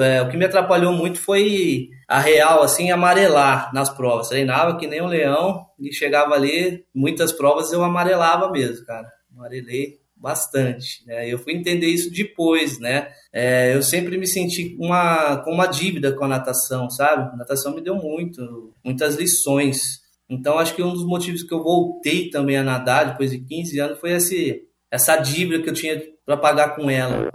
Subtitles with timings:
[0.00, 4.28] é, o que me atrapalhou muito foi a real, assim, amarelar nas provas.
[4.28, 9.08] Treinava que nem um leão e chegava ali, muitas provas eu amarelava mesmo, cara.
[9.34, 11.04] Amarelei bastante.
[11.06, 11.28] Né?
[11.28, 13.08] Eu fui entender isso depois, né?
[13.32, 17.30] É, eu sempre me senti uma, com uma dívida com a natação, sabe?
[17.32, 20.00] A natação me deu muito, muitas lições.
[20.28, 23.80] Então, acho que um dos motivos que eu voltei também a nadar depois de 15
[23.80, 27.28] anos foi esse, essa dívida que eu tinha para pagar com ela.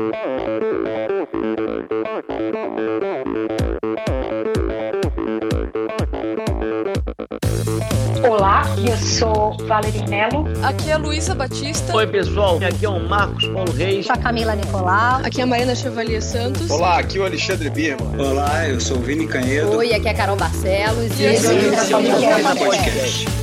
[8.27, 10.45] Olá, eu sou Valerie Melo.
[10.63, 11.95] Aqui é a Luísa Batista.
[11.95, 12.57] Oi, pessoal.
[12.57, 14.05] Aqui é o Marcos Paulo Reis.
[14.05, 15.21] Sou a Camila Nicolau.
[15.23, 16.69] Aqui é a Marina Chevalier Santos.
[16.71, 18.19] Olá, aqui é o Alexandre Birman.
[18.19, 19.77] Olá, eu sou o Vini Canhedo.
[19.77, 21.19] Oi, aqui é a Carol Barcelos.
[21.19, 23.42] E esse é o Podcast.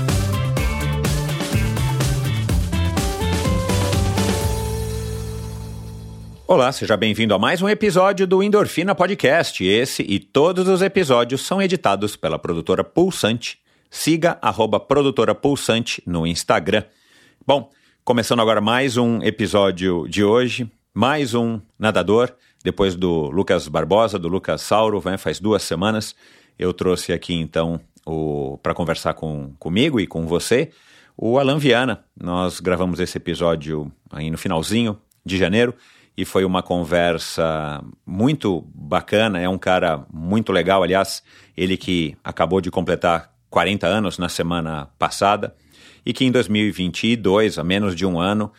[6.51, 9.63] Olá, seja bem-vindo a mais um episódio do Endorfina Podcast.
[9.63, 13.57] Esse e todos os episódios são editados pela produtora Pulsante.
[13.89, 16.83] Siga arroba produtora Pulsante no Instagram.
[17.47, 17.69] Bom,
[18.03, 22.29] começando agora mais um episódio de hoje, mais um nadador,
[22.61, 26.13] depois do Lucas Barbosa, do Lucas Sauro, né, faz duas semanas.
[26.59, 27.79] Eu trouxe aqui então
[28.61, 30.69] para conversar com, comigo e com você
[31.15, 32.03] o Alan Viana.
[32.21, 35.73] Nós gravamos esse episódio aí no finalzinho de janeiro
[36.21, 39.41] e foi uma conversa muito bacana.
[39.41, 41.23] É um cara muito legal, aliás,
[41.57, 45.55] ele que acabou de completar 40 anos na semana passada
[46.05, 48.51] e que em 2022, a menos de um ano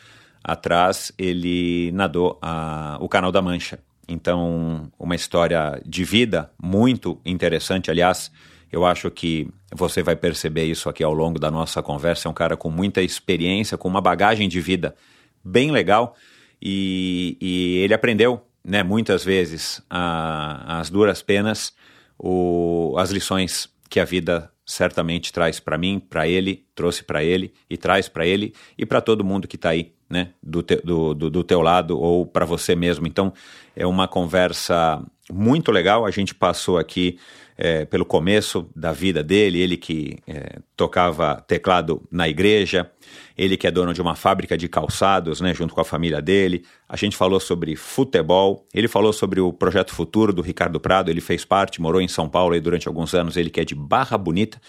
[0.42, 3.78] atrás, ele nadou a, o Canal da Mancha.
[4.08, 7.92] Então, uma história de vida muito interessante.
[7.92, 8.32] Aliás,
[8.72, 12.26] eu acho que você vai perceber isso aqui ao longo da nossa conversa.
[12.26, 14.96] É um cara com muita experiência, com uma bagagem de vida
[15.44, 16.16] bem legal
[16.62, 21.74] e, e ele aprendeu, né, muitas vezes, as duras penas,
[22.16, 27.52] o, as lições que a vida certamente traz para mim, para ele, trouxe para ele
[27.68, 31.12] e traz para ele e para todo mundo que está aí, né, do, te, do,
[31.14, 33.08] do, do teu lado ou para você mesmo.
[33.08, 33.32] Então,
[33.74, 36.06] é uma conversa muito legal.
[36.06, 37.18] A gente passou aqui
[37.56, 42.90] é, pelo começo da vida dele, ele que é, tocava teclado na igreja,
[43.36, 46.64] ele que é dono de uma fábrica de calçados, né, junto com a família dele.
[46.88, 51.20] A gente falou sobre futebol, ele falou sobre o projeto futuro do Ricardo Prado, ele
[51.20, 54.16] fez parte, morou em São Paulo aí durante alguns anos, ele que é de Barra
[54.18, 54.60] Bonita,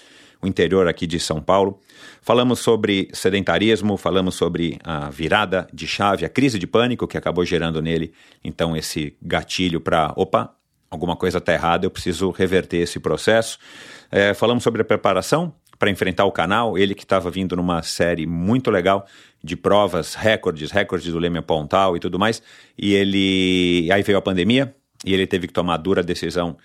[0.41, 1.79] o interior aqui de São Paulo.
[2.21, 7.45] Falamos sobre sedentarismo, falamos sobre a virada de chave, a crise de pânico que acabou
[7.45, 10.53] gerando nele, então, esse gatilho para, opa,
[10.93, 13.57] alguma coisa está errada, eu preciso reverter esse processo.
[14.11, 18.25] É, falamos sobre a preparação para enfrentar o canal, ele que estava vindo numa série
[18.25, 19.05] muito legal
[19.43, 22.41] de provas, recordes, recordes do Leme Pontal e tudo mais,
[22.77, 24.73] e ele aí veio a pandemia
[25.05, 26.55] e ele teve que tomar a dura decisão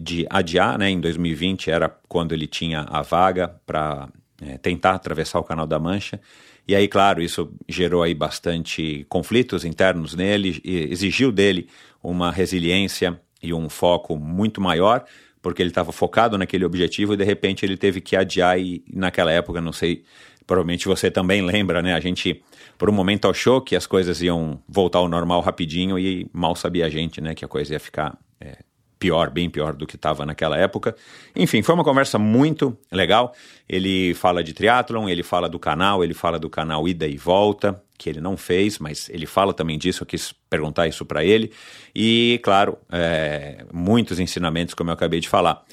[0.00, 0.90] de adiar, né?
[0.90, 4.08] Em 2020 era quando ele tinha a vaga para
[4.40, 6.20] é, tentar atravessar o Canal da Mancha.
[6.66, 11.68] E aí, claro, isso gerou aí bastante conflitos internos nele, exigiu dele
[12.02, 15.04] uma resiliência e um foco muito maior,
[15.40, 19.30] porque ele estava focado naquele objetivo e de repente ele teve que adiar e naquela
[19.30, 20.04] época, não sei,
[20.46, 21.94] provavelmente você também lembra, né?
[21.94, 22.42] A gente
[22.78, 26.86] por um momento achou que as coisas iam voltar ao normal rapidinho e mal sabia
[26.86, 28.58] a gente, né, que a coisa ia ficar é,
[28.98, 30.94] pior, bem pior do que estava naquela época.
[31.34, 33.34] Enfim, foi uma conversa muito legal.
[33.68, 37.82] Ele fala de triatlon, ele fala do canal, ele fala do canal ida e volta,
[37.96, 41.52] que ele não fez, mas ele fala também disso, eu quis perguntar isso para ele.
[41.94, 45.64] E, claro, é, muitos ensinamentos, como eu acabei de falar.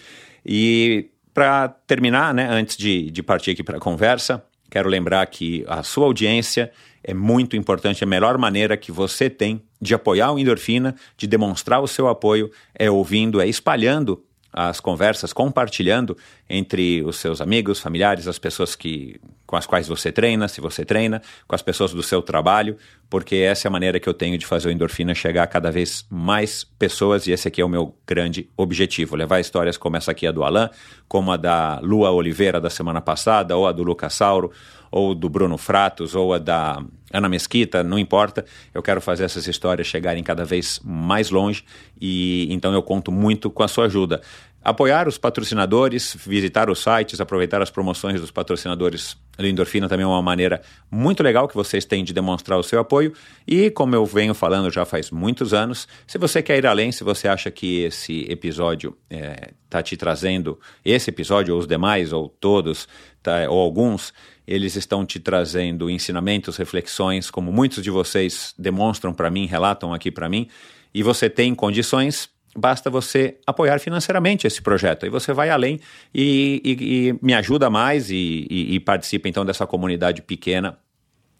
[0.45, 5.63] E para terminar, né, antes de, de partir aqui para a conversa, quero lembrar que
[5.67, 6.71] a sua audiência
[7.03, 8.03] é muito importante.
[8.03, 12.51] A melhor maneira que você tem de apoiar o Endorfina, de demonstrar o seu apoio,
[12.73, 14.23] é ouvindo, é espalhando
[14.57, 16.17] as conversas, compartilhando
[16.49, 20.85] entre os seus amigos, familiares, as pessoas que, com as quais você treina, se você
[20.85, 22.77] treina, com as pessoas do seu trabalho,
[23.09, 25.69] porque essa é a maneira que eu tenho de fazer o Endorfina chegar a cada
[25.71, 30.11] vez mais pessoas e esse aqui é o meu grande objetivo, levar histórias como essa
[30.11, 30.69] aqui a do Alain,
[31.05, 34.53] como a da Lua Oliveira da semana passada, ou a do Lucas Sauro,
[34.95, 36.81] ou do Bruno Fratos, ou a da
[37.11, 38.45] Ana Mesquita, não importa.
[38.73, 41.65] Eu quero fazer essas histórias chegarem cada vez mais longe
[41.99, 44.21] e então eu conto muito com a sua ajuda.
[44.63, 50.07] apoiar os patrocinadores, visitar os sites, aproveitar as promoções dos patrocinadores do Endorfina também é
[50.07, 53.13] uma maneira muito legal que vocês têm de demonstrar o seu apoio.
[53.45, 57.03] E, como eu venho falando já faz muitos anos, se você quer ir além, se
[57.03, 62.29] você acha que esse episódio está é, te trazendo, esse episódio, ou os demais, ou
[62.29, 62.87] todos,
[63.21, 64.13] tá, ou alguns,
[64.47, 70.11] eles estão te trazendo ensinamentos, reflexões, como muitos de vocês demonstram para mim, relatam aqui
[70.11, 70.47] para mim,
[70.93, 75.03] e você tem condições basta você apoiar financeiramente esse projeto.
[75.03, 75.79] Aí você vai além
[76.13, 80.77] e, e, e me ajuda mais e, e, participa então dessa comunidade pequena.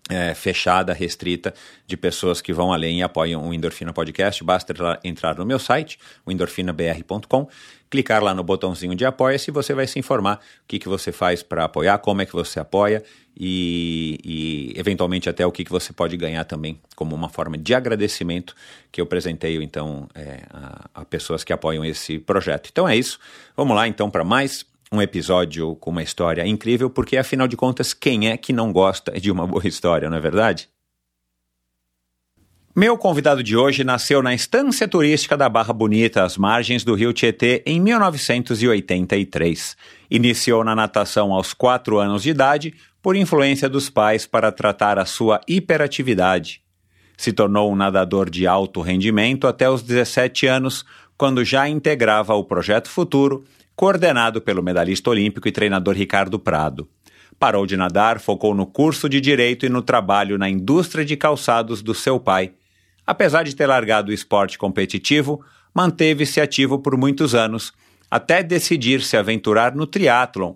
[0.08, 1.52] É, fechada, restrita,
[1.88, 4.44] de pessoas que vão além e apoiam o Endorfina Podcast.
[4.44, 4.72] Basta
[5.04, 7.48] entrar no meu site, o endorfinabr.com,
[7.90, 11.12] clicar lá no botãozinho de apoia-se e você vai se informar o que, que você
[11.12, 13.04] faz para apoiar, como é que você apoia
[13.38, 17.74] e, e, eventualmente até o que, que você pode ganhar também como uma forma de
[17.74, 18.56] agradecimento
[18.92, 22.70] que eu presenteio então é, a, a pessoas que apoiam esse projeto.
[22.72, 23.20] Então é isso.
[23.56, 27.94] Vamos lá então para mais um episódio com uma história incrível, porque afinal de contas,
[27.94, 30.70] quem é que não gosta de uma boa história, não é verdade?
[32.76, 37.14] Meu convidado de hoje nasceu na estância turística da Barra Bonita, às margens do rio
[37.14, 39.78] Tietê, em 1983.
[40.12, 45.06] Iniciou na natação aos 4 anos de idade, por influência dos pais para tratar a
[45.06, 46.62] sua hiperatividade.
[47.16, 50.84] Se tornou um nadador de alto rendimento até os 17 anos,
[51.18, 53.46] quando já integrava o Projeto Futuro,
[53.76, 56.88] coordenado pelo medalhista olímpico e treinador Ricardo Prado.
[57.38, 61.82] Parou de nadar, focou no curso de direito e no trabalho na indústria de calçados
[61.82, 62.54] do seu pai
[63.06, 65.44] Apesar de ter largado o esporte competitivo,
[65.74, 67.72] manteve-se ativo por muitos anos,
[68.10, 70.56] até decidir se aventurar no triatlon.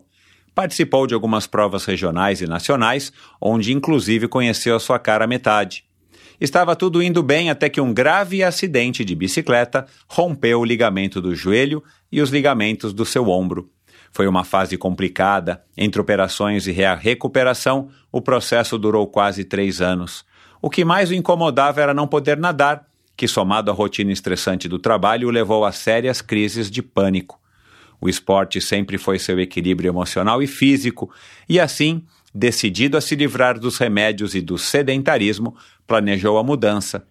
[0.56, 5.83] Participou de algumas provas regionais e nacionais, onde inclusive conheceu a sua cara metade.
[6.42, 11.36] Estava tudo indo bem até que um grave acidente de bicicleta rompeu o ligamento do
[11.36, 13.70] joelho e os ligamentos do seu ombro.
[14.12, 15.64] Foi uma fase complicada.
[15.78, 20.26] Entre operações e recuperação, o processo durou quase três anos.
[20.62, 22.86] O que mais o incomodava era não poder nadar,
[23.16, 27.40] que, somado à rotina estressante do trabalho, o levou a sérias crises de pânico.
[28.02, 31.12] O esporte sempre foi seu equilíbrio emocional e físico,
[31.48, 32.04] e assim,
[32.34, 37.06] decidido a se livrar dos remédios e do sedentarismo, planejou a mudança.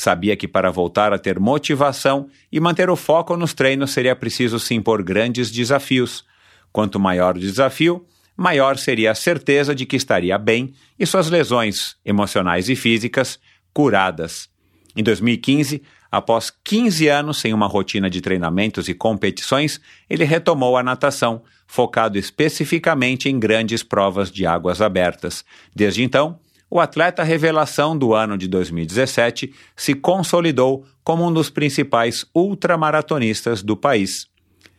[0.00, 4.58] Sabia que para voltar a ter motivação e manter o foco nos treinos seria preciso
[4.58, 6.24] se impor grandes desafios.
[6.72, 11.96] Quanto maior o desafio, maior seria a certeza de que estaria bem e suas lesões
[12.02, 13.38] emocionais e físicas
[13.74, 14.48] curadas.
[14.96, 20.82] Em 2015, após 15 anos sem uma rotina de treinamentos e competições, ele retomou a
[20.82, 25.44] natação, focado especificamente em grandes provas de águas abertas.
[25.76, 32.24] Desde então, o atleta revelação do ano de 2017 se consolidou como um dos principais
[32.32, 34.28] ultramaratonistas do país.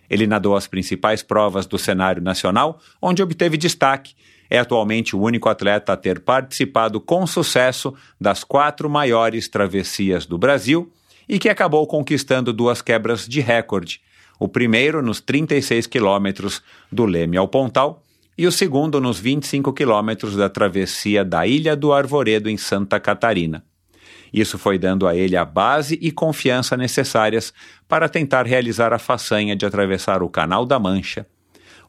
[0.10, 4.14] Ele nadou as principais provas do cenário nacional, onde obteve destaque.
[4.50, 10.38] É atualmente o único atleta a ter participado com sucesso das quatro maiores travessias do
[10.38, 10.92] Brasil
[11.28, 14.02] e que acabou conquistando duas quebras de recorde.
[14.40, 16.62] O primeiro nos 36 quilômetros
[16.92, 18.04] do Leme ao Pontal
[18.38, 23.64] e o segundo nos 25 quilômetros da travessia da Ilha do Arvoredo em Santa Catarina.
[24.34, 27.54] Isso foi dando a ele a base e confiança necessárias
[27.88, 31.28] para tentar realizar a façanha de atravessar o Canal da Mancha.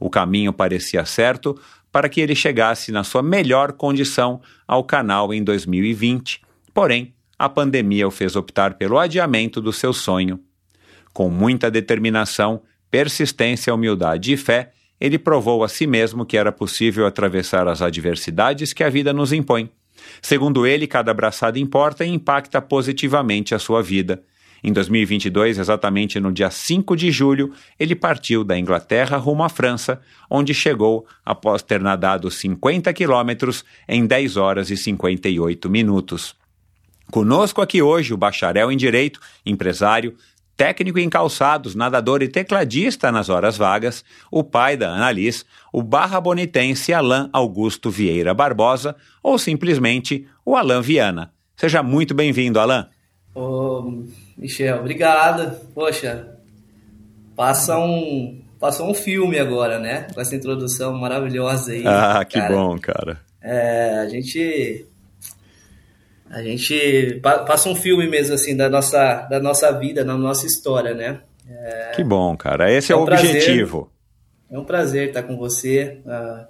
[0.01, 1.59] O caminho parecia certo
[1.93, 6.41] para que ele chegasse na sua melhor condição ao canal em 2020,
[6.73, 10.41] porém, a pandemia o fez optar pelo adiamento do seu sonho.
[11.13, 17.07] Com muita determinação, persistência, humildade e fé, ele provou a si mesmo que era possível
[17.07, 19.71] atravessar as adversidades que a vida nos impõe
[20.21, 24.23] Segundo ele, cada abraçada importa e impacta positivamente a sua vida.
[24.65, 30.01] Em 2022, exatamente no dia 5 de julho, ele partiu da Inglaterra rumo à França,
[30.31, 36.37] onde chegou após ter nadado 50 quilômetros em 10 horas e 58 minutos.
[37.11, 40.15] Conosco aqui hoje o bacharel em Direito, empresário,
[40.63, 46.21] técnico em calçados, nadador e tecladista nas horas vagas, o pai da Annalise, o barra
[46.21, 51.33] bonitense Alain Augusto Vieira Barbosa, ou simplesmente o Alain Viana.
[51.57, 52.87] Seja muito bem-vindo, Alain.
[53.35, 54.05] Ô,
[54.39, 55.51] Michel, obrigado.
[55.75, 56.29] Poxa,
[57.35, 60.07] passa um, passa um filme agora, né?
[60.15, 61.83] Com essa introdução maravilhosa aí.
[61.85, 62.55] Ah, que cara.
[62.55, 63.21] bom, cara.
[63.43, 64.87] É, a gente
[66.33, 70.95] a gente passa um filme mesmo assim da nossa, da nossa vida, da nossa história,
[70.95, 71.21] né?
[71.47, 72.73] É, que bom, cara.
[72.73, 73.93] Esse é, é um o objetivo.
[74.49, 76.01] Prazer, é um prazer estar com você.
[76.07, 76.47] Uh,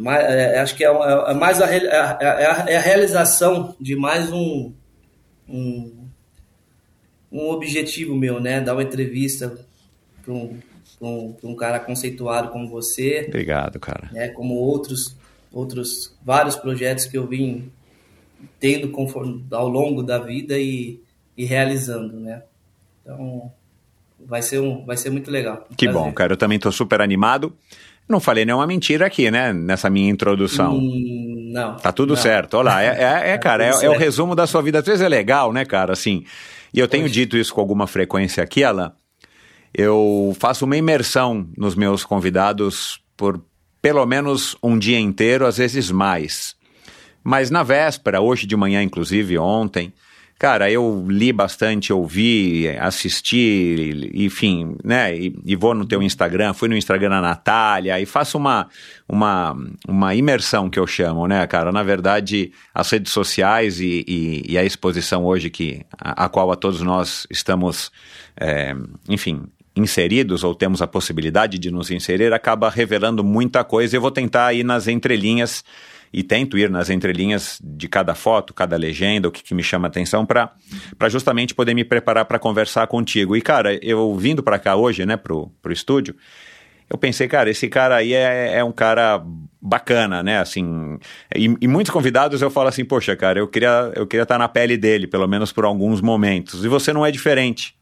[0.00, 4.32] mais, é, acho que é, é, é mais a, é a, é realização de mais
[4.32, 4.72] um,
[5.48, 6.08] um,
[7.30, 8.60] um objetivo meu, né?
[8.60, 9.56] Dar uma entrevista
[10.24, 10.58] para um,
[10.98, 13.26] com um cara conceituado como você.
[13.28, 14.10] Obrigado, cara.
[14.10, 15.16] Né, como outros,
[15.52, 17.70] outros vários projetos que eu vim
[18.58, 21.00] tendo conforme, ao longo da vida e,
[21.36, 22.42] e realizando, né?
[23.02, 23.50] Então,
[24.26, 25.66] vai ser, um, vai ser muito legal.
[25.70, 26.02] Um que prazer.
[26.02, 26.32] bom, cara.
[26.32, 27.52] Eu também estou super animado.
[28.08, 29.52] Não falei nenhuma mentira aqui, né?
[29.52, 30.74] Nessa minha introdução.
[30.74, 31.76] Hum, não.
[31.76, 32.16] Tá tudo não.
[32.16, 32.54] certo.
[32.54, 34.78] Olha lá, é, é, é, cara, é, é o resumo da sua vida.
[34.78, 35.92] Às vezes é legal, né, cara?
[35.92, 36.24] Assim,
[36.72, 38.92] e eu tenho dito isso com alguma frequência aqui, Alan.
[39.74, 43.42] Eu faço uma imersão nos meus convidados por
[43.80, 46.56] pelo menos um dia inteiro, às vezes mais.
[47.28, 49.92] Mas na véspera, hoje de manhã, inclusive, ontem,
[50.38, 55.14] cara, eu li bastante, ouvi, assisti, enfim, né?
[55.14, 58.66] E, e, vou no teu Instagram, fui no Instagram da Natália e faço uma,
[59.06, 59.54] uma,
[59.86, 61.70] uma imersão que eu chamo, né, cara?
[61.70, 66.50] Na verdade, as redes sociais e, e, e a exposição hoje que, a, a, qual
[66.50, 67.92] a todos nós estamos,
[68.40, 68.74] é,
[69.06, 69.42] enfim,
[69.76, 73.94] inseridos ou temos a possibilidade de nos inserir, acaba revelando muita coisa.
[73.94, 75.62] Eu vou tentar ir nas entrelinhas
[76.12, 79.88] e tento ir nas entrelinhas de cada foto, cada legenda, o que, que me chama
[79.88, 80.50] atenção para
[81.08, 83.36] justamente poder me preparar para conversar contigo.
[83.36, 86.14] E cara, eu vindo para cá hoje, né, pro, pro estúdio,
[86.90, 89.22] eu pensei, cara, esse cara aí é, é um cara
[89.60, 90.98] bacana, né, assim,
[91.34, 94.48] e, e, muitos convidados eu falo assim, poxa, cara, eu queria eu queria estar na
[94.48, 97.77] pele dele, pelo menos por alguns momentos, e você não é diferente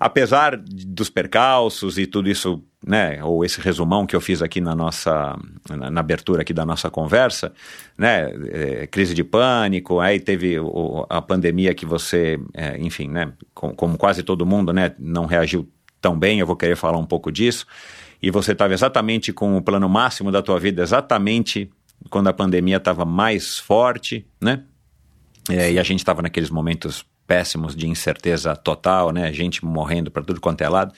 [0.00, 4.74] apesar dos percalços e tudo isso, né, ou esse resumão que eu fiz aqui na
[4.74, 5.38] nossa,
[5.68, 7.52] na, na abertura aqui da nossa conversa,
[7.98, 13.34] né, é, crise de pânico, aí teve o, a pandemia que você, é, enfim, né,
[13.52, 15.68] com, como quase todo mundo, né, não reagiu
[16.00, 17.66] tão bem, eu vou querer falar um pouco disso,
[18.22, 21.70] e você estava exatamente com o plano máximo da tua vida, exatamente
[22.08, 24.62] quando a pandemia estava mais forte, né,
[25.50, 29.32] é, e a gente estava naqueles momentos péssimos de incerteza total, né?
[29.32, 30.92] Gente morrendo para tudo quanto é lado.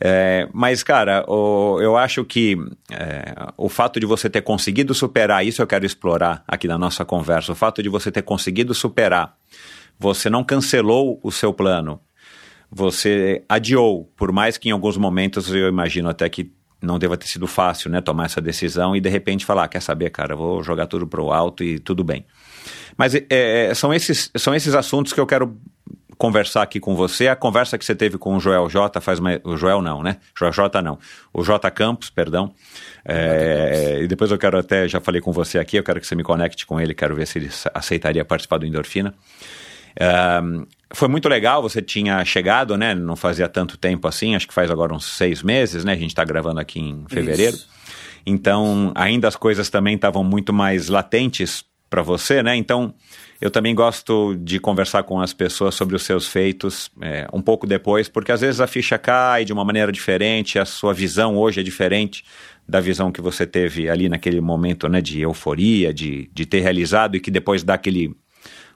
[0.00, 2.56] É, mas, cara, o, eu acho que
[2.90, 7.04] é, o fato de você ter conseguido superar, isso eu quero explorar aqui na nossa
[7.04, 9.36] conversa, o fato de você ter conseguido superar,
[9.98, 12.00] você não cancelou o seu plano,
[12.70, 17.26] você adiou, por mais que em alguns momentos eu imagino até que não deva ter
[17.26, 20.86] sido fácil, né, tomar essa decisão e de repente falar, quer saber, cara, vou jogar
[20.86, 22.24] tudo pro alto e tudo bem.
[22.96, 25.56] Mas é, são, esses, são esses assuntos que eu quero
[26.22, 27.26] conversar aqui com você.
[27.26, 29.40] A conversa que você teve com o Joel J faz mais.
[29.42, 30.18] O Joel não, né?
[30.38, 30.98] Joel J não.
[31.32, 32.54] O J Campos, perdão.
[33.04, 36.14] É, e depois eu quero até, já falei com você aqui, eu quero que você
[36.14, 39.12] me conecte com ele, quero ver se ele aceitaria participar do Endorfina.
[40.44, 42.94] Um, foi muito legal, você tinha chegado, né?
[42.94, 45.92] Não fazia tanto tempo assim, acho que faz agora uns seis meses, né?
[45.92, 47.56] A gente está gravando aqui em fevereiro.
[47.56, 47.68] Isso.
[48.24, 52.56] Então, ainda as coisas também estavam muito mais latentes para você, né?
[52.56, 52.94] Então,
[53.38, 57.66] eu também gosto de conversar com as pessoas sobre os seus feitos é, um pouco
[57.66, 61.60] depois, porque às vezes a ficha cai de uma maneira diferente, a sua visão hoje
[61.60, 62.24] é diferente
[62.66, 65.02] da visão que você teve ali naquele momento, né?
[65.02, 68.16] De euforia, de, de ter realizado e que depois dá aquele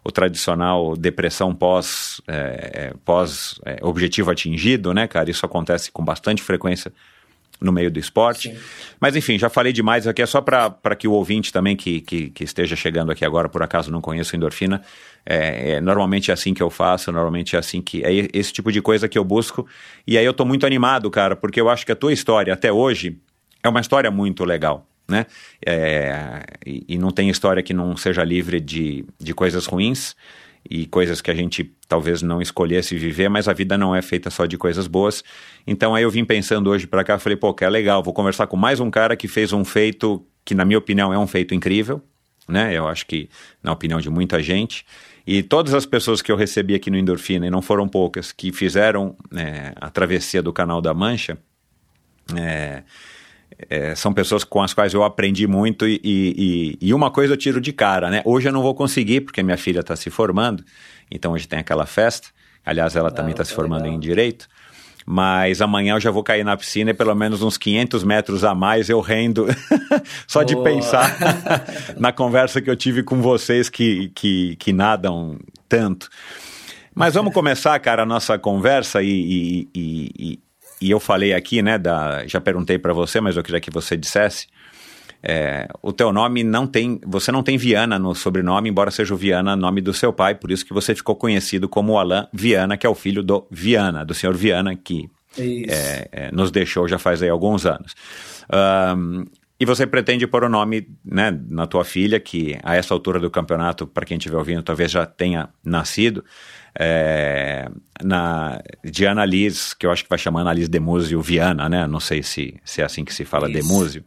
[0.05, 5.31] o tradicional depressão pós, é, pós é, objetivo atingido, né, cara?
[5.31, 6.93] Isso acontece com bastante frequência
[7.61, 8.51] no meio do esporte.
[8.51, 8.59] Sim.
[9.01, 12.31] Mas enfim, já falei demais aqui, é só para que o ouvinte também que, que,
[12.31, 14.83] que, esteja chegando aqui agora, por acaso não conheça endorfina,
[15.25, 18.05] é, é, normalmente é assim que eu faço, normalmente é assim que.
[18.05, 19.67] É esse tipo de coisa que eu busco.
[20.07, 22.73] E aí eu tô muito animado, cara, porque eu acho que a tua história até
[22.73, 23.19] hoje
[23.63, 25.27] é uma história muito legal né?
[25.65, 30.17] É, e, e, não tem história que não seja livre de, de coisas ruins
[30.71, 34.31] e coisas que a gente talvez não escolhesse viver, mas a vida não é feita
[34.31, 35.23] só de coisas boas.
[35.67, 38.47] Então aí eu vim pensando hoje para cá, falei, pô, que é legal, vou conversar
[38.47, 41.55] com mais um cara que fez um feito que na minha opinião é um feito
[41.55, 42.01] incrível,
[42.49, 42.73] né?
[42.73, 43.29] Eu acho que
[43.63, 44.87] na opinião de muita gente.
[45.27, 48.53] E todas as pessoas que eu recebi aqui no Endorfina, e não foram poucas, que
[48.53, 51.37] fizeram é, a travessia do Canal da Mancha,
[52.37, 52.85] é,
[53.71, 57.37] é, são pessoas com as quais eu aprendi muito e, e, e, uma coisa eu
[57.37, 58.23] tiro de cara, né?
[58.25, 60.65] Hoje eu não vou conseguir porque minha filha está se formando,
[61.11, 62.29] então hoje tem aquela festa.
[62.65, 63.97] Aliás, ela também está se formando legal.
[63.97, 64.49] em Direito.
[65.09, 68.57] Mas amanhã eu já vou cair na piscina e pelo menos uns 500 metros a
[68.57, 69.47] mais eu rendo
[70.27, 71.17] só de pensar
[71.97, 75.39] na conversa que eu tive com vocês que, que, que nadam
[75.69, 76.09] tanto.
[76.93, 80.39] Mas vamos começar, cara, a nossa conversa e, e, e,
[80.81, 83.97] e eu falei aqui, né, da, já perguntei para você, mas eu queria que você
[83.97, 84.47] dissesse,
[85.23, 89.17] é, o teu nome não tem, você não tem Viana no sobrenome, embora seja o
[89.17, 92.87] Viana nome do seu pai, por isso que você ficou conhecido como Alain Viana, que
[92.87, 95.11] é o filho do Viana, do senhor Viana, que
[95.69, 97.95] é, é, nos deixou já faz aí alguns anos.
[98.97, 99.25] Um,
[99.59, 103.31] e você pretende pôr o nome né, na tua filha, que a essa altura do
[103.31, 106.23] campeonato, para quem estiver ouvindo, talvez já tenha nascido.
[106.79, 107.69] É,
[108.03, 111.87] na, de Annalise, que eu acho que vai chamar Annalise Demúzio Viana, né?
[111.87, 113.55] Não sei se, se é assim que se fala Isso.
[113.69, 114.05] Demúzio.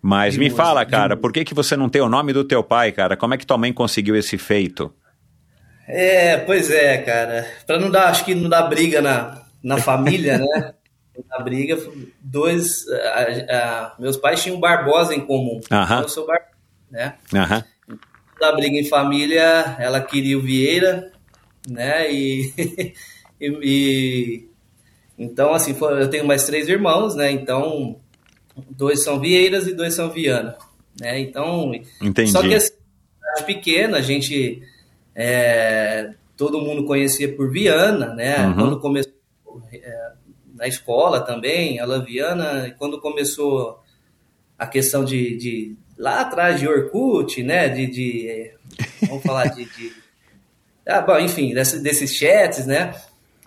[0.00, 1.20] Mas me fala, cara, Demúzio.
[1.22, 3.16] por que, que você não tem o nome do teu pai, cara?
[3.16, 4.92] Como é que tua mãe conseguiu esse feito?
[5.86, 7.46] É, pois é, cara.
[7.66, 10.72] Pra não dar, acho que não dar briga na, na família, né?
[11.18, 11.76] Não dar briga,
[12.20, 12.84] dois.
[12.88, 15.58] a- a- meus pais tinham Barbosa em comum.
[15.68, 15.84] Aham.
[15.84, 16.52] Então eu sou Barbosa,
[16.92, 17.14] né?
[17.34, 17.64] Aham.
[18.38, 21.10] Da briga em família, ela queria o Vieira,
[21.68, 22.12] né?
[22.12, 22.52] E,
[23.40, 24.48] e, e-
[25.18, 27.30] então assim, foi- eu tenho mais três irmãos, né?
[27.30, 27.96] Então
[28.70, 30.56] dois são Vieiras e dois são Viana,
[31.00, 31.18] né?
[31.20, 32.30] Então Entendi.
[32.30, 32.72] só que assim,
[33.46, 34.62] pequena, a gente
[35.14, 38.46] é, todo mundo conhecia por Viana, né?
[38.46, 38.54] Uhum.
[38.54, 39.12] Quando começou
[39.72, 40.12] é,
[40.54, 43.80] na escola também, ela Viana, e quando começou
[44.58, 47.68] a questão de, de lá atrás de Orkut, né?
[47.68, 48.54] De, de é,
[49.06, 49.92] vamos falar de, de
[51.20, 52.94] enfim, desse- desses chats, né?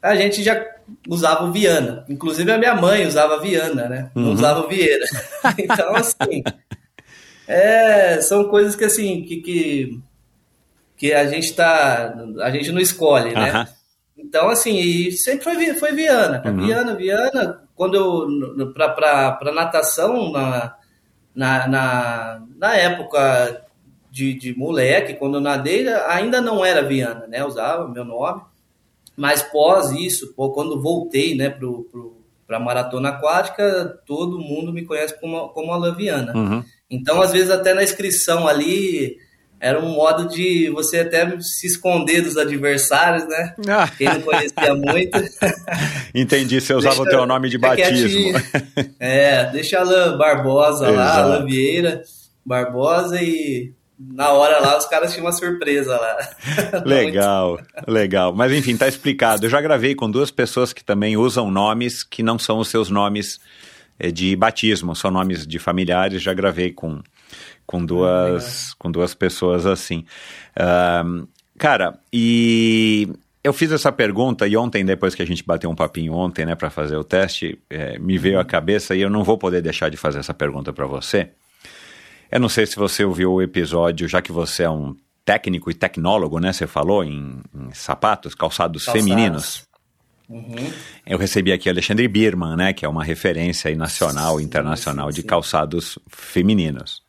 [0.01, 0.63] A gente já
[1.07, 2.05] usava o Viana.
[2.09, 4.11] Inclusive a minha mãe usava Viana, né?
[4.15, 4.33] Não Uhum.
[4.33, 5.05] usava o Vieira.
[5.57, 6.43] então, assim,
[7.47, 9.99] é, são coisas que assim, que, que,
[10.97, 12.13] que a gente tá.
[12.41, 13.49] A gente não escolhe, né?
[13.49, 13.67] Aham.
[14.17, 16.43] Então, assim, sempre foi, foi Viana.
[16.45, 16.65] Uhum.
[16.65, 17.61] Viana, Viana.
[17.75, 20.75] Quando eu, no- pra, pra, pra natação, na,
[21.35, 23.63] na, na, na época
[24.11, 27.43] de, de moleque, quando eu nadei, ainda não era Viana, né?
[27.45, 28.41] Usava meu nome.
[29.15, 34.83] Mas pós isso, pô, quando voltei, né, pro, pro, pra maratona aquática, todo mundo me
[34.85, 36.35] conhece como, como Alain Viana.
[36.35, 36.63] Uhum.
[36.89, 39.17] Então, às vezes, até na inscrição ali,
[39.59, 43.55] era um modo de você até se esconder dos adversários, né?
[43.97, 45.17] Quem não conhecia muito.
[46.13, 48.37] Entendi, você usava Deixa- o teu nome de batismo.
[48.99, 51.19] É, deixa Alain Barbosa lá, Exato.
[51.19, 52.01] Alain Vieira
[52.45, 53.71] Barbosa e
[54.09, 56.17] na hora lá os caras tinham uma surpresa lá.
[56.85, 58.33] Legal, legal.
[58.33, 59.45] Mas enfim, tá explicado.
[59.45, 62.89] Eu já gravei com duas pessoas que também usam nomes que não são os seus
[62.89, 63.39] nomes
[63.99, 66.21] eh, de batismo, são nomes de familiares.
[66.21, 67.01] Já gravei com,
[67.65, 70.05] com, duas, com duas pessoas assim.
[70.55, 71.25] Ahn,
[71.57, 73.09] cara, e
[73.43, 76.55] eu fiz essa pergunta e ontem, depois que a gente bateu um papinho ontem, né,
[76.55, 79.89] para fazer o teste, eh, me veio à cabeça e eu não vou poder deixar
[79.89, 81.29] de fazer essa pergunta para você.
[82.31, 85.73] Eu não sei se você ouviu o episódio, já que você é um técnico e
[85.73, 86.53] tecnólogo, né?
[86.53, 89.07] Você falou em, em sapatos, calçados, Calçados.
[89.09, 89.63] femininos.
[90.29, 90.71] Uhum.
[91.05, 92.71] Eu recebi aqui Alexandre Birman, né?
[92.73, 95.27] Que é uma referência nacional e Sim, internacional sim, de sim.
[95.27, 97.01] calçados femininos.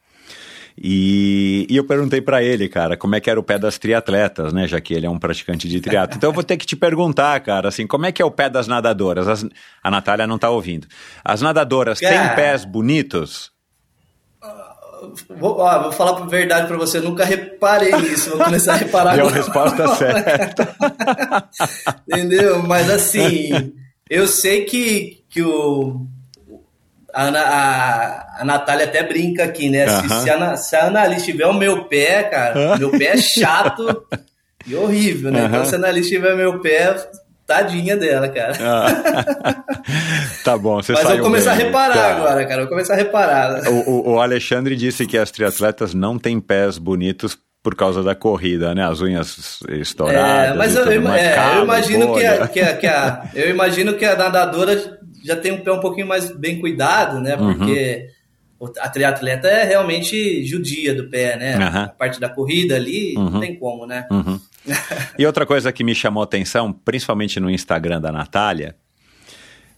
[0.76, 4.52] E, e eu perguntei para ele, cara, como é que era o pé das triatletas,
[4.52, 4.66] né?
[4.66, 6.16] Já que ele é um praticante de triatlo.
[6.16, 8.48] Então eu vou ter que te perguntar, cara, assim, como é que é o pé
[8.50, 9.28] das nadadoras?
[9.28, 9.46] As-
[9.82, 10.88] a Natália não tá ouvindo.
[11.24, 12.34] As nadadoras têm Cara.
[12.34, 13.51] pés bonitos?
[15.38, 18.76] Vou, ó, vou falar a verdade pra você, eu nunca reparei nisso, vou começar a
[18.76, 19.42] reparar Deu a agora.
[19.42, 20.74] resposta certa.
[22.08, 22.62] Entendeu?
[22.62, 23.72] Mas assim,
[24.08, 26.06] eu sei que, que o.
[27.14, 29.86] A, a, a Natália até brinca aqui, né?
[29.86, 30.20] Se, Aham.
[30.22, 34.06] se, a, Ana- se a Annalise tiver o meu pé, cara, meu pé é chato
[34.66, 35.44] e horrível, né?
[35.44, 35.64] Então, Aham.
[35.66, 36.96] se a Annalise tiver meu pé,
[37.54, 38.52] tadinha dela, cara.
[38.60, 39.64] Ah.
[40.44, 41.62] tá bom, você Mas eu vou começar bem.
[41.62, 42.16] a reparar Tá.
[42.16, 42.54] agora, cara.
[42.54, 43.68] Eu vou começar a reparar.
[43.70, 48.14] O, o- o Alexandre disse que as triatletas não têm pés bonitos por causa da
[48.14, 48.84] corrida, né?
[48.84, 50.50] As unhas estouradas.
[50.50, 53.30] É, mas eu, tudo eu- é, eu calo, imagino que a, que, a, que a-
[53.34, 57.36] eu imagino que a nadadora já tem um pé um pouquinho mais bem cuidado, né?
[57.36, 57.54] Uhum.
[57.58, 58.06] Porque
[58.58, 61.54] o- a triatleta é realmente judia do pé, né?
[61.54, 61.84] Aham.
[61.84, 63.30] A parte da corrida ali Uhum.
[63.30, 64.06] não tem como, né?
[64.10, 64.40] Uhum.
[65.18, 68.74] E outra coisa que me chamou a atenção, principalmente no Instagram da Natália,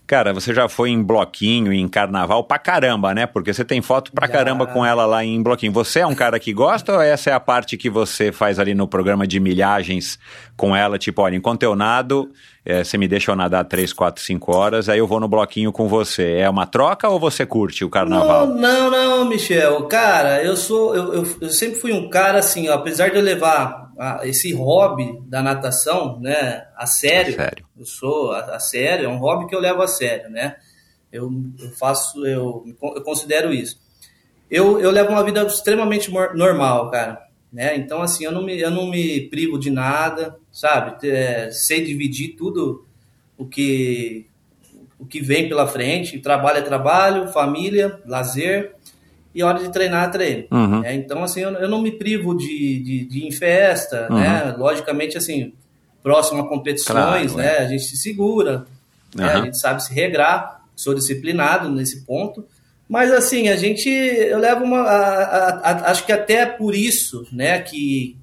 [0.06, 3.26] cara, você já foi em bloquinho, em carnaval pra caramba, né?
[3.26, 4.32] Porque você tem foto pra Já.
[4.32, 5.72] caramba com ela lá em bloquinho.
[5.72, 8.74] Você é um cara que gosta ou essa é a parte que você faz ali
[8.74, 10.18] no programa de milhagens
[10.56, 10.98] com ela?
[10.98, 12.30] Tipo, olha, enquanto eu nado,
[12.64, 15.70] eh, você me deixa eu nadar 3, 4, 5 horas, aí eu vou no bloquinho
[15.72, 16.36] com você.
[16.38, 18.46] É uma troca ou você curte o carnaval?
[18.46, 19.84] Não, não, não, Michel.
[19.86, 20.94] Cara, eu sou.
[20.94, 24.52] Eu, eu, eu sempre fui um cara assim, ó, apesar de eu levar a- esse
[24.54, 27.34] hobby da natação, né, a sério.
[27.34, 27.66] A sério.
[27.78, 30.56] Eu sou a, a sério, é um hobby que eu levo a sério, né?
[31.12, 33.78] Eu, eu faço, eu, eu considero isso.
[34.50, 37.20] Eu, eu levo uma vida extremamente normal, cara.
[37.54, 37.76] Né?
[37.76, 41.06] Então, assim, eu não, me, eu não me privo de nada, sabe?
[41.08, 42.84] É, sei dividir tudo
[43.38, 44.26] o que,
[44.98, 46.18] o que vem pela frente.
[46.18, 48.74] Trabalho é trabalho, família, lazer
[49.32, 50.46] e hora de treinar, treino.
[50.50, 50.80] Uhum.
[50.80, 50.94] né?
[50.96, 54.18] Então, assim, eu, eu não me privo de, de, de ir em festa, Uhum.
[54.18, 54.54] né?
[54.58, 55.52] Logicamente, assim,
[56.02, 57.58] próximo a competições, Claro, né?
[57.58, 58.66] A gente se segura,
[59.14, 59.26] né?
[59.26, 59.40] Aham.
[59.42, 62.44] a gente sabe se regrar, sou disciplinado nesse ponto.
[62.94, 67.26] Mas, assim, a gente, eu levo uma, a- a- a- acho que até por isso,
[67.32, 68.16] né, que,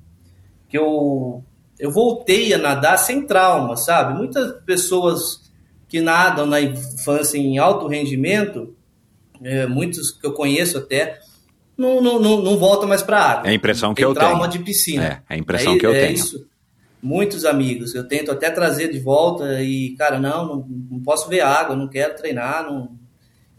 [0.69, 1.43] que eu,
[1.77, 4.17] eu voltei a nadar sem trauma, sabe?
[4.17, 5.41] Muitas pessoas
[5.89, 8.73] que nadam na infância em alto rendimento,
[9.43, 11.19] é, muitos que eu conheço até,
[11.77, 13.47] não, não, não, não voltam mais para a água.
[13.47, 14.51] É a impressão que eu trauma tenho.
[14.51, 15.03] de piscina.
[15.03, 16.13] É, é a impressão É- que eu é tenho.
[16.15, 16.47] Isso.
[17.03, 21.41] Muitos amigos, eu tento até trazer de volta e, cara, não, não, não posso ver
[21.41, 23.01] água, não quero treinar, não...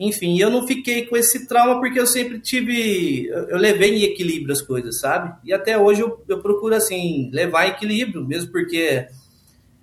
[0.07, 3.27] Enfim, eu não fiquei com esse trauma porque eu sempre tive.
[3.27, 5.33] Eu, levei em equilíbrio as coisas, sabe?
[5.45, 9.07] E até hoje eu, eu procuro, assim, levar em equilíbrio, mesmo porque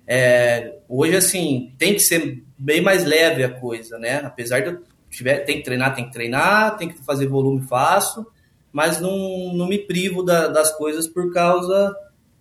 [0.06, 4.16] é, hoje, assim, tem que ser bem mais leve a coisa, né?
[4.24, 8.26] Apesar de eu tiver, tem que treinar, tem que treinar, tem que fazer volume fácil,
[8.72, 11.94] mas não, não me privo da- das coisas por causa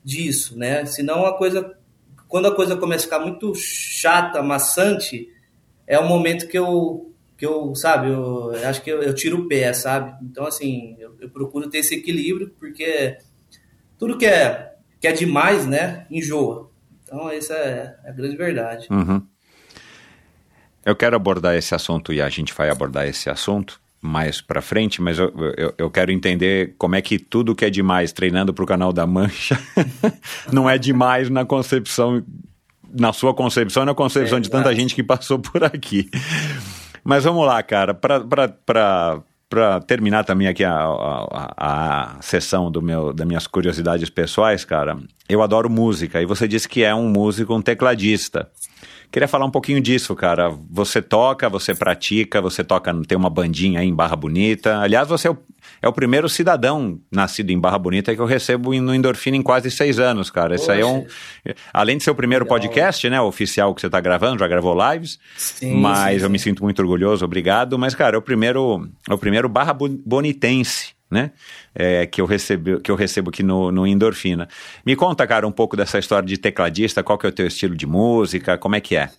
[0.04, 0.86] disso, né?
[0.86, 1.76] Senão a coisa,
[2.28, 5.28] quando a coisa começa a ficar muito chata, maçante,
[5.88, 9.48] é o momento que eu, que eu sabe, eu acho que eu, eu tiro o
[9.48, 10.14] pé, sabe?
[10.22, 13.18] Então, assim, eu, eu procuro ter esse equilíbrio, porque
[13.98, 16.70] tudo que é, que é demais, né, enjoa.
[17.04, 18.88] Então, essa é a grande verdade.
[18.92, 19.22] Uhum.
[20.86, 25.02] Eu quero abordar esse assunto e a gente vai abordar esse assunto mais pra frente,
[25.02, 28.66] mas eu, eu, eu quero entender como é que tudo que é demais treinando pro
[28.66, 29.58] canal da Mancha
[30.54, 32.24] não é demais na concepção,
[32.94, 34.80] na sua concepção e na concepção É, de tanta exato.
[34.80, 36.10] gente que passou por aqui.
[37.04, 43.12] Mas vamos lá, cara, pra terminar também aqui a, a, a, a sessão do meu,
[43.12, 47.56] das minhas curiosidades pessoais, cara, eu adoro música e você disse que é um músico,
[47.56, 48.50] um tecladista.
[49.12, 50.56] Queria falar um pouquinho disso, cara.
[50.70, 54.80] Você toca, você pratica, você toca, tem uma bandinha aí em Barra Bonita.
[54.80, 55.38] Aliás, você é o,
[55.82, 59.72] é o primeiro cidadão nascido em Barra Bonita que eu recebo no Endorfina em quase
[59.72, 60.54] seis anos, cara.
[60.54, 61.08] Isso aí é um.
[61.74, 62.60] Além de ser o primeiro Legal.
[62.60, 63.20] podcast, né?
[63.20, 65.18] Oficial que você tá gravando, já gravou lives.
[65.36, 66.50] Sim, mas sim, eu me sim.
[66.52, 67.80] sinto muito orgulhoso, obrigado.
[67.80, 70.99] Mas, cara, é o primeiro, é o primeiro Barra Bo- Bonitense.
[71.10, 71.32] Né?
[71.74, 74.48] É, que, eu recebo, que eu recebo aqui no, no Endorfina.
[74.86, 77.76] Me conta, cara, um pouco dessa história de tecladista, qual que é o teu estilo
[77.76, 79.10] de música, como é que é?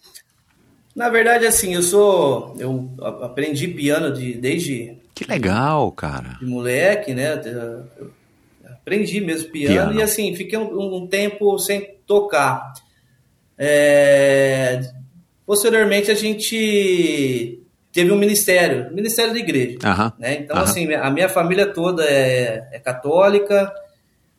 [0.94, 2.56] Na verdade, assim, eu sou.
[2.58, 6.36] Eu aprendi piano de, desde Que legal, cara.
[6.40, 7.34] de moleque, né?
[7.44, 8.10] Eu
[8.72, 10.00] aprendi mesmo piano, Piano.
[10.00, 12.72] e assim, fiquei um, um tempo sem tocar.
[13.58, 14.80] É,
[15.50, 17.59] Posteriormente, a gente
[17.92, 19.78] teve um ministério, ministério da igreja.
[19.84, 20.12] Aham.
[20.18, 20.34] né?
[20.34, 20.64] Então, Aham.
[20.64, 23.72] assim, a minha família toda é, é católica,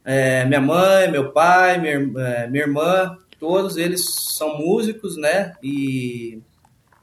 [0.04, 4.02] é, minha mãe, meu pai, minha, é, minha irmã, todos eles
[4.38, 5.54] são músicos, né?
[5.62, 6.40] E,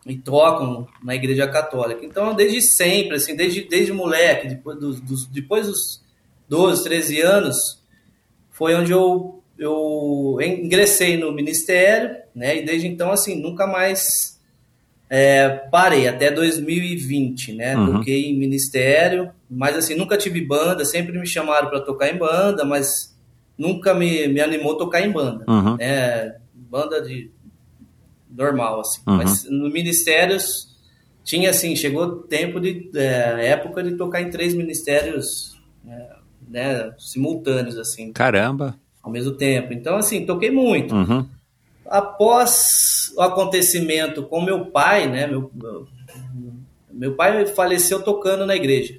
[0.07, 2.05] e tocam na igreja católica.
[2.05, 6.03] Então, desde sempre, assim, desde, desde moleque, depois dos, dos, depois dos
[6.49, 7.57] 12, 13 anos,
[8.51, 12.57] foi onde eu, eu ingressei no ministério, né?
[12.57, 14.38] E desde então, assim, nunca mais
[15.11, 17.77] é, parei, até 2020, né?
[17.77, 17.99] Uhum.
[17.99, 22.65] Toquei em ministério, mas assim, nunca tive banda, sempre me chamaram para tocar em banda,
[22.65, 23.17] mas
[23.57, 25.77] nunca me, me animou a tocar em banda, Uhum.
[25.77, 26.37] né?
[26.55, 27.31] Banda de
[28.31, 29.01] normal, assim.
[29.07, 29.17] Uhum.
[29.17, 30.69] Mas no ministérios
[31.25, 36.09] tinha assim, chegou tempo de é, época de tocar em três ministérios, né,
[36.49, 38.75] né, simultâneos assim, Caramba.
[39.03, 39.73] ao mesmo tempo.
[39.73, 40.95] Então assim, toquei muito.
[40.95, 41.27] Uhum.
[41.89, 45.51] Após o acontecimento com meu pai, né, meu,
[46.93, 48.99] meu, pai faleceu tocando na igreja,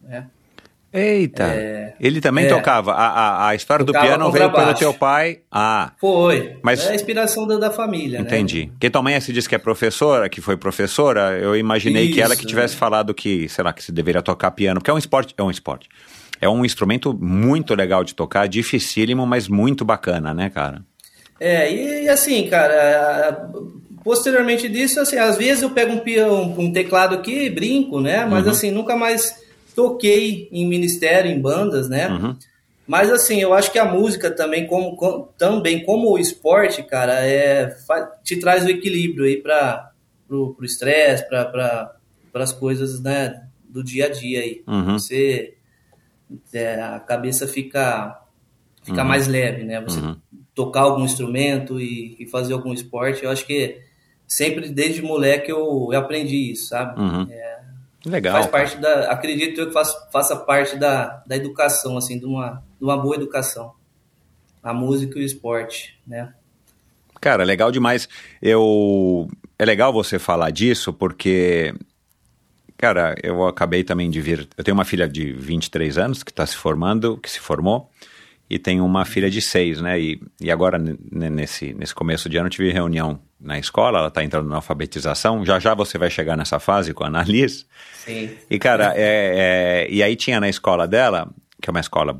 [0.00, 0.26] né?
[0.90, 1.94] Eita.
[2.00, 2.48] Ele também é.
[2.48, 2.92] tocava.
[2.92, 5.40] A, a, a história do piano veio pelo teu pai.
[5.52, 6.56] Ah, Foi.
[6.62, 8.24] Mas- é a inspiração da, da família, né?
[8.24, 8.68] entendi.
[8.72, 11.38] Porque tua mãe se disse que é professora, que foi professora.
[11.38, 12.78] Eu imaginei que ela que Isso, tivesse é.
[12.78, 14.80] falado que, sei lá, que se deveria tocar piano.
[14.80, 15.34] Porque é um esporte.
[15.36, 15.88] É um esporte.
[16.40, 20.82] É um instrumento muito legal de tocar, dificílimo, mas muito bacana, né, cara?
[21.40, 23.50] É, e, e assim, cara,
[24.02, 28.24] posteriormente disso, assim, às vezes eu pego um, um, teclado aqui e brinco, né?
[28.24, 28.50] Mas Uhum.
[28.50, 29.34] assim, nunca mais
[29.74, 32.08] toquei em ministério, em bandas, né?
[32.08, 32.36] Uhum.
[32.86, 37.24] Mas assim, eu acho que a música também, como, com- também como o esporte, cara,
[37.24, 37.76] é,
[38.24, 39.92] te traz o equilíbrio aí para
[40.26, 41.96] pro pro estresse, para pra,
[42.42, 44.62] as coisas, né, do dia a dia aí.
[44.66, 44.98] Uhum.
[44.98, 45.54] Você
[46.52, 48.20] é, a cabeça fica
[48.82, 49.08] fica Uhum.
[49.08, 49.80] mais leve, né?
[49.82, 50.16] Você Uhum.
[50.58, 53.80] Tocar algum instrumento e, e fazer algum esporte, eu acho que
[54.26, 57.00] sempre desde moleque eu, eu aprendi isso, sabe?
[57.00, 57.28] Uhum.
[58.04, 58.32] Legal.
[58.32, 62.60] Faz parte da, acredito eu que faz, faça parte da, da educação, assim, de uma,
[62.76, 63.72] de uma boa educação.
[64.60, 66.34] A música e o esporte, né?
[67.20, 68.08] Cara, legal demais.
[68.42, 71.72] Eu é legal você falar disso porque
[72.76, 76.44] cara, eu acabei também de vir, eu tenho uma filha de 23 anos que está
[76.44, 77.88] se formando, que se formou
[78.50, 80.00] e tenho uma filha de 6, né?
[80.00, 84.24] E, e agora nesse nesse começo de ano eu tive reunião na escola, ela está
[84.24, 85.44] entrando na alfabetização.
[85.44, 87.66] Já já você vai chegar nessa fase com a Annalise.
[88.04, 88.30] Sim.
[88.50, 91.30] E, cara, é, é- e aí tinha na escola dela,
[91.60, 92.18] que é uma escola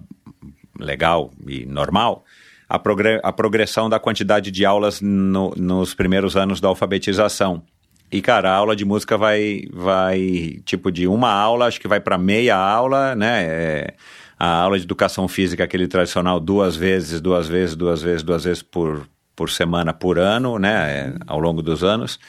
[0.78, 2.24] legal e normal,
[2.68, 7.62] a, progre a progressão da quantidade de aulas no, nos primeiros anos da alfabetização.
[8.10, 12.00] E, cara, a aula de música vai, vai tipo, de uma aula, acho que vai
[12.00, 13.44] para meia aula, né?
[13.44, 13.94] É,
[14.38, 18.62] a aula de educação física, aquele tradicional, duas vezes, duas vezes, duas vezes, duas vezes
[18.62, 20.72] por, por semana, por ano, né?
[20.72, 22.20] É, ao longo dos anos.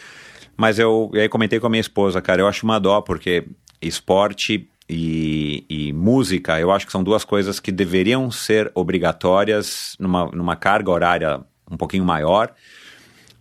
[0.58, 3.45] Mas eu, aí comentei com a minha esposa, cara, eu acho uma dó, porque
[3.82, 10.26] esporte e, e, música, eu acho que são duas coisas que deveriam ser obrigatórias numa,
[10.32, 12.52] numa carga horária um pouquinho maior.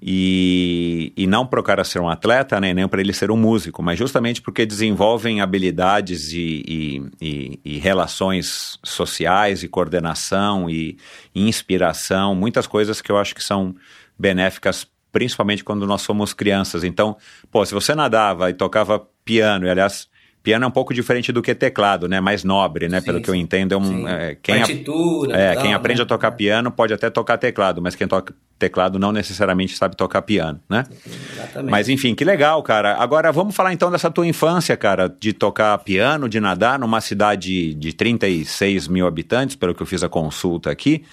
[0.00, 3.36] E, e não para o cara ser um atleta, né, nem para ele ser um
[3.36, 10.96] músico, mas justamente porque desenvolvem habilidades e, e, e relações sociais e coordenação e,
[11.34, 13.74] inspiração, muitas coisas que eu acho que são
[14.16, 16.84] benéficas, principalmente quando nós somos crianças.
[16.84, 17.16] Então,
[17.50, 20.07] pô, se você nadava e tocava piano, e aliás,
[20.48, 22.22] Piano é um pouco diferente do que teclado, né?
[22.22, 23.00] Mais nobre, né?
[23.00, 24.08] Sim, Pelo que eu entendo, é um.
[24.08, 25.36] É, quem Partitura.
[25.36, 26.04] É, tal, quem aprende né?
[26.04, 30.22] a tocar piano pode até tocar teclado, mas quem toca teclado não necessariamente sabe tocar
[30.22, 30.86] piano, né?
[31.06, 31.70] Exatamente.
[31.70, 32.96] Mas enfim, que legal, cara.
[32.96, 37.74] Agora vamos falar então dessa tua infância, cara, de tocar piano, de nadar numa cidade
[37.74, 41.04] de 36 mil habitantes, pelo que eu fiz a consulta aqui.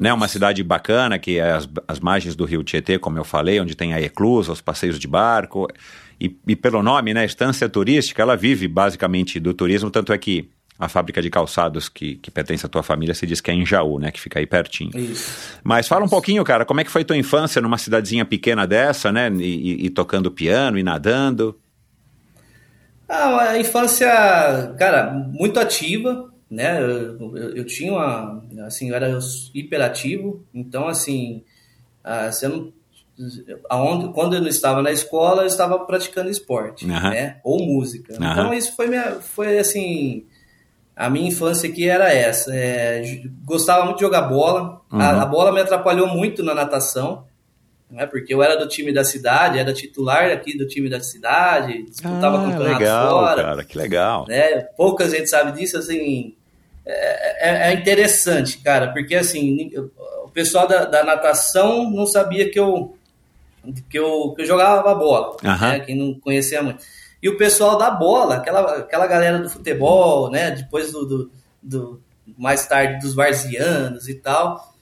[0.00, 3.60] Né, uma cidade bacana, que é as, as margens do rio Tietê, como eu falei,
[3.60, 5.66] onde tem a eclusa, os passeios de barco.
[6.20, 10.50] E, e pelo nome, né, estância turística, ela vive basicamente do turismo, tanto é que
[10.80, 13.66] a fábrica de calçados que, que pertence à tua família se diz que é em
[13.66, 14.10] Jaú, né?
[14.10, 14.96] Que fica aí pertinho.
[14.96, 15.60] Isso.
[15.62, 19.12] Mas fala um pouquinho, cara, como é que foi tua infância numa cidadezinha pequena dessa,
[19.12, 19.30] né?
[19.30, 21.58] E, e, tocando piano e nadando?
[23.06, 24.08] Ah, a infância,
[24.78, 26.80] cara, muito ativa, né?
[26.80, 29.18] Eu, eu, eu tinha uma, assim, eu era
[29.54, 31.44] hiperativo, então, assim,
[32.02, 32.72] ah, você não
[33.68, 36.90] aonde, quando eu não estava na escola, eu estava praticando esporte, uhum.
[36.90, 37.38] né?
[37.44, 38.14] Ou música.
[38.14, 38.30] Uhum.
[38.30, 40.24] Então isso foi minha, foi assim,
[40.96, 42.54] a minha infância aqui era essa.
[42.54, 43.02] É,
[43.44, 44.80] gostava muito de jogar bola.
[44.92, 45.00] Uhum.
[45.00, 47.24] A, a, bola me atrapalhou muito na natação,
[47.90, 48.06] né?
[48.06, 52.38] Porque eu era do time da cidade, era titular aqui do time da cidade, disputava
[52.38, 53.42] ah, campeonato legal, fora.
[53.42, 54.26] cara, que legal.
[54.28, 54.60] Né?
[54.76, 56.34] Pouca gente sabe disso, assim.
[56.84, 59.70] É, é, é interessante, cara, porque assim,
[60.24, 62.96] o pessoal da, da natação não sabia que eu
[63.88, 65.68] que eu, que eu jogava bola, uhum.
[65.68, 65.80] né?
[65.80, 66.84] Quem não conhecia muito.
[67.22, 70.50] E o pessoal da bola, aquela, aquela galera do futebol, né?
[70.52, 71.30] Depois do, do,
[71.62, 72.02] do
[72.38, 74.74] mais tarde dos varzianos e tal,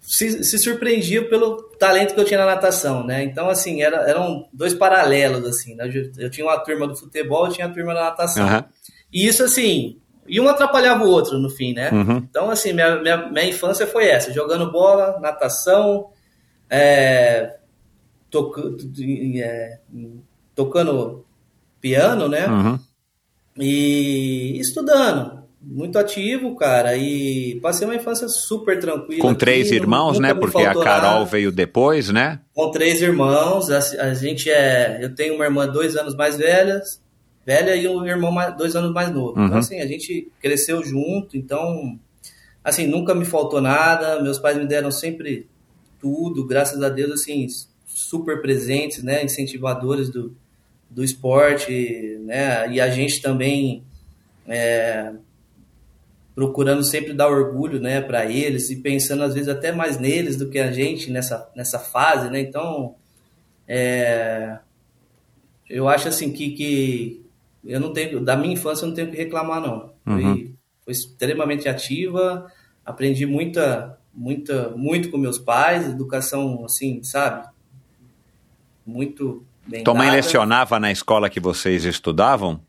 [0.00, 3.22] se, se surpreendia pelo talento que eu tinha na natação, né?
[3.22, 5.88] Então, assim, era, eram dois paralelos, assim, né?
[5.92, 8.48] eu, eu, tinha uma turma do futebol, eu tinha a turma da natação.
[8.48, 8.64] Uhum.
[9.12, 11.90] E isso, assim, e um atrapalhava o outro no fim, né?
[11.90, 12.16] Uhum.
[12.16, 16.08] Então, assim, minha, minha, minha infância foi essa, jogando bola, natação,
[16.70, 17.57] é,
[19.42, 19.78] é,
[20.54, 21.24] tocando
[21.80, 22.46] piano, né?
[22.46, 22.78] Uhum.
[23.58, 25.38] E estudando.
[25.60, 26.96] Muito ativo, cara.
[26.96, 29.20] E passei uma infância super tranquila.
[29.20, 30.32] Com três aqui, irmãos, né?
[30.32, 31.24] Porque a Carol nada.
[31.24, 32.40] veio depois, né?
[32.54, 33.68] Com três irmãos.
[33.70, 34.98] A, a, gente é.
[35.02, 37.02] Eu tenho uma irmã dois anos mais velhas,
[37.44, 39.32] velha e um irmão mais, dois anos mais novo.
[39.32, 39.46] Então, uhum.
[39.48, 41.36] Então, assim, a gente cresceu junto.
[41.36, 41.98] Então,
[42.62, 44.22] assim, nunca me faltou nada.
[44.22, 45.48] Meus pais me deram sempre
[46.00, 47.46] tudo, graças a Deus, assim,
[48.08, 50.34] super presentes, né, incentivadores do,
[50.88, 53.84] do esporte, né, e a gente também
[54.46, 55.12] é,
[56.34, 60.48] procurando sempre dar orgulho, né, para eles e pensando às vezes até mais neles do
[60.48, 62.94] que a gente nessa, nessa fase, né, então
[63.66, 64.58] é,
[65.68, 67.26] eu acho assim que, que
[67.62, 70.20] eu não tenho, da minha infância eu não tenho que reclamar não, uhum.
[70.22, 72.50] foi, foi extremamente ativa,
[72.86, 77.46] aprendi muita, muita, muito com meus pais, educação assim, sabe,
[78.88, 82.60] muito bem Tua mãe lecionava na escola que vocês estudavam?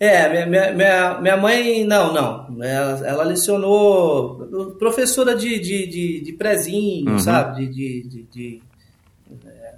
[0.00, 2.62] É, minha, minha, minha mãe, não, não.
[2.62, 7.18] Ela, ela lecionou professora de, de, de, de prezinho, uhum.
[7.18, 7.66] sabe?
[7.66, 8.62] De, de, de, de
[9.46, 9.74] é,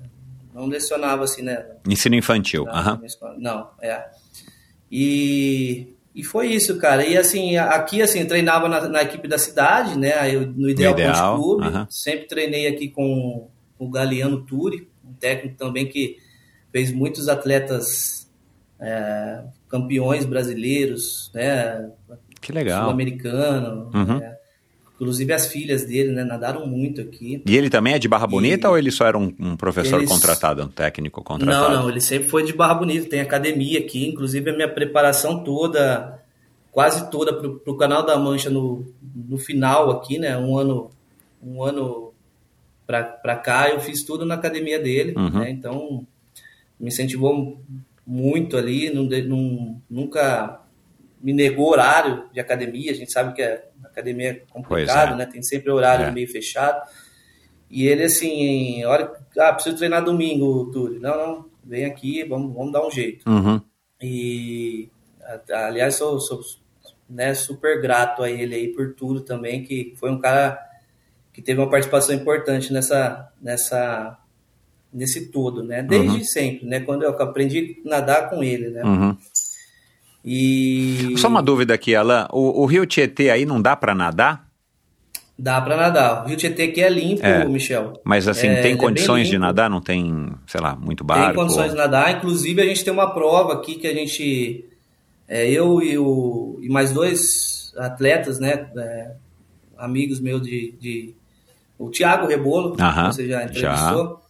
[0.55, 1.65] não lecionava assim, né?
[1.87, 3.39] Ensino infantil, não, uhum.
[3.39, 4.07] não, é.
[4.93, 7.05] E, e foi isso, cara.
[7.07, 10.35] E assim, aqui assim, treinava na, na equipe da cidade, né?
[10.35, 11.67] Eu, no Ideal, Ideal Clube.
[11.67, 11.87] Uhum.
[11.89, 13.49] Sempre treinei aqui com,
[13.81, 14.90] o Galeano Turi
[15.21, 16.19] técnico também que
[16.73, 18.29] fez muitos atletas
[18.81, 21.91] é, campeões brasileiros, né?
[22.41, 22.83] Que legal.
[22.83, 23.91] Sul-americano.
[23.95, 24.19] Uhum.
[24.19, 24.37] Né?
[24.95, 26.25] Inclusive as filhas dele, né?
[26.25, 27.43] Nadaram muito aqui.
[27.47, 28.71] E ele também é de Barra Bonita e...
[28.71, 30.11] ou ele só era um, um professor Eles...
[30.11, 31.75] contratado, um técnico contratado?
[31.75, 35.43] Não, não, ele sempre foi de Barra Bonita, tem academia aqui, inclusive a minha preparação
[35.43, 36.19] toda,
[36.71, 40.37] quase toda para o Canal da Mancha no, no final aqui, né?
[40.37, 40.91] Um ano,
[41.43, 42.10] um ano
[42.91, 45.31] para cá, eu fiz tudo na academia dele, uhum.
[45.31, 45.51] né?
[45.51, 46.07] Então,
[46.79, 47.61] me incentivou
[48.07, 50.61] muito ali, não, não, nunca
[51.23, 52.91] me negou horário de academia.
[52.91, 55.17] A gente sabe que a academia é complicado, é.
[55.17, 55.27] né?
[55.27, 56.11] Tem sempre horário É.
[56.11, 56.81] meio fechado.
[57.71, 61.01] E ele assim, hora, ah, preciso treinar domingo, Túlio.
[61.01, 63.29] Não, não, vem aqui, vamos, vamos dar um jeito.
[63.31, 63.61] Uhum.
[64.03, 64.89] E
[65.53, 66.41] aliás, sou, sou
[67.09, 70.59] né, super grato a ele aí por tudo também, que foi um cara
[71.41, 74.19] que teve uma participação importante nessa, nessa,
[74.93, 75.83] nesse todo, né?
[75.83, 76.25] Desde Uhum.
[76.25, 76.81] sempre, né?
[76.81, 78.85] Quando eu aprendi a nadar com ele, né?
[78.85, 79.17] Uhum.
[80.25, 82.29] E Só uma dúvida aqui, Alan.
[82.31, 84.49] O, o rio Tietê aí não dá pra nadar?
[85.43, 86.23] dá para nadar.
[86.23, 87.47] O Rio Tietê aqui é limpo, É.
[87.47, 87.95] Michel.
[88.05, 89.47] Mas assim, É, é tem bem condições de limpo.
[89.47, 89.71] nadar?
[89.71, 91.29] Não tem, sei lá, muito barco?
[91.29, 92.15] Tem condições de nadar.
[92.19, 94.67] Inclusive, a gente tem uma prova aqui que a gente.
[95.27, 98.69] é, eu e, o, e mais dois atletas, né?
[98.77, 99.13] é,
[99.79, 100.75] amigos meus de.
[100.79, 101.15] de-
[101.81, 104.21] o Thiago Rebolo, Aham, que você já entrevistou,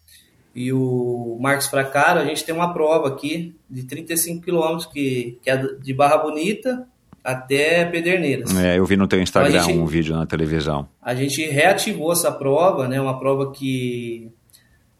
[0.55, 5.51] e o Marcos Fracaro, a gente tem uma prova aqui de 35 quilômetros, que, que
[5.51, 6.87] é de Barra Bonita
[7.23, 8.55] até Pederneiras.
[8.57, 10.89] É, eu vi no teu Instagram Então, gente- um vídeo na televisão.
[11.03, 13.01] A gente reativou essa prova, né?
[13.01, 14.31] Uma prova que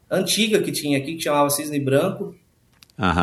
[0.09, 2.35] antiga que tinha aqui, que chamava Cisne Branco.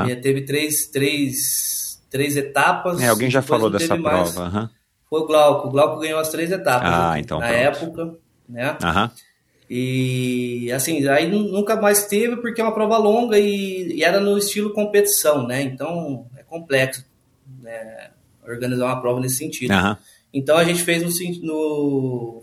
[0.08, 3.00] É, teve três, três, três etapas.
[3.00, 4.32] É, alguém já falou dessa mais.
[4.32, 4.70] prova.
[5.08, 5.68] Foi o Glauco.
[5.68, 7.58] O Glauco ganhou as três etapas Ah, aqui, então na pronto.
[7.60, 8.14] época,
[8.48, 8.76] né?
[8.82, 9.10] Aham.
[9.70, 14.18] E assim, aí nu- nunca mais teve porque é uma prova longa e, e era
[14.18, 15.60] no estilo competição, né?
[15.62, 17.04] Então é complexo
[17.62, 18.10] né,
[18.46, 19.72] organizar uma prova nesse sentido.
[19.72, 19.98] Aham.
[20.32, 22.42] Então a gente fez no, no,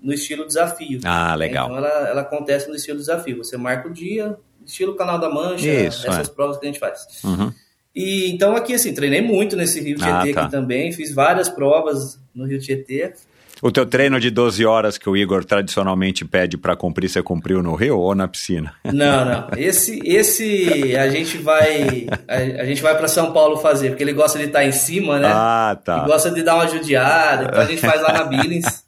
[0.00, 1.00] no estilo desafio.
[1.04, 1.36] Ah, né?
[1.36, 1.66] legal.
[1.66, 3.38] Então ela, ela acontece no estilo desafio.
[3.38, 6.32] Você marca o dia, estilo Canal da Mancha, Isso, essas é.
[6.32, 7.06] provas que a gente faz.
[7.24, 7.52] Uhum.
[7.94, 10.42] E então aqui assim, treinei muito nesse Rio Ah, Tietê tá.
[10.42, 13.12] aqui também, fiz várias provas no Rio Tietê.
[13.62, 17.62] O teu treino de 12 horas que o Igor tradicionalmente pede pra cumprir, você cumpriu
[17.62, 18.74] no rio ou na piscina?
[18.84, 19.46] Não, não.
[19.56, 24.12] Esse esse a gente vai a, a gente vai para São Paulo fazer, porque ele
[24.12, 25.30] gosta de estar em cima, né?
[25.32, 26.04] Ah, tá.
[26.04, 28.84] gosta de dar uma judiada, então a gente faz lá na Billings.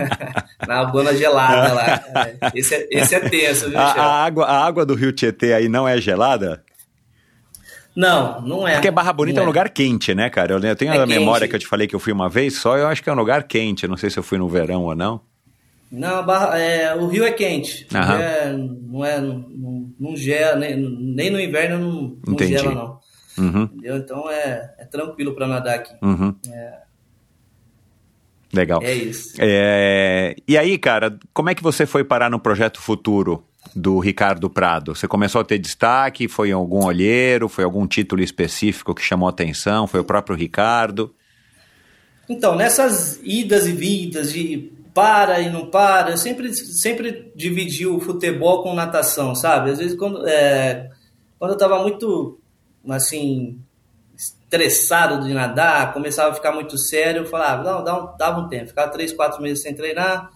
[0.66, 2.02] na Dona Gelada lá.
[2.54, 5.68] Esse é, esse é tenso, viu, A, a água, a água do rio Tietê aí
[5.68, 6.62] não é gelada?
[7.98, 8.74] Não, não é.
[8.74, 10.52] Porque Barra Bonita é Não um lugar quente, né, cara?
[10.54, 11.50] Eu, tenho É a memória quente.
[11.50, 13.16] que eu te falei que eu fui uma vez só, eu acho que é um
[13.16, 13.88] lugar quente.
[13.88, 15.20] Não sei se eu fui no verão ou não.
[15.90, 17.88] Não, Barra- é, o rio é quente.
[17.92, 19.20] É- não é.
[19.20, 21.92] Não, não gela, nem, nem no inverno não,
[22.24, 22.52] não Entendi.
[22.52, 22.98] gela, não.
[23.44, 23.96] Uhum, Entendeu?
[23.96, 25.92] Então é, é tranquilo para nadar aqui.
[26.00, 26.34] uhum.
[28.52, 28.80] Legal.
[28.82, 29.34] É isso.
[29.40, 34.48] É, E aí, cara, como é que você foi parar no projeto futuro do Ricardo
[34.48, 34.94] Prado?
[34.94, 36.28] Você começou a ter destaque?
[36.28, 37.48] Foi algum olheiro?
[37.48, 39.86] Foi algum título específico que chamou atenção?
[39.86, 41.14] Foi o próprio Ricardo?
[42.28, 48.00] Então, nessas idas e vindas de para e não para, eu sempre, sempre dividi o
[48.00, 49.70] futebol com natação, sabe?
[49.70, 50.90] Às vezes, quando, é,
[51.38, 52.38] quando eu estava muito,
[52.88, 53.60] assim,
[54.16, 58.48] estressado de nadar, começava a ficar muito sério, eu falava, não, dá um, dava um
[58.48, 60.30] tempo, ficava três, quatro meses sem treinar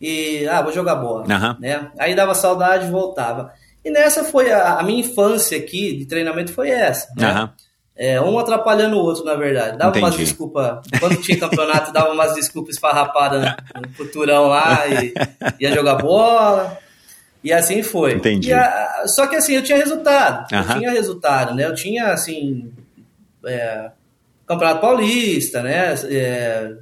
[0.00, 1.56] e, ah, vou jogar bola, Aham.
[1.60, 1.90] né?
[1.98, 3.52] Aí dava saudade e voltava.
[3.84, 7.26] E nessa foi a, a minha infância aqui de treinamento foi essa, né?
[7.30, 7.52] Aham.
[7.96, 9.76] É, um atrapalhando o outro, na verdade.
[9.76, 10.24] Dava umas Entendi.
[10.30, 10.78] desculpas.
[10.98, 15.12] Quando tinha campeonato, dava umas desculpas esfarrapadas no futurão lá e
[15.60, 16.78] ia jogar bola.
[17.44, 18.14] E assim foi.
[18.14, 18.54] Entendi.
[18.54, 20.46] A- só que assim, eu tinha resultado.
[20.50, 21.66] Eu tinha resultado, né?
[21.66, 22.72] Eu tinha, assim,
[23.44, 23.90] é,
[24.46, 25.94] Campeonato Paulista, né?
[26.08, 26.72] É,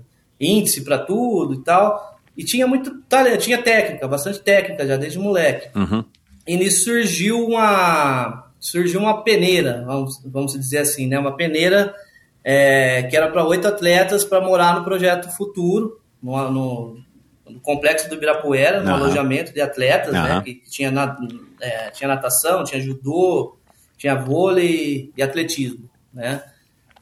[0.40, 2.17] índice para tudo e tal.
[2.38, 5.76] E tinha muito talento, tinha técnica, bastante técnica já desde moleque.
[5.76, 6.04] Uhum.
[6.46, 11.18] E nisso surgiu uma surgiu uma peneira, vamos, vamos dizer assim, né?
[11.18, 11.94] Uma peneira
[12.42, 17.08] é, que era para oito atletas para morar no projeto futuro, no, no-
[17.48, 19.00] no complexo do Ibirapuera, no Aham.
[19.04, 20.20] alojamento de atletas, né?
[20.20, 20.42] Aham.
[20.42, 21.16] Que, que tinha, na-
[21.60, 23.56] é, tinha natação, tinha judô,
[23.96, 26.42] tinha vôlei e atletismo, né?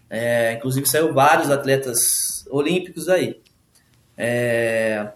[0.09, 3.41] É, inclusive saiu vários atletas olímpicos aí.
[4.17, 5.09] É,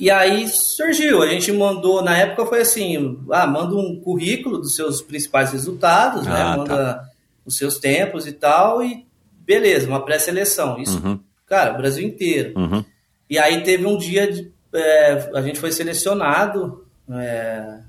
[0.00, 4.74] e aí surgiu, a gente mandou, na época foi assim, ah, manda um currículo dos
[4.74, 6.40] seus principais resultados, né?
[6.40, 7.08] Ah, Manda
[7.44, 9.06] os seus tempos e tal, e
[9.40, 10.80] beleza, uma pré-seleção.
[10.80, 11.18] Isso, Uhum.
[11.46, 12.52] cara, o Brasil inteiro.
[12.58, 12.84] Uhum.
[13.28, 17.80] E aí teve um dia, de, é, a gente foi selecionado é,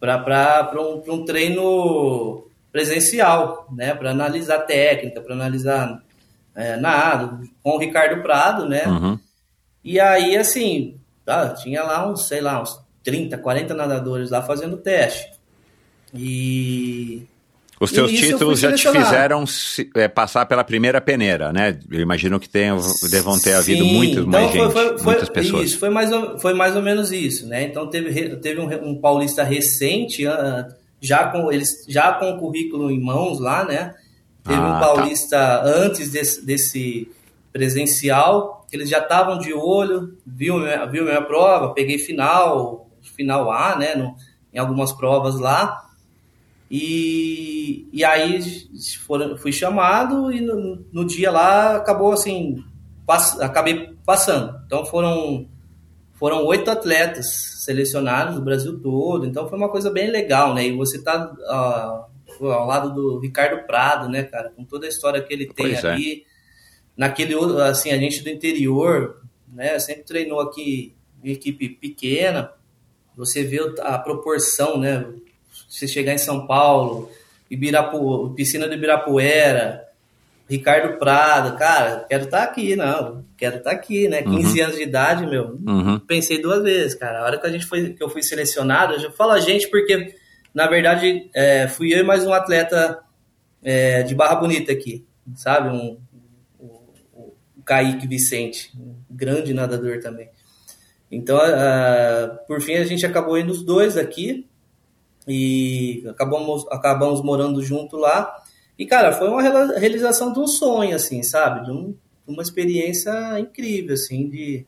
[0.00, 3.94] para um, um treino presencial, né?
[3.94, 6.02] Para analisar técnica, para analisar
[6.54, 8.86] é, nada, com o Ricardo Prado, né?
[8.86, 9.18] Uhum.
[9.84, 14.76] E aí, assim, tá, tinha lá uns, sei lá, uns 30, 40 nadadores lá fazendo
[14.76, 15.30] teste.
[16.14, 17.22] E.
[17.80, 19.44] Os teus E títulos já te fizeram
[19.96, 21.80] é, passar pela primeira peneira, né?
[21.90, 22.78] Eu imagino que tenham,
[23.10, 25.64] devam ter havido Sim, muito então mais foi- gente, foi- foi- muitas pessoas.
[25.64, 27.64] Isso, foi mais, ou, foi mais ou menos isso, né?
[27.64, 30.68] Então teve, teve um, um paulista recente, ah,
[31.00, 33.96] já com, eles, já com o currículo em mãos lá, né?
[34.44, 37.08] Teve Ah, um paulista antes desse, desse
[37.52, 43.76] presencial, eles já estavam de olho, viu, minha- viu minha prova, peguei final, final A,
[43.76, 44.14] né, no-
[44.52, 45.88] em algumas provas lá.
[46.70, 48.40] E, e aí
[49.06, 52.64] foram, fui chamado e no, no dia lá acabou assim,
[53.06, 54.58] pass, acabei passando.
[54.66, 55.46] Então foram
[56.14, 57.26] foram oito atletas
[57.64, 60.68] selecionados do Brasil todo, então foi uma coisa bem legal, né?
[60.68, 62.06] E você tá ah,
[62.40, 65.84] ao lado do Ricardo Prado, né, cara, com toda a história que ele tem Pois
[65.84, 65.96] é.
[66.96, 69.20] Naquele outro- assim, a gente do interior,
[69.52, 72.50] né, sempre treinou aqui em equipe pequena,
[73.16, 75.04] você vê a proporção, né?
[75.68, 77.10] Você chegar em São Paulo,
[77.50, 79.84] Ibirapu, piscina do Ibirapuera,
[80.48, 84.22] Ricardo Prado, cara, quero estar aqui, não, quero estar aqui, né?
[84.22, 85.98] 15 anos de idade, meu, Uhum.
[86.00, 87.20] pensei duas vezes, cara.
[87.20, 89.68] A hora que a gente foi, que eu fui selecionado, eu já falo a gente
[89.68, 90.14] porque,
[90.54, 92.98] na verdade, é, fui eu e mais um atleta
[93.62, 95.04] é, de Barra Bonita aqui,
[95.36, 95.68] sabe?
[95.68, 95.98] Um,
[97.72, 98.70] Kaique Vicente,
[99.10, 100.28] grande nadador também.
[101.10, 104.46] Então, ah, por fim, a gente acabou indo os dois aqui
[105.26, 108.34] e acabamos, acabamos morando junto lá.
[108.78, 109.42] E, cara, foi uma
[109.78, 111.64] realização de um sonho, assim, sabe?
[111.64, 111.94] De um-
[112.26, 114.66] uma experiência incrível, assim, de,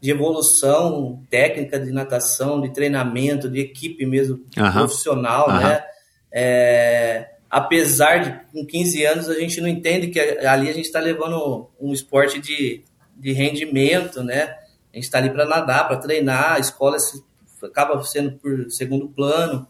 [0.00, 4.40] de evolução técnica de natação, de treinamento, de equipe mesmo
[4.72, 5.84] profissional, né?
[6.32, 10.98] É, apesar de com 15 anos a gente não entende que ali a gente está
[10.98, 12.82] levando um esporte de,
[13.14, 14.56] de rendimento, né?
[14.90, 17.22] A gente está ali para nadar, para treinar, a escola se-
[17.62, 19.68] acaba sendo por segundo plano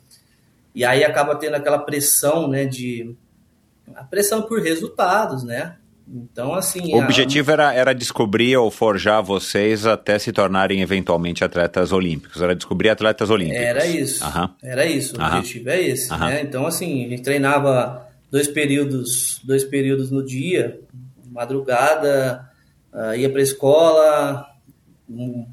[0.73, 2.65] e aí acaba tendo aquela pressão, né?
[2.67, 3.17] De
[3.97, 5.77] a pressão por resultados, né?
[6.07, 11.45] Então assim, O a- objetivo era, era descobrir ou forjar vocês até se tornarem eventualmente
[11.45, 12.43] atletas olímpicos.
[12.43, 13.61] Era descobrir atletas olímpicos.
[13.63, 14.25] Era isso.
[14.25, 14.55] Aham.
[14.63, 15.17] Era isso.
[15.17, 15.39] O Aham.
[15.39, 16.13] objetivo é esse.
[16.13, 16.27] Aham.
[16.29, 16.43] Né?
[16.43, 20.81] Então, assim, a gente treinava dois períodos, dois períodos no dia,
[21.31, 22.49] madrugada,
[22.93, 24.47] ah, ia para a escola,
[25.09, 25.47] hum,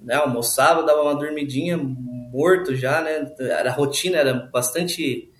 [0.00, 3.30] né, almoçava, dava uma dormidinha, morto já, né?
[3.38, 5.30] Era a rotina, era bastante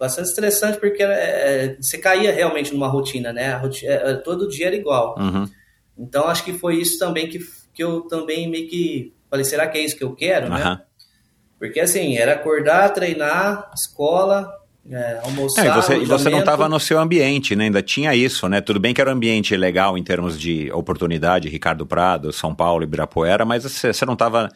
[0.00, 3.52] bastante estressante porque era, é, você caía realmente numa rotina, né?
[3.52, 5.14] A roti- é, é, todo dia era igual.
[5.18, 5.46] Uhum.
[5.98, 7.38] Então acho que foi isso também que,
[7.74, 10.62] que eu também meio que falei, será que é isso que eu quero, né?
[10.62, 10.80] Aham.
[11.58, 14.50] Porque assim, era acordar, treinar, escola,
[14.90, 15.66] é, almoçar.
[15.66, 17.64] É, e você, e você não estava no seu ambiente, né?
[17.64, 18.62] Ainda tinha isso, né?
[18.62, 22.82] Tudo bem que era um ambiente legal em termos de oportunidade, Ricardo Prado, São Paulo,
[22.82, 24.48] Ibirapuera, mas você, você não estava,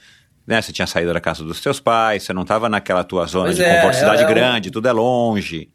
[0.46, 0.60] né?
[0.60, 3.56] Você tinha saído da casa dos teus pais, você não estava naquela tua zona Pois
[3.56, 5.70] de é, conforto, cidade é- é um- grande, tudo é longe.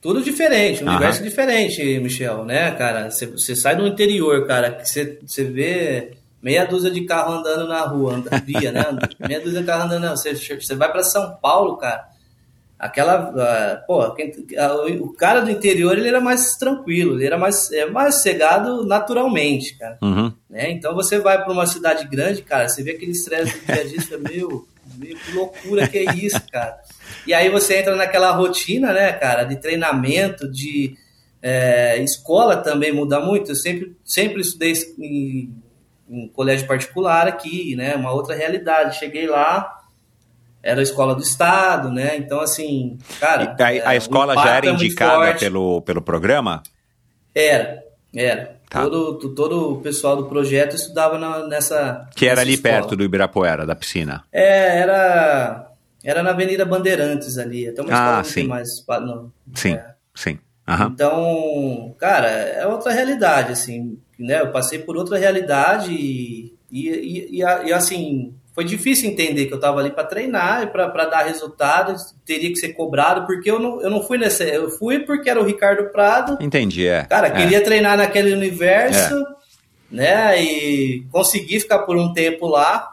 [0.00, 0.96] Tudo diferente, um Aham.
[0.96, 3.10] universo diferente, Michel, né, cara?
[3.10, 7.66] Você, você sai do interior, cara, que você, você vê meia dúzia de carro andando
[7.66, 8.84] na rua, via, né?
[9.26, 12.06] meia dúzia de carro andando Você, você vai para São Paulo, cara,
[12.84, 13.32] aquela.
[13.36, 17.70] ah, pô, quem- ah, o cara do interior ele era mais tranquilo, ele era mais,
[17.72, 19.98] é, mais cegado naturalmente, cara.
[20.02, 20.32] Uhum.
[20.50, 20.70] né?
[20.70, 23.84] Então você vai para uma cidade grande, cara, você vê aquele estresse do dia a
[23.84, 24.68] dia, você meu,
[24.98, 26.76] meu, que loucura que é isso, cara.
[27.26, 30.94] E aí você entra naquela rotina, né, cara, de treinamento, de
[31.42, 33.50] é, escola também muda muito.
[33.50, 35.50] Eu sempre, sempre estudei em,
[36.08, 38.98] em colégio particular aqui, né, uma outra realidade.
[38.98, 39.70] Cheguei lá,
[40.64, 43.54] era a escola do estado, né, então assim, cara...
[43.58, 45.40] E a, é, escola já era é muito indicada forte.
[45.40, 46.62] pelo, pelo programa?
[47.34, 47.82] Era,
[48.14, 48.56] era.
[48.70, 48.82] Tá.
[48.82, 52.08] Todo, to- todo o pessoal do projeto estudava na- nessa.
[52.16, 52.74] Que era nessa ali escola.
[52.74, 54.24] perto do Ibirapuera, da piscina.
[54.32, 55.70] É, era.
[56.02, 57.68] Era na Avenida Bandeirantes ali.
[57.68, 58.46] Até uma Ah, escola sim.
[58.48, 58.68] mais.
[59.06, 59.86] Não, Sim, é.
[60.14, 60.38] sim.
[60.66, 60.90] Aham.
[60.92, 64.40] Então, cara, é outra realidade, assim, né?
[64.40, 69.58] Eu passei por outra realidade e, e, e, e, assim, foi difícil entender que eu
[69.58, 73.82] tava ali para treinar e para dar resultado, teria que ser cobrado, porque eu não,
[73.82, 74.44] eu não fui nessa.
[74.44, 77.04] Eu fui porque era o Ricardo Prado, Entendi, é.
[77.04, 77.30] Cara, É.
[77.32, 79.14] queria treinar naquele universo,
[79.90, 80.40] né?
[80.40, 82.92] E consegui ficar por um tempo lá.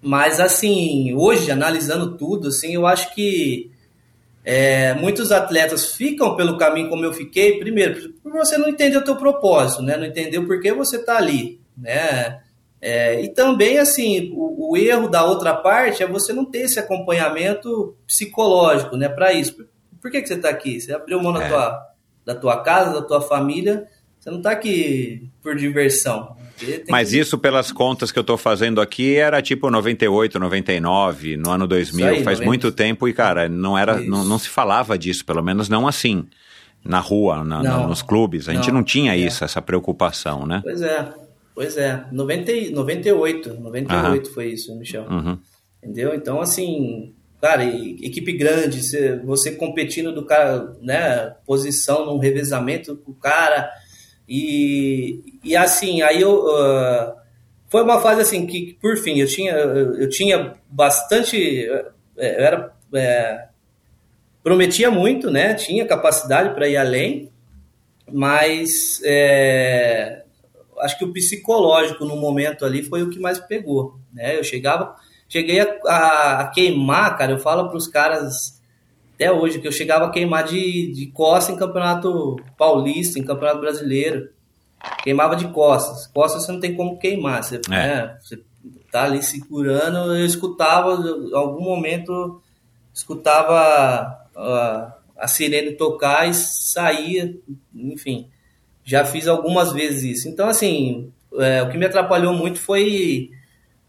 [0.00, 3.70] Mas assim, hoje, analisando tudo, assim, eu acho que
[4.42, 9.04] é, muitos atletas ficam pelo caminho como eu fiquei, primeiro, por você não entender o
[9.04, 9.98] teu propósito, né?
[9.98, 12.40] Não entender o porquê você tá ali, né?
[12.80, 16.78] É, e também, assim, o, o erro da outra parte é você não ter esse
[16.78, 19.08] acompanhamento psicológico, né?
[19.08, 19.54] Para isso.
[19.56, 19.66] Por,
[20.00, 20.80] por que, que você tá aqui?
[20.80, 21.48] Você abriu mão da, É.
[21.48, 21.80] tua,
[22.24, 23.84] da tua casa, da tua família,
[24.18, 26.36] você não tá aqui por diversão.
[26.88, 31.50] Mas que- isso, pelas contas que eu tô fazendo aqui, era tipo 98, 99, no
[31.50, 32.46] ano 2000, Isso aí, faz 90.
[32.46, 36.26] muito tempo e, cara, não era, não, não se falava disso, pelo menos não assim,
[36.84, 38.48] na rua, na- nos clubes.
[38.48, 38.84] A gente não Não.
[38.84, 39.18] tinha É.
[39.18, 40.60] isso, essa preocupação, né?
[40.64, 41.08] Pois é,
[41.58, 42.04] pois é.
[42.12, 45.02] 90, e- 98, 98 foi isso, Michel.
[45.10, 45.36] Uhum.
[45.82, 46.14] Entendeu?
[46.14, 48.80] Então, assim, cara, equipe grande,
[49.24, 53.68] você competindo do cara, né, posição num revezamento com o cara,
[54.28, 57.12] e, e assim, aí eu, uh,
[57.68, 61.86] foi uma fase assim que, por fim, eu tinha, eu, eu tinha bastante, eu
[62.16, 63.48] era, é,
[64.44, 67.32] prometia muito, né, tinha capacidade para ir além,
[68.12, 70.22] mas é,
[70.80, 74.96] acho que o psicológico no momento ali foi o que mais pegou, né, eu chegava
[75.28, 77.32] cheguei a, a, a queimar, cara.
[77.32, 78.60] Eu falo para os caras
[79.14, 83.60] até hoje que eu chegava a queimar de, de costas em campeonato paulista, em campeonato
[83.60, 84.30] brasileiro.
[85.02, 86.06] Queimava de costas.
[86.06, 87.44] Costas você não tem como queimar.
[87.44, 87.70] Você, é.
[87.70, 88.40] né, você
[88.90, 90.14] tá ali segurando.
[90.14, 92.40] Eu escutava, em algum momento,
[92.94, 93.58] escutava
[94.34, 97.36] a, a sirene tocar e saía.
[97.74, 98.30] Enfim,
[98.88, 100.28] já fiz algumas vezes isso.
[100.30, 103.30] Então, assim, é, o que me atrapalhou muito foi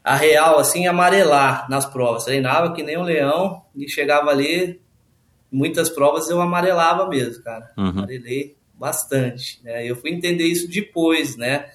[0.03, 2.25] a real, assim, amarelar nas provas.
[2.25, 4.81] Treinava que nem um leão e chegava ali,
[5.49, 7.71] muitas provas eu amarelava mesmo, cara.
[7.77, 7.87] Uhum.
[7.87, 9.61] Amarelei bastante.
[9.63, 9.85] Né?
[9.89, 11.69] Eu fui entender isso depois, né?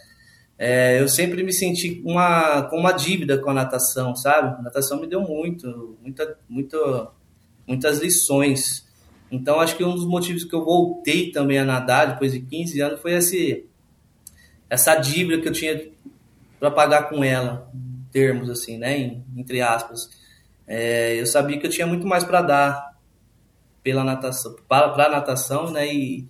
[0.58, 4.54] É, eu sempre me senti uma, com uma dívida com a natação, sabe?
[4.58, 7.08] A natação me deu muito, muita, muito,
[7.66, 8.83] muitas lições.
[9.34, 12.80] Então, acho que um dos motivos que eu voltei também a nadar depois de 15
[12.80, 13.66] anos foi esse,
[14.70, 15.88] essa dívida que eu tinha
[16.60, 17.70] para pagar com ela
[18.12, 18.96] termos, assim, né?
[18.96, 20.08] Em, entre aspas.
[20.66, 22.94] É, eu sabia que eu tinha muito mais para dar
[23.82, 25.92] pela natação, para a natação, né?
[25.92, 26.26] E,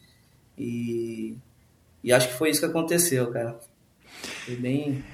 [0.58, 1.36] e,
[2.02, 3.60] e, acho que foi isso que aconteceu, cara.
[4.44, 5.04] Foi bem.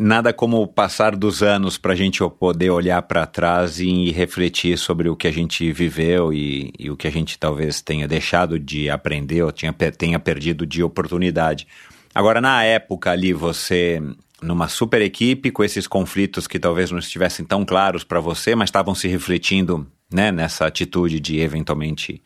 [0.00, 4.78] Nada como o passar dos anos para a gente poder olhar para trás e refletir
[4.78, 8.58] sobre o que a gente viveu e, e, o que a gente talvez tenha deixado
[8.58, 11.66] de aprender ou tinha, tenha perdido de oportunidade.
[12.14, 14.02] Agora, na época ali, você
[14.40, 18.68] numa super equipe com esses conflitos que talvez não estivessem tão claros para você, mas
[18.68, 22.22] estavam se refletindo né, nessa atitude de eventualmente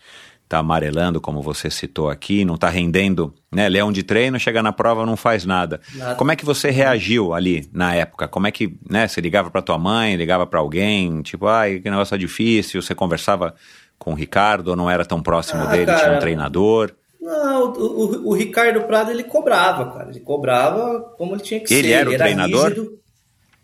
[0.49, 3.69] tá amarelando, como você citou aqui, não está rendendo, né?
[3.69, 5.81] Leão de treino, chega na prova, não faz nada.
[5.95, 6.15] nada.
[6.17, 8.29] Como é que você reagiu ali na época?
[8.29, 11.91] Como é que, né, você ligava para tua mãe, ligava para alguém, tipo, ai, que
[11.91, 13.55] negócio é difícil, você conversava
[13.99, 16.93] com o Ricardo, ou não era tão próximo ah, dele, cara, tinha um treinador?
[17.21, 20.11] Não, o, o, o, Ricardo Prado ele cobrava, cara.
[20.11, 21.95] Ele cobrava como ele tinha que ele ser.
[21.95, 22.69] Era ele era o treinador?
[22.69, 22.99] Rígido.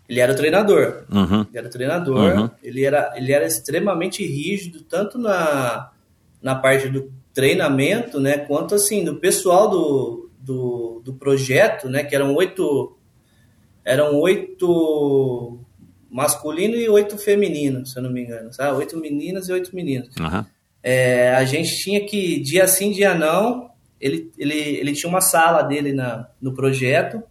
[0.08, 1.04] Ele era o treinador.
[1.12, 1.40] Uhum.
[1.42, 2.38] Ele era o treinador.
[2.38, 2.50] Uhum.
[2.62, 5.90] Ele, era, ele era extremamente rígido, tanto na,
[6.42, 8.38] na parte do treinamento, né?
[8.38, 12.02] Quanto assim, do pessoal do, do, do projeto, né?
[12.04, 12.96] Que eram oito.
[13.84, 15.58] Eram oito
[16.10, 18.52] masculino e oito feminino, se eu não me engano.
[18.52, 18.76] Sabe?
[18.76, 20.14] Oito meninas e oito meninos.
[20.18, 20.44] Uhum.
[20.82, 23.70] É, a gente tinha que, dia sim, dia não,
[24.00, 27.22] ele, ele, ele tinha uma sala dele na, no projeto.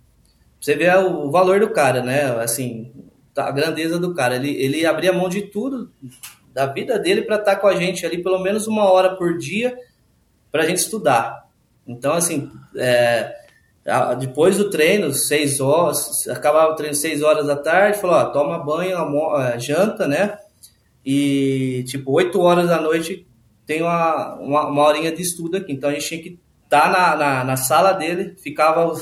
[0.61, 2.23] Você vê o valor do cara, né?
[2.41, 2.91] Assim,
[3.35, 4.35] a grandeza do cara.
[4.35, 5.91] Ele, ele abria mão de tudo,
[6.53, 9.37] da vida dele, para estar tá com a gente ali pelo menos uma hora por
[9.37, 9.77] dia
[10.51, 11.47] para a gente estudar.
[11.87, 13.33] Então, assim, é,
[14.19, 18.63] depois do treino, seis horas, acabava o treino seis horas da tarde, falou, ó, toma
[18.63, 18.97] banho,
[19.37, 20.37] é, janta, né?
[21.05, 23.25] E, tipo, oito horas da noite
[23.65, 25.71] tem uma, uma, uma horinha de estudo aqui.
[25.71, 28.93] Então a gente tinha que estar tá na, na, na, sala dele, ficava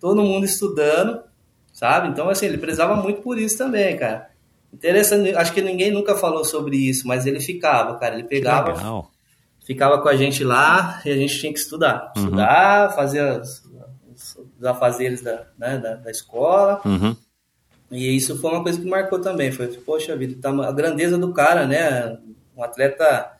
[0.00, 1.20] todo mundo estudando,
[1.72, 2.08] sabe?
[2.08, 4.30] Então, assim, ele prezava muito por isso também, cara.
[4.74, 8.14] Interessante, acho que ninguém nunca falou sobre isso, mas ele ficava, cara.
[8.14, 9.08] Ele pegava,
[9.64, 12.12] ficava com a gente lá e a gente tinha que estudar.
[12.16, 12.24] Uhum.
[12.24, 13.62] Estudar, fazer os,
[14.58, 16.80] os afazeres da, né, da, da, escola.
[16.84, 17.16] Uhum.
[17.88, 19.52] E isso foi uma coisa que marcou também.
[19.52, 22.18] Foi, poxa vida, tá, a grandeza do cara, né?
[22.56, 23.32] Um atleta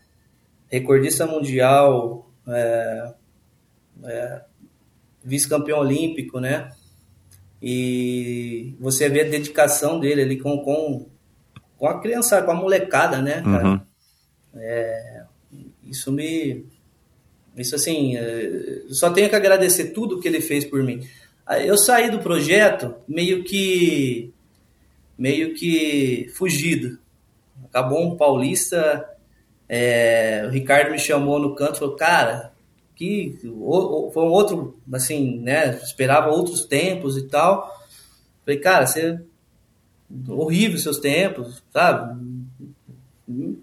[0.68, 3.12] recordista mundial, é,
[4.04, 4.42] é,
[5.24, 6.70] vice-campeão olímpico, né?
[7.60, 11.08] E você vê a dedicação dele ali com, com,
[11.78, 13.68] com a criança, com a molecada, né, cara?
[13.68, 13.80] Uhum.
[14.56, 15.22] É,
[15.84, 16.66] isso me.
[17.56, 21.06] Isso assim, é, eu só tenho que agradecer tudo que ele fez por mim.
[21.64, 24.32] Eu saí do projeto meio que.
[25.16, 26.98] meio que fugido.
[27.64, 29.08] Acabou um paulista
[29.68, 32.52] é, o Ricardo me chamou no canto e falou, cara,
[32.94, 35.70] que foi um outro, assim, né?
[35.82, 37.72] Esperava outros tempos e tal.
[38.44, 39.20] Falei, cara, você
[40.28, 42.20] horrível seus tempos, sabe?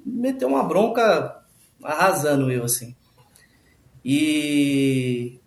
[0.06, 1.42] Meteu uma bronca
[1.84, 2.96] arrasando eu, assim.
[4.04, 5.40] E,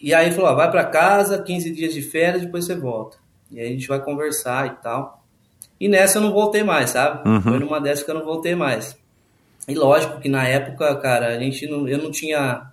[0.00, 3.16] e aí falou, ó, vai para casa, 15 dias de férias, depois você volta.
[3.50, 5.24] E aí a gente vai conversar e tal.
[5.80, 7.28] E nessa eu não voltei mais, sabe?
[7.28, 7.40] Uhum.
[7.40, 8.96] Foi numa dessas que eu não voltei mais.
[9.66, 12.70] E lógico que na época, cara, a gente não, eu não tinha,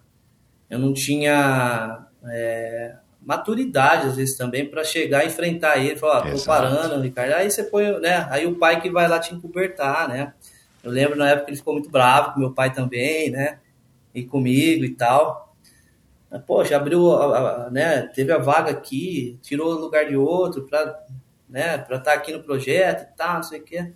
[0.70, 6.32] eu não tinha é, maturidade às vezes também para chegar e enfrentar ele, falar, ah,
[6.32, 7.34] tô parando, Ricardo.
[7.34, 8.28] Aí você põe, né?
[8.30, 10.34] Aí o pai que vai lá te encobertar, né?
[10.84, 13.60] Eu lembro na época que ele ficou muito bravo com meu pai também, né?
[14.14, 15.56] E comigo e tal.
[16.30, 18.02] Mas, poxa, abriu, a, a, né?
[18.08, 21.00] Teve a vaga aqui, tirou o lugar de outro para
[21.52, 23.92] né, para estar tá aqui no projeto e tal, não sei o quê.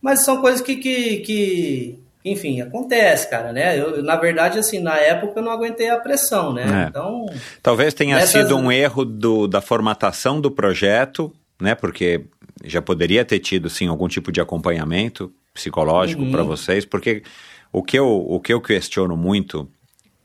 [0.00, 3.78] Mas são coisas que, que, que enfim, acontece, cara, né?
[3.78, 6.84] Eu, na verdade, assim, na época eu não aguentei a pressão, né?
[6.84, 6.88] É.
[6.88, 7.26] Então.
[7.62, 8.30] Talvez tenha nessas...
[8.42, 11.74] sido um erro do, da formatação do projeto, né?
[11.74, 12.24] Porque
[12.64, 16.32] já poderia ter tido, sim, algum tipo de acompanhamento psicológico uhum.
[16.32, 17.22] para vocês, porque
[17.70, 19.68] o que, eu, o que eu questiono muito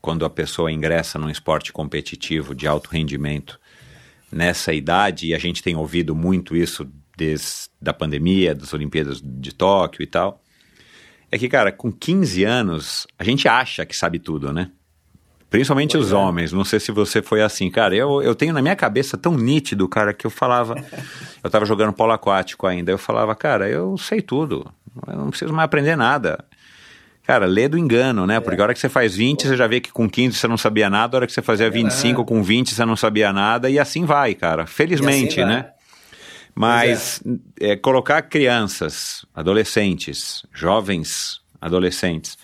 [0.00, 3.60] quando a pessoa ingressa num esporte competitivo de alto rendimento
[4.32, 9.52] nessa idade, e a gente tem ouvido muito isso desde a pandemia, das Olimpíadas de
[9.52, 10.40] Tóquio e tal,
[11.30, 14.70] é que, cara, com 15 anos, a gente acha que sabe tudo, né?
[15.48, 16.16] Principalmente pois os é.
[16.16, 16.52] homens.
[16.52, 17.70] Não sei se você foi assim.
[17.70, 20.74] Cara, eu, eu tenho na minha cabeça tão nítido, cara, que eu falava.
[21.42, 22.92] eu tava jogando polo aquático ainda.
[22.92, 24.64] Eu falava, cara, eu sei tudo.
[25.06, 26.44] Eu não preciso mais aprender nada.
[27.24, 28.40] Cara, lê do engano, né?
[28.40, 30.56] Porque a hora que você faz 20, você já vê que com 15 você não
[30.56, 32.24] sabia nada, a hora que você fazia 25 é.
[32.24, 34.66] com 20 você não sabia nada, e assim vai, cara.
[34.66, 35.70] Felizmente, assim né?
[36.54, 37.22] Mas
[37.60, 37.72] é.
[37.72, 42.38] É, colocar crianças, adolescentes, jovens adolescentes,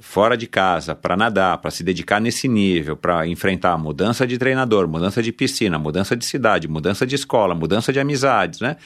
[0.00, 4.88] fora de casa para nadar, para se dedicar nesse nível, para enfrentar mudança de treinador,
[4.88, 8.76] mudança de piscina, mudança de cidade, mudança de escola, mudança de amizades, né?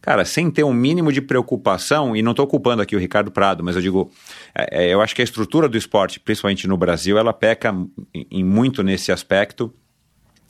[0.00, 3.62] Cara, sem ter um mínimo de preocupação, e não estou culpando aqui o Ricardo Prado,
[3.62, 4.10] mas eu digo,
[4.54, 7.74] é, é, eu acho que a estrutura do esporte, principalmente no Brasil, ela peca
[8.14, 9.72] em, em muito nesse aspecto,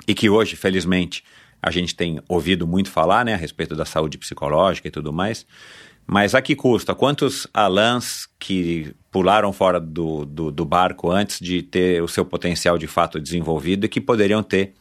[0.06, 1.24] e que hoje, felizmente,
[1.62, 5.46] a gente tem ouvido muito falar, né, a respeito da saúde psicológica e tudo mais.
[6.06, 6.94] Mas a que custa?
[6.94, 12.76] Quantos Alans que pularam fora do, do, do, barco antes de ter o seu potencial
[12.76, 14.74] de fato desenvolvido e que poderiam ter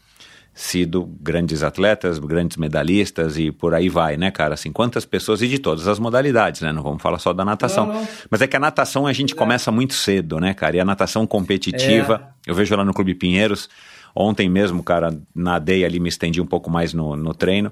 [0.53, 4.55] sido grandes atletas, grandes medalhistas e por aí vai, né, cara?
[4.55, 6.71] Assim, quantas pessoas e de todas as modalidades, né?
[6.73, 7.86] Não vamos falar só da natação.
[7.86, 8.07] Não, não.
[8.30, 9.38] Mas é que a natação a gente é.
[9.38, 10.75] começa muito cedo, né, cara?
[10.75, 12.51] E a natação competitiva, é.
[12.51, 13.69] eu vejo lá no Clube Pinheiros,
[14.16, 17.72] Ontem mesmo, cara, nadei ali, me estendi um pouco mais no, no treino.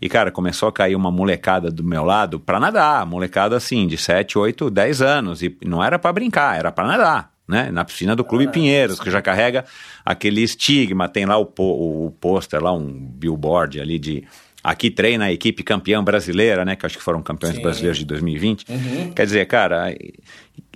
[0.00, 3.04] E, cara, começou a cair uma molecada do meu lado para nadar.
[3.04, 5.42] Molecada assim, de 7, 8, 10 anos.
[5.42, 7.32] E não era para brincar, era para nadar.
[7.46, 7.70] Né?
[7.70, 9.64] Na piscina do Clube ah, Pinheiros, que já carrega
[10.04, 11.08] aquele estigma.
[11.08, 14.24] Tem lá o, o, o pôster, lá um billboard ali de
[14.62, 16.76] aqui treina a equipe campeã brasileira, né?
[16.76, 17.62] Que acho que foram campeões Sim.
[17.62, 18.66] brasileiros de 2020.
[18.68, 19.12] Uhum.
[19.12, 19.94] Quer dizer, cara,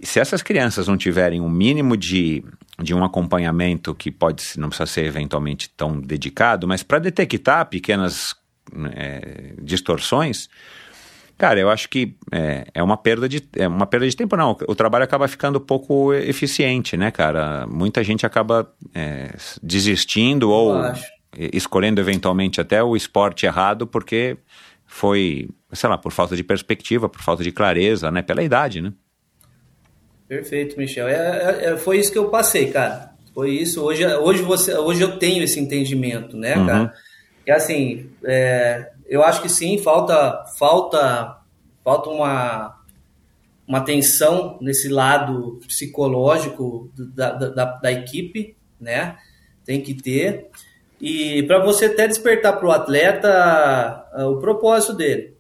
[0.03, 2.45] se essas crianças não tiverem um mínimo de
[2.83, 8.35] de um acompanhamento que pode não precisa ser eventualmente tão dedicado, mas para detectar pequenas
[8.97, 10.49] é, distorções,
[11.39, 14.57] cara, eu acho que é, é, uma perda de é uma perda de tempo não.
[14.67, 17.65] O trabalho acaba ficando pouco eficiente, né, cara?
[17.69, 20.75] Muita gente acaba é, desistindo ou
[21.53, 24.37] escolhendo eventualmente até o esporte errado porque
[24.87, 28.93] foi, sei lá, por falta de perspectiva, por falta de clareza, né, pela idade, né?
[30.29, 31.09] Perfeito, Michel.
[31.09, 33.13] É, é, é, foi isso que eu passei, cara.
[33.35, 33.83] Foi isso.
[33.83, 36.67] Hoje, hoje, você, hoje eu tenho esse entendimento, né, uhum.
[36.67, 36.95] cara?
[37.47, 41.39] E assim, é, eu acho que sim, falta, falta,
[41.83, 42.81] falta uma,
[43.67, 49.17] uma atenção nesse lado psicológico da, da, da equipe, né?
[49.65, 50.49] Tem que ter.
[51.01, 55.35] E para você até despertar para o atleta uh, o propósito dele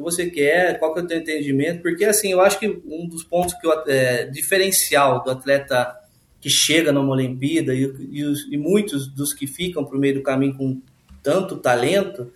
[0.00, 3.06] que você quer, qual que é o teu entendimento, porque assim, eu acho que um
[3.06, 5.94] dos pontos que é, diferencial do atleta
[6.40, 10.22] que chega numa Olimpíada e, e, os, e muitos dos que ficam pro meio do
[10.22, 10.80] caminho com
[11.22, 12.32] tanto talento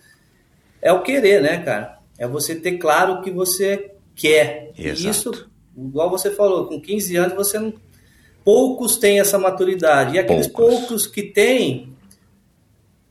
[0.79, 1.97] é o querer, né, cara?
[2.17, 4.71] É você ter claro o que você quer.
[4.77, 5.07] Exato.
[5.07, 7.73] E isso, igual você falou, com 15 anos você não.
[8.43, 10.15] Poucos têm essa maturidade.
[10.15, 11.94] E aqueles poucos, poucos que têm,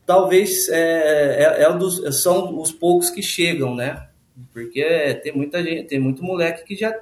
[0.05, 4.07] talvez é, é, é um dos, são os poucos que chegam, né?
[4.53, 6.93] Porque tem muita gente, tem muito moleque que já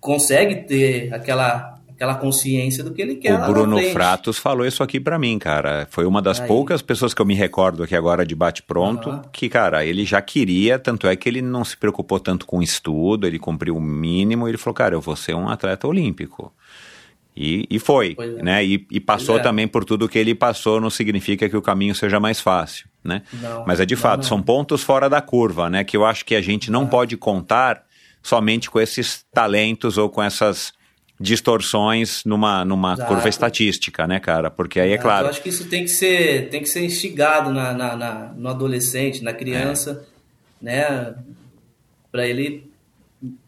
[0.00, 3.40] consegue ter aquela aquela consciência do que ele quer.
[3.40, 5.86] O Bruno Fratos falou isso aqui para mim, cara.
[5.90, 6.48] Foi uma das Aí.
[6.48, 9.22] poucas pessoas que eu me recordo aqui agora de bate pronto uhum.
[9.32, 13.26] que, cara, ele já queria, tanto é que ele não se preocupou tanto com estudo,
[13.26, 16.52] ele cumpriu o mínimo, ele falou, cara, eu vou ser um atleta olímpico.
[17.36, 18.42] E, e foi, é.
[18.42, 18.64] né?
[18.64, 19.42] E, e passou é.
[19.42, 23.22] também por tudo que ele passou, não significa que o caminho seja mais fácil, né?
[23.32, 25.82] Não, Mas é de fato, não, são pontos fora da curva, né?
[25.82, 27.84] Que eu acho que a gente não pode contar
[28.22, 30.72] somente com esses talentos ou com essas
[31.18, 34.50] distorções numa, numa curva estatística, né, cara?
[34.50, 35.26] Porque aí é claro.
[35.26, 38.48] Eu acho que isso tem que ser, tem que ser instigado na, na, na no
[38.48, 40.06] adolescente, na criança,
[40.62, 40.64] é.
[40.64, 41.14] né?
[42.12, 42.73] Para ele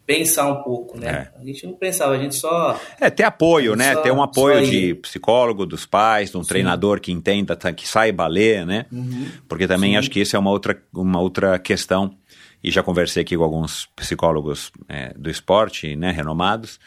[0.06, 1.28] pensar um pouco, né?
[1.34, 1.40] É.
[1.40, 2.80] A gente não pensava, a gente só.
[3.00, 3.94] É, ter apoio, né?
[3.94, 6.48] Só, ter um apoio de psicólogo, dos pais, de um Sim.
[6.48, 8.86] treinador que entenda, que saiba ler, né?
[8.92, 9.26] Uhum.
[9.48, 9.96] Porque também Sim.
[9.96, 12.16] acho que isso é uma outra, uma outra questão
[12.62, 16.80] e já conversei aqui com alguns psicólogos é, do esporte, né, renomados,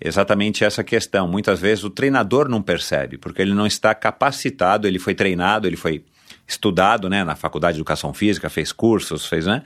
[0.00, 1.26] exatamente essa questão.
[1.26, 5.76] Muitas vezes o treinador não percebe, porque ele não está capacitado, ele foi treinado, ele
[5.76, 6.04] foi
[6.46, 9.62] estudado, né, na faculdade de educação física, fez cursos, fez, né?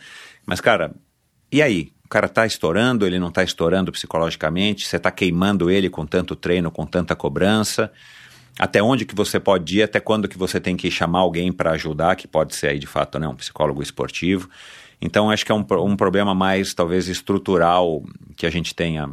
[0.47, 0.95] Mas, cara,
[1.51, 1.93] e aí?
[2.09, 6.35] O cara tá estourando, ele não tá estourando psicologicamente, você tá queimando ele com tanto
[6.35, 7.93] treino, com tanta cobrança.
[8.59, 11.73] Até onde que você pode ir, até quando que você tem que chamar alguém para
[11.73, 14.49] ajudar, que pode ser aí de fato né, um psicólogo esportivo.
[15.03, 18.03] Então acho que é um, um problema mais talvez estrutural
[18.39, 19.11] que a gente tenha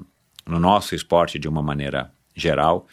[0.48, 2.88] no nosso esporte de uma maneira geral.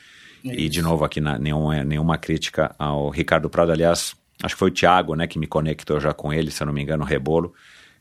[0.44, 4.58] É e de novo aqui na, nenhuma, nenhuma crítica ao Ricardo Prado, aliás, acho que
[4.58, 7.04] foi o Thiago, né, que me conectou já com ele, se eu não me engano,
[7.04, 7.54] o Rebolo.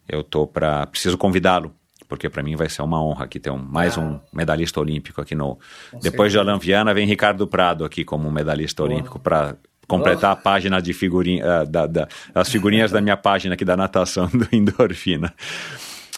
[0.10, 1.76] Eu tô para preciso convidá-lo,
[2.12, 4.02] porque para mim vai ser uma honra aqui ter um, mais ah.
[4.02, 5.58] um medalhista olímpico aqui no.
[5.90, 6.30] Com Depois certeza.
[6.30, 8.94] de Alain Viana vem Ricardo Prado aqui como medalhista Boa.
[8.94, 9.56] olímpico para
[9.88, 13.78] completar a página de figurinha, uh, da, da, as figurinhas da minha página aqui da
[13.78, 15.34] natação do Endorfina.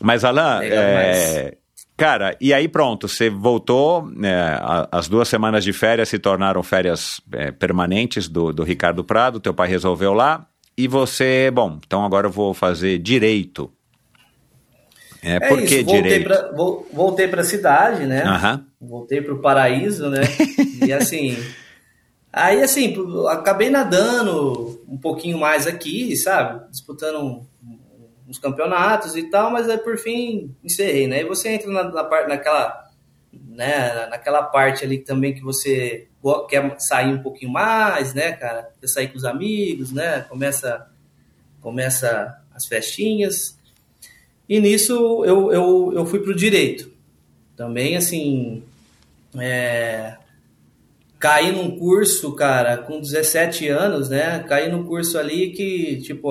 [0.02, 1.58] Mas Alain, é,
[1.96, 4.60] Cara, e aí pronto, você voltou, é,
[4.91, 9.54] as duas semanas de férias se tornaram férias é, permanentes do, do Ricardo Prado, teu
[9.54, 13.72] pai resolveu lá, e você, bom, então agora eu vou fazer direito.
[15.24, 16.24] É, é por isso, voltei?
[16.24, 16.51] Pra,
[16.91, 18.24] voltei para a cidade, né?
[18.26, 18.88] Uhum.
[18.89, 20.21] Voltei para o paraíso, né?
[20.86, 21.38] e assim,
[22.32, 22.95] aí assim,
[23.30, 26.69] acabei nadando um pouquinho mais aqui, sabe?
[26.69, 27.47] Disputando
[28.28, 31.21] uns campeonatos e tal, mas aí por fim encerrei, né?
[31.21, 32.89] E você entra na, na parte, naquela,
[33.32, 36.07] né, naquela parte ali também que você
[36.49, 38.69] quer sair um pouquinho mais, né, cara?
[38.80, 40.21] Quer sair com os amigos, né?
[40.21, 40.89] Começa,
[41.61, 43.57] começa as festinhas.
[44.48, 46.91] E nisso eu, eu, eu fui pro direito.
[47.56, 48.64] Também, assim,
[49.38, 50.18] é,
[51.20, 54.39] caí num curso, cara, com 17 anos, né?
[54.39, 56.30] Caí num curso ali que, tipo,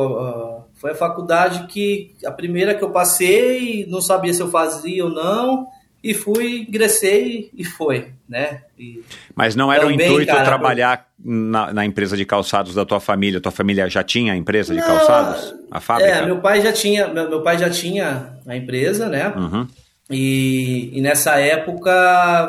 [0.75, 5.11] foi a faculdade que a primeira que eu passei, não sabia se eu fazia ou
[5.11, 5.67] não,
[6.03, 8.63] e fui, ingressei e foi, né?
[8.77, 9.03] E
[9.37, 12.99] Mas não era também, o intuito cara, trabalhar na, na, empresa de calçados da tua
[12.99, 13.41] família?
[13.41, 15.55] Tua família já tinha a empresa de não, calçados?
[15.71, 16.11] A fábrica?
[16.11, 19.29] É, meu pai já tinha, meu, meu pai já tinha a empresa, né?
[19.29, 19.67] Uhum.
[20.11, 21.91] E, e, nessa época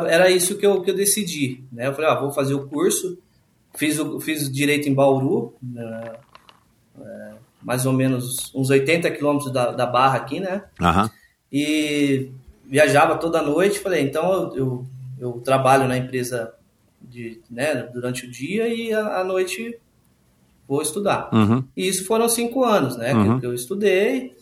[0.09, 1.87] era isso que eu, que eu decidi, né?
[1.87, 3.19] Eu falei, ah, vou fazer o curso,
[3.75, 6.13] fiz o, fiz direito em Bauru, né?
[6.99, 7.31] é,
[7.61, 10.63] mais ou menos uns 80 quilômetros da, da Barra aqui, né?
[10.81, 11.09] Uhum.
[11.51, 12.31] E
[12.65, 13.79] viajava toda noite.
[13.79, 14.85] Falei, então eu, eu,
[15.19, 16.53] eu, trabalho na empresa
[17.01, 19.77] de, né, durante o dia e à noite
[20.67, 21.29] vou estudar.
[21.33, 21.63] Uhum.
[21.75, 23.13] E isso foram cinco anos, né?
[23.13, 23.39] Uhum.
[23.39, 24.35] Que, eu estudei.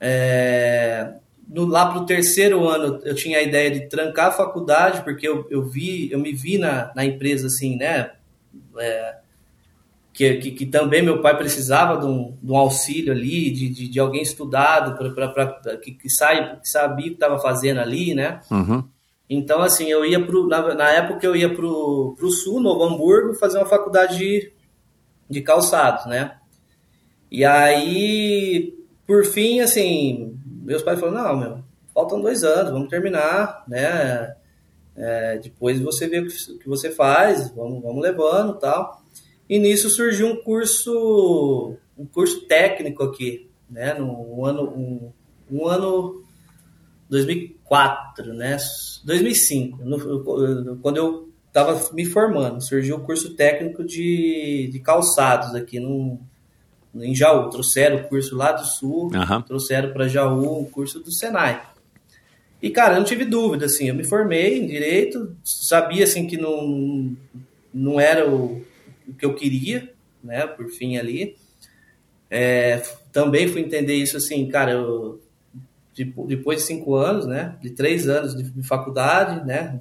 [0.00, 1.14] É,
[1.48, 5.26] no, lá para o terceiro ano eu tinha a ideia de trancar a faculdade porque
[5.26, 8.10] eu, eu vi eu me vi na, na empresa assim né
[8.76, 9.16] é,
[10.14, 13.88] que, que, que, também meu pai precisava de um, de um auxílio ali, de, de,
[13.88, 17.80] de alguém estudado, pra, pra, pra, que, que, sai, que sabia o que estava fazendo
[17.80, 18.40] ali, né?
[18.48, 18.84] Uhum.
[19.28, 23.34] Então, assim, eu ia pro, na, na época eu ia pro, pro sul, Novo Hamburgo,
[23.34, 24.52] fazer uma faculdade de,
[25.28, 26.36] de calçados, né?
[27.28, 28.72] E aí,
[29.04, 34.32] por fim, assim, meus pais falaram, não, meu, faltam dois anos, vamos terminar, né?
[34.96, 39.03] É, depois você vê o que, o que você faz, vamos, vamos levando tal.
[39.48, 43.94] E nisso surgiu um curso, um curso técnico aqui, né?
[43.94, 45.12] No um ano, um,
[45.50, 46.22] um ano
[47.10, 48.56] 2004, né?
[49.04, 55.54] 2005, no, quando eu estava me formando, surgiu o um curso técnico de, de calçados
[55.54, 56.18] aqui no,
[56.94, 57.50] em Jaú.
[57.50, 59.42] Trouxeram o curso lá do Sul, uhum.
[59.42, 61.62] trouxeram para Jaú o curso do Senai.
[62.62, 66.38] E, cara, eu não tive dúvida, assim, eu me formei em Direito, sabia, assim, que
[66.38, 67.14] não,
[67.74, 68.64] não era o,
[69.06, 69.92] o que eu queria,
[70.22, 71.36] né, por fim ali.
[72.30, 72.82] É,
[73.12, 75.20] também fui entender isso assim, cara, eu,
[76.26, 79.80] depois de cinco anos, né, de três anos de, faculdade, né,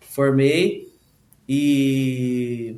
[0.00, 0.92] formei
[1.48, 2.76] e,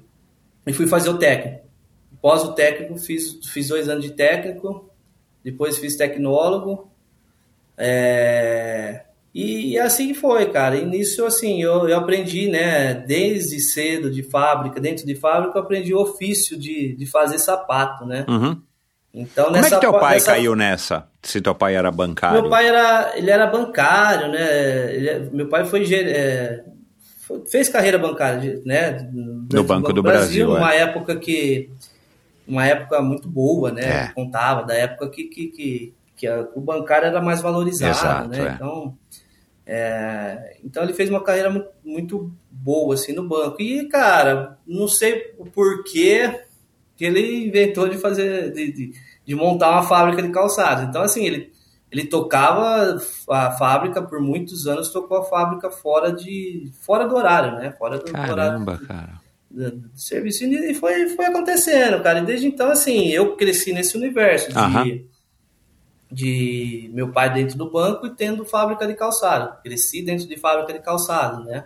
[0.66, 1.66] e fui fazer o técnico.
[2.14, 4.90] Após o técnico, fiz, fiz dois anos de técnico,
[5.44, 6.90] depois fiz tecnólogo,
[7.76, 9.05] é,
[9.44, 10.76] e assim foi, cara.
[10.76, 15.62] E nisso, assim, eu, eu aprendi, né, desde cedo de fábrica, dentro de fábrica, eu
[15.62, 18.24] aprendi o ofício de, de fazer sapato, né?
[18.26, 18.62] Uhum.
[19.12, 20.32] Então, Como é que teu pai nessa...
[20.32, 21.08] caiu nessa?
[21.22, 22.40] Se teu pai era bancário?
[22.40, 24.94] Meu pai era, ele era bancário, né?
[24.94, 26.64] Ele, é, meu pai foi, é,
[27.50, 29.08] fez carreira bancária, né?
[29.12, 30.80] No, no Banco do Brasil, Brasil uma é.
[30.80, 31.70] época que
[32.48, 34.04] uma época muito boa, né?
[34.04, 34.12] É.
[34.14, 38.48] Contava da época que que, que, que a, o bancário era mais valorizado, Exato, né?
[38.48, 38.52] É.
[38.54, 38.96] Então
[39.66, 43.60] é, então ele fez uma carreira muito boa assim no banco.
[43.60, 46.40] E, cara, não sei o porquê,
[46.96, 48.92] que ele inventou de fazer, de, de,
[49.24, 50.84] de montar uma fábrica de calçados.
[50.84, 51.52] Então, assim, ele,
[51.90, 52.96] ele tocava
[53.28, 57.72] a fábrica por muitos anos, tocou a fábrica fora de fora do horário, né?
[57.72, 59.20] Fora do Caramba, horário cara.
[59.50, 60.44] do, do serviço.
[60.44, 62.20] E foi, foi acontecendo, cara.
[62.20, 65.15] E desde então, assim, eu cresci nesse universo de.
[66.10, 69.60] De meu pai dentro do banco e tendo fábrica de calçado.
[69.62, 71.64] Cresci dentro de fábrica de calçado, né?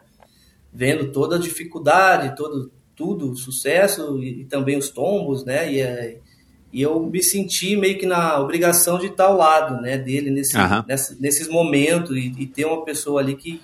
[0.72, 5.72] Vendo toda a dificuldade, todo, tudo, o sucesso e, e também os tombos, né?
[5.72, 6.18] E, é,
[6.72, 10.57] e eu me senti meio que na obrigação de estar ao lado, né, dele nesse,
[10.86, 13.61] nessa- nesses momentos e, e ter uma pessoa ali que,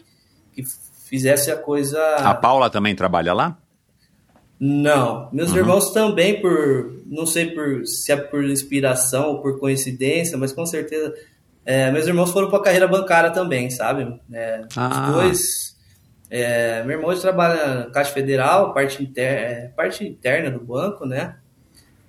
[0.52, 0.64] que
[1.08, 1.98] fizesse a coisa.
[2.16, 3.56] A Paula também trabalha lá?
[4.58, 5.56] Não, meus Uhum.
[5.58, 10.64] irmãos também por, não sei por se é por inspiração ou por coincidência, mas com
[10.64, 11.14] certeza,
[11.64, 14.18] é, meus irmãos foram para a carreira bancária também, sabe?
[14.32, 15.08] É, Ah.
[15.08, 15.76] Os dois,
[16.30, 21.04] é, meu irmão hoje trabalha na Caixa Federal, parte, inter, é, parte interna do banco,
[21.04, 21.36] né?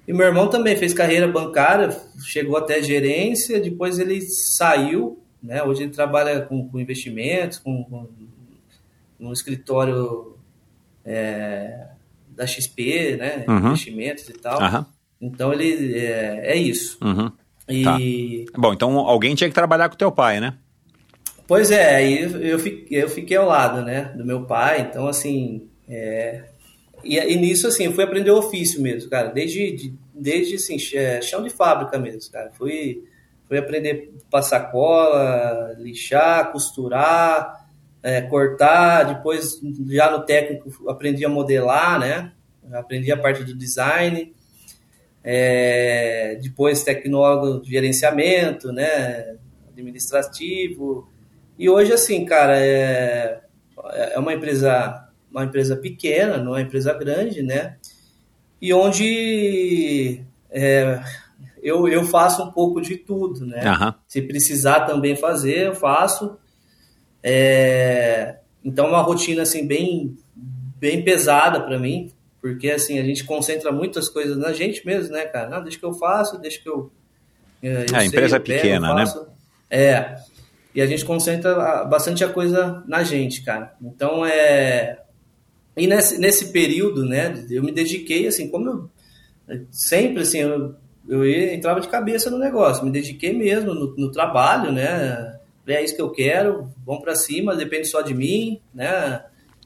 [0.08, 1.89] E meu irmão também fez carreira bancária,
[2.24, 5.62] chegou até gerência, depois ele saiu, né?
[5.64, 8.08] Hoje ele trabalha com, com investimentos, com, com
[9.20, 10.38] no escritório
[11.04, 11.88] é,
[12.38, 13.43] da XP, né?
[13.47, 13.57] Uhum.
[13.69, 14.61] Investimentos e tal.
[14.61, 14.85] Aham.
[15.19, 16.97] Então ele é, é isso.
[17.03, 17.31] Uhum.
[17.67, 20.53] E Bom, então alguém tinha que trabalhar com teu pai, né?
[21.47, 24.81] pois é, aí eu fiquei, eu fiquei ao lado, né, do meu pai.
[24.81, 26.43] Então assim, é,
[27.03, 29.29] e, e nisso assim, eu fui aprender o ofício mesmo, cara.
[29.29, 32.51] Desde de- desde assim, é, chão de fábrica mesmo, cara.
[32.57, 33.03] Fui
[33.47, 37.66] fui aprender a passar cola, lixar, costurar,
[38.08, 39.03] é, cortar.
[39.03, 42.32] Depois já no técnico aprendi a modelar, né?
[42.72, 44.34] Aprendi a parte do design.
[45.22, 49.36] É, depois tecnólogo de gerenciamento, né,
[49.68, 51.10] administrativo.
[51.60, 53.41] E hoje assim, cara, é,
[54.14, 57.76] é uma empresa uma empresa pequena, não é uma empresa grande, né?
[58.62, 61.01] E onde é,
[61.62, 63.68] eu, eu faço um pouco de tudo, né?
[63.68, 63.95] Aham.
[64.08, 66.38] Se precisar também fazer, eu faço.
[67.24, 70.18] É, então, é uma rotina assim bem,
[70.80, 72.11] bem pesada para mim,
[72.41, 75.49] porque assim a gente concentra muitas coisas na gente mesmo, né, cara?
[75.49, 76.91] Não, deixa que eu faço, deixa que eu.
[77.61, 79.05] eu É, a empresa eu é pequena, eu né?
[79.70, 80.15] É.
[80.74, 83.76] E a gente concentra a- bastante a coisa na gente, cara.
[83.82, 84.99] Então é.
[85.76, 88.89] E nesse, nesse período, né, eu me dediquei, assim, como
[89.47, 90.76] eu sempre, assim, eu,
[91.07, 95.36] eu entrava de cabeça no negócio, me dediquei mesmo no, no trabalho, né,
[95.76, 99.24] é isso que eu quero, vamos para cima, depende só de mim, né,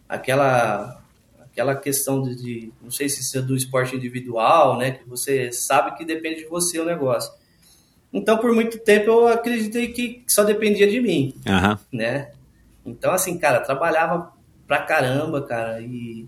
[0.08, 1.02] aquela,
[1.40, 5.52] aquela questão de, de, não sei se isso é do esporte individual, né, que você
[5.52, 7.32] sabe que depende de você o negócio.
[8.14, 11.80] Então, por muito tempo, eu acreditei que só dependia de mim, Aham.
[11.92, 12.32] né?
[12.86, 14.34] Então, assim, cara, trabalhava
[14.68, 16.28] pra caramba, cara, e,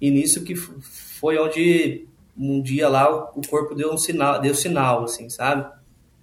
[0.00, 2.06] e nisso que foi onde
[2.36, 5.70] um dia lá o o corpo deu um sinal, deu sinal, assim, sabe?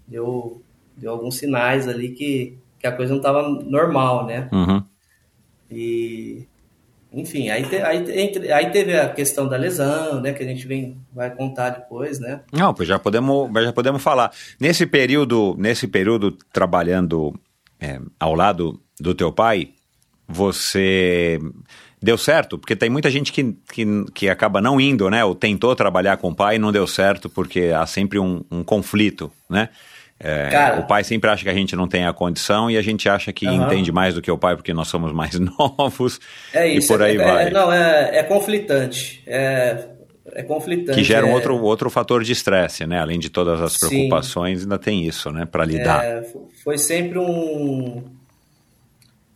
[0.08, 0.62] Deu,
[0.96, 4.48] deu alguns sinais ali que, que a coisa não tava normal, né?
[4.52, 4.84] Uhum.
[5.70, 6.48] E,
[7.14, 10.34] enfim, aí, te- aí, aí teve a questão da lesão, né?
[10.34, 12.42] Que a gente vem, vai contar depois, né?
[12.52, 14.32] Não, pois já podemos, já podemos falar.
[14.60, 17.34] Nesse período, nesse período trabalhando
[17.80, 19.70] é, ao lado do teu pai,
[20.28, 21.40] você
[22.02, 22.58] deu certo?
[22.58, 25.24] Porque tem muita gente que, que, que acaba não indo, né?
[25.26, 28.64] Ou tentou trabalhar com o pai e não deu certo porque há sempre um, um
[28.64, 29.70] conflito, né?
[30.20, 30.80] É, Cara.
[30.82, 33.32] o pai sempre acha que a gente não tem a condição e a gente acha
[33.32, 33.66] que Aham.
[33.66, 36.20] entende mais do que o pai porque nós somos mais novos
[36.54, 36.88] É isso.
[36.88, 37.48] e por aí é, vai.
[37.48, 39.24] é- não, é, é conflitante.
[39.26, 39.86] É,
[40.34, 40.98] é conflitante.
[40.98, 43.00] que gera um é- outro, outro fator de estresse, né?
[43.00, 43.88] Além de todas as Sim.
[43.88, 45.46] preocupações, ainda tem isso, né?
[45.46, 46.04] Para lidar.
[46.04, 46.22] É,
[46.64, 48.04] foi sempre um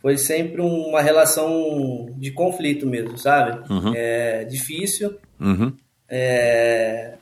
[0.02, 3.58] foi sempre uma relação de conflito mesmo, sabe?
[3.72, 3.94] Uhum.
[3.96, 5.16] É difícil.
[5.40, 5.72] Uhum.
[6.10, 7.14] É,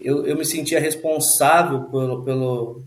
[0.00, 2.82] eu, eu me sentia responsável pelo, pelo,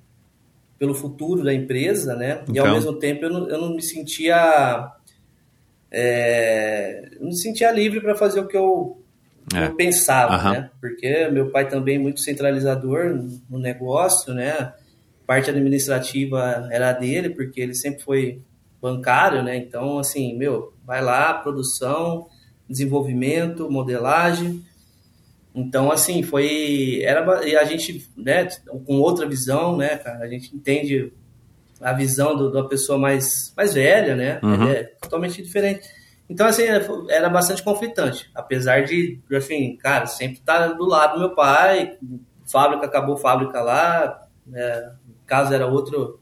[0.79, 2.43] pelo futuro da empresa, né?
[2.53, 2.73] E ao Então.
[2.73, 4.91] mesmo tempo eu não, eu não me sentia
[5.91, 8.97] é, eu me sentia livre para fazer o que eu,
[9.53, 9.65] É.
[9.67, 10.51] eu pensava, Aham.
[10.51, 10.69] né?
[10.79, 13.13] Porque meu pai também é muito centralizador
[13.49, 14.73] no negócio, né?
[15.27, 18.41] Parte administrativa era dele, porque ele sempre foi
[18.81, 19.55] bancário, né?
[19.57, 22.27] Então, assim, meu, vai lá, produção,
[22.69, 24.63] desenvolvimento, modelagem.
[25.53, 27.01] Então, assim, foi.
[27.03, 28.47] Era, e a gente, né,
[28.85, 30.23] com outra visão, né, cara?
[30.23, 31.11] A gente entende
[31.81, 34.39] a visão do, da pessoa mais, mais velha, né?
[34.41, 34.69] Uhum.
[34.69, 35.87] É totalmente diferente.
[36.29, 38.29] Então, assim, era, era bastante conflitante.
[38.33, 41.97] Apesar de, assim, cara, sempre estar do lado do meu pai,
[42.49, 46.21] fábrica, acabou fábrica lá, o caso era outro,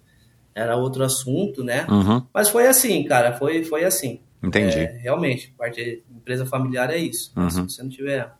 [0.55, 1.85] era outro assunto, né?
[1.87, 2.25] Uhum.
[2.33, 4.21] Mas foi assim, cara, foi, foi assim.
[4.41, 4.79] Entendi.
[4.79, 7.31] É, realmente, parte de empresa familiar é isso.
[7.35, 7.49] Uhum.
[7.49, 8.31] Se você não tiver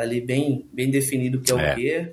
[0.00, 1.72] ali bem, bem definido o que é, É.
[1.72, 1.88] o que.
[1.90, 2.12] É,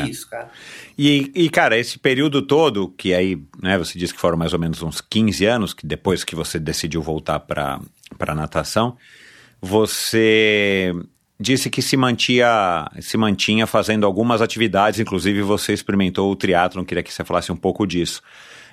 [0.00, 0.04] É.
[0.08, 0.50] isso, cara.
[0.98, 4.58] E, e, cara, esse período todo, que aí, né, você disse que foram mais ou
[4.58, 7.80] menos uns 15 anos, que depois que você decidiu voltar para
[8.18, 8.96] para natação,
[9.80, 10.92] você
[11.38, 17.02] disse que se mantia, se mantinha fazendo algumas atividades, inclusive você experimentou o triatlon, queria
[17.02, 18.20] que você falasse um pouco disso.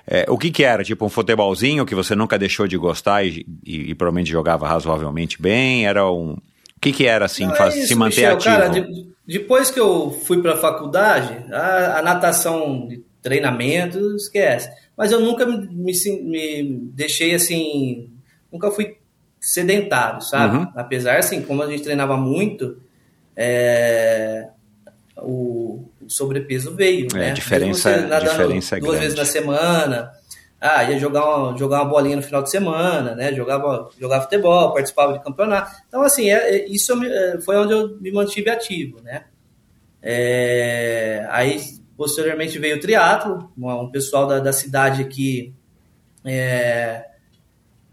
[0.06, 0.82] É, o que que era?
[0.84, 5.40] Tipo um futebolzinho que você nunca deixou de gostar e, e- e provavelmente jogava razoavelmente
[5.40, 5.86] bem?
[5.86, 6.36] Era um...
[6.78, 8.54] O que que era, assim, Não, é isso, se manter Michel, ativo?
[8.54, 14.70] Cara, de- depois que eu fui para a faculdade, a, a natação de treinamento, esquece.
[14.96, 18.08] Mas eu nunca me, me me deixei assim,
[18.52, 18.96] nunca fui
[19.40, 20.56] sedentário, sabe?
[20.58, 20.68] Uhum.
[20.76, 22.80] Apesar, assim, como a gente treinava muito,
[23.36, 24.48] é,
[25.16, 27.32] o, sobrepeso veio, É, né?
[27.32, 29.04] diferença- Mesmo você nadando diferença é duas grande.
[29.04, 30.12] vezes na semana,
[30.60, 33.32] ah, ia jogar uma, jogar uma bolinha no final de semana, né?
[33.32, 35.70] Jogava, jogava futebol, participava de campeonato.
[35.86, 39.24] Então, assim, é, é- isso é, foi onde eu me mantive ativo, né?
[40.02, 41.60] É, aí,
[41.96, 45.52] posteriormente, veio o triatlo, um, pessoal da, da cidade aqui,
[46.24, 47.04] é,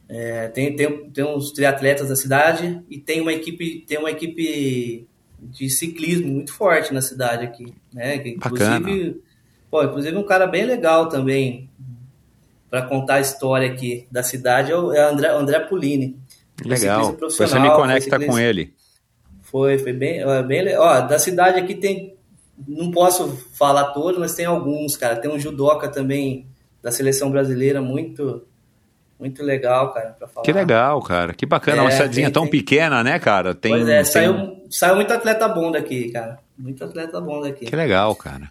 [0.09, 5.07] é, tem, tem, tem uns triatletas da cidade e tem uma equipe, tem uma equipe
[5.39, 8.15] de ciclismo muito forte na cidade aqui, né?
[8.27, 9.21] Inclusive,
[9.69, 11.64] pô, inclusive um cara bem legal também
[12.69, 16.19] para contar a história aqui da cidade é o é André, André Pulini.
[16.63, 17.13] Legal.
[17.19, 18.73] você me conecta com ele.
[19.41, 22.15] Foi, foi bem, bem Ó, da cidade aqui tem.
[22.67, 25.17] Não posso falar todos, mas tem alguns, cara.
[25.17, 26.47] Tem um judoca também
[26.81, 28.43] da seleção brasileira, muito,
[29.19, 30.45] muito legal, cara, pra falar.
[30.45, 31.33] Que legal, cara.
[31.33, 31.77] Que bacana.
[31.77, 33.53] É, uma cidadezinha tem- tão tem- pequena, né, cara?
[33.53, 36.39] Tem, pois é, tem- saiu, saiu muito atleta bom daqui, cara.
[36.57, 37.65] Muito atleta bom daqui.
[37.65, 38.49] Que legal, cara.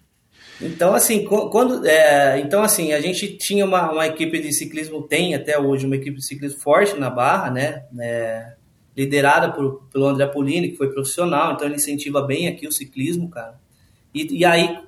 [0.61, 5.02] Então, assim, qu- quando, é, então, assim, a gente tinha uma, uma equipe de ciclismo,
[5.02, 7.84] tem até hoje uma equipe de ciclismo forte na Barra, né?
[8.00, 8.52] É,
[8.96, 13.28] liderada por, pelo André Polini, que foi profissional, então ele incentiva bem aqui o ciclismo,
[13.28, 13.59] cara.
[14.14, 14.78] E, e aí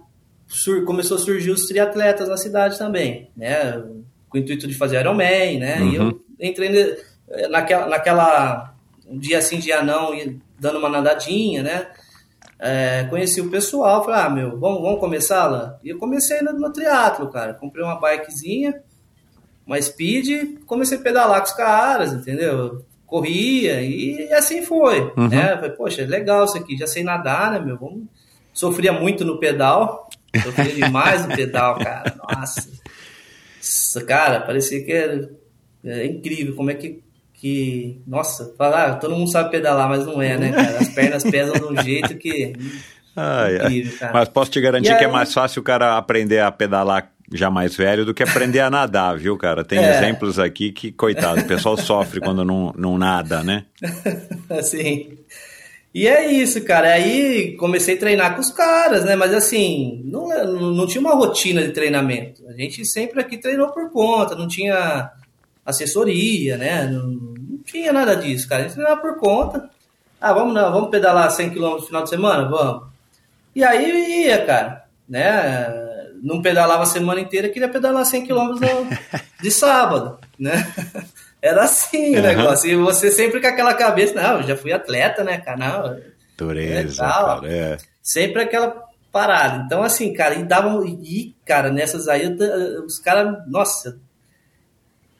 [0.46, 3.72] sur- começou a surgir os triatletas na cidade também, né?
[4.28, 5.80] Com o intuito de fazer Ironman, né?
[5.80, 6.08] E Uhum.
[6.38, 8.74] eu entrei ne- naquela, naquela
[9.08, 11.88] um dia sim, dia não, e dando uma nadadinha, né?
[12.58, 15.76] É, conheci o pessoal, falei, ah, meu, vamos, vamos começar, Alan?
[15.84, 17.52] E eu comecei no, no triatlo, cara.
[17.54, 18.82] Comprei uma bikezinha,
[19.66, 22.84] uma speed, comecei a pedalar com os caras, entendeu?
[23.06, 25.28] Corria e assim foi, Uhum.
[25.28, 25.54] né?
[25.56, 27.76] Falei, poxa, legal isso aqui, já sei nadar, né, meu?
[27.78, 28.04] Vamos...
[28.52, 30.08] Sofria muito no pedal,
[30.42, 32.16] sofria demais no pedal, cara.
[32.16, 32.70] Nossa.
[34.06, 35.30] Cara, parecia que era
[35.84, 37.02] é incrível como é que
[37.46, 40.78] que, nossa, falar, todo mundo sabe pedalar, mas não é, né, cara?
[40.78, 42.52] As pernas pesam de um jeito que
[43.14, 43.66] Ai, ai.
[43.66, 44.12] incrível, cara.
[44.12, 47.74] Mas posso te garantir que é mais fácil o cara aprender a pedalar já mais
[47.76, 49.64] velho do que aprender a nadar, viu, cara?
[49.64, 49.96] Tem É.
[49.96, 53.64] exemplos aqui que, coitado, o pessoal sofre quando não, não nada, né?
[54.50, 55.18] assim.
[55.94, 56.92] E é isso, cara.
[56.92, 59.16] Aí comecei a treinar com os caras, né?
[59.16, 60.28] Mas assim, não,
[60.74, 62.46] não tinha uma rotina de treinamento.
[62.48, 65.10] A gente sempre aqui treinou por conta, não tinha
[65.64, 66.86] assessoria, né?
[66.86, 67.34] Não
[67.66, 68.62] tinha nada disso, cara.
[68.62, 69.68] A gente treinava por conta.
[70.20, 72.48] Ah, vamos, não, vamos pedalar 100 km no final de semana?
[72.48, 72.84] Vamos.
[73.54, 75.84] E aí ia, cara, né?
[76.22, 78.54] Não pedalava a semana inteira, queria pedalar 100 km
[79.42, 80.66] de sábado, né?
[81.42, 82.22] Era assim o Uhum.
[82.22, 82.70] negócio.
[82.70, 85.56] E você sempre com aquela cabeça, não, eu já fui atleta, né, cara?
[85.58, 86.00] Não,
[86.36, 87.26] Dureza, Legal.
[87.40, 87.52] cara.
[87.52, 87.76] É.
[88.02, 89.62] sempre aquela parada.
[89.64, 90.84] Então, assim, cara, e davam.
[90.84, 92.26] E, cara, nessas aí,
[92.84, 93.98] os caras, nossa.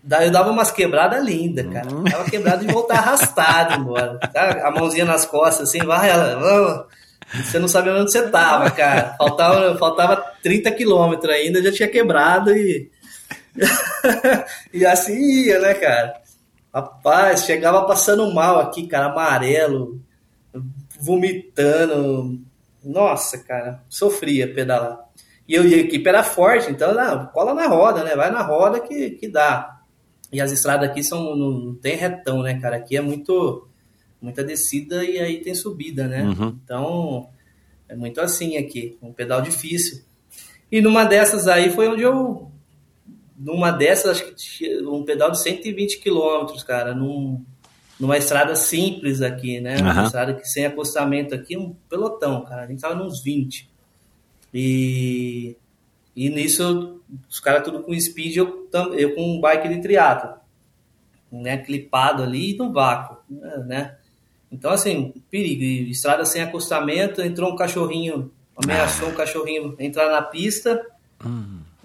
[0.09, 1.93] Eu dava umas quebradas lindas, cara.
[1.93, 2.05] Uhum.
[2.05, 4.19] Dava quebrada e voltar arrastado embora.
[4.19, 4.67] Tá?
[4.67, 6.87] A mãozinha nas costas, assim, vai, ela, vamos.
[7.45, 9.17] Você não sabia onde você tava, cara.
[9.19, 12.91] Faltava, faltava 30 quilômetros ainda, já tinha quebrado e.
[14.73, 16.21] e assim ia, né, cara?
[16.73, 20.01] Rapaz, chegava passando mal aqui, cara, amarelo,
[21.01, 22.41] vomitando.
[22.85, 25.01] Nossa, cara, sofria pedalar.
[25.49, 28.15] E, eu, e a equipe era forte, então, não, cola na roda, né?
[28.15, 29.76] Vai na roda que, que dá.
[30.33, 32.77] E as estradas aqui são, não, tem retão, né, cara?
[32.77, 33.67] Aqui é muito,
[34.21, 36.25] muita descida e aí tem subida, né?
[36.25, 36.59] Uhum.
[36.65, 37.29] Então,
[37.89, 40.03] é muito assim aqui, um pedal difícil.
[40.71, 42.51] E numa dessas aí foi onde eu.
[43.39, 47.45] Numa dessas, acho que um pedal de 120 quilômetros, cara, num,
[48.01, 49.79] numa estrada simples aqui, né?
[49.79, 50.05] Uma Aham.
[50.05, 52.63] estrada que sem acostamento aqui, um pelotão, cara.
[52.63, 53.69] A gente tava nos 20.
[54.55, 55.55] E,
[56.15, 56.96] e nisso,
[57.29, 60.35] os caras tudo com speed, eu, eu com um bike de triatlo,
[61.31, 61.59] né?
[61.59, 63.19] Clipado ali e no vácuo,
[63.67, 63.97] né?
[64.51, 65.63] Então, assim, perigo.
[65.63, 70.85] E estrada sem acostamento, entrou um cachorrinho, ameaçou um cachorrinho entrar na pista.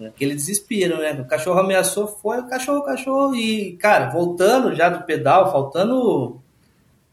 [0.04, 1.12] Aquele desespero, né?
[1.20, 3.34] O cachorro ameaçou, foi o cachorro, o cachorro.
[3.36, 6.40] E, cara, voltando já do pedal, faltando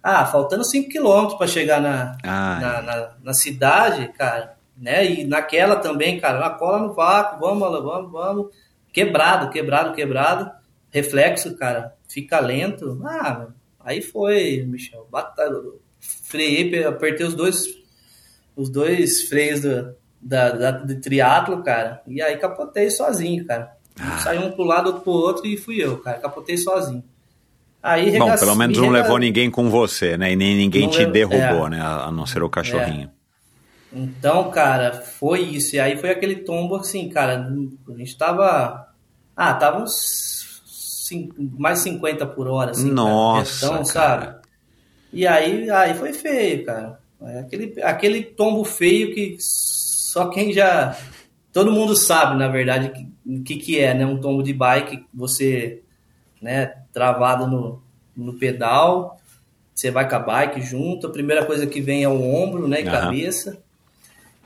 [0.01, 5.05] Ah, faltando 5 quilômetros para chegar na, Ah, na, na, na cidade, cara, né?
[5.05, 8.47] E naquela também, cara, na cola no vácuo, vamos, Alan, vamos, vamos.
[8.93, 10.49] Quebrado, quebrado, quebrado.
[10.91, 12.99] Reflexo, cara, fica lento.
[13.05, 13.47] Ah,
[13.79, 15.07] aí foi, Michel.
[15.11, 15.55] Batalha,
[15.99, 17.65] freiei, pe- apertei os dois,
[18.55, 22.01] os dois freios do, da, da, do triatlo, cara.
[22.07, 23.71] E aí capotei sozinho, cara.
[24.23, 26.17] Saiu um pro lado, outro pro outro e fui eu, cara.
[26.19, 27.03] Capotei sozinho.
[27.83, 30.31] Aí Bom, pelo menos me não levou ninguém com você, né?
[30.33, 31.69] E nem ninguém Não te levou- derrubou, é.
[31.69, 31.81] né?
[31.81, 33.09] A a não ser o cachorrinho.
[33.91, 35.75] Então, cara, foi isso.
[35.75, 37.47] E aí foi aquele tombo assim, cara.
[37.87, 38.87] A gente tava.
[39.35, 42.91] Ah, tava uns cin- mais 50 por hora, assim.
[42.93, 43.85] Nossa, cara.
[43.85, 44.39] sabe?
[45.11, 46.99] E aí, aí foi feio, cara.
[47.39, 50.95] Aquele, aquele tombo feio que só quem já.
[51.51, 52.93] Todo mundo sabe, na verdade,
[53.25, 54.05] o que, que é, né?
[54.05, 55.81] Um tombo de bike, você,
[56.41, 57.81] né, travado no,
[58.15, 59.19] no pedal,
[59.73, 62.81] você vai com a bike junto, a primeira coisa que vem é o ombro, né,
[62.81, 63.01] e Aham.
[63.01, 63.63] cabeça.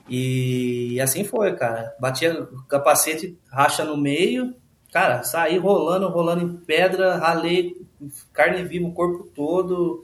[0.09, 1.93] E assim foi, cara.
[1.99, 4.53] Batia o capacete, racha no meio,
[4.91, 7.75] cara, saí rolando, rolando em pedra, ralei
[8.33, 10.03] carne viva o corpo todo.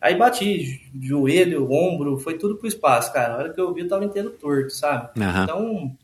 [0.00, 3.32] Aí bati joelho, ombro, foi tudo pro espaço, cara.
[3.32, 5.20] Na hora que eu vi, eu tava inteiro torto, sabe?
[5.20, 5.44] Aham.
[5.44, 5.96] Então,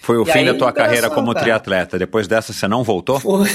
[0.00, 1.44] Foi o fim aí, da tua carreira como cara.
[1.44, 1.98] triatleta.
[1.98, 3.20] Depois dessa, você não voltou?
[3.20, 3.48] foi.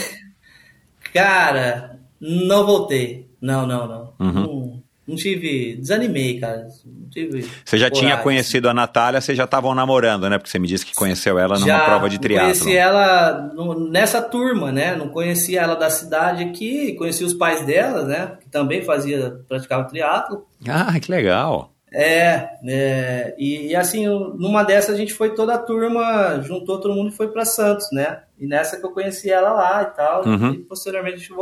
[1.13, 3.29] Cara, não voltei.
[3.41, 4.13] Não, não, não.
[4.19, 4.33] Uhum.
[4.33, 5.77] Não, não tive.
[5.77, 6.67] Desanimei, cara.
[6.85, 7.49] Não tive.
[7.63, 8.23] Você já tinha coragem.
[8.23, 10.37] conhecido a Natália, vocês já estavam namorando, né?
[10.37, 12.47] Porque você me disse que conheceu ela numa Já prova de triatlo.
[12.49, 14.95] Conheci ela no- nessa turma, né?
[14.95, 18.33] Não conhecia ela da cidade aqui, conheci os pais dela, né?
[18.41, 20.45] Que também fazia, praticava triatlo.
[20.67, 21.71] Ah, que legal.
[21.89, 26.93] É, é, e, e assim, numa dessas a gente foi toda a turma, juntou todo
[26.93, 28.19] mundo e foi para Santos, né?
[28.37, 30.51] E nessa que eu conheci ela lá e tal, Uhum.
[30.51, 31.33] e posteriormente a gente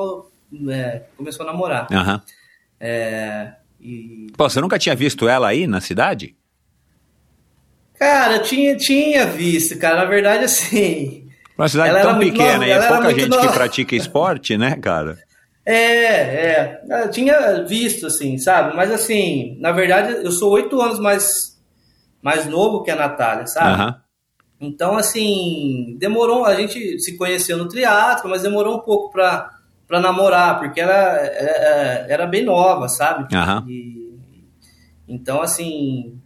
[0.71, 1.87] é, começou a namorar.
[1.91, 2.21] Aham.
[2.79, 6.35] É, e, Pô, você nunca tinha visto ela aí na cidade?
[7.97, 12.65] cara, eu tinha, tinha visto, cara, na verdade assim, Uma cidade Ela tão pequena nova,
[12.65, 13.47] e é pouca gente nova.
[13.47, 15.17] que pratica esporte, né, cara?
[15.65, 16.81] É, é.
[16.89, 18.75] Eu tinha visto, assim, sabe?
[18.75, 21.59] Mas assim, na verdade, eu sou oito anos mais,
[22.21, 23.95] mais novo que a Natália, sabe?
[24.59, 29.49] Então, assim, demorou, a gente se conheceu no teatro, mas demorou um pouco pra,
[29.87, 33.33] pra namorar, porque ela é, era bem nova, sabe?
[33.35, 33.65] Aham.
[33.67, 34.15] E,
[35.07, 36.19] então, assim,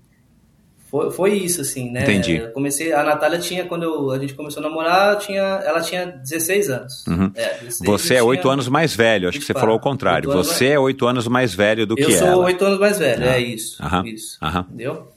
[0.89, 2.01] foi, foi isso, assim, né?
[2.03, 2.37] Entendi.
[2.37, 6.05] Eu comecei, a Natália tinha, quando eu- a gente começou a namorar, tinha, ela tinha
[6.07, 7.05] 16 anos.
[7.05, 7.31] Uhum.
[7.35, 9.79] É, 16, Você é eu oito tinha- anos mais velho, acho que você falou o
[9.79, 10.31] contrário.
[10.31, 12.45] Você é oito anos mais velho do Eu que sou ela.
[12.45, 13.83] oito anos mais velho, Ah, é isso.
[13.83, 14.37] aham, Isso.
[14.41, 14.65] aham.
[14.69, 15.11] Entendeu?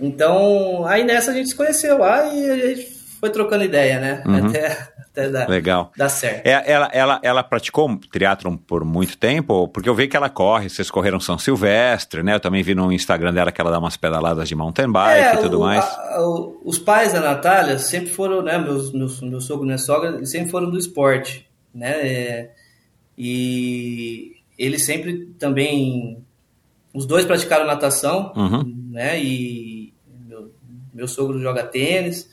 [0.00, 2.86] Então, aí nessa a gente se conheceu lá e a gente
[3.20, 4.22] foi trocando ideia, né?
[4.26, 4.46] Uhum.
[4.48, 4.88] Até,
[5.20, 5.92] até dar, Legal.
[5.96, 6.46] dar certo.
[6.46, 9.66] É, ela, ela, ela praticou triatlon por muito tempo?
[9.68, 12.34] Porque eu vi que ela corre, vocês correram São Silvestre, né?
[12.34, 15.34] Eu também vi no Instagram dela que ela dá umas pedaladas de mountain bike É,
[15.34, 15.84] e tudo o- mais.
[15.84, 18.56] a- o- os pais da Natália sempre foram, né?
[18.58, 21.90] Meus, meus, meu sogro e minha sogra, sempre foram do esporte, né?
[22.06, 22.50] é,
[23.16, 26.22] e eles sempre também.
[26.94, 28.88] Os dois praticaram natação, Uhum.
[28.90, 29.20] né?
[29.22, 29.92] E
[30.26, 30.50] meu,
[30.94, 32.28] meu sogro joga tênis.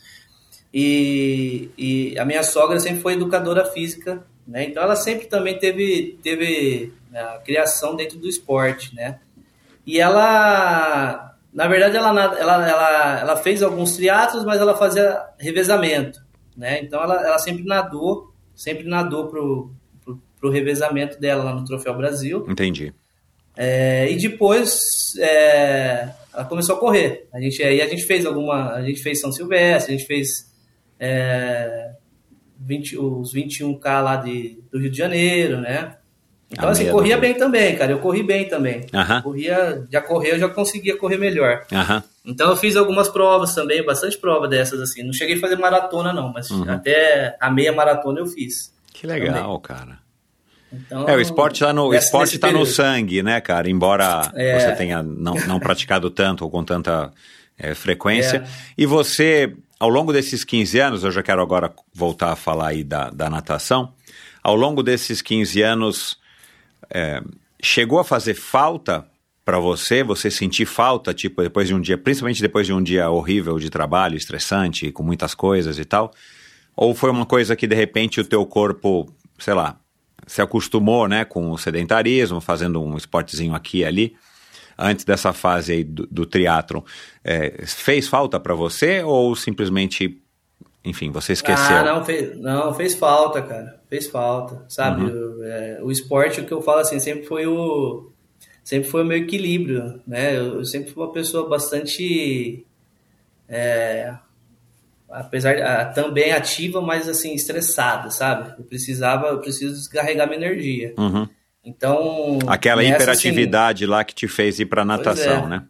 [0.72, 4.64] E, e a minha sogra sempre foi educadora física, né?
[4.64, 9.18] Então ela sempre também teve, teve né, a criação dentro do esporte, né?
[9.86, 16.20] E ela, na verdade, ela, ela, ela, ela fez alguns triatlos, mas ela fazia revezamento,
[16.56, 16.80] né?
[16.80, 19.72] Então ela, ela sempre nadou, sempre nadou pro,
[20.04, 22.44] pro, pro revezamento dela lá no Troféu Brasil.
[22.48, 22.92] Entendi.
[23.56, 27.26] É, e depois é, ela começou a correr.
[27.32, 28.72] A gente, aí a gente fez alguma.
[28.72, 30.54] A gente fez São Silvestre, a gente fez
[30.98, 31.90] é,
[32.60, 35.96] 20, os 21K lá de, do Rio de Janeiro, né?
[36.50, 37.90] Então, A assim, corria do- bem também, cara.
[37.90, 38.86] Eu corri bem também.
[38.94, 39.20] Aham.
[39.22, 41.64] Corria, já correr, eu já conseguia correr melhor.
[41.72, 42.02] Aham.
[42.24, 45.02] Então eu fiz algumas provas também, bastante prova dessas, assim.
[45.02, 46.70] Não cheguei a fazer maratona, não, mas Uhum.
[46.70, 48.72] até a meia maratona eu fiz.
[48.92, 49.98] Que legal, cara.
[50.72, 52.72] Então, É, o esporte tá no, nesse- esporte nesse tá no período.
[52.72, 53.68] sangue, né, cara?
[53.68, 54.58] Embora É.
[54.58, 57.12] você tenha não, não praticado tanto ou com tanta
[57.58, 58.38] é, frequência.
[58.38, 58.44] É.
[58.78, 62.82] E você, ao longo desses 15 anos, eu já quero agora voltar a falar aí
[62.82, 63.92] da, da natação.
[64.42, 66.18] Ao longo desses 15 anos,
[66.90, 67.22] é,
[67.62, 69.06] chegou a fazer falta
[69.44, 70.02] para você?
[70.02, 73.70] Você sentir falta, tipo, depois de um dia, principalmente depois de um dia horrível de
[73.70, 76.12] trabalho, estressante, com muitas coisas e tal?
[76.74, 79.78] Ou foi uma coisa que de repente o teu corpo, sei lá,
[80.26, 84.16] se acostumou, né, com o sedentarismo, fazendo um esportezinho aqui e ali,
[84.78, 86.82] antes dessa fase aí do, do triatlon,
[87.24, 90.20] é, fez falta para você ou simplesmente,
[90.84, 91.76] enfim, você esqueceu?
[91.76, 93.80] Ah, não fez, não, fez falta, cara.
[93.88, 95.04] Fez falta, sabe?
[95.04, 95.38] Uhum.
[95.38, 98.10] O, é, o esporte, o que eu falo assim, sempre foi o.
[98.64, 100.36] sempre foi o meu equilíbrio, né?
[100.36, 102.66] Eu, eu sempre fui uma pessoa bastante,
[103.48, 104.12] é,
[105.08, 108.54] apesar de, também ativa, mas assim estressada, sabe?
[108.58, 110.92] Eu precisava, eu preciso descarregar minha energia.
[110.98, 111.28] Uhum.
[111.66, 115.48] Então aquela nessa, hiperatividade assim, lá que te fez ir para natação, é.
[115.48, 115.64] né?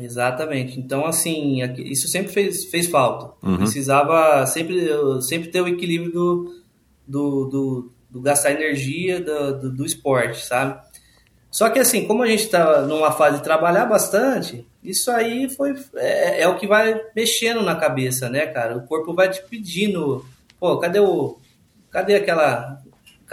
[0.00, 0.78] Exatamente.
[0.78, 3.32] Então, assim, isso sempre fez, fez falta.
[3.46, 3.58] Uhum.
[3.58, 4.88] Precisava sempre,
[5.22, 6.62] sempre ter o equilíbrio do,
[7.06, 10.80] do, do, do gastar energia do, do, do, esporte, sabe?
[11.50, 15.74] Só que, assim, como a gente está numa fase de trabalhar bastante, isso aí foi
[15.96, 18.76] é, é, o que vai mexendo na cabeça, né, cara?
[18.76, 20.24] O corpo vai te pedindo,
[20.58, 21.38] pô, cadê o.
[21.90, 22.82] Cadê aquela.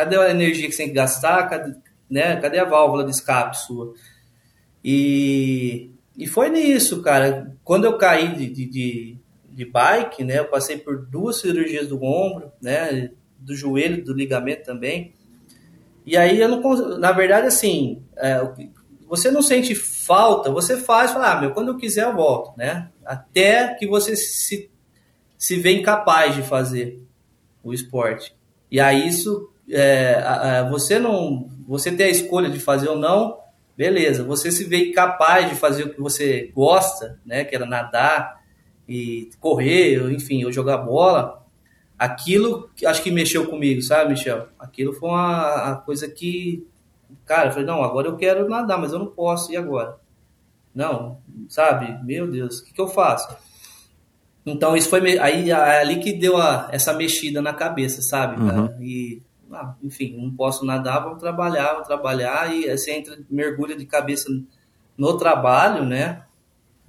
[0.01, 1.47] Cadê a energia que você tem que gastar?
[1.47, 1.75] Cadê,
[2.09, 2.35] né?
[2.37, 3.93] cadê a válvula de escape sua?
[4.83, 7.55] E e foi nisso, cara.
[7.63, 9.17] Quando eu caí de, de,
[9.51, 10.39] de, bike, né?
[10.39, 13.11] Eu passei por duas cirurgias do ombro, né?
[13.37, 15.13] Do joelho, do ligamento também.
[16.03, 18.41] E aí eu não na verdade assim, é,
[19.07, 22.89] você não sente falta, você faz, fala, ah, meu, quando eu quiser eu volto, né?
[23.05, 24.67] Até que você se,
[25.37, 26.99] se vê incapaz de fazer
[27.63, 28.35] o esporte.
[28.71, 33.39] E aí isso, é, você não, você tem a escolha de fazer ou não,
[33.77, 38.41] beleza, você se vê capaz de fazer o que você gosta, né, que era nadar
[38.87, 41.45] e correr, enfim, ou jogar bola,
[41.97, 44.47] aquilo acho que mexeu comigo, sabe, Michel?
[44.59, 46.67] Aquilo foi uma, uma coisa que,
[47.25, 49.97] cara, eu falei, não, agora eu quero nadar, mas eu não posso, e agora?
[50.73, 52.03] Não, sabe?
[52.03, 53.35] Meu Deus, o que, que eu faço?
[54.45, 58.41] Então isso foi aí é ali que deu a, essa mexida na cabeça, sabe?
[58.41, 58.81] Uhum.
[58.81, 59.21] E
[59.53, 64.29] ah, enfim, não posso nadar, vamos trabalhar, vamos trabalhar, e você entra, mergulha de cabeça
[64.97, 66.23] no trabalho, né?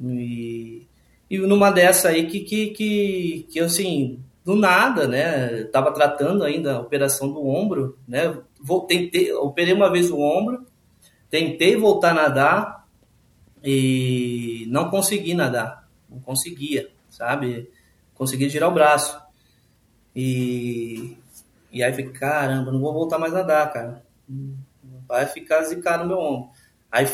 [0.00, 0.86] E,
[1.30, 5.64] e numa dessa aí que, que, que, que assim, do nada, né?
[5.64, 8.36] Tava tratando ainda a operação do ombro, né?
[8.60, 10.66] Voltei, operei uma vez o ombro,
[11.30, 12.88] tentei voltar a nadar
[13.62, 17.70] e não consegui nadar, não conseguia, sabe?
[18.14, 19.20] Consegui girar o braço.
[20.14, 21.16] E
[21.72, 24.04] e aí eu falei, caramba, não vou voltar mais a nadar, cara.
[25.08, 26.50] Vai ficar zicado no meu ombro.
[26.90, 27.06] Aí,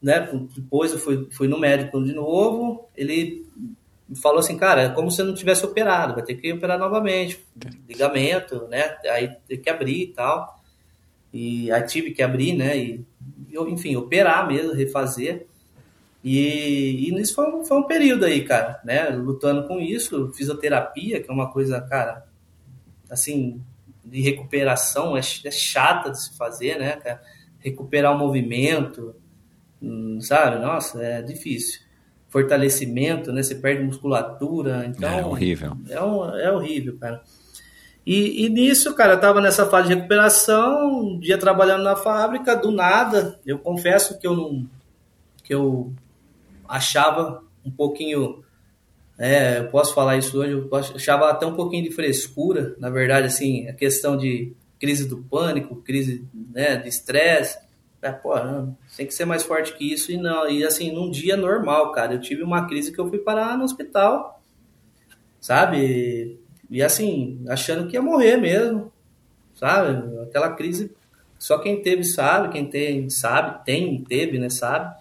[0.00, 3.44] né, depois eu fui, fui no médico de novo, ele
[4.14, 7.44] falou assim, cara, é como se não tivesse operado, vai ter que operar novamente,
[7.88, 10.56] ligamento, né, aí tem que abrir e tal.
[11.32, 13.04] E aí tive que abrir, né, e,
[13.68, 15.46] enfim, operar mesmo, refazer.
[16.22, 21.20] E, e isso foi um, foi um período aí, cara, né, lutando com isso, fisioterapia,
[21.20, 22.24] que é uma coisa, cara,
[23.10, 23.60] assim,
[24.06, 27.20] de recuperação é, é chata de se fazer, né, cara?
[27.58, 29.14] Recuperar o movimento,
[29.82, 30.58] hum, sabe?
[30.60, 31.80] Nossa, é difícil.
[32.28, 33.42] Fortalecimento, né?
[33.42, 35.08] Você perde musculatura, então...
[35.08, 35.76] É horrível.
[35.88, 37.22] É, um, é horrível, cara.
[38.06, 42.54] E, e, nisso, cara, eu tava nessa fase de recuperação, um dia trabalhando na fábrica,
[42.54, 44.68] do nada, eu confesso que eu não...
[45.42, 45.92] que eu
[46.68, 48.44] achava um pouquinho
[49.18, 53.26] é, eu posso falar isso hoje, eu achava até um pouquinho de frescura, na verdade,
[53.26, 57.58] assim, a questão de crise do pânico, crise né, de estresse.
[58.02, 60.12] É, pô, não, tem que ser mais forte que isso.
[60.12, 63.18] E não, e assim, num dia normal, cara, eu tive uma crise que eu fui
[63.18, 64.42] parar no hospital,
[65.40, 66.38] sabe?
[66.70, 68.92] E assim, achando que ia morrer mesmo,
[69.54, 70.20] sabe?
[70.22, 70.94] Aquela crise,
[71.38, 74.94] só quem teve sabe, quem tem sabe, tem, teve, né, sabe?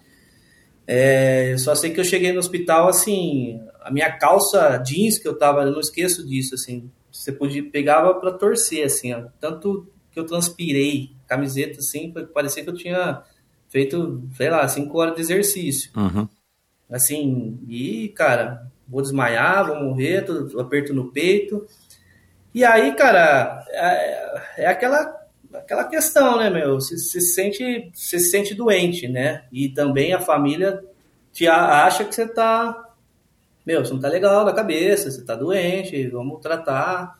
[0.88, 5.38] É, só sei que eu cheguei no hospital assim, a minha calça jeans que eu
[5.38, 10.20] tava, eu não esqueço disso, assim, você podia pegava para torcer, assim, ó, tanto que
[10.20, 13.24] eu transpirei, camiseta, assim, parecia que eu tinha
[13.68, 15.92] feito, sei lá, cinco horas de exercício.
[15.96, 16.28] Uhum.
[16.90, 21.66] Assim, e, cara, vou desmaiar, vou morrer, tô, aperto no peito.
[22.54, 25.25] E aí, cara, é, é aquela
[25.60, 26.76] aquela questão, né, meu?
[26.76, 29.46] Você, se sente, você se sente doente, né?
[29.52, 30.84] E também a família
[31.32, 32.86] te acha que você tá
[33.66, 37.18] meu, você não tá legal da cabeça, você tá doente, vamos tratar.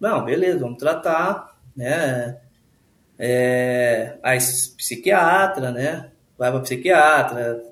[0.00, 2.40] Não, beleza, vamos tratar, né?
[3.16, 6.10] É, aí psiquiatra, né?
[6.36, 7.62] Vai pra psiquiatra,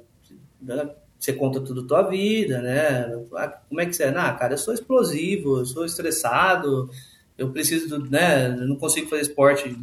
[1.19, 3.12] você conta tudo tua vida, né?
[3.35, 4.09] Ah, como é que você é?
[4.16, 6.89] Ah, cara, eu sou explosivo, eu sou estressado,
[7.36, 8.47] eu preciso, né?
[8.47, 9.77] Eu não consigo fazer esporte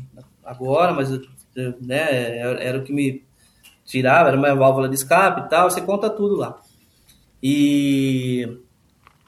[0.44, 1.10] agora, mas
[1.82, 3.23] né, era, o que me
[3.86, 6.60] tirava, era uma válvula de escape e tal, você conta tudo lá.
[7.44, 8.57] E,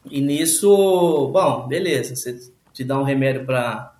[0.10, 2.40] e nisso, bom, beleza, você
[2.72, 3.91] te dá um remédio para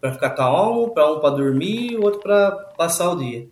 [0.00, 3.46] para ficar calmo, para um para dormir, o outro para passar o dia.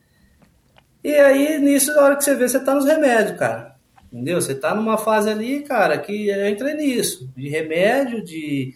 [1.02, 3.76] E aí, nisso, na hora que você vê, você tá nos remédios, cara.
[4.12, 4.40] Entendeu?
[4.40, 8.74] Você tá numa fase ali, cara, que eu entrei nisso, de remédio, de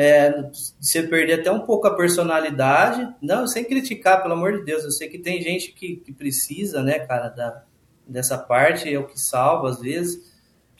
[0.00, 0.48] é,
[0.78, 3.12] você perder até um pouco a personalidade.
[3.20, 4.84] Não, sem criticar, pelo amor de Deus.
[4.84, 7.64] Eu sei que tem gente que, que precisa, né, cara, da,
[8.06, 10.32] dessa parte, é o que salva às vezes.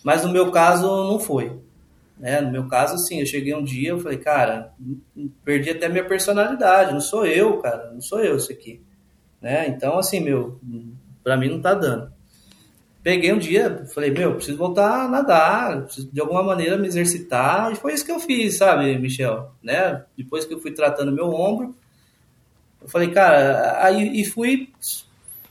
[0.05, 1.59] Mas no meu caso, não foi.
[2.17, 2.41] Né?
[2.41, 4.73] No meu caso, sim, eu cheguei um dia, eu falei, cara,
[5.45, 6.93] perdi até minha personalidade.
[6.93, 8.81] Não sou eu, cara, não sou eu isso aqui.
[9.43, 9.67] Né?
[9.67, 10.61] Então, assim, meu,
[11.25, 12.13] pra mim não tá dando.
[13.09, 17.73] Peguei um dia, falei, meu, preciso voltar a nadar, preciso de alguma maneira me exercitar,
[17.73, 19.51] e foi isso que eu fiz, sabe, Michel?
[19.63, 20.05] Né?
[20.15, 21.75] Depois que eu fui tratando meu ombro,
[22.83, 24.69] eu falei, cara, aí e fui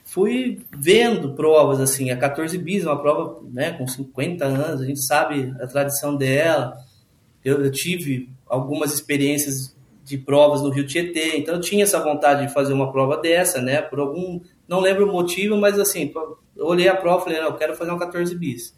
[0.03, 5.03] fui vendo provas assim, a 14 bis, uma prova, né, com 50 anos, a gente
[5.03, 6.77] sabe a tradição dela.
[7.43, 9.75] Eu, eu tive algumas experiências
[10.05, 13.59] de provas no Rio Tietê, então eu tinha essa vontade de fazer uma prova dessa,
[13.63, 16.11] né, por algum, não lembro o motivo, mas assim,
[16.55, 18.75] eu olhei a prova e falei, não, eu quero fazer uma 14 bis.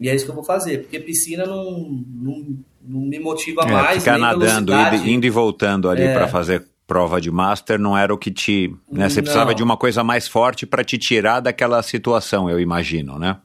[0.00, 3.70] E é isso que eu vou fazer, porque piscina não, não, não me motiva é,
[3.70, 3.98] mais.
[3.98, 6.12] Ficar nadando, indo, indo, e voltando ali é.
[6.12, 8.74] para fazer prova de master não era o que te.
[8.90, 9.08] Né?
[9.08, 9.22] Você não.
[9.22, 13.38] precisava de uma coisa mais forte para te tirar daquela situação, eu imagino, né?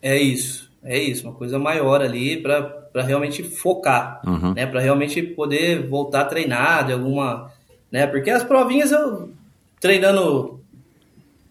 [0.00, 4.54] É isso, é isso, uma coisa maior ali para realmente focar, uhum.
[4.54, 4.66] né?
[4.66, 7.50] Para realmente poder voltar a treinar de alguma.
[7.90, 8.06] Né?
[8.06, 9.32] Porque as provinhas eu
[9.80, 10.60] treinando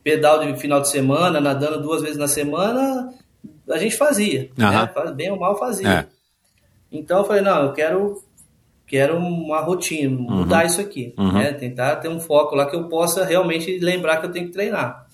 [0.07, 3.13] pedal de final de semana, nadando duas vezes na semana,
[3.69, 4.49] a gente fazia.
[4.57, 5.05] Uhum.
[5.05, 5.11] Né?
[5.13, 5.85] Bem ou mal fazia.
[5.85, 6.05] É.
[6.89, 8.23] Então eu falei, não, eu quero,
[8.85, 10.37] quero uma rotina, uhum.
[10.37, 11.13] mudar isso aqui.
[11.17, 11.33] Uhum.
[11.33, 11.51] Né?
[11.51, 15.05] Tentar ter um foco lá que eu possa realmente lembrar que eu tenho que treinar.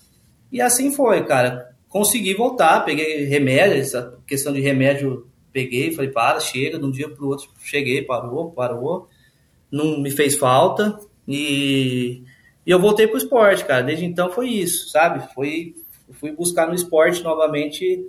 [0.52, 1.74] E assim foi, cara.
[1.90, 7.10] Consegui voltar, peguei remédio, essa questão de remédio, peguei, falei, para, chega, de um dia
[7.10, 9.10] para o outro, cheguei, parou, parou.
[9.72, 10.99] Não me fez falta.
[11.28, 12.22] E
[12.65, 13.84] e eu voltei pro esporte, cara.
[13.84, 15.23] Desde então foi isso, sabe?
[15.34, 15.76] Foi,
[16.11, 18.02] fui buscar no esporte novamente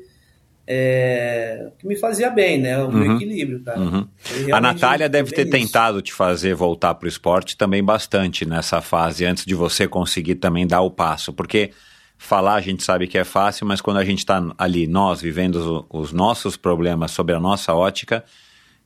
[0.66, 2.82] é, que me fazia bem, né?
[2.82, 3.16] O uhum.
[3.16, 3.78] equilíbrio, cara.
[3.78, 4.08] Uhum.
[4.52, 5.50] A Natália deve ter isso.
[5.50, 10.66] tentado te fazer voltar pro esporte também bastante nessa fase, antes de você conseguir também
[10.66, 11.70] dar o passo, porque
[12.16, 15.56] falar a gente sabe que é fácil, mas quando a gente está ali, nós, vivendo
[15.56, 18.24] os, os nossos problemas sobre a nossa ótica,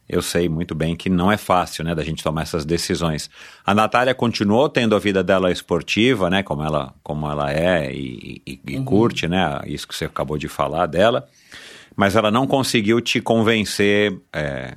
[0.09, 3.29] eu sei muito bem que não é fácil, né, da gente tomar essas decisões.
[3.65, 8.41] A Natália continuou tendo a vida dela esportiva, né, como ela, como ela é e,
[8.47, 8.85] e, e uhum.
[8.85, 11.29] curte, né, isso que você acabou de falar dela,
[11.95, 14.75] mas ela não conseguiu te convencer é,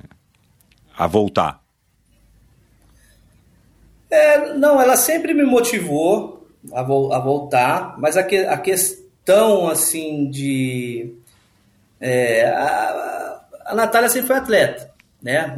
[0.96, 1.62] a voltar.
[4.10, 9.68] É, não, ela sempre me motivou a, vo a voltar, mas a, que, a questão,
[9.68, 11.14] assim, de...
[11.98, 14.91] É, a, a Natália sempre foi atleta
[15.22, 15.56] né?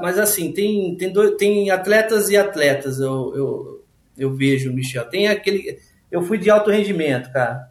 [0.00, 3.84] Mas assim, tem, tem, dois, tem atletas e atletas, eu, eu,
[4.16, 5.04] eu vejo, Michel.
[5.04, 5.78] Tem aquele.
[6.10, 7.68] Eu fui de alto rendimento, cara.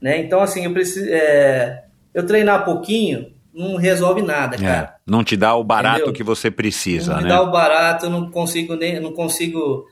[0.00, 0.20] Né?
[0.20, 1.06] Então, assim, eu preciso.
[1.10, 4.86] É, eu treinar pouquinho não resolve nada, é, cara.
[4.86, 6.12] É, não te dá o barato Entendeu?
[6.12, 7.28] que você precisa, não né?
[7.28, 9.00] Não dá o barato, eu não consigo nem.
[9.00, 9.86] Não consigo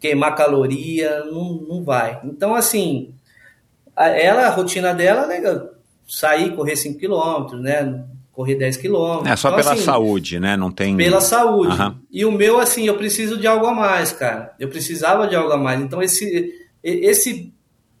[0.00, 2.20] queimar caloria, não, não vai.
[2.24, 3.14] Então, assim,
[3.94, 5.40] a, ela, a rotina dela, né,
[6.06, 8.04] sair, correr 5 km, né?
[8.34, 9.30] Correr 10 quilômetros.
[9.30, 10.56] É só então, pela assim, saúde, né?
[10.56, 10.96] Não tem.
[10.96, 11.80] Pela saúde.
[11.80, 11.94] Uhum.
[12.10, 14.52] E o meu, assim, eu preciso de algo a mais, cara.
[14.58, 15.80] Eu precisava de algo a mais.
[15.80, 16.52] Então, esse,
[16.82, 17.52] esse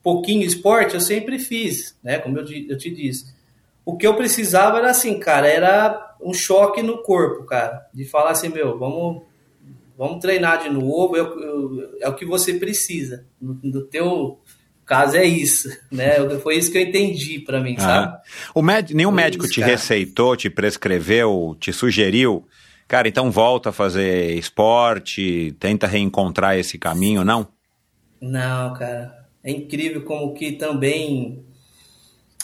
[0.02, 2.18] pouquinho esporte eu sempre fiz, né?
[2.18, 3.32] Como eu, eu te disse.
[3.84, 7.86] O que eu precisava era assim, cara, era um choque no corpo, cara.
[7.92, 9.22] De falar assim, meu, vamos,
[9.96, 13.24] vamos treinar de novo, eu, eu, é o que você precisa.
[13.40, 14.38] No, no teu
[14.84, 16.16] caso é isso, né?
[16.42, 18.18] Foi isso que eu entendi para mim, sabe?
[18.54, 18.94] O med...
[18.94, 19.72] Nenhum Foi médico isso, te cara.
[19.72, 22.46] receitou, te prescreveu, te sugeriu,
[22.86, 27.48] cara, então volta a fazer esporte, tenta reencontrar esse caminho, não?
[28.20, 29.24] Não, cara.
[29.42, 31.44] É incrível como que também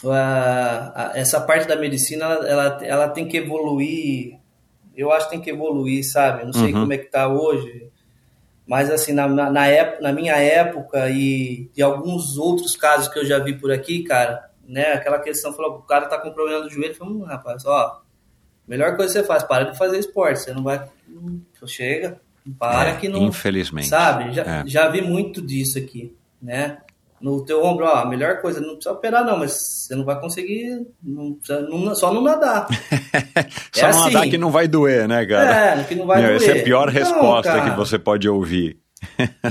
[0.05, 4.39] a, a, essa parte da medicina, ela, ela tem que evoluir,
[4.97, 6.45] eu acho que tem que evoluir, sabe?
[6.45, 6.81] Não sei uhum.
[6.81, 7.91] como é que tá hoje,
[8.67, 13.27] mas, assim, na, na, época, na minha época e de alguns outros casos que eu
[13.27, 14.93] já vi por aqui, cara, né?
[14.93, 18.01] Aquela questão, falou, o cara tá com problema do joelho, falou, hum, rapaz, ó,
[18.67, 22.21] melhor coisa que você faz, para de fazer esporte, você não vai, hum, chega,
[22.59, 23.25] para é, que não...
[23.25, 23.89] Infelizmente.
[23.89, 24.33] Sabe?
[24.33, 24.63] Já, é.
[24.67, 26.79] já vi muito disso aqui, né?
[27.21, 30.19] No teu ombro, ó, a melhor coisa, não precisa operar não, mas você não vai
[30.19, 32.67] conseguir, não precisa, não, só não nadar.
[33.73, 34.15] só é não assim.
[34.15, 35.81] nadar que não vai doer, né, cara?
[35.81, 36.43] É, que não vai Meu, doer.
[36.43, 38.79] Essa é a pior então, resposta cara, que você pode ouvir.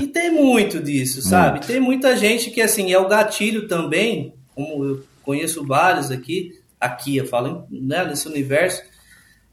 [0.00, 1.52] e tem muito disso, sabe?
[1.52, 1.66] Muito.
[1.66, 7.18] Tem muita gente que, assim, é o gatilho também, como eu conheço vários aqui, aqui
[7.18, 8.82] eu falo, né, nesse universo,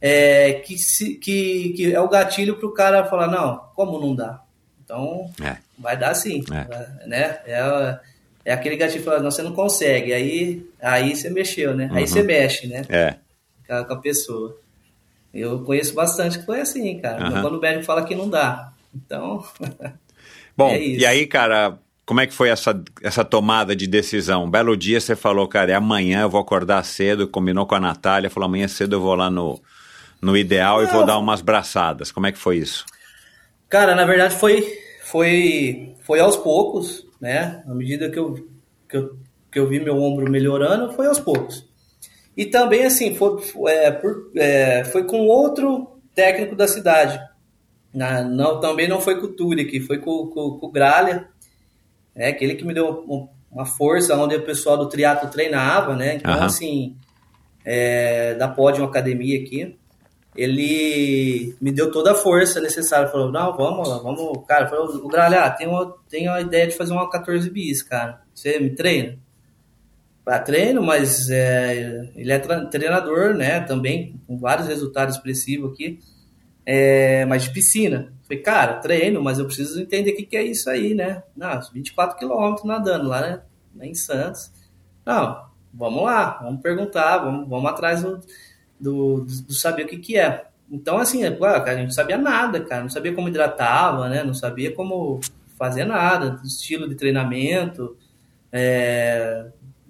[0.01, 4.15] é, que, se, que, que é o gatilho para o cara falar, não, como não
[4.15, 4.41] dá?
[4.87, 5.57] Então, é.
[5.77, 6.41] vai dar sim.
[6.49, 7.07] É.
[7.07, 7.39] Né?
[7.45, 7.99] É,
[8.45, 10.13] é aquele gatilho falando, não, você não consegue.
[10.13, 11.87] Aí, aí você mexeu, né?
[11.91, 11.97] Uhum.
[11.97, 12.85] Aí você mexe, né?
[12.87, 13.15] É.
[13.67, 14.57] Com a, com a pessoa.
[15.33, 17.27] Eu conheço bastante que foi assim, cara.
[17.27, 17.41] Aham.
[17.41, 18.71] Quando o médico fala que não dá.
[18.95, 19.45] Então,
[20.55, 24.45] Bom, É e aí, cara, como é que foi essa, essa tomada de decisão?
[24.45, 27.79] Um belo dia você falou, cara, é amanhã, eu vou acordar cedo, combinou com a
[27.81, 29.61] Natália, falou, amanhã cedo eu vou lá no,
[30.21, 32.09] no Ideal e vou dar umas braçadas.
[32.09, 32.85] Como é que foi isso?
[33.69, 34.61] Cara, na verdade foi,
[35.01, 37.63] foi, foi aos poucos, né?
[37.67, 38.33] À medida que eu,
[38.87, 39.17] que, eu,
[39.51, 41.67] que eu vi meu ombro melhorando, foi aos poucos.
[42.35, 47.19] E também, assim, foi, foi, é, por- é, foi com outro técnico da cidade.
[47.93, 51.27] Na- não, também não foi com o Turek, foi com, com, com o Gralha,
[52.15, 52.27] né?
[52.27, 56.15] Aquele que me deu um- uma força onde o pessoal do triatlo treinava, né?
[56.15, 56.45] Então, Aham.
[56.45, 56.95] assim,
[57.65, 59.77] é, da Podium Academia aqui,
[60.37, 63.07] ele me deu toda a força necessária.
[63.07, 64.45] Falou, não, vamos lá, vamos.
[64.47, 67.81] Cara, falou, o Gralha, ah, tem uma, tem a ideia de fazer uma 14 bis,
[67.81, 68.21] cara.
[68.33, 69.17] Você me treina?
[70.25, 73.61] Ah, treino, mas é, ele é treinador, né?
[73.61, 75.99] Também, com vários resultados expressivos aqui.
[76.65, 78.13] É, mas de piscina.
[78.23, 81.23] Falei, cara, treino, mas eu preciso entender o que, que é isso aí, né?
[81.35, 83.41] Não, 24 quilômetros nadando lá, né?
[83.81, 84.51] Em Santos.
[85.05, 88.19] Não, vamos lá, vamos perguntar, vamos, vamos atrás do,
[88.79, 90.45] do, do saber o que, que é.
[90.71, 94.09] Então, assim, é, claro, cara, a gente não sabia nada, cara, não sabia como hidratava,
[94.09, 94.23] né?
[94.23, 95.19] Não sabia como
[95.57, 97.97] fazer nada, estilo de treinamento,
[98.51, 99.47] é,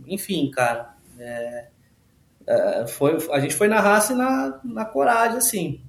[0.07, 0.95] enfim, cara.
[1.19, 1.67] é,
[2.47, 5.81] é, foi, a gente foi na raça e na, na coragem, assim.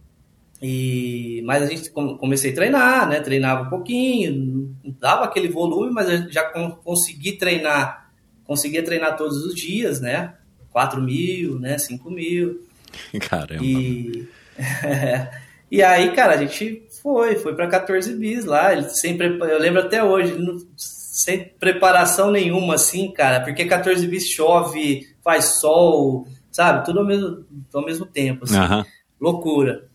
[0.60, 3.20] E, mas a gente com- comecei a treinar, né?
[3.20, 8.10] Treinava um pouquinho, dava aquele volume, mas já con- consegui treinar,
[8.44, 10.34] conseguia treinar todos os dias, né?
[10.72, 11.78] 4 mil, né?
[11.78, 12.66] 5 mil.
[13.20, 13.64] Caramba.
[13.64, 14.28] E,
[15.70, 18.72] e aí, cara, a gente foi, foi para 14 bis lá.
[18.72, 20.36] Ele sempre, eu lembro até hoje,
[20.76, 26.84] sem preparação nenhuma, assim, cara, porque 14 bis chove, faz sol, sabe?
[26.84, 28.84] Tudo ao mesmo, ao mesmo tempo, assim
[29.20, 29.88] loucura.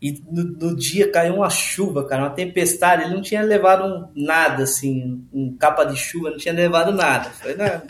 [0.00, 3.04] E no, no dia caiu uma chuva, cara, uma tempestade.
[3.04, 7.30] Ele não tinha levado um, nada, assim, um capa de chuva, não tinha levado nada.
[7.30, 7.82] Foi na,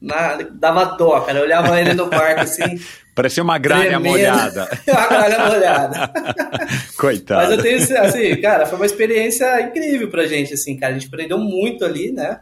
[0.00, 1.38] na- dava dó, cara.
[1.38, 2.80] Eu olhava ele no barco assim.
[3.14, 4.10] Parecia uma gralha tremendo.
[4.12, 4.68] molhada.
[4.88, 6.10] uma gralha molhada.
[6.96, 7.42] Coitado.
[7.42, 10.94] Mas eu tenho, assim, cara, foi uma experiência incrível pra gente, assim, cara.
[10.94, 12.40] A gente aprendeu muito ali, né?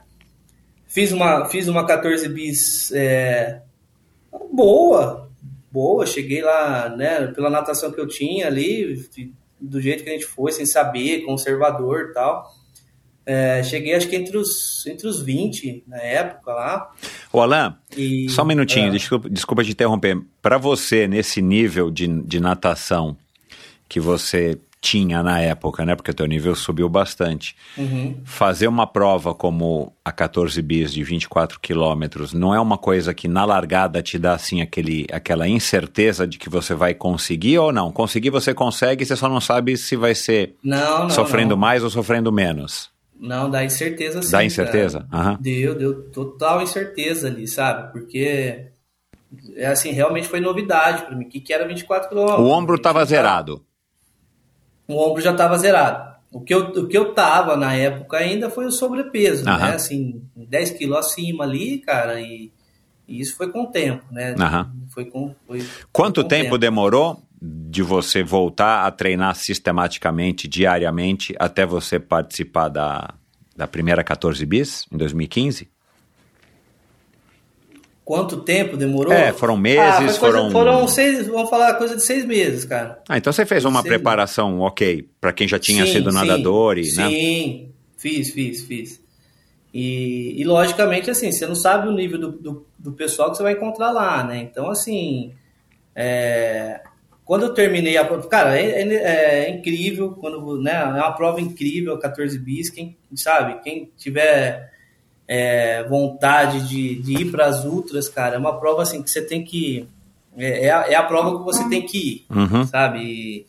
[0.86, 3.60] Fiz uma, fiz uma 14 bis é,
[4.52, 5.28] boa,
[5.70, 6.06] boa.
[6.06, 9.04] Cheguei lá, né, pela natação que eu tinha ali,
[9.60, 12.46] do jeito que a gente foi, sem saber, conservador e tal.
[13.30, 16.90] É, cheguei, acho que entre os, entre os 20 na época lá.
[17.30, 18.90] Ô, Alain, E, só um minutinho, é.
[18.90, 20.18] desculpa, desculpa te interromper.
[20.40, 23.14] Para você, nesse nível de, de natação
[23.86, 25.94] que você tinha na época, né?
[25.94, 27.54] Porque o teu nível subiu bastante.
[27.76, 28.16] Uhum.
[28.24, 33.28] Fazer uma prova como a 14 bis de 24 quilômetros não é uma coisa que
[33.28, 37.92] na largada te dá assim aquele, aquela incerteza de que você vai conseguir ou não?
[37.92, 41.60] Conseguir você consegue, você só não sabe se vai ser Não, não, sofrendo não.
[41.60, 42.88] mais ou sofrendo menos.
[43.18, 44.30] Não, dá incerteza sim.
[44.30, 45.06] Dá incerteza?
[45.12, 45.38] Aham.
[45.40, 47.92] Deu, deu total incerteza ali, sabe?
[47.92, 48.66] Porque,
[49.56, 51.24] é assim, realmente foi novidade pra mim.
[51.24, 52.16] O que, que era 24 km?
[52.38, 53.64] O ombro estava zerado.
[54.86, 56.16] O ombro já estava zerado.
[56.30, 59.68] O que, eu, o que eu tava na época ainda foi o sobrepeso, Aham.
[59.68, 59.74] né?
[59.74, 62.52] Assim, 10 quilos acima ali, cara, e,
[63.06, 64.34] e isso foi com o tempo, né?
[64.38, 64.70] Aham.
[64.90, 70.48] Foi com, foi, Quanto foi com o tempo demorou de você voltar a treinar sistematicamente,
[70.48, 73.14] diariamente, até você participar da,
[73.56, 75.68] da primeira 14 bis, em 2015?
[78.04, 79.12] Quanto tempo demorou?
[79.12, 82.64] É, foram meses, Ah, foi coisa- foram- Foram seis, vamos falar coisa de seis meses,
[82.64, 83.02] cara.
[83.08, 83.88] Ah, então você fez uma Sim.
[83.88, 87.10] preparação ok, para quem já tinha Sim, sido sim, nadador e, né?
[87.10, 89.00] Sim, fiz, fiz, fiz.
[89.74, 93.42] E, e, logicamente, assim, você não sabe o nível do, do, do pessoal que você
[93.42, 94.38] vai encontrar lá, né?
[94.38, 95.34] Então, assim,
[95.94, 96.80] é,
[97.28, 101.42] quando eu terminei a prova, cara, é, é- é incrível, quando, né, é uma prova
[101.42, 104.72] incrível, a 14 bis, quem sabe, quem tiver
[105.28, 109.20] é, vontade de, de ir para as ultras, cara, é uma prova assim que você
[109.20, 109.86] tem que,
[110.38, 112.66] é, é a, é a prova que você tem que ir, Uhum.
[112.66, 112.98] sabe?
[113.02, 113.46] E,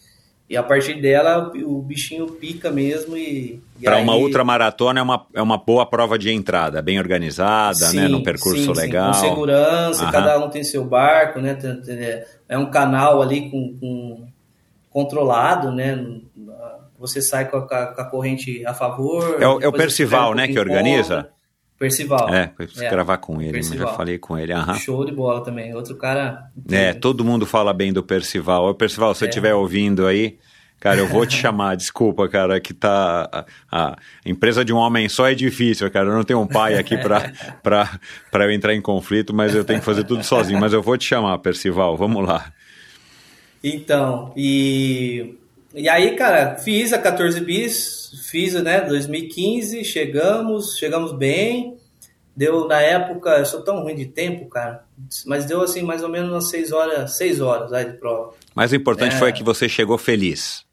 [0.49, 3.61] e a partir dela o, bichinho pica mesmo e.
[3.79, 7.79] e Para uma aí- ultramaratona é uma, é uma boa prova de entrada, bem organizada,
[7.93, 8.07] né?
[8.07, 9.13] Sim, Num percurso sim, sim, legal.
[9.13, 10.11] com segurança, Aham.
[10.11, 11.55] cada um tem seu barco, né?
[12.49, 14.27] É um canal ali com, com-
[14.89, 16.19] controlado, né?
[16.97, 19.41] Você sai com a, com a corrente a favor.
[19.41, 21.15] É o- é o Percival, um né, que organiza?
[21.17, 21.39] contra.
[21.77, 22.27] Percival.
[22.33, 23.95] É, eu preciso É, gravar com ele, mas já Percival.
[23.95, 24.51] falei com ele.
[24.51, 24.73] aham.
[24.73, 25.73] Show de bola também.
[25.73, 26.49] Outro cara.
[26.69, 28.65] É, todo mundo fala bem do Percival.
[28.67, 29.29] Ô, Percival, se você É.
[29.29, 30.37] estiver ouvindo aí,
[30.79, 31.75] cara, eu vou te chamar.
[31.75, 33.45] Desculpa, cara, que tá.
[33.71, 36.09] A, a empresa de um homem só é difícil, cara.
[36.09, 37.99] Eu não tenho um pai aqui pra
[38.33, 40.59] eu entrar em conflito, mas eu tenho que fazer tudo sozinho.
[40.59, 42.51] Mas eu vou te chamar, Percival, vamos lá.
[43.63, 45.35] Então, e,
[45.73, 51.75] e aí, cara, fiz a 14 bis, fiz, né, 2015, chegamos, chegamos bem.
[52.35, 54.85] Deu, na época, eu sou tão ruim de tempo, cara,
[55.25, 58.33] mas deu assim, mais ou menos umas 6 horas, 6 horas aí de prova.
[58.55, 59.19] Mas o importante É.
[59.19, 60.63] foi que você chegou feliz.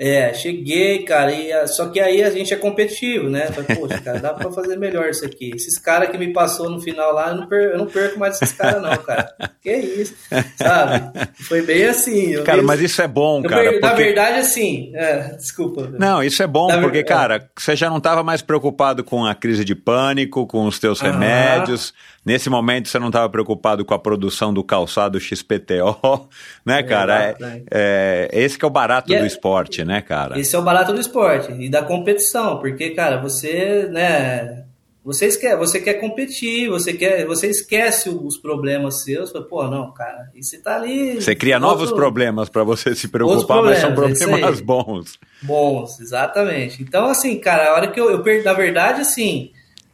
[0.00, 3.48] É, cheguei, cara, e, só que aí a gente é competitivo, né?
[3.48, 5.50] Falei, poxa, cara, dá pra fazer melhor isso aqui.
[5.56, 8.40] Esses caras que me passou no final lá, eu não, per- eu não perco mais
[8.40, 9.34] esses caras, não, cara.
[9.60, 10.14] Que isso,
[10.56, 11.28] sabe?
[11.48, 12.32] Foi bem assim.
[12.32, 13.70] eu Cara, mas isso é bom, eu cara.
[13.72, 15.90] per- Na porque- verdade, assim, é, desculpa.
[15.98, 17.02] Não, isso é bom, Na porque, é.
[17.02, 21.02] cara, você já não estava mais preocupado com a crise de pânico, com os teus
[21.02, 21.10] Aham.
[21.12, 21.92] remédios.
[22.24, 26.28] Nesse momento, você não estava preocupado com a produção do calçado XPTO,
[26.64, 27.30] né, cara?
[27.30, 27.62] Exato, né?
[27.70, 30.38] É, é- esse que é o barato E é- do esporte, né, cara?
[30.38, 34.64] Esse é o barato do esporte e da competição, porque, cara, você, né,
[35.04, 39.90] você esquece, você quer competir, você quer, você esquece os problemas seus, fala, pô, não,
[39.92, 41.20] cara, e você tá ali...
[41.20, 45.18] Você cria novos outro- problemas para você se preocupar, mas são problemas, é bons.
[45.42, 46.82] Bons, exatamente.
[46.82, 49.50] Então, assim, cara, a hora que eu, eu perdi, na verdade, assim,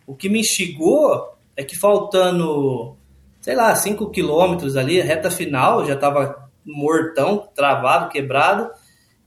[0.07, 2.97] o que me instigou é que faltando,
[3.41, 8.69] sei lá, 5 quilômetros ali, reta final, já tava mortão, travado, quebrado,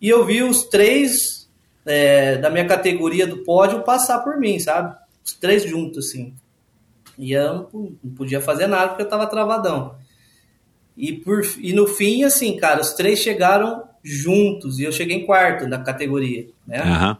[0.02, 1.50] e eu vi os três
[1.86, 4.96] é, da minha categoria do pódio passar por mim, sabe?
[5.26, 6.34] Os três juntos, assim.
[7.18, 9.96] E eu não, podia fazer nada porque eu tava travadão.
[10.96, 15.26] E, por, e no fim, assim, cara, os três chegaram juntos e eu cheguei em
[15.26, 16.80] quarto na categoria, né?
[16.80, 17.18] Aham.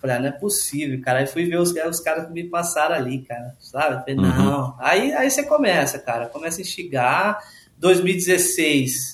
[0.00, 1.20] Falei, ah, não é possível, cara.
[1.20, 4.00] Aí fui ver os, os caras que me passaram ali, cara, sabe?
[4.04, 4.44] Falei, Uhum.
[4.44, 4.76] não.
[4.78, 7.38] Aí, aí você começa, cara, começa a instigar.
[7.78, 9.13] 2016,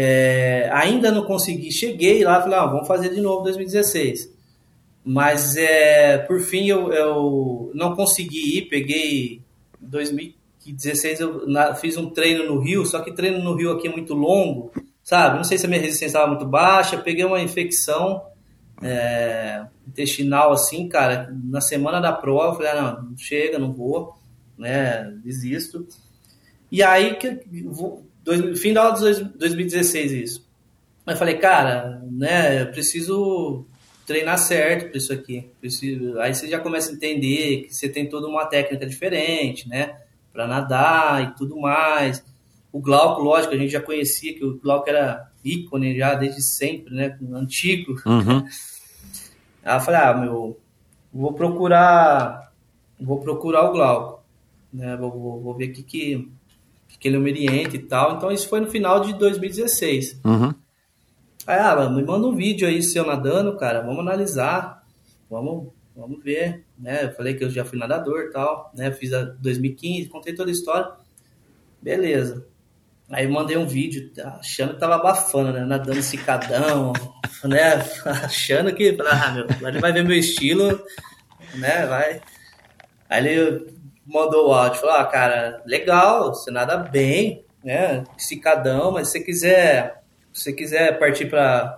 [0.00, 4.32] é, ainda não consegui, cheguei lá, falei, ah, vamos fazer de novo 2016.
[5.04, 9.42] Mas, é, por fim, eu, eu não consegui ir, peguei
[9.80, 13.90] 2016, eu na- fiz um treino no Rio, só que treino no Rio aqui é
[13.90, 14.70] muito longo,
[15.02, 15.36] sabe?
[15.36, 18.22] Não sei se a minha resistência estava muito baixa, peguei uma infecção
[18.80, 24.16] é, intestinal assim, cara, na semana da prova, falei, ah, não, chega, não vou,
[24.56, 25.84] né, desisto.
[26.70, 28.06] E aí, que, vou,
[28.36, 30.48] dois, final de dois- 2016 isso.
[31.06, 33.64] Aí eu falei, cara, né, eu preciso
[34.06, 35.48] treinar certo para isso aqui.
[35.60, 39.96] Preciso, aí você já começa a entender que você tem toda uma técnica diferente, né,
[40.32, 42.22] para nadar e tudo mais.
[42.72, 46.94] O Glauco, lógico, a gente já conhecia que o Glauco era ícone já desde sempre,
[46.94, 47.94] né, antigo.
[48.06, 48.44] Uhum.
[49.64, 50.58] Aí eu falei, ah, meu,
[51.12, 52.52] vou procurar,
[53.00, 54.22] vou procurar o Glauco,
[54.72, 54.96] né?
[54.96, 56.28] Vou, vou, vou ver o que, que,
[56.98, 58.16] que ele me orienta e tal.
[58.16, 60.20] Então isso foi no final de 2016.
[60.24, 60.54] Uhum.
[61.46, 64.84] Aí, ah, me manda um vídeo aí seu nadando, cara, vamos analisar,
[65.30, 67.04] vamos, vamos ver, né?
[67.04, 68.90] Eu falei que eu já fui nadador e tal, né?
[68.90, 70.90] Fiz a 2015, contei toda a história.
[71.80, 72.46] Beleza.
[73.10, 75.64] Aí eu mandei um vídeo achando que tava abafando, né?
[75.64, 76.92] Nadando cicadão,
[77.44, 77.82] né?
[78.04, 80.84] Achando que, ah, meu, ele vai ver meu estilo,
[81.54, 81.86] né?
[81.86, 82.20] Vai.
[83.08, 83.77] Aí ele
[84.08, 88.04] mandou o áudio, falou, ah, cara, legal, você nada bem, né?
[88.16, 90.02] Cicadão, mas se você quiser,
[90.32, 91.76] se você quiser partir para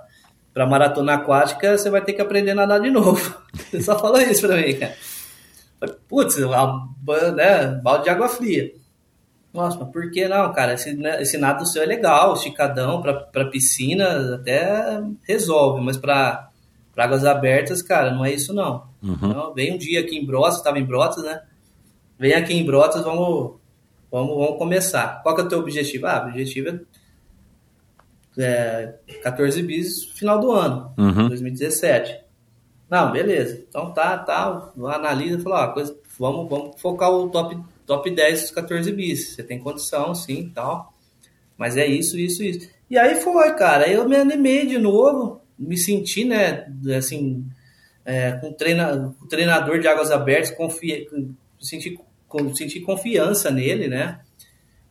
[0.53, 3.37] para maratona aquática, você vai ter que aprender a nadar de novo.
[3.73, 4.97] Ele só falou isso pra mim, cara.
[6.09, 6.37] Putz,
[6.99, 8.73] ba- né, balde de água fria.
[9.55, 10.75] Nossa, mas por que não, cara?
[10.75, 16.49] Esse, né, esse nado seu é legal, esticadão pra, pra piscina até resolve, mas pra,
[16.95, 18.89] pra águas abertas, cara, não é isso não.
[19.03, 19.17] Uhum.
[19.23, 21.41] Então, vem um dia aqui em Brotas, tava em Brotas, né?
[22.21, 23.55] Vem aqui em Brotas, vamos,
[24.13, 25.23] vamos, vamos começar.
[25.23, 26.07] Qual que é o teu objetivo?
[26.07, 26.81] Ah, o objetivo
[28.39, 31.29] é, é 14 bis final do ano, Uhum.
[31.29, 32.21] 2017.
[32.91, 33.65] Não, beleza.
[33.67, 34.71] Então tá, tá.
[34.93, 39.35] Analisa e fala, ó, coisa, vamos, vamos focar o top, top 10 dos 14 bis.
[39.35, 40.93] Você tem condição, sim tal.
[41.57, 42.69] Mas é isso, isso, isso.
[42.91, 43.87] E aí foi, cara.
[43.87, 47.47] Aí eu me animei de novo, me senti, né, assim,
[48.05, 51.07] é, com, treina, treinador de águas abertas, confia,
[51.61, 51.99] senti,
[52.31, 54.21] com, senti confiança nele, né?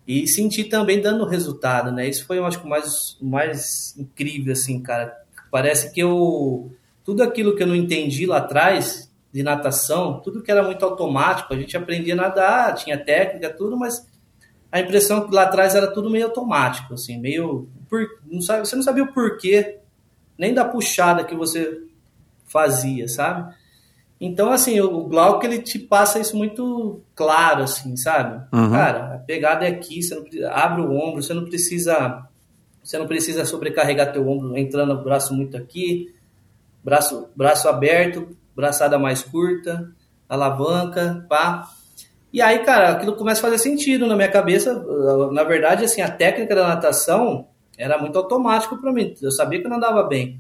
[0.06, 2.07] E senti também dando resultado, né?
[2.07, 5.18] Isso foi, eu acho o mais, mais incrível, assim, cara.
[5.49, 6.72] Parece que eu.
[7.03, 11.53] Tudo aquilo que eu não entendi lá atrás, de natação, tudo que era muito automático,
[11.53, 14.06] a gente aprendia a nadar, tinha técnica, tudo, mas
[14.72, 17.68] a impressão que lá atrás era tudo meio automático, assim, meio.
[17.90, 19.80] Por, não sabe, você não sabia o porquê,
[20.38, 21.84] nem da puxada que você
[22.45, 23.56] fazia, sabe?
[24.20, 28.46] Então, assim, o Glauco, ele te passa isso muito claro, assim, sabe?
[28.54, 28.72] Uhum.
[28.72, 32.28] Cara, a pegada é aqui, você não abre o ombro, você não precisa
[32.84, 36.14] você não precisa sobrecarregar teu ombro entrando o braço muito aqui,
[36.84, 39.91] braço, braço aberto, braçada mais curta,
[40.28, 41.70] alavanca, pá.
[42.34, 44.74] E aí, cara, aquilo começa a fazer sentido na minha cabeça.
[45.32, 47.48] Na verdade, assim, a técnica da natação,
[47.78, 49.14] era muito automático para mim.
[49.22, 50.40] Eu sabia que eu não andava bem.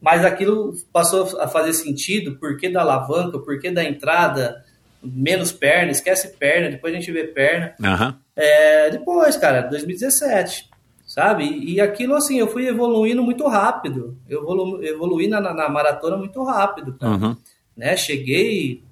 [0.00, 4.64] Mas aquilo passou a fazer sentido, porque da alavanca, porque da entrada,
[5.02, 7.74] menos perna, esquece perna, depois a gente vê perna.
[7.82, 8.18] Aham.
[8.36, 10.70] É, depois, cara, 2017,
[11.04, 11.44] sabe?
[11.44, 14.16] E aquilo, assim, eu fui evoluindo muito rápido.
[14.28, 17.12] Eu evolu evoluí na, na maratona muito rápido, cara.
[17.12, 17.36] Uhum.
[17.76, 17.96] Né?
[17.96, 18.82] Cheguei,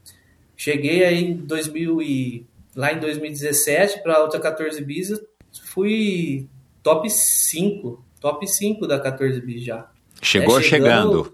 [0.57, 5.20] cheguei aí em 2000 e, lá em 2017 para outra 14 bis, eu
[5.66, 6.49] fui
[6.83, 9.89] top 5, top 5 da 14 bis já.
[10.23, 11.33] Chegou É, chegando.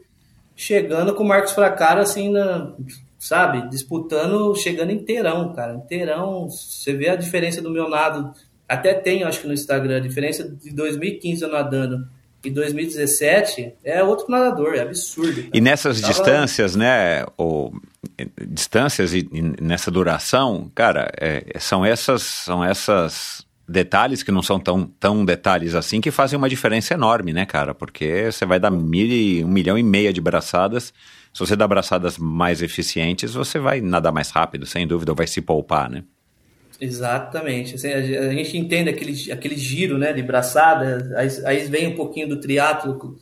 [0.57, 2.73] Chegando com o Marcos Fracara, assim, na,
[3.19, 3.69] sabe?
[3.71, 5.75] Disputando, chegando inteirão, cara.
[5.75, 6.49] Inteirão.
[6.49, 8.33] Você vê a diferença do meu nado.
[8.69, 12.07] Até tem, acho que no Instagram, a diferença de 2015 eu nadando
[12.45, 15.37] e 2017 é outro nadador, é absurdo.
[15.43, 15.49] cara.
[15.55, 17.73] E nessas Tava- distâncias, né, ou
[18.49, 24.59] distâncias e, e nessa duração, cara, é, são essas são essas detalhes que não são
[24.59, 27.75] tão, tão detalhes assim que fazem uma diferença enorme, né, cara?
[27.75, 30.93] Porque você vai dar mil e, um milhão e meia de braçadas.
[31.33, 35.27] Se você dá braçadas mais eficientes, você vai nadar mais rápido, sem dúvida, ou vai
[35.27, 36.05] se poupar, né?
[36.81, 37.77] Exatamente.
[37.77, 41.87] Assim, a ge- a gente entende aquele, aquele giro, né, de braçada, aí, aí vem
[41.89, 43.17] um pouquinho do triatlo,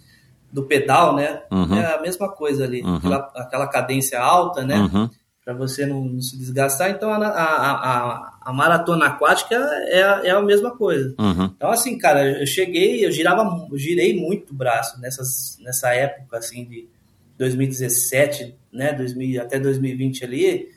[0.52, 1.42] do pedal, né?
[1.52, 1.76] Uhum.
[1.78, 2.96] É a mesma coisa ali, Uhum.
[2.96, 4.78] aquela, aquela cadência alta, né?
[4.78, 5.08] Uhum.
[5.50, 6.90] Para você não, não se desgastar.
[6.90, 9.54] Então a, a, a, a maratona aquática
[9.88, 11.12] é, a- é a mesma coisa.
[11.18, 11.50] Uhum.
[11.56, 16.38] Então, assim, cara, eu cheguei, eu girava, eu girei muito o braço nessas, nessa época,
[16.38, 16.88] assim, de
[17.36, 20.68] 2017, né, 2000, até 2020 ali.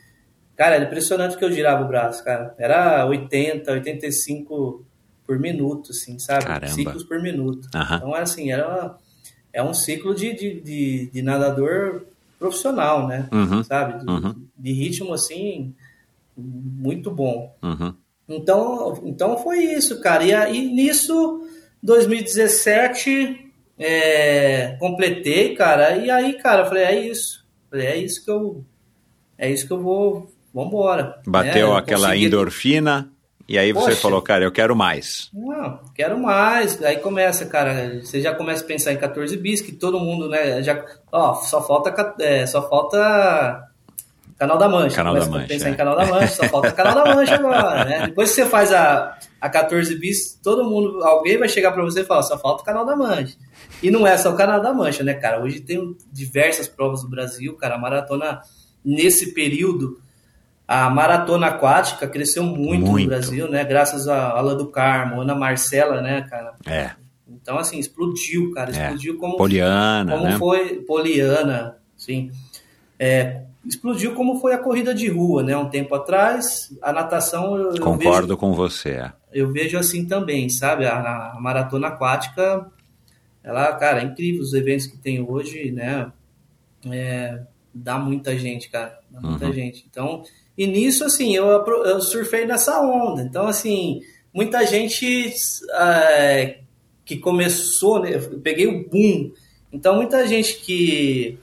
[0.56, 2.54] Cara, era impressionante que eu girava o braço, cara.
[2.58, 4.84] Era 80, 85
[5.26, 6.44] por minuto, assim, sabe?
[6.44, 6.72] Caramba.
[6.72, 7.68] Ciclos por minuto.
[7.74, 7.96] Aham.
[7.96, 8.98] Então, assim, era uma-
[9.52, 12.06] é um ciclo de, de, de, de nadador
[12.38, 13.28] profissional, né?
[13.32, 13.62] Uhum.
[13.64, 14.04] Sabe?
[14.04, 14.34] De, Uhum.
[14.58, 15.74] de ritmo, assim,
[16.36, 17.54] muito bom.
[17.62, 17.94] Uhum.
[18.28, 20.24] Então, então foi isso, cara.
[20.24, 21.46] E aí nisso,
[21.82, 25.96] 2017, é, completei, cara.
[25.96, 27.44] E aí, cara, eu falei, é isso.
[27.70, 28.64] Falei, é isso que eu.
[29.36, 30.30] É isso que eu vou.
[30.52, 31.20] Vambora.
[31.26, 31.78] Bateu né?
[31.78, 33.10] aquela Consegui- endorfina
[33.48, 34.00] e aí você Poxa.
[34.00, 35.30] falou, cara, eu quero mais.
[35.32, 36.82] Não, quero mais.
[36.82, 38.00] Aí começa, cara.
[38.02, 40.62] Você já começa a pensar em 14 bis, que todo mundo, né?
[40.62, 43.68] Já, ó, só falta, é, só falta
[44.38, 44.96] Canal da Mancha.
[44.96, 45.70] Canal Começa da Mancha, Pensar é.
[45.70, 48.06] em Canal da Mancha, só falta Canal da Mancha agora, né?
[48.06, 52.00] Depois que você faz a, a 14 bis, todo mundo, alguém vai chegar pra você
[52.00, 53.36] e falar, só falta o Canal da Mancha.
[53.82, 55.42] E não é só o Canal da Mancha, né, cara?
[55.42, 57.76] Hoje tem diversas provas do Brasil, cara.
[57.76, 58.40] A maratona,
[58.84, 60.00] nesse período,
[60.66, 63.02] a maratona aquática cresceu muito, Muito.
[63.04, 63.64] no Brasil, né?
[63.64, 66.54] Graças a Alain do Carmo, Ana Marcela, né, cara?
[66.66, 66.90] É,
[67.28, 68.70] Então, assim, explodiu, cara.
[68.74, 68.84] É.
[68.84, 70.38] Explodiu como, Poliana, como né?
[70.38, 72.30] foi Poliana, sim.
[72.98, 75.56] É, explodiu como foi a corrida de rua, né?
[75.56, 78.90] Um tempo atrás, a natação eu, eu Concordo vejo, com você.
[78.90, 79.12] é.
[79.32, 80.86] eu vejo assim também, sabe?
[80.86, 82.66] A, a maratona aquática,
[83.42, 86.10] ela, cara, é incrível os eventos que tem hoje, né?
[86.90, 87.40] É,
[87.74, 89.52] dá muita gente, cara, dá muita Uhum.
[89.52, 89.84] gente.
[89.90, 90.22] Então,
[90.56, 93.22] e nisso, assim, eu, eu surfei nessa onda.
[93.22, 94.00] Então, assim,
[94.32, 95.32] muita gente
[95.72, 96.58] é,
[97.04, 98.14] que começou, né?
[98.16, 99.32] Eu peguei o boom.
[99.72, 101.38] Então, muita gente que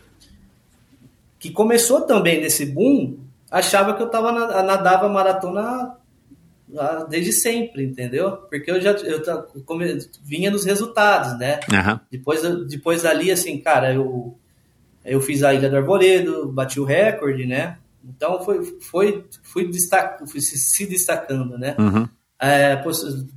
[1.39, 3.17] que começou também nesse boom
[3.49, 5.95] achava que eu tava na- nadava maratona
[6.77, 8.37] ah, desde sempre, entendeu?
[8.49, 9.21] Porque eu já eu
[9.65, 11.59] come- vinha nos resultados, né?
[11.73, 11.99] Aham.
[12.11, 14.37] Depois, depois dali, assim, cara, eu,
[15.03, 17.77] eu fiz a Ilha do Arvoredo, bati o recorde, né?
[18.03, 19.69] Então foi, foi, fui,
[20.27, 21.75] fui se, destacando, né?
[21.79, 22.07] Uhum.
[22.39, 22.81] É,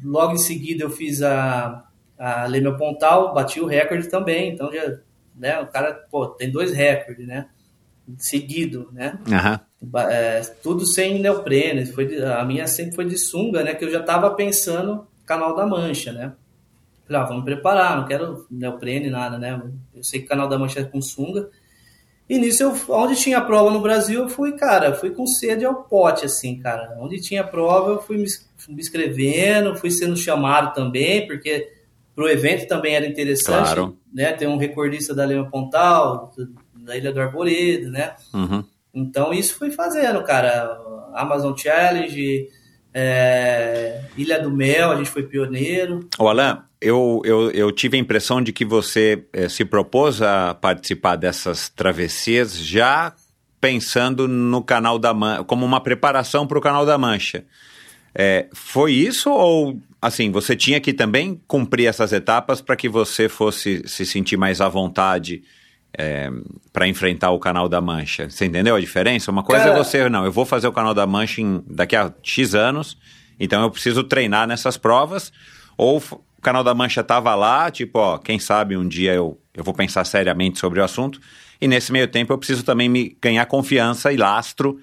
[0.03, 1.85] logo em seguida eu fiz a,
[2.19, 4.99] a Leme Pontal, bati o recorde também, então já,
[5.37, 5.61] né?
[5.61, 7.47] O cara, pô, tem dois recordes, né?
[8.19, 9.19] Seguido, né?
[9.81, 11.87] Ba- é, tudo sem neoprene.
[11.87, 13.75] Foi de- a minha sempre foi de sunga, né?
[13.75, 16.33] Que eu já tava pensando canal da Mancha, né?
[17.07, 19.61] Falei, ah, vamos preparar, não quero neoprene, nada, né?
[19.95, 21.51] Eu sei que canal da Mancha é com sunga.
[22.29, 25.85] E nisso, eu, onde tinha prova no Brasil, eu fui, cara, fui com sede ao
[25.85, 26.97] pote, assim, cara.
[26.99, 28.25] Onde tinha prova, eu fui me,
[28.69, 31.71] me inscrevendo, fui sendo chamado também, porque
[32.15, 33.99] pro evento também era interessante, Claro.
[34.13, 34.33] né?
[34.33, 36.33] Tem um recordista da Lema Pontal,
[36.75, 38.15] da Ilha do Arvoredo, né?
[38.33, 38.65] Uhum.
[38.95, 40.81] Então isso fui fazendo, cara.
[41.15, 42.49] Amazon Challenge,
[42.93, 46.09] é, Ilha do Mel, a gente foi pioneiro.
[46.19, 50.55] Ô, Alain, eu, eu, eu tive a impressão de que você eh, se propôs a
[50.55, 53.13] participar dessas travessias já
[53.61, 57.45] pensando no canal da Mancha, como uma preparação para o canal da Mancha.
[58.15, 63.29] Eh, foi isso ou, assim, você tinha que também cumprir essas etapas para que você
[63.29, 65.43] fosse se sentir mais à vontade
[66.73, 68.29] para enfrentar o canal da Mancha?
[68.29, 69.31] Você entendeu a diferença?
[69.31, 71.95] Uma coisa Cara- é você, não, eu vou fazer o canal da Mancha em- daqui
[71.95, 72.99] a X anos,
[73.39, 75.33] então eu preciso treinar nessas provas,
[75.77, 76.03] ou
[76.45, 80.05] Canal da Mancha tava lá, tipo, ó, quem sabe um dia eu, eu vou pensar
[80.05, 81.19] seriamente sobre o assunto.
[81.61, 84.79] E nesse meio tempo eu preciso também me ganhar confiança e lastro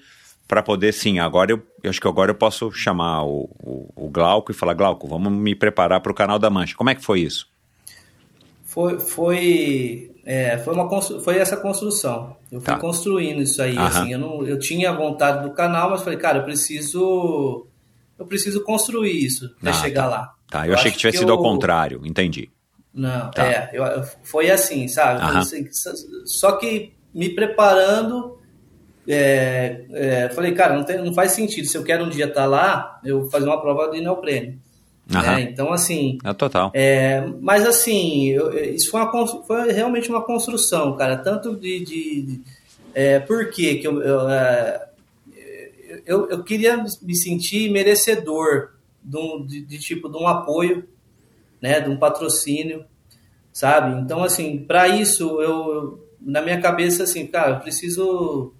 [0.48, 4.08] para poder, sim, agora eu, eu, acho que agora eu posso chamar o, o, o
[4.10, 6.74] Glauco e falar, Glauco, vamos me preparar para o Canal da Mancha.
[6.76, 7.48] Como é que foi isso?
[8.64, 12.36] Foi, foi, é, foi, uma, foi essa construção.
[12.50, 12.78] Eu fui tá.
[12.78, 13.78] construindo isso aí.
[13.78, 17.66] Assim, eu, não, eu tinha vontade do canal, mas falei, cara, eu preciso.
[18.18, 20.08] Eu preciso construir isso para ah, chegar tá.
[20.08, 20.34] lá.
[20.52, 21.36] Tá, eu, eu achei que tivesse que sido eu...
[21.36, 22.50] ao contrário, entendi.
[22.92, 23.46] Não, tá.
[23.46, 23.84] é, eu,
[24.22, 25.22] foi assim, sabe?
[25.22, 25.66] Assim,
[26.26, 28.38] só que me preparando,
[29.08, 31.66] é, é, falei, cara, não, tem, não faz sentido.
[31.66, 34.58] Se eu quero um dia estar tá lá, eu fazer uma prova de neoprene.
[35.06, 35.48] Né?
[35.50, 36.18] Então, assim.
[36.22, 36.70] É total.
[36.74, 41.16] É, mas, assim, eu, isso foi, uma, foi realmente uma construção, cara.
[41.16, 41.80] Tanto de.
[41.80, 42.40] de, de
[42.94, 43.76] é, por quê?
[43.76, 44.86] que eu, eu, é,
[46.06, 48.70] eu, eu, queria me sentir merecedor
[49.02, 50.88] de, um, de, de, tipo de um apoio,
[51.60, 52.84] né, de um patrocínio,
[53.52, 54.00] sabe?
[54.00, 58.52] Então, assim, para isso eu na minha cabeça assim, cara, eu preciso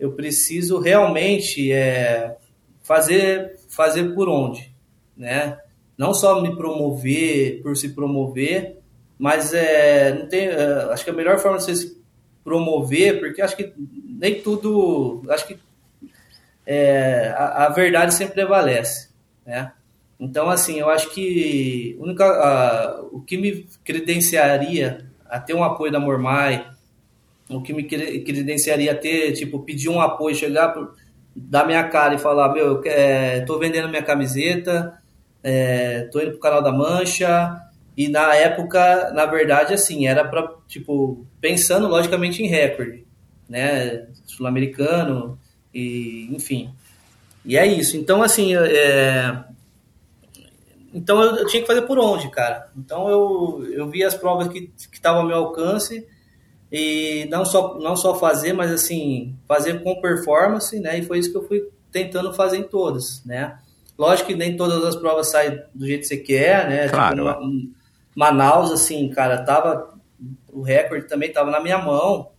[0.00, 2.36] eu preciso realmente é,
[2.82, 4.72] fazer fazer por onde,
[5.16, 5.58] né?
[5.96, 8.78] Não só me promover por se promover,
[9.18, 12.02] mas é, não tem, é, acho que a melhor forma de você se
[12.42, 13.72] promover, porque acho que
[14.04, 15.58] nem tudo, acho que
[16.66, 19.10] é, a, a, verdade sempre prevalece,
[19.46, 19.72] né?
[20.22, 25.98] Então, assim, eu acho que única, o que me credenciaria a ter um apoio da
[25.98, 26.64] Mormai,
[27.50, 30.72] o que me credenciaria a ter, tipo, pedir um apoio, chegar,
[31.34, 34.96] dar minha cara e falar, meu, eu é, tô vendendo minha camiseta,
[35.42, 37.60] é, tô indo pro canal da Mancha,
[37.96, 43.04] e na época, na verdade, assim, era para tipo, pensando logicamente em recorde,
[43.48, 45.36] né, sul-americano,
[45.74, 46.72] e enfim.
[47.44, 47.96] E é isso.
[47.96, 49.44] Então, assim, é,
[50.92, 52.70] então eu, eu, tinha que fazer por onde, cara?
[52.76, 56.06] Então eu, eu vi as provas que estavam ao meu alcance
[56.70, 60.98] e não só, não só fazer, mas assim, fazer com performance, né?
[60.98, 63.58] E foi isso que eu fui tentando fazer em todas, né?
[63.98, 66.84] Lógico que nem todas as provas saem do jeito que você quer, né?
[66.84, 67.28] Tipo, claro.
[67.28, 67.72] Tipo,
[68.14, 69.92] Manaus, assim, cara, tava
[70.52, 72.30] o recorde também tava na minha mão,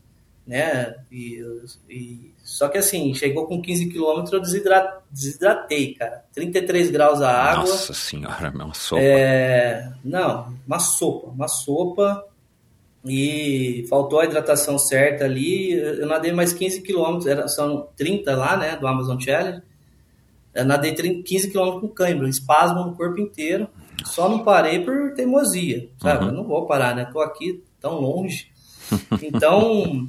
[0.46, 0.96] né?
[1.12, 1.44] E,
[1.90, 6.26] e só que assim, chegou com 15 quilômetros, eu desidrat, desidratei, cara.
[6.34, 7.70] 33 graus a água.
[7.70, 9.02] Nossa senhora, é uma sopa.
[9.02, 12.26] É, não, uma sopa, uma sopa.
[13.06, 15.72] E faltou a hidratação certa ali.
[15.72, 19.62] Eu nadei mais 15 quilômetros, era, são 30 lá, né, do Amazon Challenge.
[20.54, 23.70] Eu nadei 30, 15 quilômetros com cãibra, espasmo no corpo inteiro.
[24.06, 26.26] Só não parei por teimosia, sabe?
[26.26, 26.30] Uhum.
[26.30, 27.06] Eu não vou parar, né?
[27.06, 28.52] Tô aqui tão longe.
[29.22, 30.08] Então,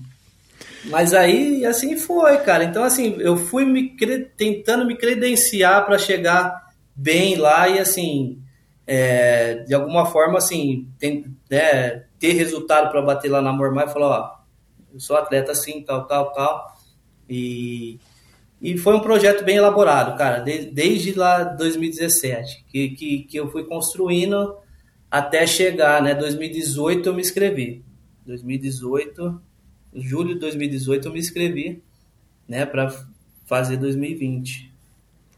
[0.86, 2.65] mas aí, assim foi, cara.
[2.65, 3.97] Então, assim, eu fui me
[4.36, 8.43] tentando me credenciar para chegar bem lá e, assim,
[8.86, 13.93] é, de alguma forma, assim, tem, né, ter resultado para bater lá na Mormai e
[13.93, 14.35] falar, ó,
[14.93, 16.77] eu sou atleta assim, tal, tal, tal.
[17.28, 17.98] E,
[18.61, 23.51] e foi um projeto bem elaborado, cara, de, desde lá 2017, que, que, que eu
[23.51, 24.56] fui construindo
[25.11, 26.15] até chegar, né?
[26.15, 27.85] 2018 eu me inscrevi.
[28.27, 29.40] 2018
[29.94, 31.82] julho de 2018 eu me inscrevi,
[32.48, 32.94] né, para
[33.46, 34.72] fazer 2020.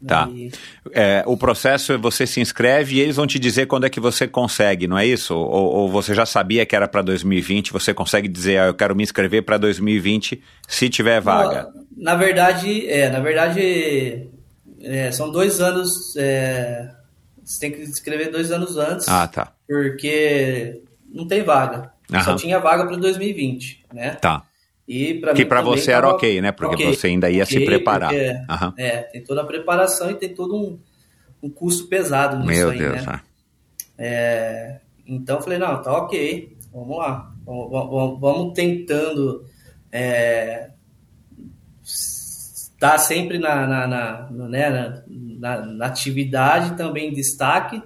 [0.05, 0.29] Tá.
[0.31, 0.51] E...
[0.91, 3.99] É, o processo é você se inscreve e eles vão te dizer quando é que
[3.99, 5.35] você consegue, não é isso?
[5.35, 8.95] Ou, ou você já sabia que era para 2020, você consegue dizer, ah, eu quero
[8.95, 11.69] me inscrever para 2020 se tiver vaga?
[11.95, 14.27] Na, na verdade, é, na verdade,
[14.81, 16.91] é, são dois anos, é,
[17.43, 19.07] você tem que se inscrever dois anos antes.
[19.07, 19.51] Ah, tá.
[19.67, 20.81] Porque
[21.11, 21.91] não tem vaga.
[22.11, 22.23] Aham.
[22.23, 24.11] Só tinha vaga para 2020, né?
[24.11, 24.43] Tá.
[24.87, 26.51] E pra que para você era ok, né?
[26.53, 28.09] Porque okay, você ainda ia okay, se preparar.
[28.09, 28.73] Porque, uhum.
[28.77, 30.79] É, tem toda a preparação e tem todo um,
[31.43, 33.21] um custo pesado nisso Meu aí, Deus, né?
[33.97, 37.33] É, então eu falei, não, tá ok, vamos lá.
[37.45, 39.45] Vamos, vamos, vamos tentando
[39.91, 40.69] é,
[41.83, 45.03] estar sempre na, na, na, né,
[45.39, 47.81] na, na atividade também em destaque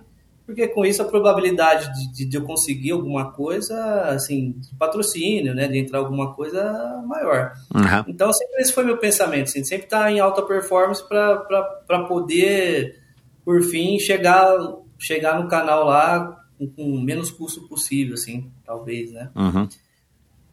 [0.51, 5.67] porque com isso a probabilidade de, de, eu conseguir alguma coisa, assim, de patrocínio, né,
[5.67, 7.53] de entrar alguma coisa maior.
[7.73, 8.03] Uhum.
[8.07, 12.99] Então, sempre esse foi meu pensamento, assim, sempre estar tá em alta performance para poder,
[13.45, 14.57] por fim, chegar,
[14.99, 19.29] chegar no canal lá com, com menos custo possível, assim, talvez, né.
[19.33, 19.67] Uhum.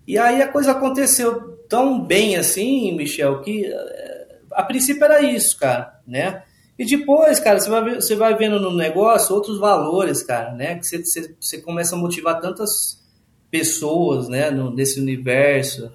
[0.07, 5.59] E aí a coisa aconteceu tão bem assim, Michel, que eh, a princípio era isso,
[5.59, 6.45] cara, né?
[6.79, 10.79] E depois, cara, você vai, você vai vendo no negócio outros valores, cara, né?
[10.79, 13.03] Que você, você, você começa a motivar tantas
[13.51, 15.91] pessoas, né, no, nesse universo.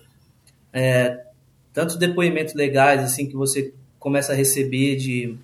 [0.73, 1.23] É,
[1.72, 5.38] tantos depoimentos legais, assim, que você começa a receber de,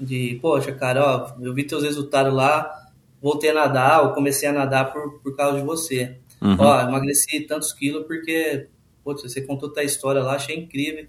[0.00, 2.90] de poxa, cara, ó, eu vi teus resultados lá,
[3.22, 6.16] voltei a nadar, ou comecei a nadar por, por causa de você.
[6.42, 6.56] Uhum.
[6.58, 8.66] Ó, emagreci tantos quilos porque,
[9.04, 11.06] putz, você contou tua história lá, achei incrível.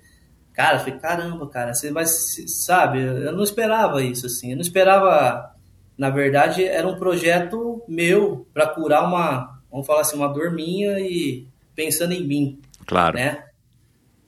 [0.55, 4.61] Cara, eu falei, caramba, cara, você vai, sabe, eu não esperava isso, assim, eu não
[4.61, 5.53] esperava,
[5.97, 10.97] na verdade, era um projeto meu para curar uma, vamos falar assim, uma dor minha
[10.99, 11.45] e
[11.75, 13.17] pensando em mim, Claro.
[13.17, 13.43] né?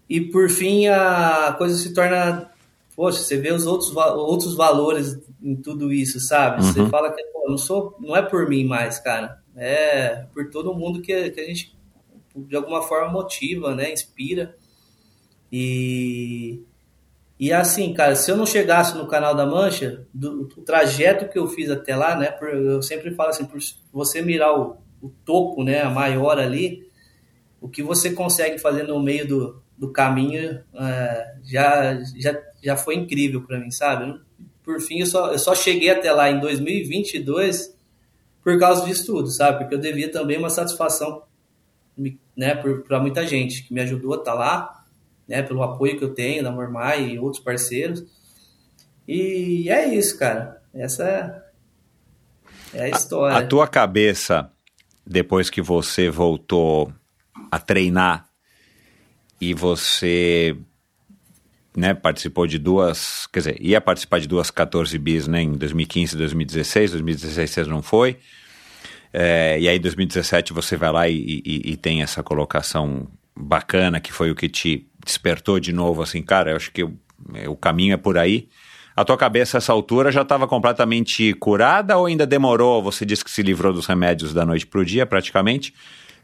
[0.09, 2.49] E por fim a coisa se torna,
[2.95, 6.63] poxa, você vê os outros, outros valores em tudo isso, sabe?
[6.65, 6.89] Você Uhum.
[6.89, 11.01] fala que pô, não sou, não é por mim mais, cara, é por todo mundo
[11.01, 11.75] que, que a gente
[12.35, 13.91] de alguma forma motiva, né?
[13.93, 14.55] Inspira.
[15.51, 16.63] E
[17.39, 21.47] e assim, cara, se eu não chegasse no canal da Mancha, do, trajeto que eu
[21.47, 22.31] fiz até lá, né?
[22.31, 23.59] por- eu sempre falo assim, por
[23.93, 25.81] você mirar o, o topo, né?
[25.81, 26.89] A maior ali,
[27.61, 32.95] o que você consegue fazer no meio do, do caminho é, já, já, já foi
[32.95, 34.19] incrível para mim, sabe?
[34.63, 37.75] Por fim, eu só, eu só cheguei até lá em 2022
[38.43, 39.59] por causa disso tudo, sabe?
[39.59, 41.23] Porque eu devia também uma satisfação
[42.35, 42.55] né,
[42.87, 44.76] para muita gente que me ajudou a estar lá,
[45.27, 48.03] né, pelo apoio que eu tenho da Mormai e outros parceiros.
[49.07, 50.61] E é isso, cara.
[50.73, 51.43] Essa
[52.73, 53.37] é, a história.
[53.37, 54.51] A tua cabeça,
[55.05, 56.93] depois que você voltou
[57.51, 58.27] a treinar
[59.39, 60.57] e você
[61.75, 66.15] né, participou de duas, quer dizer, ia participar de duas 14 bis né, em 2015
[66.15, 68.17] e 2016, 2016 você não foi,
[69.13, 73.99] é, e aí em 2017 você vai lá e, e, e tem essa colocação bacana
[73.99, 76.93] que foi o que te despertou de novo, assim, cara, eu acho que o,
[77.47, 78.47] o caminho é por aí.
[78.95, 82.81] A tua cabeça, essa altura, já estava completamente curada ou ainda demorou?
[82.81, 85.73] Você disse que se livrou dos remédios da noite para o dia, praticamente.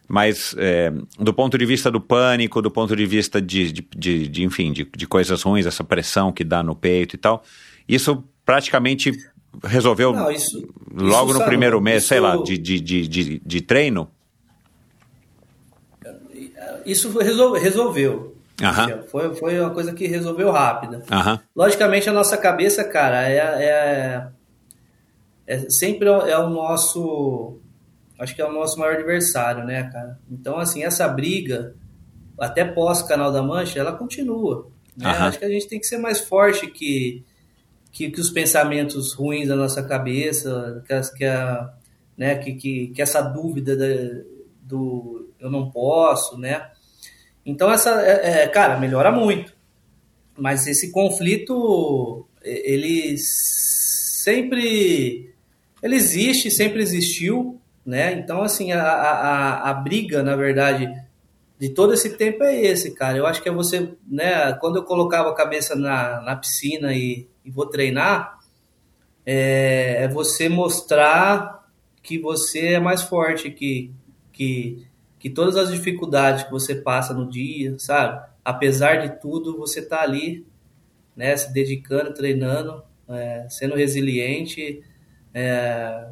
[0.07, 4.27] Mas é, do ponto de vista do pânico, do ponto de vista de, de, de,
[4.27, 7.43] de enfim, de, de, coisas ruins, essa pressão que dá no peito e tal,
[7.87, 9.11] isso praticamente
[9.63, 10.57] resolveu Não, isso,
[10.91, 14.09] logo isso, no sabe, primeiro mês, isso, sei lá, de, de, de, de, de treino?
[16.85, 18.35] Isso resolveu.
[18.63, 19.03] Aham.
[19.03, 21.03] Foi, foi uma coisa que resolveu rápida.
[21.11, 21.39] Aham.
[21.55, 24.27] Logicamente, a nossa cabeça, cara, é, é,
[25.45, 27.59] é sempre é o nosso.
[28.19, 30.19] Acho que é o nosso maior adversário, né, cara?
[30.31, 31.75] Então, assim, essa briga,
[32.39, 34.67] até pós-Canal da Mancha, ela continua.
[34.95, 35.09] Né?
[35.09, 35.27] Aham.
[35.27, 37.23] Acho que a gente tem que ser mais forte que,
[37.91, 41.73] que, que os pensamentos ruins da nossa cabeça, que, as- que, a,
[42.17, 44.21] né, que, que, que essa dúvida da-
[44.61, 46.69] do eu não posso, né?
[47.45, 49.53] Então, essa, é, é, cara, melhora muito.
[50.37, 55.29] Mas esse conflito, ele sempre
[55.81, 58.13] ele existe, sempre existiu, né?
[58.13, 60.87] Então, assim, a, a- a briga, na verdade,
[61.59, 63.17] de todo esse tempo é esse, cara.
[63.17, 64.53] Eu acho que é você, né?
[64.61, 68.39] Quando eu colocava a cabeça na, na piscina e, e vou treinar,
[69.25, 71.67] é, é você mostrar
[72.01, 73.91] que você é mais forte, que,
[74.31, 74.85] que,
[75.23, 78.21] que todas as dificuldades que você passa no dia, sabe?
[78.43, 80.45] Apesar de tudo, você tá ali,
[81.15, 81.37] né?
[81.37, 84.83] Se dedicando, treinando, é, sendo resiliente,
[85.33, 86.09] é,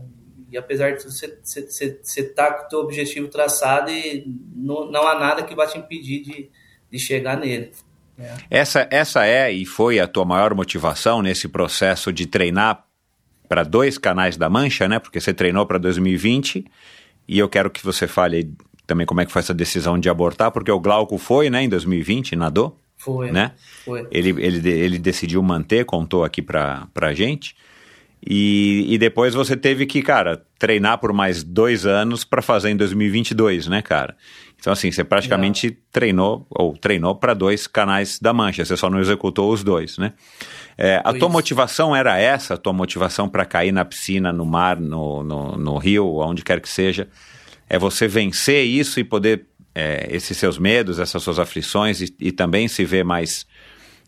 [0.49, 4.23] e apesar de tudo, você, tá com o teu objetivo traçado e
[4.55, 6.49] não, não há nada que vai te impedir de,
[6.89, 7.73] de chegar nele.
[8.17, 8.37] né?
[8.49, 12.85] Essa, essa é e foi a tua maior motivação nesse processo de treinar
[13.49, 14.99] para dois canais da Mancha, né?
[14.99, 16.63] Porque você treinou para 2020
[17.27, 18.53] e eu quero que você fale
[18.91, 21.69] também como é que foi essa decisão de abortar, porque o Glauco foi, né, em
[21.69, 23.53] 2020, nadou, Foi, né?
[23.85, 24.05] Foi.
[24.11, 27.55] Ele, ele, ele decidiu manter, contou aqui pra, pra gente.
[28.23, 32.75] E, e depois você teve que, cara, treinar por mais dois anos para fazer em
[32.75, 34.15] 2022, né, cara?
[34.59, 38.99] Então, assim, você praticamente treinou, ou treinou para dois canais da Mancha, você só não
[38.99, 40.13] executou os dois, né?
[40.77, 42.53] É, a tua motivação era essa?
[42.55, 46.59] A tua motivação para cair na piscina, no mar, no, no, no rio, aonde quer
[46.59, 47.07] que seja?
[47.73, 52.29] É você vencer isso e poder, é, esses seus medos, essas suas aflições, e, e
[52.29, 53.47] também se ver mais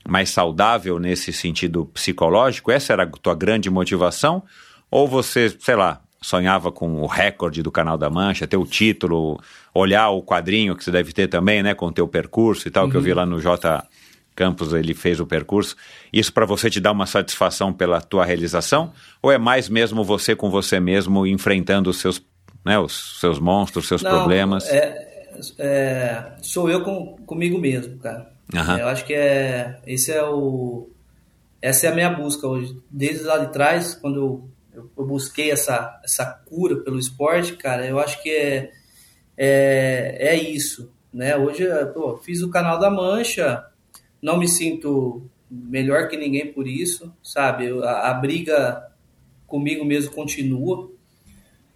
[0.05, 2.69] mais saudável nesse sentido psicológico?
[2.69, 4.43] Essa era a tua grande motivação?
[4.91, 9.39] Ou você, sei lá, sonhava com o recorde do Canal da Mancha, ter o título,
[9.73, 12.89] olhar o quadrinho que você deve ter também, né, com o teu percurso e tal,
[12.89, 13.87] que eu vi lá no J
[14.35, 15.77] Campos, ele fez o percurso.
[16.11, 18.91] Isso para você te dá uma satisfação pela tua realização?
[19.21, 22.21] Ou é mais mesmo você com você mesmo enfrentando os seus,
[22.65, 24.67] né, os seus monstros, os seus Não, problemas?
[24.69, 28.31] É, é, sou eu com, comigo mesmo, cara.
[28.53, 28.77] Aham.
[28.79, 30.89] Eu acho que é esse é o
[31.61, 32.77] essa é a minha busca hoje.
[32.91, 37.85] Desde lá de trás, quando eu, eu, eu busquei essa, essa cura pelo esporte, cara,
[37.87, 38.71] eu acho que é,
[39.37, 40.91] é, é isso.
[41.13, 41.35] Né?
[41.37, 43.63] Hoje, pô, fiz o canal da Mancha,
[44.21, 47.67] não me sinto melhor que ninguém por isso, sabe?
[47.67, 48.91] Eu- A, a briga
[49.47, 50.91] comigo mesmo continua.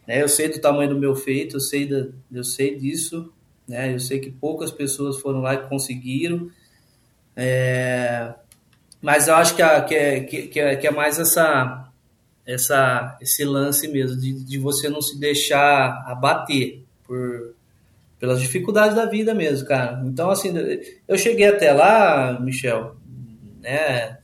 [0.07, 0.21] Né?
[0.21, 3.31] Eu sei do tamanho do meu feito, eu sei, da, eu sei disso,
[3.67, 3.93] né?
[3.93, 6.49] Eu sei que poucas pessoas foram lá e conseguiram.
[7.35, 8.33] É,
[9.01, 11.91] mas eu acho que, a, que, é, que, é, que é mais essa,
[12.45, 17.53] essa, esse lance mesmo, de, de você não se deixar abater por,
[18.19, 20.01] pelas dificuldades da vida mesmo, cara.
[20.05, 20.53] Então, assim,
[21.07, 22.95] eu cheguei até lá, Michel,
[23.61, 24.17] né?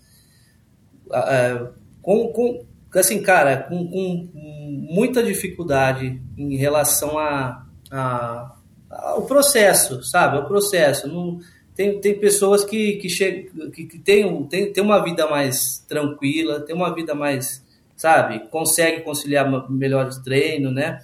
[2.02, 2.66] Com, com,
[3.00, 8.56] assim, cara, com, com muita dificuldade em relação a, a,
[8.90, 10.38] ao processo, sabe?
[10.38, 11.08] O processo.
[11.08, 11.40] Não,
[11.76, 16.60] tem, tem pessoas que, que, chegam, que, que tem, tem, tem uma vida mais tranquila,
[16.62, 17.64] tem uma vida mais,
[17.96, 18.48] sabe?
[18.50, 21.00] Consegue conciliar melhores treinos, né?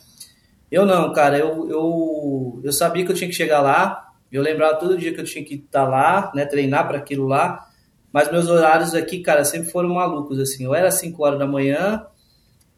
[0.72, 1.38] Eu não, cara.
[1.40, 4.12] Eu, eu, eu sabia que eu tinha que chegar lá.
[4.32, 6.46] Eu lembrava todo dia que eu tinha que estar lá, né?
[6.46, 7.68] Treinar para aquilo lá.
[8.12, 10.66] Mas meus horários aqui, cara, sempre foram malucos, assim.
[10.66, 12.06] Eu era às 5 horas da manhã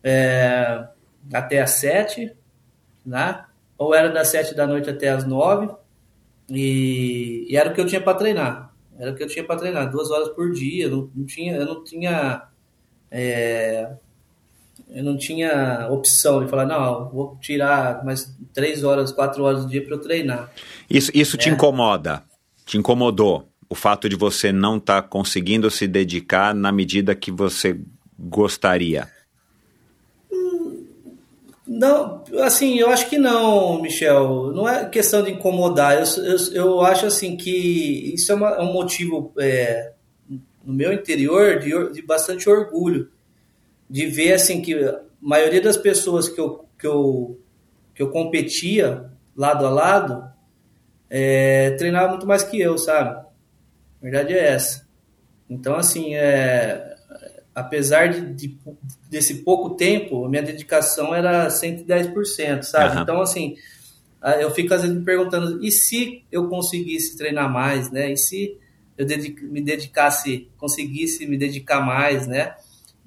[0.03, 0.87] é,
[1.33, 2.33] até às 7,
[3.05, 3.45] né?
[3.77, 5.69] Ou era das 7 da noite até às 9.
[6.49, 8.73] E, e era o que eu tinha para treinar.
[8.99, 10.89] Era o que eu tinha para treinar, duas horas por dia.
[10.89, 12.43] Não, não tinha, eu não tinha.
[13.09, 13.91] É,
[14.89, 19.69] eu não tinha opção de falar, não, vou tirar mais três horas, quatro horas do
[19.69, 20.51] dia para eu treinar.
[20.89, 21.39] Isso, isso é.
[21.39, 22.23] te incomoda?
[22.65, 23.50] Te incomodou?
[23.71, 27.79] O fato de você não estar tá conseguindo se dedicar na medida que você
[28.19, 29.07] gostaria?
[31.65, 34.51] Não, assim, eu acho que não, Michel.
[34.53, 35.95] Não é questão de incomodar.
[35.95, 39.93] Eu, eu, eu acho assim que isso é, uma, é um motivo é,
[40.65, 43.09] no meu interior de, de bastante orgulho
[43.89, 47.39] de ver assim que a maioria das pessoas que eu, que eu,
[47.95, 50.29] que eu competia lado a lado
[51.09, 53.30] é, treinava muito mais que eu, sabe?
[54.01, 54.87] A verdade é essa.
[55.49, 56.95] Então, assim, é,
[57.53, 58.57] apesar de, de,
[59.09, 62.95] desse pouco tempo, minha dedicação era 110%, sabe?
[62.95, 63.01] Uhum.
[63.03, 63.55] Então, assim,
[64.39, 68.11] eu fico às vezes me perguntando, e se eu conseguisse treinar mais, né?
[68.11, 68.57] E se
[68.97, 72.55] eu dedic me dedicasse, conseguisse me dedicar mais, né?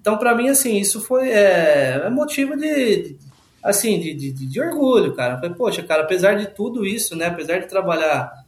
[0.01, 3.17] Então, para mim, assim, isso foi é, é motivo de,
[3.63, 5.37] assim, de, de, de, orgulho, cara.
[5.37, 7.27] Falei, poxa, cara, apesar de tudo isso, né?
[7.27, 8.44] Apesar de trabalhar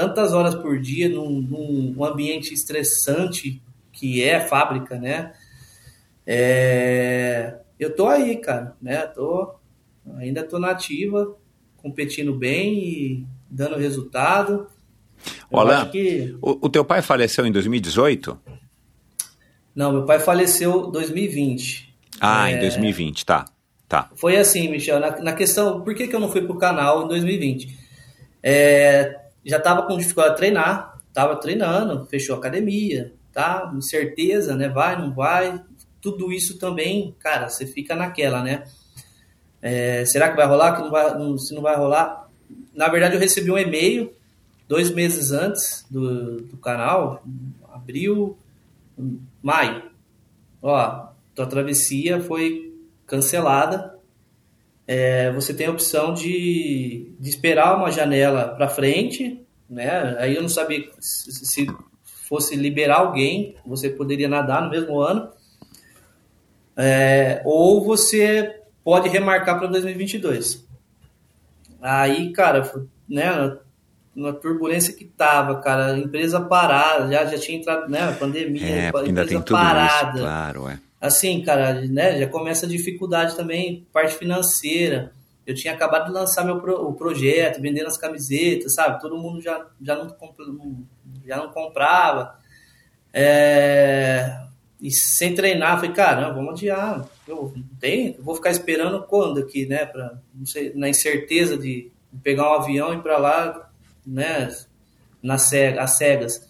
[0.00, 3.60] tantas horas por dia num, num ambiente estressante
[3.92, 5.34] que é a fábrica, né?
[6.26, 8.96] É, eu tô aí, cara, né?
[9.08, 9.56] Tô,
[10.16, 11.36] ainda tô nativa,
[11.76, 14.68] competindo bem e dando resultado.
[15.50, 16.34] Olá, que...
[16.40, 18.40] o, o, teu pai faleceu em 2018?
[19.74, 21.94] Não, meu pai faleceu em 2020.
[22.18, 22.54] Ah, é...
[22.54, 23.44] em 2020, tá.
[23.86, 24.08] Tá.
[24.14, 27.08] Foi assim, Michel, na, na, questão, por que, que eu não fui pro canal em
[27.08, 27.76] 2020?
[28.42, 33.72] É, já tava com dificuldade de treinar, tava treinando, fechou a academia, tá?
[33.74, 34.68] Incerteza, né?
[34.68, 35.60] Vai, não vai.
[36.00, 38.64] Tudo isso também, cara, você fica naquela, né?
[39.62, 40.76] É, será que vai rolar?
[40.76, 42.28] Que não vai, não, se não vai rolar?
[42.74, 44.12] Na verdade, eu recebi um e-mail
[44.66, 47.22] dois meses antes do, do canal,
[47.72, 48.38] abril,
[49.42, 49.90] maio.
[50.62, 52.72] Ó, tua travessia foi
[53.06, 53.98] cancelada.
[54.92, 60.16] É, você tem a opção de, de esperar uma janela para frente, né?
[60.18, 61.66] Aí eu não sabia se, se
[62.04, 65.30] fosse liberar alguém, você poderia nadar no mesmo ano.
[66.76, 70.66] É, ou você pode remarcar para 2022.
[71.80, 72.68] Aí, cara,
[73.08, 73.58] né,
[74.12, 79.24] na turbulência que tava, cara, empresa parada, já, já tinha entrado, né, pandemia, é, ainda
[79.24, 80.14] tem tudo parada.
[80.14, 80.80] Isso, claro, é.
[81.00, 85.12] Assim, cara, né, já começa a dificuldade também, parte financeira.
[85.46, 89.00] Eu tinha acabado de lançar meu pro, o projeto, vendendo as camisetas, sabe?
[89.00, 90.14] Todo mundo já, já, não,
[91.26, 92.38] já não comprava.
[93.12, 94.40] É,
[94.80, 97.08] e sem treinar, falei, cara, vamos adiar.
[97.26, 99.86] Eu, tem, eu vou ficar esperando quando aqui, né?
[99.86, 101.90] Pra, não sei, na incerteza de
[102.22, 103.70] pegar um avião e ir para lá,
[104.06, 104.54] né?
[105.22, 106.48] Na cega, às cegas.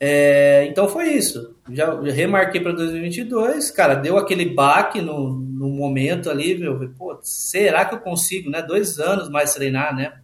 [0.00, 1.56] É, então foi isso.
[1.70, 6.92] Já, remarquei para 2022, cara, deu aquele baque no, no momento ali, viu?
[6.96, 8.62] Pô, será que eu consigo, né?
[8.62, 10.14] Dois anos mais treinar, né?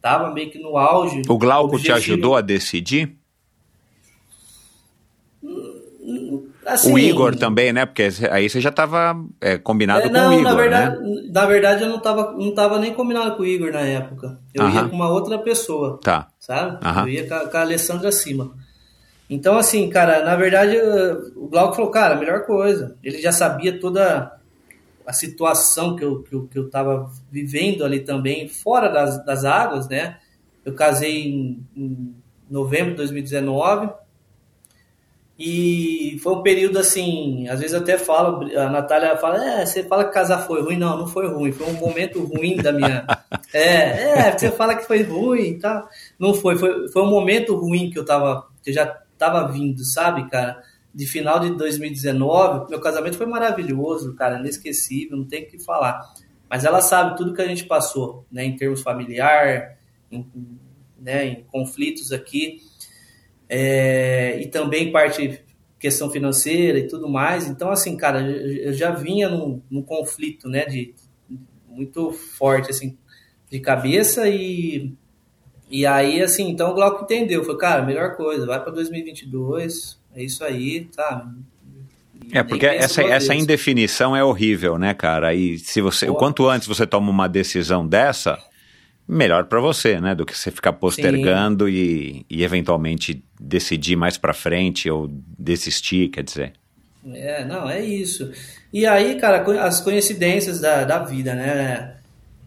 [0.00, 1.22] Tava meio que no auge.
[1.28, 1.98] O Glauco objetivo.
[1.98, 3.16] te ajudou a decidir?
[6.64, 7.86] Assim, o Igor também, né?
[7.86, 11.22] Porque aí você já estava é, combinado é, não, com o Igor, na verdade, né?
[11.32, 14.38] Na verdade, eu não estava não tava nem combinado com o Igor na época.
[14.52, 14.74] Eu uh -huh.
[14.74, 16.28] ia com uma outra pessoa, tá.
[16.38, 16.76] sabe?
[16.76, 17.02] Uh -huh.
[17.04, 18.54] Eu ia com a, com a Alessandra Cima.
[19.28, 20.76] Então, assim, cara, na verdade,
[21.36, 22.96] o Glauco falou, cara, a melhor coisa.
[23.02, 24.38] Ele já sabia toda
[25.06, 29.44] a situação que eu, que eu, que eu tava vivendo ali também, fora das, das
[29.44, 30.18] águas, né?
[30.64, 32.14] Eu casei em, em
[32.50, 33.90] novembro de 2019
[35.38, 39.84] E foi um período assim, às vezes eu até falo, a Natália fala, é, você
[39.84, 40.76] fala que casar foi ruim.
[40.76, 43.06] Não, não foi ruim, foi um momento ruim da minha.
[43.50, 45.88] É, é, você fala que foi ruim tá?
[46.18, 48.84] Não foi, foi, foi um momento ruim que eu tava, que eu já
[49.18, 50.62] tava vindo, sabe, cara?
[50.94, 56.00] De final de 2019, meu casamento foi maravilhoso, cara, inesquecível, não tem o que falar.
[56.48, 59.76] Mas ela sabe tudo que a gente passou, né, em termos familiar,
[60.10, 60.26] em,
[60.98, 62.60] né, em conflitos aqui
[63.48, 65.44] é, e também parte
[65.78, 67.48] questão financeira e tudo mais.
[67.48, 70.94] Então, assim, cara, eu já vinha num, num conflito, né, de
[71.68, 72.96] muito forte, assim,
[73.48, 74.92] de cabeça e
[75.70, 80.22] e aí, assim, então o Glauco entendeu, foi, cara, melhor coisa, vai para 2022, é
[80.22, 81.28] isso aí, tá?
[82.32, 85.34] É, porque essa, essa indefinição é horrível, né, cara?
[85.34, 86.14] E se você, Pô.
[86.14, 88.38] quanto antes você toma uma decisão dessa,
[89.06, 90.14] melhor para você, né?
[90.14, 95.08] Do que você ficar postergando e, e, eventualmente decidir mais para frente ou
[95.38, 96.52] desistir, quer dizer.
[97.14, 98.30] É, não, é isso.
[98.70, 101.97] E aí, cara, as coincidências da, da vida, né?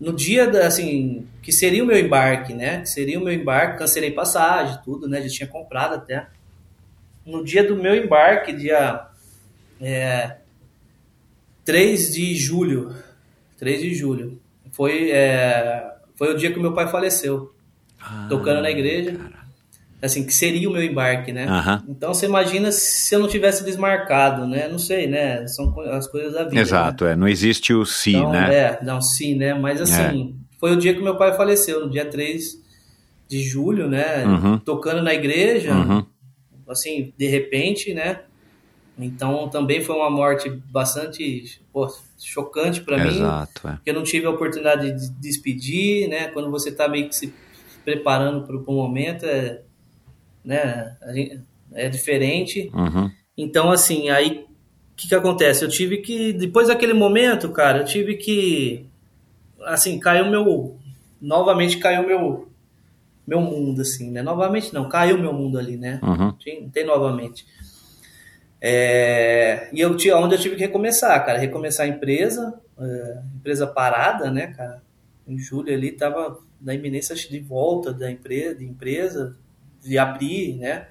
[0.01, 2.81] No dia, da, assim, que seria o meu embarque, né?
[2.81, 5.21] Que seria o meu embarque, cancelei passagem, tudo, né?
[5.21, 6.27] Já tinha comprado até.
[7.23, 9.05] No dia do meu embarque, dia
[9.79, 10.37] é,
[11.63, 12.95] 3 de julho,
[13.59, 14.41] 3 de julho,
[14.71, 17.53] foi é, foi o dia que meu pai faleceu.
[18.01, 19.15] Ah, tocando na igreja.
[19.15, 19.40] Cara.
[20.01, 21.45] Assim, que seria o meu embarque, né?
[21.87, 24.67] Então você imagina se eu não tivesse desmarcado, né?
[24.67, 25.45] Não sei, né?
[25.47, 26.59] São as coisas da vida.
[26.59, 27.11] Exato, né?
[27.11, 27.15] é.
[27.15, 28.55] Não existe o si, então, né?
[28.55, 29.53] É, não, sim, né?
[29.53, 30.57] Mas assim, é.
[30.59, 32.59] foi o dia que meu pai faleceu, no dia 3
[33.29, 34.25] de julho, né?
[34.25, 34.57] Uhum.
[34.57, 36.03] Tocando na igreja, uhum.
[36.67, 38.21] assim, de repente, né?
[38.97, 41.87] Então também foi uma morte bastante pô,
[42.19, 43.09] chocante para mim.
[43.09, 43.71] Exato, é.
[43.73, 46.27] Porque eu não tive a oportunidade de despedir, né?
[46.27, 47.33] Quando você está meio que se
[47.85, 49.61] preparando para o momento, é,
[50.43, 50.97] né?
[51.73, 52.71] é diferente.
[52.73, 53.11] Uhum.
[53.37, 54.45] Então, assim, aí
[54.93, 55.63] o que, que acontece?
[55.63, 58.85] Eu tive que, depois daquele momento, cara, eu tive que,
[59.63, 60.77] assim, caiu meu,
[61.19, 62.49] novamente caiu meu,
[63.25, 64.21] meu mundo, assim, né?
[64.21, 65.99] Novamente não, caiu meu mundo ali, né?
[66.03, 66.33] Uhum.
[66.33, 67.45] Tem, tem novamente.
[68.63, 73.65] É, e eu tinha onde eu tive que recomeçar, cara, recomeçar a empresa, é, empresa
[73.65, 74.83] parada, né, cara?
[75.27, 79.35] Em julho ali tava na iminência de volta da empresa, de empresa,
[79.81, 80.87] de abrir, né?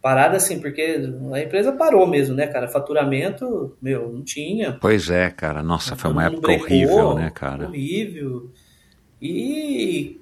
[0.00, 1.00] Parada assim, porque
[1.32, 2.68] a empresa parou mesmo, né, cara?
[2.68, 4.78] Faturamento, meu, não tinha.
[4.80, 5.62] Pois é, cara.
[5.62, 7.66] Nossa, foi uma época brecou, horrível, né, cara?
[7.66, 8.50] Horrível.
[9.20, 10.20] E.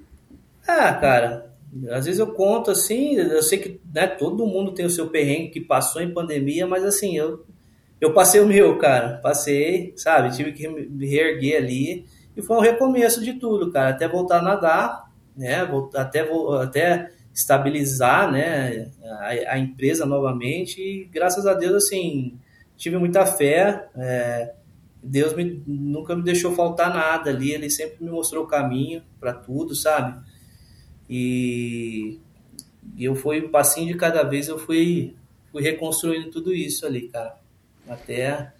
[0.67, 1.53] Ah, cara,
[1.91, 5.49] às vezes eu conto assim, eu sei que né, todo mundo tem o seu perrengue
[5.49, 7.45] que passou em pandemia, mas assim, eu,
[7.99, 9.19] eu passei o meu, cara.
[9.21, 10.35] Passei, sabe?
[10.35, 12.05] Tive que me reerguer ali.
[12.35, 13.89] E foi um recomeço de tudo, cara.
[13.89, 15.67] Até voltar a nadar, né?
[15.95, 16.27] Até,
[16.61, 18.91] até estabilizar né?
[19.03, 20.79] a, a empresa novamente.
[20.79, 22.37] E graças a Deus, assim,
[22.77, 23.87] tive muita fé.
[23.95, 24.53] É,
[25.01, 27.51] Deus me, nunca me deixou faltar nada ali.
[27.51, 30.21] Ele sempre me mostrou o caminho para tudo, sabe?
[31.09, 32.19] E,
[32.97, 35.15] eu fui um passinho de cada vez, eu fui,
[35.51, 37.35] fui reconstruindo tudo isso ali, cara.
[37.87, 38.53] Até,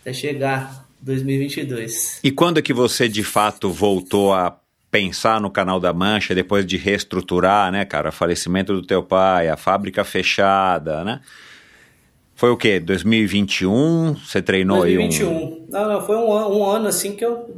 [0.00, 2.20] até chegar 2022.
[2.24, 4.50] E quando que você de fato voltou a
[4.94, 8.10] pensar no canal da Mancha depois de reestruturar, né, cara?
[8.10, 11.20] O falecimento do teu pai, a fábrica fechada, né?
[12.36, 12.78] Foi o quê?
[12.78, 14.14] 2021?
[14.14, 15.28] Você treinou 2021.
[15.28, 15.66] aí um...
[15.68, 17.52] Não, não, foi um, um ano assim que eu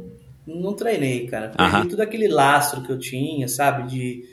[0.47, 1.49] não treinei, cara.
[1.49, 1.89] Perdi uh -huh.
[1.91, 3.87] todo aquele lastro que eu tinha, sabe?
[3.87, 4.25] De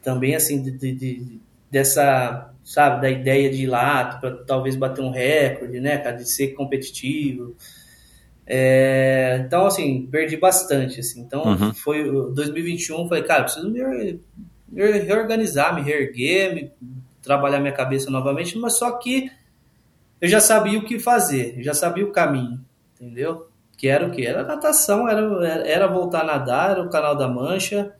[0.00, 5.02] também assim de, de, de dessa, sabe, da ideia de ir lá para talvez bater
[5.02, 7.56] um recorde, né, cara, de ser competitivo.
[8.46, 11.20] É, então, assim, perdi bastante, assim.
[11.20, 11.74] Então, uhum.
[11.74, 14.20] foi 2021, falei, cara, preciso me,
[14.68, 16.70] me reorganizar, me reerguer, me,
[17.22, 19.30] trabalhar minha cabeça novamente, mas só que
[20.20, 22.60] eu já sabia o que fazer, já sabia o caminho,
[22.94, 23.48] entendeu?
[23.82, 24.24] que era o que?
[24.24, 25.20] Era natação, era,
[25.66, 27.92] era voltar a nadar, era o canal da Mancha,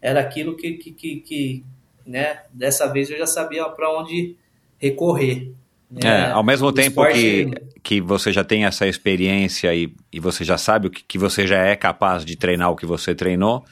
[0.00, 1.64] era aquilo que, que, que, que
[2.06, 4.34] né, dessa vez eu já sabia para onde
[4.78, 5.52] recorrer.
[5.90, 6.00] Né?
[6.02, 7.14] É, ao mesmo tempo esporte...
[7.14, 11.18] que, que você já tem essa experiência e, e você já sabe o que, que
[11.18, 13.64] você já é capaz de treinar o que você treinou,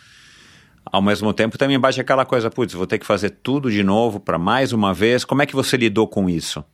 [0.85, 4.21] ao mesmo tempo também bate aquela coisa, putz, vou ter que fazer tudo de novo
[4.21, 5.25] para mais uma vez.
[5.25, 6.65] Como é que você lidou com isso?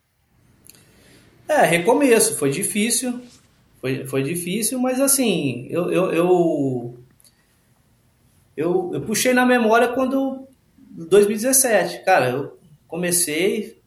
[1.49, 3.21] É, recomeço, foi difícil,
[3.81, 6.99] foi, foi difícil, mas assim, eu, eu, eu,
[8.57, 10.47] eu, eu puxei na memória quando
[10.91, 13.80] 2017, cara, eu comecei,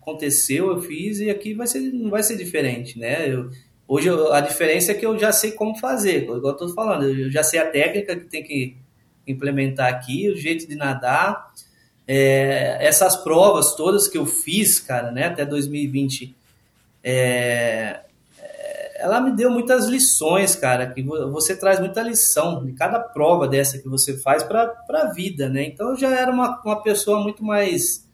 [0.00, 3.32] aconteceu, eu fiz e aqui vai ser, não vai ser diferente, né?
[3.32, 3.50] Eu,
[3.86, 7.04] hoje eu, a diferença é que eu já sei como fazer, igual eu tô falando,
[7.04, 8.76] eu já sei a técnica que tem que
[9.26, 11.52] implementar aqui, o jeito de nadar,
[12.06, 16.34] é, essas provas todas que eu fiz, cara, né, até 2020,
[17.02, 18.00] é,
[19.00, 23.78] ela me deu muitas lições, cara, que você traz muita lição de cada prova dessa
[23.78, 25.64] que você faz para a vida, né?
[25.64, 28.06] Então eu já era uma, uma pessoa muito mais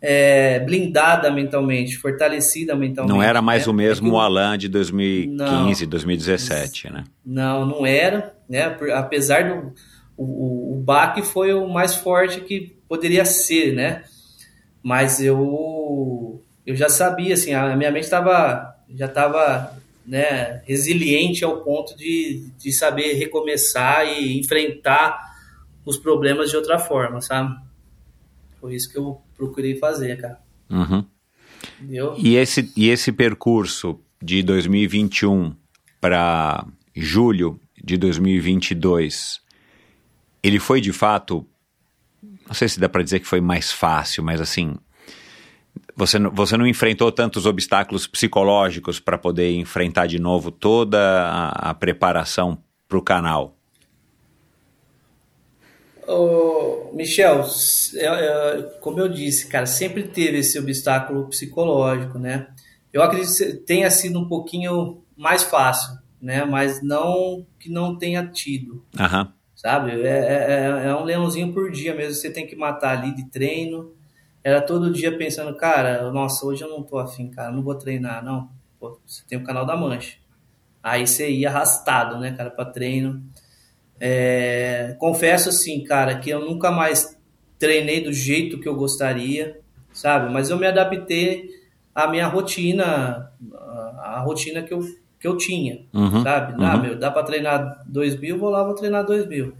[0.00, 3.14] é, blindada mentalmente, fortalecida mentalmente.
[3.14, 3.72] Não era mais né?
[3.72, 4.18] o mesmo é eu...
[4.18, 7.04] Alan de 2015, não, 2017, né?
[7.24, 8.76] Não, não era, né?
[8.94, 9.72] Apesar do
[10.16, 14.04] o, o baque foi o mais forte que poderia ser, né?
[14.82, 21.62] Mas eu eu já sabia assim, a minha mente estava já estava né, resiliente ao
[21.62, 25.34] ponto de, de saber recomeçar e enfrentar
[25.84, 27.56] os problemas de outra forma, sabe?
[28.60, 30.40] Foi isso que eu procurei fazer, cara.
[30.70, 31.04] Uhum.
[32.18, 35.54] E esse, e esse percurso de 2021
[36.00, 39.40] para julho de 2022,
[40.42, 41.46] ele foi de fato,
[42.46, 44.76] não sei se dá para dizer que foi mais fácil, mas assim,
[45.94, 51.74] você, você não enfrentou tantos obstáculos psicológicos para poder enfrentar de novo toda a, a
[51.74, 53.55] preparação para o canal?
[56.08, 57.44] Oh, Michel,
[58.80, 62.48] como eu disse, cara, sempre teve esse obstáculo psicológico, né?
[62.92, 66.44] Eu acredito que tenha sido um pouquinho mais fácil, né?
[66.44, 69.28] Mas não que não tenha tido, uhum.
[69.54, 70.00] sabe?
[70.02, 73.28] É, é, é, é um leãozinho por dia mesmo, você tem que matar ali de
[73.28, 73.92] treino,
[74.46, 78.24] era todo dia pensando, cara, nossa, hoje eu não tô afim, cara, não vou treinar,
[78.24, 78.48] não.
[78.78, 80.18] Pô, você tem o canal da Mancha.
[80.80, 83.24] Aí você ia arrastado, né, cara, para treino.
[83.98, 87.18] É, confesso assim, cara, que eu nunca mais
[87.58, 89.60] treinei do jeito que eu gostaria,
[89.92, 90.32] sabe?
[90.32, 91.48] Mas eu me adaptei
[91.94, 93.32] à minha rotina,
[93.98, 94.80] a rotina que eu,
[95.18, 96.52] que eu tinha, uhum, sabe?
[96.58, 96.66] Uhum.
[96.66, 99.54] Ah, meu, dá para treinar 2 mil, vou lá, vou treinar 2 mil.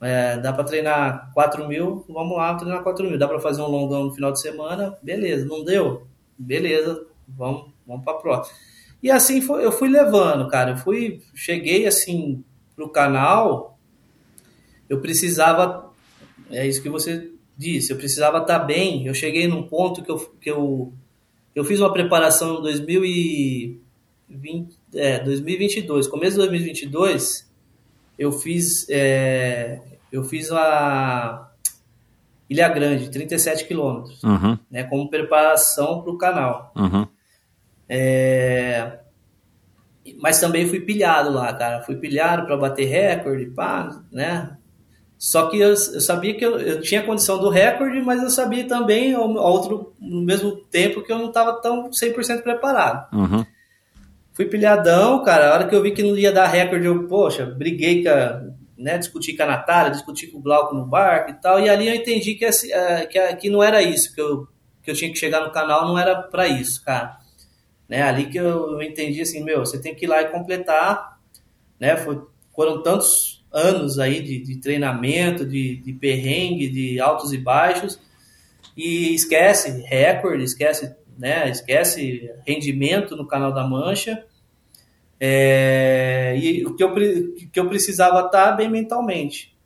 [0.00, 3.18] É, dá para treinar 4 mil, vamos lá treinar 4 mil.
[3.18, 5.46] Dá para fazer um longão no final de semana, beleza.
[5.46, 6.06] Não deu?
[6.38, 8.56] Beleza, vamos, vamos para próxima.
[9.02, 10.72] E assim foi, eu fui levando, cara.
[10.72, 12.42] Eu fui, cheguei assim
[12.74, 13.78] pro canal,
[14.88, 15.92] eu precisava,
[16.50, 19.06] é isso que você disse, eu precisava estar tá bem.
[19.06, 20.92] Eu cheguei num ponto que eu, que eu,
[21.54, 23.80] eu fiz uma preparação em 2020,
[24.94, 27.54] é, 2022, começo de 2022
[28.18, 29.80] eu fiz é,
[30.10, 31.50] eu fiz a
[32.48, 34.58] Ilha Grande, 37 quilômetros, uhum.
[34.70, 36.72] né, como preparação para o canal.
[36.76, 37.06] Uhum.
[37.88, 39.00] É,
[40.20, 41.82] mas também fui pilhado lá, cara.
[41.82, 44.56] Fui pilhado para bater recorde, pá, né?
[45.18, 48.66] Só que eu, eu sabia que eu, eu, tinha condição do recorde, mas eu sabia
[48.66, 53.08] também, ao, ao outro, no mesmo tempo, que eu não estava tão 100% preparado.
[53.14, 53.44] Uhum.
[54.34, 55.50] Fui pilhadão, cara.
[55.50, 58.42] A hora que eu vi que não ia dar recorde, eu, poxa, briguei com a,
[58.76, 61.60] né, discuti com a Natália, discuti com o Glauco no barco e tal.
[61.60, 64.46] E ali eu entendi que, é, que, que não era isso, que eu,
[64.82, 67.16] que eu tinha que chegar no canal, não era para isso, cara.
[67.88, 71.18] Né, ali que eu, eu entendi assim, meu, você tem que ir lá e completar,
[71.78, 71.96] né?
[71.96, 72.22] Foi,
[72.54, 78.00] foram tantos anos aí de, de treinamento, de, de perrengue, de altos e baixos,
[78.76, 81.48] e esquece recorde, esquece né?
[81.48, 84.24] Esquece rendimento no canal da Mancha.
[85.18, 86.92] É, e o que eu,
[87.52, 89.56] que eu precisava estar tá bem mentalmente.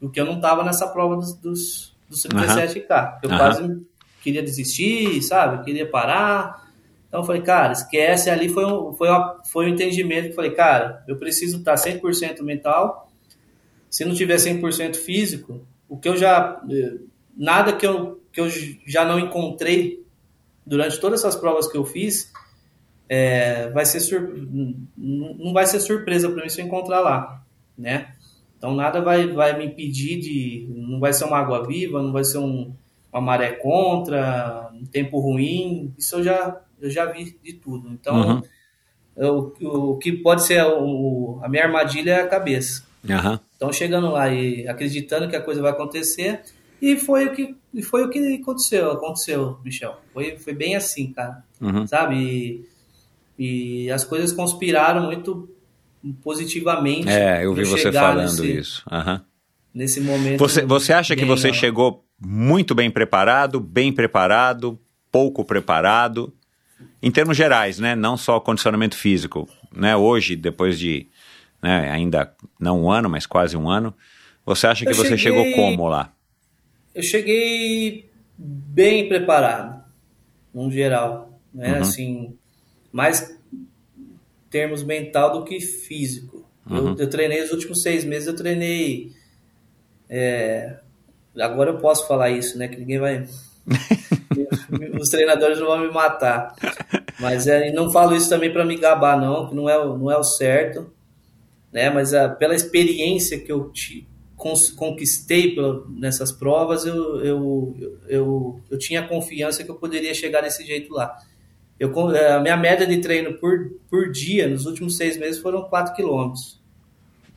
[0.00, 3.18] O que eu não estava nessa prova dos, dos, dos 37K.
[3.22, 3.36] Eu uhum.
[3.36, 3.86] quase
[4.22, 5.64] queria desistir, sabe?
[5.64, 6.65] queria parar.
[7.08, 8.30] Então eu falei, cara, esquece.
[8.30, 11.74] Ali foi um, foi uma, foi um entendimento que eu falei, cara, eu preciso tá
[11.74, 13.10] estar 100% mental.
[13.90, 16.60] Se não tiver 100% físico, o que eu já.
[17.36, 18.48] Nada que eu, que eu
[18.86, 20.04] já não encontrei
[20.64, 22.32] durante todas essas provas que eu fiz,
[23.08, 24.34] é, vai ser sur...
[24.96, 27.42] não vai ser surpresa para mim se eu encontrar lá,
[27.78, 28.14] né?
[28.58, 32.24] Então nada vai, vai me impedir de, não vai ser uma água viva, não vai
[32.24, 32.74] ser um,
[33.12, 37.88] uma maré contra, um tempo ruim, isso eu já, eu já vi de tudo.
[37.90, 38.42] Então uhum.
[39.16, 42.84] eu, o que pode ser o, a minha armadilha é a cabeça.
[43.04, 43.38] Uhum.
[43.56, 46.42] Então chegando lá e acreditando que a coisa vai acontecer,
[46.80, 49.98] e foi o que, foi o que aconteceu, aconteceu, Michel.
[50.12, 51.42] Foi, foi bem assim, cara.
[51.60, 51.86] Uhum.
[51.86, 52.64] Sabe?
[53.38, 55.48] E, e, as coisas conspiraram muito
[56.22, 57.08] positivamente.
[57.08, 58.84] É, eu vi você falando nesse, isso.
[58.90, 59.20] Uhum.
[59.74, 60.38] Nesse momento.
[60.38, 64.78] Você, você acha que você chegou muito bem preparado, bem preparado,
[65.10, 66.32] pouco preparado?
[67.02, 67.94] Em termos gerais, né?
[67.94, 69.48] Não só condicionamento físico.
[69.74, 69.96] Né?
[69.96, 71.08] Hoje, depois de
[71.62, 73.94] né, ainda não um ano, mas quase um ano,
[74.44, 75.52] você acha que eu você cheguei...
[75.52, 76.12] chegou como lá?
[76.96, 79.84] eu cheguei bem preparado,
[80.52, 81.74] no geral, né?
[81.74, 81.80] Uhum.
[81.82, 82.38] Assim,
[82.90, 83.38] mais
[84.48, 86.48] termos mental do que físico.
[86.68, 86.92] Uhum.
[86.92, 89.12] Eu, eu, treinei os últimos seis meses, eu treinei
[90.08, 90.78] é,
[91.38, 92.66] agora eu posso falar isso, né?
[92.66, 93.28] Que ninguém vai.
[95.00, 96.54] Os treinadores não vão me matar.
[97.18, 100.16] Mas é, não falo isso também para me gabar, não, que não é, não é
[100.16, 100.90] o certo.
[101.72, 101.90] Né?
[101.90, 104.06] Mas a, pela experiência que eu te,
[104.76, 107.76] conquistei pela, nessas provas, eu, eu,
[108.06, 111.16] eu, eu tinha confiança que eu poderia chegar desse jeito lá.
[111.78, 115.62] Eu, é, a minha média de treino por, por dia nos últimos seis meses foram
[115.64, 116.60] 4 quilômetros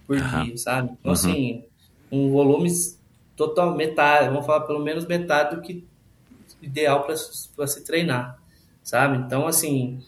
[0.05, 0.43] por uhum.
[0.43, 0.89] dia, sabe?
[0.99, 1.11] Então, uhum.
[1.11, 1.63] assim,
[2.11, 2.69] um volume
[3.35, 5.85] total, metade, vamos falar pelo menos metade do que
[6.61, 8.37] ideal para se treinar,
[8.83, 9.17] sabe?
[9.17, 9.99] Então, assim.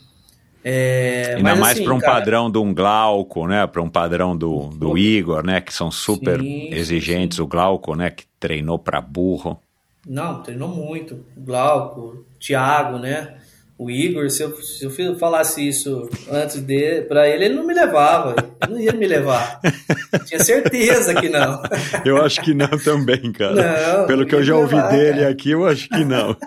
[0.63, 3.65] É, Ainda mais assim, para um cara, padrão de um Glauco, né?
[3.65, 5.59] Para um padrão do, do Igor, né?
[5.59, 7.37] Que são super sim, exigentes.
[7.37, 7.41] Sim.
[7.43, 8.11] O Glauco, né?
[8.11, 9.59] Que treinou para burro.
[10.07, 11.25] Não, treinou muito.
[11.35, 13.37] O Glauco, Thiago, né?
[13.81, 17.73] O Igor, se eu, se eu falasse isso antes dele, para ele, ele não me
[17.73, 18.35] levava.
[18.61, 19.59] Ele não ia me levar.
[20.27, 21.63] Tinha certeza que não.
[22.05, 23.55] Eu acho que não também, cara.
[23.97, 25.31] Não, Pelo que eu já ouvi levar, dele cara.
[25.31, 26.37] aqui, eu acho que não.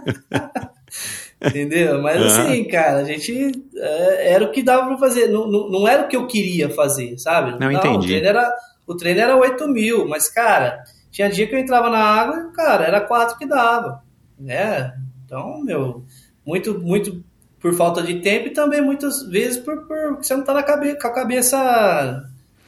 [1.45, 2.01] Entendeu?
[2.01, 2.27] Mas uhum.
[2.29, 5.27] assim, cara, a gente é, era o que dava para fazer.
[5.27, 7.59] Não, não, não, era o que eu queria fazer, sabe?
[7.59, 7.97] Não, não entendi.
[7.97, 8.55] O treino, era,
[8.87, 12.55] o treino era 8 mil, mas, cara, tinha dia que eu entrava na água e,
[12.55, 14.05] cara, era 4 que dava.
[14.39, 14.95] Né?
[15.25, 16.05] Então, meu
[16.47, 17.23] muito, muito
[17.61, 20.99] por falta de tempo e também muitas vezes por, por você não tá na cabe,
[21.01, 22.25] com a cabeça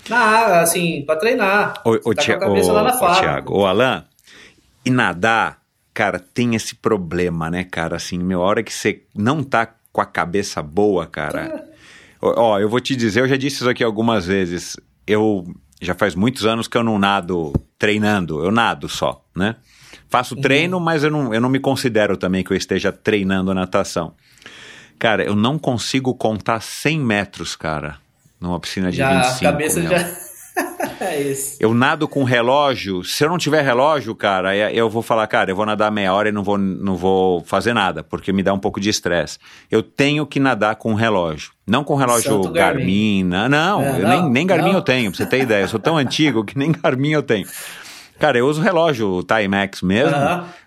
[0.08, 1.82] na água, assim, para treinar.
[1.84, 4.04] O, o, tá tia, o, o Thiago, o Alan,
[4.84, 5.60] e nadar,
[5.92, 7.96] cara, tem esse problema, né, cara?
[7.96, 11.42] Assim, meu, a hora que você não tá com a cabeça boa, cara.
[11.42, 11.76] É.
[12.20, 14.76] Ó, eu vou te dizer, eu já disse isso aqui algumas vezes.
[15.06, 15.46] Eu
[15.80, 19.56] já faz muitos anos que eu não nado treinando, eu nado só, né?
[20.08, 20.40] Faço uhum.
[20.40, 24.14] treino, mas eu não, eu não me considero também que eu esteja treinando natação.
[24.98, 27.98] Cara, eu não consigo contar 100 metros, cara,
[28.40, 29.46] numa piscina de já, 25.
[29.46, 29.90] A cabeça meu.
[29.90, 30.26] já.
[31.00, 31.56] é isso.
[31.60, 33.04] Eu nado com relógio.
[33.04, 36.28] Se eu não tiver relógio, cara, eu vou falar, cara, eu vou nadar meia hora
[36.28, 39.38] e não vou, não vou fazer nada, porque me dá um pouco de estresse.
[39.70, 41.52] Eu tenho que nadar com relógio.
[41.66, 43.28] Não com relógio Garmin.
[43.28, 43.48] Garmin.
[43.50, 44.78] Não, é, não, nem, nem Garmin não.
[44.78, 45.64] eu tenho, pra você ter ideia.
[45.64, 47.46] Eu sou tão antigo que nem Garmin eu tenho.
[48.18, 50.16] Cara, eu uso relógio, o Timex mesmo,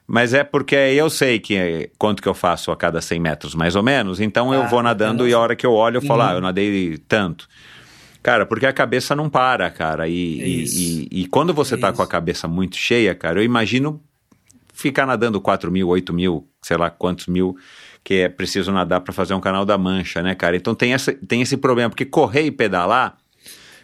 [0.05, 3.75] mas é porque eu sei que quanto que eu faço a cada 100 metros, mais
[3.75, 6.21] ou menos, então ah, eu vou nadando e a hora que eu olho eu falo,
[6.21, 6.29] uhum.
[6.29, 7.47] ah, eu nadei tanto.
[8.21, 12.01] Cara, porque a cabeça não para, cara, e, e, e, e, quando você tá com
[12.01, 14.01] a cabeça muito cheia, cara, eu imagino
[14.73, 17.55] ficar nadando 4 mil, 8 mil, sei lá quantos mil
[18.03, 20.55] que é preciso nadar para fazer um canal da mancha, né, cara?
[20.55, 23.17] Então tem, essa, tem esse problema, porque correr e pedalar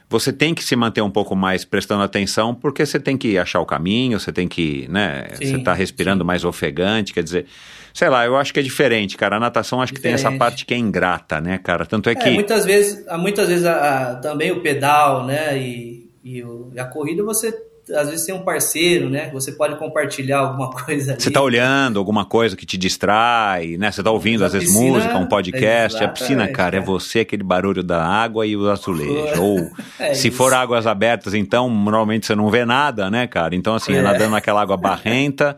[0.09, 3.59] você tem que se manter um pouco mais prestando atenção, porque você tem que achar
[3.59, 6.27] o caminho, você tem que, né, sim, você tá respirando sim.
[6.27, 7.45] mais ofegante, quer dizer,
[7.93, 9.37] sei lá, eu acho que é diferente, cara.
[9.37, 10.17] A natação acho diferente.
[10.17, 11.85] que tem essa parte que é ingrata, né, cara?
[11.85, 12.29] Tanto é, é que.
[12.29, 16.85] Muitas vezes, muitas vezes a, a, também o pedal, né, e, e, o, e a
[16.85, 17.53] corrida você
[17.93, 19.29] às vezes tem um parceiro, né?
[19.31, 21.21] Você pode compartilhar alguma coisa ali.
[21.21, 23.91] Você tá olhando alguma coisa que te distrai, né?
[23.91, 26.03] Você tá ouvindo às vezes música, um podcast.
[26.03, 26.79] A piscina, cara, é.
[26.79, 29.41] é você, aquele barulho da água e o azulejo.
[29.41, 33.55] Ou é se for águas abertas, então, normalmente você não vê nada, né, cara?
[33.55, 34.01] Então, assim, é.
[34.01, 35.57] nadando naquela água barrenta.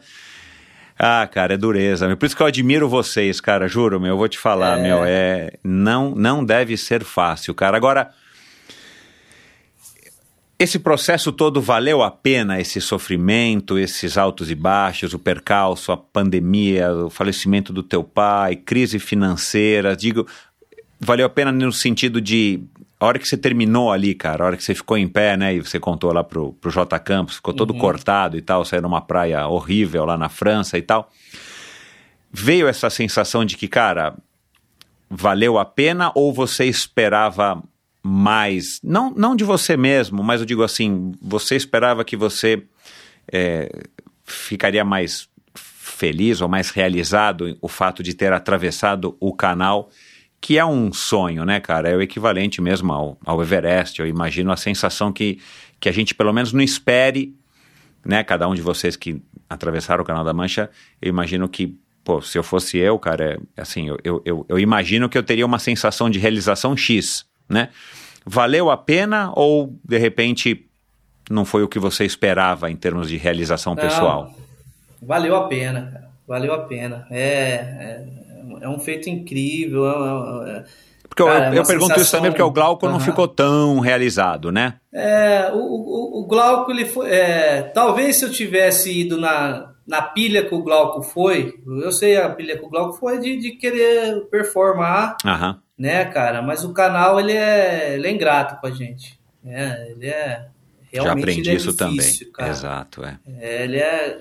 [0.99, 2.13] Ah, cara, é dureza.
[2.15, 4.81] Por isso que eu admiro vocês, cara, juro, meu, eu vou te falar, é.
[4.81, 7.77] meu, é não não deve ser fácil, cara.
[7.77, 8.09] Agora,
[10.59, 15.97] esse processo todo valeu a pena, esse sofrimento, esses altos e baixos, o percalço, a
[15.97, 20.25] pandemia, o falecimento do teu pai, crise financeira, digo,
[20.99, 22.63] valeu a pena no sentido de
[22.99, 25.53] a hora que você terminou ali, cara, a hora que você ficou em pé, né,
[25.53, 27.79] e você contou lá pro, pro J Campos, ficou todo uhum.
[27.79, 31.11] cortado e tal, saiu numa praia horrível lá na França e tal,
[32.31, 34.15] veio essa sensação de que, cara,
[35.07, 37.61] valeu a pena ou você esperava
[38.09, 42.63] mais, não, não de você mesmo, mas eu digo assim, você esperava que você
[43.29, 43.69] é,
[44.23, 49.89] ficaria mais feliz ou mais realizado o fato de ter atravessado o canal,
[50.39, 51.89] que é um sonho, né, cara?
[51.89, 53.99] É o equivalente mesmo ao, ao Everest.
[53.99, 55.41] Eu imagino a sensação que,
[55.77, 57.35] que a gente pelo menos não espere,
[58.05, 58.23] né?
[58.23, 60.69] Cada um de vocês que atravessaram o Canal da Mancha,
[61.01, 65.09] eu imagino que pô, se eu fosse eu, cara, é, assim, eu, eu, eu, imagino
[65.09, 67.69] que eu teria uma sensação de realização X, né?
[68.29, 70.69] Valeu a pena ou, de repente,
[71.29, 74.33] não foi o que você esperava em termos de realização não, pessoal?
[75.01, 76.09] Valeu a pena, cara.
[76.27, 77.07] Valeu a pena.
[77.09, 78.05] É, é,
[78.63, 79.87] é um feito incrível.
[79.87, 80.63] É, é, é
[81.07, 82.03] porque cara, eu, eu pergunto sensação...
[82.03, 82.91] isso também porque o Glauco uhum.
[82.91, 84.73] não ficou tão realizado, né?
[84.93, 87.09] É, o, o, o Glauco, ele foi.
[87.09, 92.17] É, talvez se eu tivesse ido na, na pilha que o Glauco foi, eu sei
[92.17, 95.15] a pilha que o Glauco foi de, de querer performar.
[95.23, 96.41] Uhum né, cara?
[96.41, 99.19] Mas o canal, ele é, ele é ingrato com a gente.
[99.43, 99.87] Né?
[99.91, 100.47] Ele é
[100.91, 102.31] realmente Já aprendi é isso difícil, também.
[102.33, 102.49] Cara.
[102.49, 103.17] Exato, é.
[103.39, 103.63] é.
[103.63, 104.19] Ele é...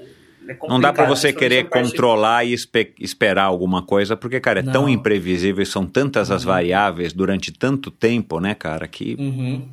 [0.49, 4.63] é Não dá para você querer controlar e espe- esperar alguma coisa, porque, cara, é
[4.63, 4.89] tão Não.
[4.89, 9.17] imprevisível e são tantas as variáveis durante tanto tempo, né, cara, que.
[9.19, 9.69] Uhum.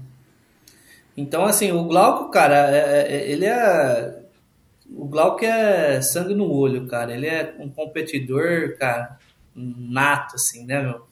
[1.16, 4.20] Então, assim, o Glauco, cara, é- é- ele é.
[4.96, 7.14] O Glauco é sangue no olho, cara.
[7.14, 9.18] Ele é um competidor, cara,
[9.56, 11.08] nato, assim, né, meu?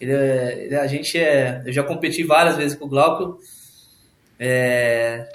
[0.00, 1.62] Ele é, ele- a gente é.
[1.64, 3.38] Eu já competi várias vezes com o Glauco.
[4.38, 5.26] É,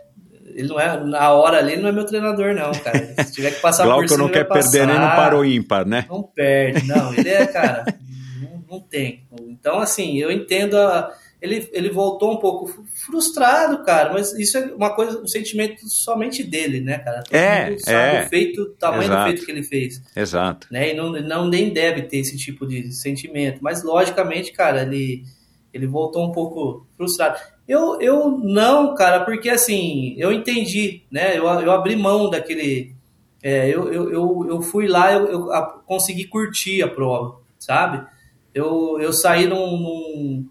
[0.54, 1.04] ele não é.
[1.04, 3.16] Na hora ali, ele não é meu treinador, não, cara.
[3.24, 5.16] Se tiver que passar por Glauco cima, não quer vai perder nem no passar.
[5.16, 6.06] paro ímpar, né?
[6.10, 7.14] Não perde, não.
[7.14, 7.86] Ele é, cara,
[8.42, 9.24] não, não tem.
[9.48, 11.12] Então, assim, eu entendo a.
[11.42, 15.88] Ele, ele voltou um pouco fru- frustrado, cara, mas isso é uma coisa, um sentimento
[15.90, 17.24] somente dele, né, cara?
[17.24, 18.24] Todo É, sabe é.
[18.26, 19.22] o feito, o tamanho Exato.
[19.22, 20.68] do feito que ele fez, Exato.
[20.70, 20.92] né?
[20.92, 25.24] E não, não nem deve ter esse tipo de sentimento, mas logicamente, cara, ele,
[25.74, 27.40] ele voltou um pouco frustrado.
[27.68, 31.36] Eu, eu não, cara, porque assim, eu entendi, né?
[31.38, 32.94] Eu, eu abri mão daquele.
[33.42, 38.06] é, eu, eu, eu, eu fui lá, eu, eu a- consegui curtir a prova, sabe?
[38.54, 40.46] Eu, eu saí num, num-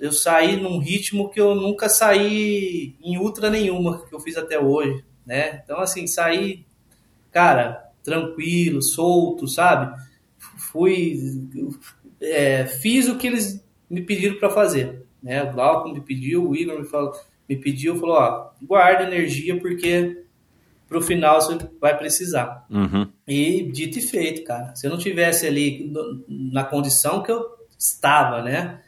[0.00, 4.58] Eu saí num ritmo que eu nunca saí em ultra nenhuma que eu fiz até
[4.58, 5.60] hoje, né?
[5.62, 6.64] Então, assim, saí,
[7.30, 9.94] cara, tranquilo, solto, sabe?
[10.38, 11.18] Fui.
[12.20, 15.04] é, fiz o que eles me pediram para fazer.
[15.22, 15.42] Né?
[15.42, 17.12] O Glauco me pediu, o Igor me, falou,
[17.48, 20.24] me pediu, falou: ó, guarda energia porque
[20.88, 22.66] pro final você vai precisar.
[22.70, 23.08] Uhum.
[23.26, 24.74] E dito e feito, cara.
[24.76, 25.92] Se eu não tivesse ali
[26.28, 27.42] na condição que eu
[27.78, 28.80] estava, né?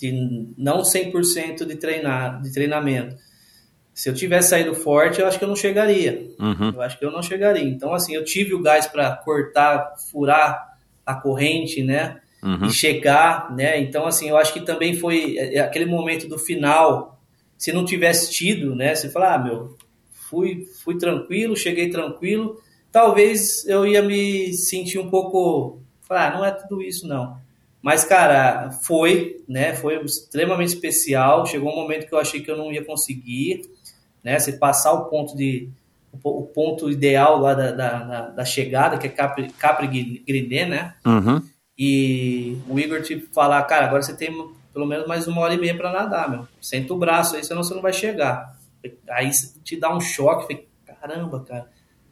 [0.00, 3.16] De não 100% de, treinar, de treinamento.
[3.92, 6.30] Se eu tivesse saído forte, eu acho que eu não chegaria.
[6.38, 6.70] Uhum.
[6.74, 7.68] Eu acho que eu não chegaria.
[7.68, 10.70] Então, assim, eu tive o gás para cortar, furar
[11.04, 12.20] a corrente, né?
[12.42, 12.66] Uhum.
[12.66, 13.78] E chegar, né?
[13.78, 17.20] Então, assim, eu acho que também foi é, é, aquele momento do final.
[17.58, 18.94] Se não tivesse tido, né?
[18.94, 19.76] Você fala, ah, meu,
[20.10, 22.58] fui, fui tranquilo, cheguei tranquilo.
[22.90, 25.82] Talvez eu ia me sentir um pouco.
[26.08, 27.36] Falar, ah, não é tudo isso, não.
[27.82, 29.74] Mas, cara, foi, né?
[29.74, 31.46] Foi extremamente especial.
[31.46, 33.62] Chegou um momento que eu achei que eu não ia conseguir,
[34.22, 34.38] né?
[34.38, 35.68] Se passar o ponto de
[36.12, 39.86] o po- o ponto ideal lá da, da, da- da chegada, que é Capri, Capri
[40.26, 40.94] Griné, né?
[41.06, 41.40] Uhum.
[41.78, 44.30] E o Igor te falar, cara, agora você tem
[44.72, 46.46] pelo menos mais uma hora e meia para nadar, meu.
[46.60, 48.56] Senta o braço aí, senão você não vai chegar.
[49.10, 49.30] Aí
[49.64, 50.64] te dá um choque, fica,
[51.00, 51.68] caramba, cara.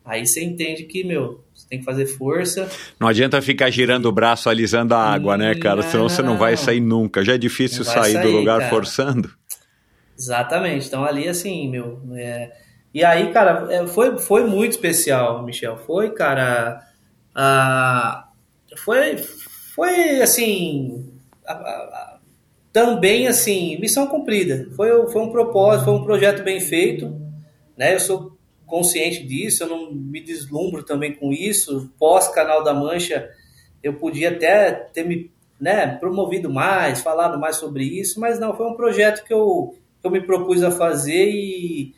[0.09, 2.69] Aí você entende que, meu, você tem que fazer força.
[2.99, 5.83] Não adianta ficar girando o braço alisando a água, né, cara?
[5.83, 7.23] Senão você não vai sair nunca.
[7.25, 8.71] Já é difícil Não vai sair, do sair, lugar cara.
[8.71, 9.31] forçando.
[10.19, 10.87] Exatamente.
[10.89, 12.01] Então ali, assim, meu.
[12.15, 12.51] é,
[12.95, 15.77] E aí, cara, é, foi, foi muito especial, Michel.
[15.77, 16.81] Foi, cara.
[18.85, 19.17] foi,
[19.75, 21.05] foi assim.
[21.47, 22.19] a- a-
[22.73, 24.69] também, assim, missão cumprida.
[24.77, 27.11] Foi, foi um propósito, foi um projeto bem feito.
[27.77, 27.95] Né?
[27.95, 28.28] Eu sou
[28.69, 31.91] consciente disso, eu não me deslumbro também com isso.
[31.99, 33.29] Pós-Canal da Mancha,
[33.83, 35.31] eu podia até ter me
[35.61, 40.07] né, promovido mais, falado mais sobre isso, mas não, foi um projeto que eu, que
[40.07, 41.95] eu me propus a fazer e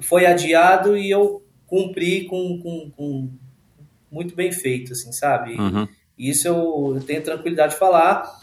[0.00, 3.30] foi adiado e eu cumpri com, com, com
[4.10, 5.54] muito bem feito, assim, sabe?
[5.54, 5.86] Uhum.
[6.18, 8.40] Isso eu, eu tenho tranquilidade de falar.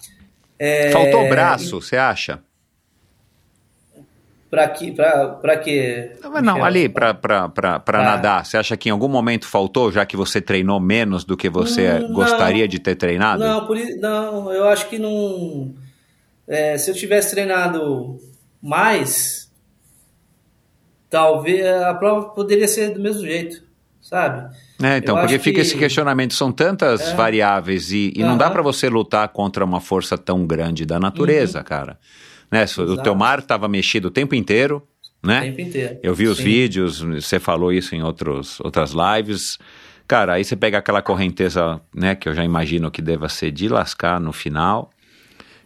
[0.60, 2.44] É, Faltou braço, você acha?
[4.52, 6.12] Pra, que, pra quê?
[6.22, 7.82] Não, não, ali pra Ah.
[8.04, 11.50] nadar, você acha que em algum momento faltou, já que você treinou menos do que
[11.50, 12.14] você Hum, não.
[12.16, 13.42] gostaria de ter treinado?
[13.42, 15.74] Não, por, não, eu acho que não.
[16.46, 18.20] é, se eu tivesse treinado
[18.62, 19.50] mais,
[21.10, 23.64] talvez a prova poderia ser do mesmo jeito,
[24.02, 24.54] sabe?
[24.84, 27.16] É, então, Eu porque fica que- esse questionamento, são tantas É.
[27.16, 28.38] variáveis e, e não Aham.
[28.38, 31.98] dá pra você lutar contra uma força tão grande da natureza, cara.
[32.52, 32.68] Né?
[32.68, 32.84] se O.
[32.84, 33.04] Exato.
[33.04, 34.86] teu mar estava mexido o tempo inteiro,
[35.24, 35.40] né?
[35.40, 36.00] O tempo inteiro.
[36.04, 36.44] Eu vi os Sim.
[36.44, 39.58] vídeos, você falou isso em outros, outras lives.
[40.08, 43.70] Cara, aí você pega aquela correnteza, né, que eu já imagino que deva ser de
[43.70, 44.90] lascar no final.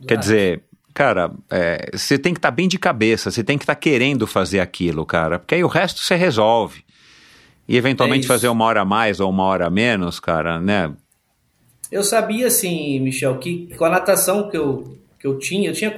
[0.07, 0.19] Quer Exato.
[0.19, 0.63] dizer,
[0.93, 4.59] cara, é, você tem que estar bem de cabeça, você tem que estar querendo fazer
[4.59, 6.83] aquilo, cara, porque aí o resto você resolve.
[7.67, 10.93] E eventualmente É fazer uma hora a mais ou uma hora a menos, cara, né?
[11.91, 14.95] Eu sabia, assim, Michel, que com a natação que eu,
[15.26, 15.91] que eu tinha, eu tinha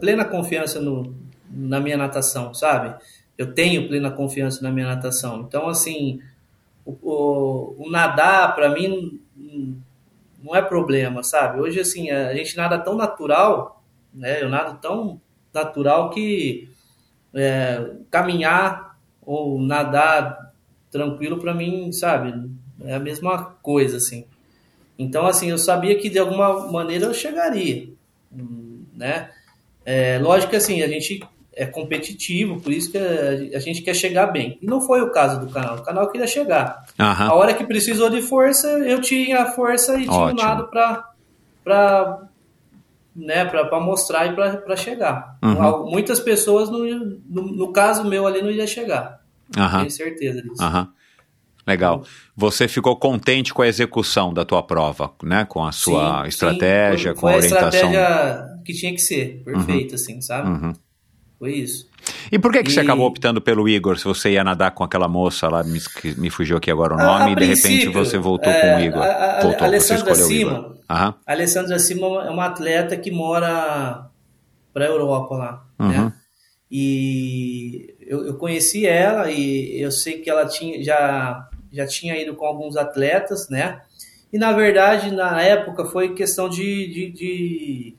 [0.00, 1.14] plena confiança no,
[1.50, 2.94] na minha natação, sabe?
[3.38, 5.42] Eu tenho plena confiança na minha natação.
[5.42, 6.20] Então, assim,
[6.84, 9.20] o, o, o nadar, para mim,
[10.42, 11.60] não- é problema, sabe?
[11.60, 13.82] Hoje, assim, a gente nada tão natural,
[14.12, 14.42] né?
[14.42, 15.20] Eu nado tão
[15.52, 16.68] natural que
[17.34, 20.52] é, caminhar ou nadar
[20.90, 22.50] tranquilo, para mim, sabe?
[22.82, 24.26] É a mesma coisa, assim.
[24.98, 27.88] Então, assim, eu sabia que de alguma maneira eu chegaria,
[28.96, 29.30] né?
[29.84, 31.20] É, lógico que, assim, a gente
[31.56, 34.58] é competitivo, por isso que a, a, gente quer chegar bem.
[34.60, 35.76] E não foi o caso do canal.
[35.76, 36.84] O canal queria chegar.
[36.98, 37.28] Aham.
[37.28, 40.40] A hora que precisou de força, eu tinha força e tinha Ótimo.
[40.40, 42.28] um lado para
[43.16, 45.38] né, para mostrar e para chegar.
[45.42, 45.90] Uhum.
[45.90, 49.20] Muitas pessoas, no, no, no caso meu ali, não ia chegar.
[49.56, 49.78] Aham.
[49.78, 50.62] Tenho certeza disso.
[50.62, 50.92] Aham.
[51.66, 52.04] Legal.
[52.36, 55.44] Você ficou contente com a execução da tua prova, né?
[55.46, 57.20] Com a sua Sim, estratégia, sim.
[57.20, 57.90] com a Foi orientação.
[57.90, 60.48] estratégia que tinha que ser, perfeita, assim, sabe?
[60.50, 60.72] Uhum.
[61.38, 61.88] Foi isso.
[62.32, 64.82] E por que, que você E- acabou optando pelo Igor se você ia nadar com
[64.82, 65.78] aquela moça lá, me,
[66.16, 68.76] me fugiu aqui agora o A- nome, a e de repente você voltou é, com
[68.76, 69.02] o Igor?
[69.02, 69.06] a-
[69.38, 70.76] a- voltou, você Alessandra o Sima- Igor.
[70.88, 71.14] Aham.
[71.26, 74.06] A Alessandra Sima é uma atleta que mora
[74.72, 75.88] para a Europa lá, Uhum.
[75.88, 76.12] né?
[76.70, 82.34] E eu, eu conheci ela e eu sei que ela tinha, já, já tinha ido
[82.34, 83.80] com alguns atletas, né?
[84.32, 87.96] E na verdade, na época, foi questão de, de, de,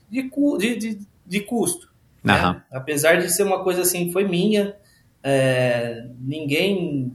[0.78, 1.88] de, de, custo.
[2.22, 2.34] né?
[2.34, 2.62] Aham.
[2.70, 4.74] Apesar de ser uma coisa assim, foi minha,
[5.22, 7.12] é, ninguém.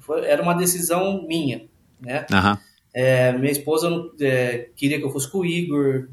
[0.00, 1.66] foi- era uma decisão minha,
[2.00, 2.26] né?
[2.32, 2.58] Aham.
[2.92, 3.88] É, minha esposa
[4.20, 6.08] é, queria que eu fosse com o Igor,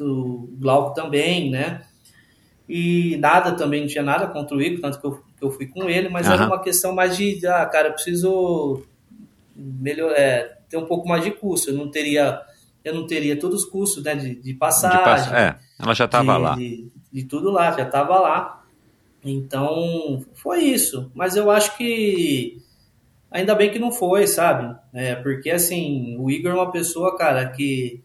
[0.00, 1.82] o Glauco também, né?
[2.68, 5.66] E nada também, não tinha nada contra o Igor, tanto que eu, que eu fui
[5.66, 6.46] com ele, mas era Aham.
[6.46, 8.82] uma questão mais de, ah, cara, eu preciso
[9.54, 11.70] melhor, é, ter um pouco mais de custo.
[11.70, 12.40] Eu não teria,
[12.84, 14.14] eu não teria todos os custos, né?
[14.14, 16.54] De, de De passagem, pass- É, ela já estava de, lá.
[16.56, 18.64] De, de tudo lá, já estava lá.
[19.24, 21.10] Então, foi isso.
[21.14, 22.58] Mas eu acho que
[23.30, 24.74] ainda bem que não foi, sabe?
[24.92, 28.00] É, porque, assim, o Igor é uma pessoa, cara, que,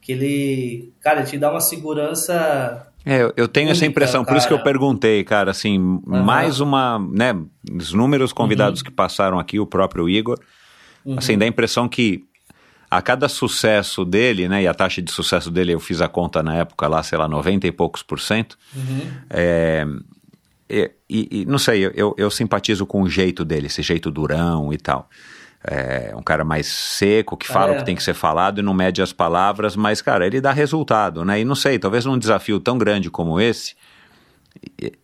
[0.00, 2.84] que ele, cara, te dá uma segurança...
[3.04, 7.34] É, eu- tenho essa impressão, por isso que eu perguntei, cara, assim, mais uma, né,
[7.72, 10.38] os números convidados que passaram aqui, o próprio Igor,
[11.16, 12.24] assim, dá a impressão que
[12.90, 16.42] a cada sucesso dele, né, e a taxa de sucesso dele, eu fiz a conta
[16.42, 18.56] na época lá, sei lá, 90 e poucos por cento,
[19.30, 19.86] é,
[20.70, 24.78] e, e- não sei, eu- eu, simpatizo com o jeito dele, esse jeito durão e
[24.78, 25.08] tal.
[25.64, 27.74] É um cara mais seco, que fala É.
[27.74, 30.52] o que tem que ser falado e não mede as palavras, mas, cara, ele dá
[30.52, 31.40] resultado, né?
[31.40, 33.74] E não sei, talvez num desafio tão grande como esse,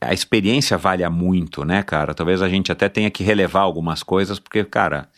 [0.01, 2.15] a experiência valha muito, né, cara?
[2.15, 5.09] Talvez a gente até tenha que relevar algumas coisas, porque, cara,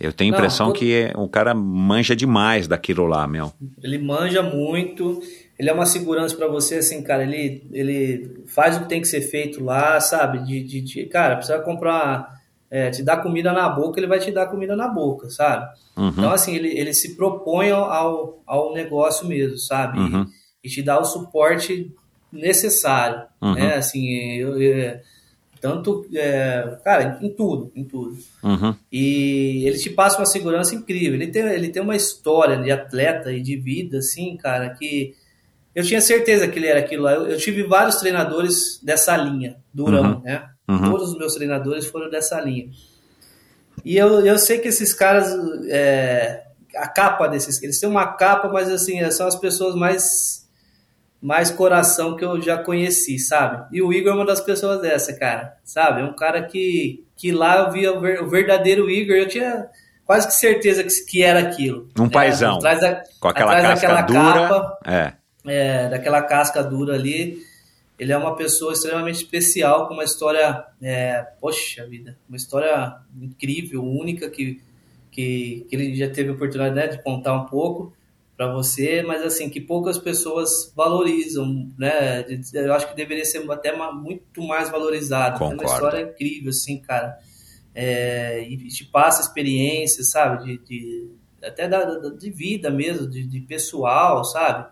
[0.00, 3.52] eu tenho a impressão todo- que o cara manja demais daquilo lá, meu.
[3.82, 5.20] Ele manja muito,
[5.58, 9.08] ele é uma segurança pra você, assim, cara, ele, ele faz o que tem que
[9.08, 10.38] ser feito lá, sabe?
[10.44, 12.40] De, de, de- cara, precisa comprar,
[12.70, 15.66] é, te dar comida na boca, ele vai te dar comida na boca, sabe?
[15.96, 16.08] Uhum.
[16.08, 19.98] Então, assim, ele, ele se propõe ao, ao negócio mesmo, sabe?
[19.98, 20.26] Uhum.
[20.62, 21.90] E, te dá o suporte
[22.32, 23.54] necessário, Uhum.
[23.54, 23.74] né?
[23.76, 24.98] Assim, eu, eu-
[25.64, 28.18] tanto, é, cara, em tudo, em tudo.
[28.42, 28.74] Uhum.
[28.92, 31.14] E ele te passa uma segurança incrível.
[31.14, 35.14] Ele tem, ele tem uma história de atleta e de vida, assim, cara, que
[35.74, 37.14] eu tinha certeza que ele era aquilo lá.
[37.14, 40.20] Eu, eu tive vários treinadores dessa linha, Durão, Uhum.
[40.22, 40.50] né?
[40.68, 40.90] Uhum.
[40.90, 42.68] Todos os meus treinadores foram dessa linha.
[43.82, 45.34] E eu, eu sei que esses caras,
[45.70, 46.42] é,
[46.76, 50.43] a capa desses, eles têm uma capa, mas assim, são as pessoas mais
[51.26, 53.64] mais coração que eu já conheci, sabe?
[53.74, 56.02] E o Igor é uma das pessoas dessa, cara, sabe?
[56.02, 59.66] É um cara que, que lá eu via o ver- o verdadeiro Igor, eu tinha
[60.04, 61.88] quase que certeza que, que era aquilo.
[61.98, 62.10] Um né?
[62.12, 62.56] paizão.
[62.56, 64.02] Atrás da, Com aquela atrás casca daquela
[64.32, 64.48] dura.
[64.48, 65.12] capa, É.
[65.46, 67.38] é, daquela casca dura ali.
[67.98, 73.82] Ele é uma pessoa extremamente especial, com uma história, é, poxa vida, uma história incrível,
[73.82, 74.60] única, que,
[75.10, 77.94] que, que ele já teve a oportunidade né, de contar um pouco
[78.36, 82.24] para você, mas assim, que poucas pessoas valorizam, né?
[82.52, 85.42] Eu acho que deveria ser até muito mais valorizado.
[85.42, 85.72] É uma Concordo.
[85.74, 87.16] história incrível, assim, cara.
[87.74, 90.44] É, e te passa experiência, sabe?
[90.44, 91.08] De, de-
[91.44, 94.66] até da, de vida mesmo, de, de pessoal, sabe?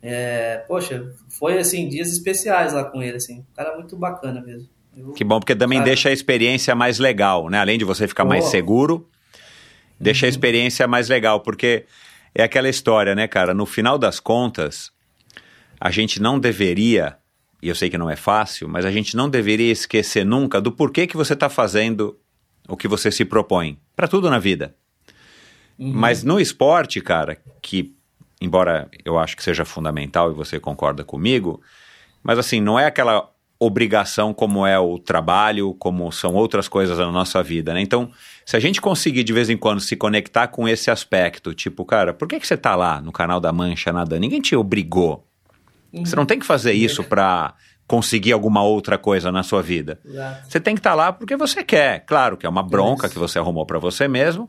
[0.00, 3.40] É, poxa, foi assim, dias especiais lá com ele, assim.
[3.40, 4.68] Um cara muito bacana mesmo.
[4.96, 5.88] Eu- Que bom, porque também Cara.
[5.90, 7.58] deixa a experiência mais legal, né?
[7.58, 8.50] Além de você ficar mais Pô.
[8.50, 9.08] seguro,
[9.98, 10.28] deixa Uhum.
[10.28, 11.84] a experiência mais legal, porque
[12.34, 13.54] é aquela história, né, cara?
[13.54, 14.90] No final das contas,
[15.80, 17.16] a gente não deveria,
[17.62, 20.72] e eu sei que não é fácil, mas a gente não deveria esquecer nunca do
[20.72, 22.18] porquê que você está fazendo
[22.68, 23.78] o que você se propõe.
[23.96, 24.74] Para tudo na vida.
[25.78, 25.92] Uhum.
[25.92, 27.94] Mas no esporte, cara, que
[28.40, 31.60] embora eu acho que seja fundamental e você concorda comigo,
[32.22, 37.10] mas assim, não é aquela obrigação como é o trabalho, como são outras coisas na
[37.10, 37.80] nossa vida, né?
[37.80, 38.10] Então,
[38.48, 42.14] se a gente conseguir de vez em quando se conectar com esse aspecto, tipo, cara,
[42.14, 44.22] por que, que você tá lá no canal da Mancha nadando?
[44.22, 45.22] Ninguém te obrigou.
[45.92, 47.52] Você não tem que fazer isso pra
[47.86, 50.00] conseguir alguma outra coisa na sua vida.
[50.02, 50.50] Exato.
[50.50, 52.06] Você tem que estar lá porque você quer.
[52.06, 53.12] Claro que é uma bronca Isso.
[53.12, 54.48] que você arrumou para você mesmo,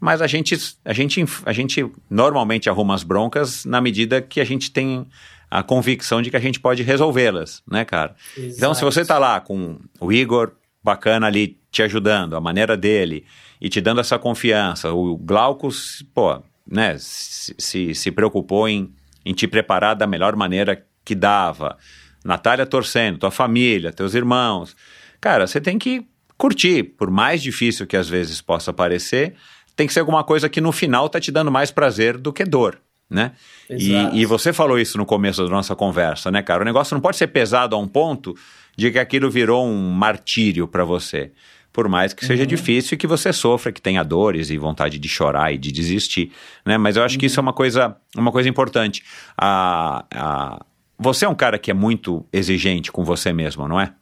[0.00, 4.44] mas a gente, a, gente, a gente normalmente arruma as broncas na medida que a
[4.44, 5.06] gente tem
[5.48, 8.16] a convicção de que a gente pode resolvê-las, né, cara?
[8.36, 8.56] Exato.
[8.56, 10.50] Então, se você tá lá com o Igor
[10.82, 13.24] bacana ali te ajudando, a maneira dele,
[13.60, 15.68] e te dando essa confiança, o Glauco,
[16.14, 18.92] pô, né, se, se, se preocupou em,
[19.24, 21.76] em te preparar da melhor maneira que dava.
[22.24, 24.74] Natália torcendo, tua família, teus irmãos.
[25.20, 29.34] Cara, você tem que curtir, por mais difícil que às vezes possa parecer,
[29.76, 32.44] tem que ser alguma coisa que no final tá te dando mais prazer do que
[32.44, 33.32] dor, né?
[33.68, 36.62] E, e você falou isso no começo da nossa conversa, né, cara?
[36.62, 38.34] O negócio não pode ser pesado a um ponto
[38.76, 41.32] de que aquilo virou um martírio para você.
[41.76, 45.08] Por mais que seja difícil e que você sofra, que tenha dores e vontade de
[45.10, 46.32] chorar e de desistir,
[46.64, 46.78] né?
[46.78, 49.04] Mas eu acho que isso é uma coisa, uma coisa importante.
[49.36, 50.64] A, a,
[50.98, 53.92] você é um cara que é muito exigente com você mesmo, não é?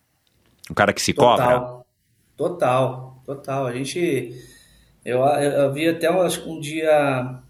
[0.71, 1.47] Um cara que se cobra.
[1.47, 1.87] Total.
[2.37, 3.67] Total, total.
[3.67, 4.33] A gente.
[5.05, 7.41] Eu, eu, eu vi até um, acho que um dia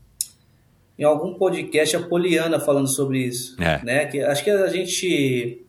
[0.99, 3.63] em algum podcast a Poliana falando sobre isso.
[3.63, 3.85] É.
[3.85, 4.07] Né?
[4.07, 5.67] Que, acho que a gente.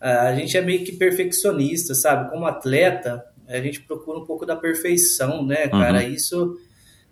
[0.00, 2.30] A gente é meio que perfeccionista, sabe?
[2.30, 6.02] Como atleta, a gente procura um pouco da perfeição, né, cara?
[6.02, 6.08] Uhum.
[6.12, 6.58] Isso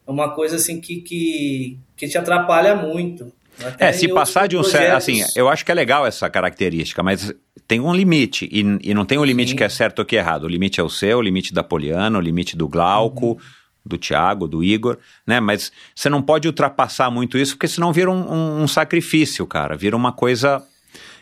[0.06, 3.32] é uma coisa assim que, que, que te atrapalha muito.
[3.64, 4.94] Até É, se passar de um certo.
[4.96, 7.32] Assim, eu acho que é legal essa característica, mas
[7.66, 8.46] tem um limite.
[8.52, 9.56] E, e não tem um limite Sim.
[9.56, 10.44] que é certo ou que é errado.
[10.44, 13.38] O limite é o seu, o limite da Poliana, o limite do Glauco, Uhum.
[13.84, 15.40] do Thiago, do Igor, né?
[15.40, 19.74] Mas você não pode ultrapassar muito isso, porque senão vira um, um- um sacrifício, cara.
[19.76, 20.62] Vira uma coisa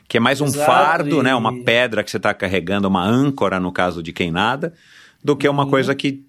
[0.09, 1.35] que é mais um Exato, fardo, e- né?
[1.37, 4.75] Uma pedra que você está carregando, uma âncora, no caso de quem nada,
[5.25, 5.55] do que Uhum.
[5.55, 6.23] uma coisa que.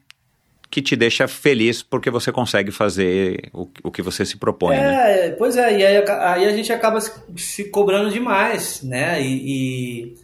[0.67, 5.27] Que te deixa feliz porque você consegue fazer o, o que você se propõe, né?
[5.27, 9.21] É, pois é, e aí, aí a gente acaba se, se cobrando demais, né?
[9.21, 10.15] E,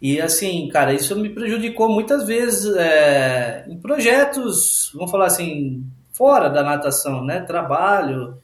[0.00, 5.82] e, e, assim, cara, isso me prejudicou muitas vezes é, em projetos, vamos falar assim,
[6.12, 7.40] fora da natação, né?
[7.40, 8.36] Trabalho.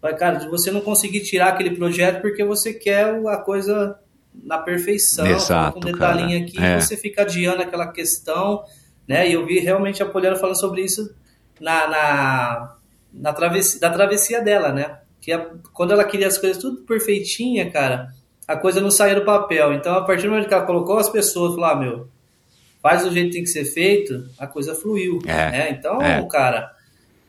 [0.00, 3.96] Vai, cara, você não conseguir tirar aquele projeto porque você quer a coisa
[4.42, 6.42] na perfeição, Exato, com um detalhinho cara.
[6.44, 6.80] aqui, É.
[6.80, 8.64] você fica adiando aquela questão,
[9.10, 9.28] né?
[9.28, 11.12] E eu vi realmente a Poliana falando sobre isso
[11.60, 12.76] na, na,
[13.12, 14.98] na travessia, da travessia dela, né?
[15.20, 18.08] Que a- quando ela queria as coisas tudo perfeitinha, cara,
[18.46, 19.72] a coisa não saía do papel.
[19.74, 22.08] Então, a partir do momento que ela colocou as pessoas, falou, ah, meu,
[22.82, 25.70] faz do jeito que tem que ser feito, a coisa fluiu, É, né?
[25.70, 26.24] Então, é.
[26.28, 26.70] cara,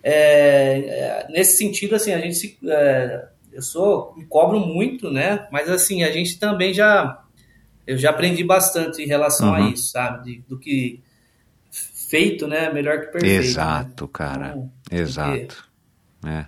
[0.04, 5.48] é, é, nesse sentido, assim, a gente se, é, eu sou, me cobro muito, né?
[5.52, 7.22] Mas, assim, a gente também já,
[7.86, 9.56] eu já aprendi bastante em relação Uhum.
[9.56, 10.24] a isso, sabe?
[10.24, 11.02] De- do que
[12.12, 12.72] feito, né?
[12.74, 13.42] Melhor que perfeito.
[13.46, 14.10] Exato, né?
[14.12, 14.48] cara.
[14.50, 15.70] Então, Exato.
[16.26, 16.46] É.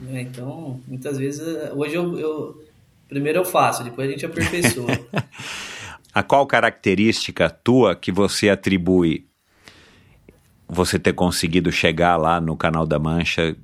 [0.00, 0.22] né?
[0.22, 2.64] Então, muitas vezes, eh, hoje eu, eu-
[3.06, 4.88] primeiro eu faço, depois a gente aperfeiçoa.
[6.12, 9.26] A qual característica tua que você atribui
[10.66, 13.54] você ter conseguido chegar lá no canal da Mancha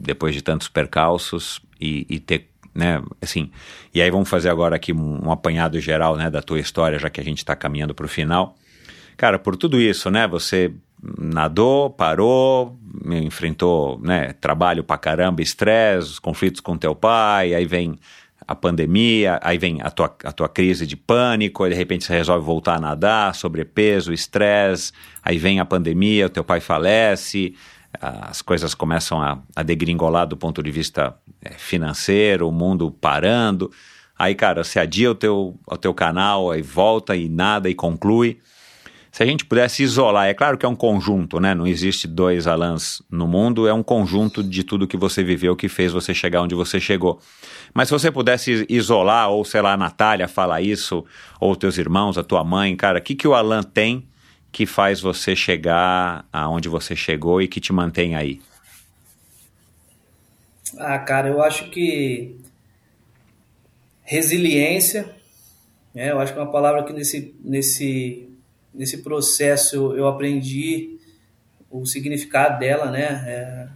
[0.00, 3.50] depois de tantos percalços e, e ter, né, assim,
[3.92, 7.10] e aí vamos fazer agora aqui um, um apanhado geral, né, da tua história, já
[7.10, 8.56] que a gente está caminhando para o final.
[9.16, 10.72] Cara, por tudo isso, né, você
[11.18, 17.98] nadou, parou, enfrentou, né, trabalho pra caramba, estresse, os conflitos com teu pai, aí vem
[18.46, 22.12] a pandemia, aí vem a tua, a tua crise de pânico, aí de repente você
[22.12, 27.54] resolve voltar a nadar, sobrepeso, estresse, aí vem a pandemia, o teu pai falece,
[28.00, 33.70] as coisas começam a, a degringolar do ponto de vista é, financeiro, o mundo parando,
[34.18, 38.40] aí, cara, você adia o teu, o teu canal, aí volta e nada e conclui.
[39.14, 41.54] Se a gente pudesse isolar, é claro que é um conjunto, né?
[41.54, 45.68] Não existe dois Alans no mundo, é um conjunto de tudo que você viveu que
[45.68, 47.20] fez você chegar onde você chegou.
[47.72, 51.04] Mas se você pudesse isolar, ou sei lá, a Natália fala isso,
[51.38, 54.04] ou teus irmãos, a tua mãe, cara, o que, que o Alan tem
[54.50, 58.40] que faz você chegar aonde você chegou e que te mantém aí?
[60.76, 62.34] ah, cara, eu acho que
[64.02, 65.08] resiliência,
[65.94, 66.10] né?
[66.10, 68.33] Eu acho que é uma palavra que nesse, nesse,
[68.74, 70.98] nesse processo eu, aprendi
[71.70, 73.02] o significado dela, né?
[73.26, 73.68] É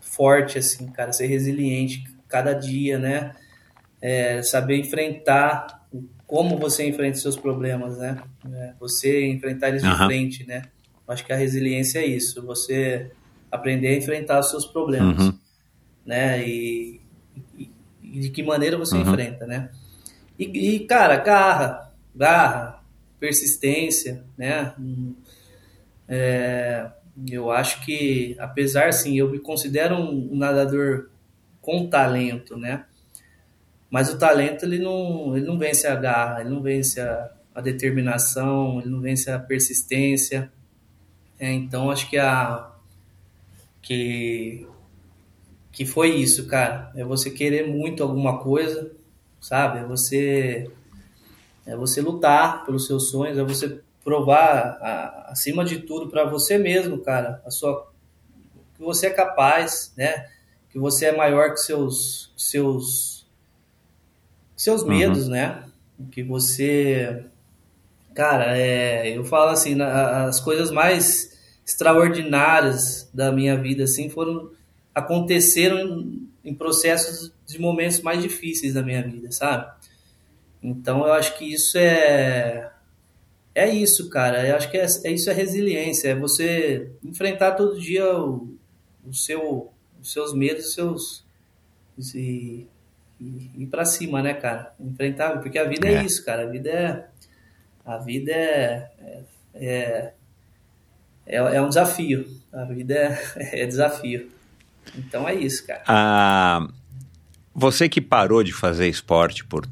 [0.00, 3.34] forte, assim, cara, ser resiliente cada dia, né?
[4.00, 5.86] É, saber enfrentar
[6.26, 8.22] como você enfrenta seus problemas, né?
[8.52, 10.06] É, você enfrentar eles de Aham.
[10.06, 10.62] frente, né?
[11.06, 13.10] Acho que a resiliência é isso, você
[13.50, 15.38] aprender a enfrentar os seus problemas, Uhum.
[16.04, 16.46] né?
[16.46, 17.00] E,
[17.56, 17.70] e-
[18.02, 19.02] e de que maneira você Uhum.
[19.02, 19.70] enfrenta, né?
[20.38, 22.77] E, e, cara, garra, garra,
[23.18, 24.74] persistência, né?
[26.08, 26.90] É,
[27.30, 31.10] eu acho que, apesar, assim, eu me considero um nadador
[31.60, 32.84] com talento, né?
[33.90, 37.60] Mas o talento, ele não, ele não vence a garra, ele não vence a, a
[37.60, 40.52] determinação, ele não vence a persistência.
[41.38, 42.70] É, então, acho que a...
[43.80, 44.66] Que,
[45.72, 46.92] que foi isso, cara.
[46.94, 48.90] É você querer muito alguma coisa,
[49.40, 49.78] sabe?
[49.78, 50.70] É você
[51.68, 56.56] é você lutar pelos seus sonhos, é você provar a, acima de tudo para você
[56.56, 57.92] mesmo, cara, a sua
[58.74, 60.30] que você é capaz, né?
[60.70, 63.26] Que você é maior que seus seus
[64.56, 64.88] seus uhum.
[64.88, 65.62] medos, né?
[66.10, 67.26] Que você
[68.14, 74.50] cara, é, eu falo assim, na, as coisas mais extraordinárias da minha vida assim foram
[74.94, 79.70] aconteceram em, em processos de momentos mais difíceis da minha vida, sabe?
[80.62, 82.70] Então eu acho que isso é
[83.54, 84.46] é isso, cara.
[84.46, 88.56] Eu acho que é, é isso é resiliência, é você enfrentar todo dia o,
[89.04, 91.24] o seu, os seus medos, os seus
[92.14, 92.66] e,
[93.20, 94.72] e ir para cima, né, cara?
[94.78, 95.94] Enfrentar, porque a vida é.
[95.94, 96.04] é.
[96.04, 96.42] isso, cara.
[96.42, 97.08] A vida é
[97.84, 98.90] a vida é
[99.54, 100.12] é,
[101.26, 102.26] é, é um desafio.
[102.52, 104.30] A vida é, é desafio.
[104.96, 105.82] Então é isso, cara.
[105.86, 106.66] Ah,
[107.54, 109.66] você que parou de fazer esporte por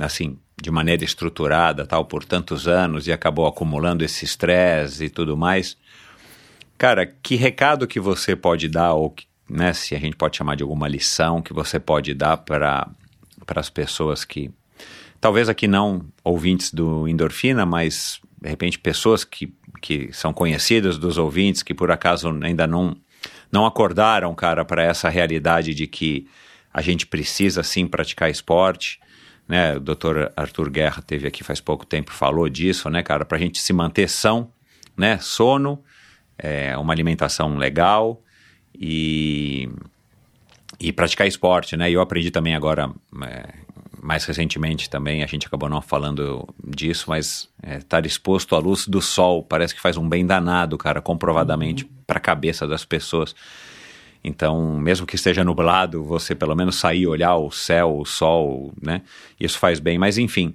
[0.00, 5.36] assim de maneira estruturada tal por tantos anos e acabou acumulando esse estresse e tudo
[5.36, 5.76] mais
[6.78, 10.56] cara que recado que você pode dar ou que, né se a gente pode chamar
[10.56, 12.88] de alguma lição que você pode dar para
[13.46, 14.50] para as pessoas que
[15.20, 21.18] talvez aqui não ouvintes do endorfina mas de repente pessoas que que são conhecidas dos
[21.18, 22.96] ouvintes que por acaso ainda não
[23.54, 26.26] não acordaram, cara, para essa realidade de que
[26.72, 29.00] a gente precisa sim praticar esporte.
[29.46, 29.76] Né?
[29.76, 33.40] O doutor Arthur Guerra teve aqui faz pouco tempo, falou disso, né, cara, para a
[33.40, 34.50] gente se manter são,
[34.96, 35.18] né?
[35.18, 35.82] Sono,
[36.38, 38.22] é, uma alimentação legal
[38.74, 39.68] e,
[40.80, 41.90] e praticar esporte, né?
[41.90, 42.90] E eu aprendi também agora,
[43.22, 43.54] é,
[44.02, 48.86] mais recentemente também, a gente acabou não falando disso, mas é, estar exposto à luz
[48.86, 51.90] do sol parece que faz um bem danado, cara, comprovadamente, uhum.
[52.06, 53.34] para a cabeça das pessoas.
[54.24, 59.02] Então, mesmo que esteja nublado, você pelo menos sair, olhar o céu, o sol, né?
[59.38, 59.98] Isso faz bem.
[59.98, 60.54] Mas, enfim,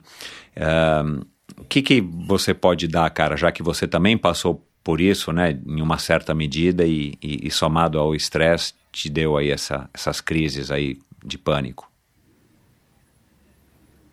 [0.57, 1.23] uh,
[1.55, 5.59] o que, que você pode dar, cara, já que você também passou por isso, né,
[5.67, 10.19] em uma certa medida e, e, e somado ao estresse, te deu aí essa, essas
[10.19, 11.91] crises aí de pânico?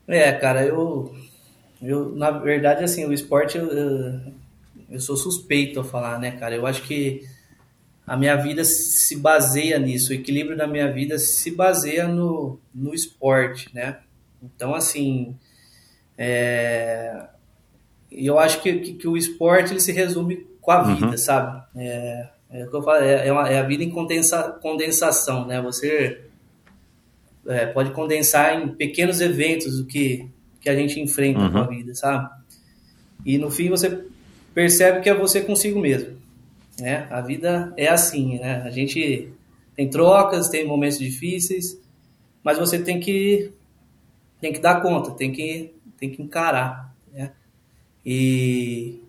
[0.06, 1.14] É, cara, eu,
[1.80, 3.68] eu na verdade, assim, o esporte, eu,
[4.90, 6.54] eu sou suspeito a falar, né, cara?
[6.54, 7.22] Eu acho que
[8.06, 12.94] a minha vida se baseia nisso, o equilíbrio da minha vida se baseia no, no
[12.94, 13.98] esporte, né?
[14.40, 15.36] Então, assim,
[16.16, 17.26] é,
[18.10, 21.18] eu acho que, que, que, o esporte ele se resume com a vida, uhum.
[21.18, 21.62] sabe?
[21.74, 25.44] É, é o que eu falo, é, é, uma, é a vida em condensa, condensação,
[25.44, 25.60] né?
[25.62, 26.20] Você
[27.46, 30.28] é, pode condensar em pequenos eventos o que,
[30.60, 31.50] que a gente enfrenta uhum.
[31.50, 32.30] com a vida, sabe?
[33.24, 34.04] E no fim você
[34.54, 36.16] percebe que é você consigo mesmo,
[36.78, 37.06] né?
[37.10, 38.62] A vida é assim, né?
[38.62, 39.32] A gente
[39.74, 41.80] tem trocas, tem momentos difíceis,
[42.42, 43.52] mas você tem que
[44.40, 47.32] tem que dar conta, tem que tem que encarar, né?
[48.04, 49.00] E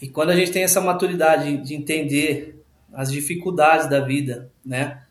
[0.00, 5.02] e quando a gente tem essa maturidade de entender as dificuldades da vida, né?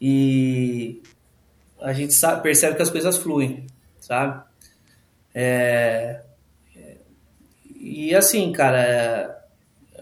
[0.00, 1.02] E
[1.80, 3.66] a gente sabe, percebe que as coisas fluem,
[3.98, 4.42] sabe?
[5.34, 6.22] É,
[7.80, 9.39] e assim, cara,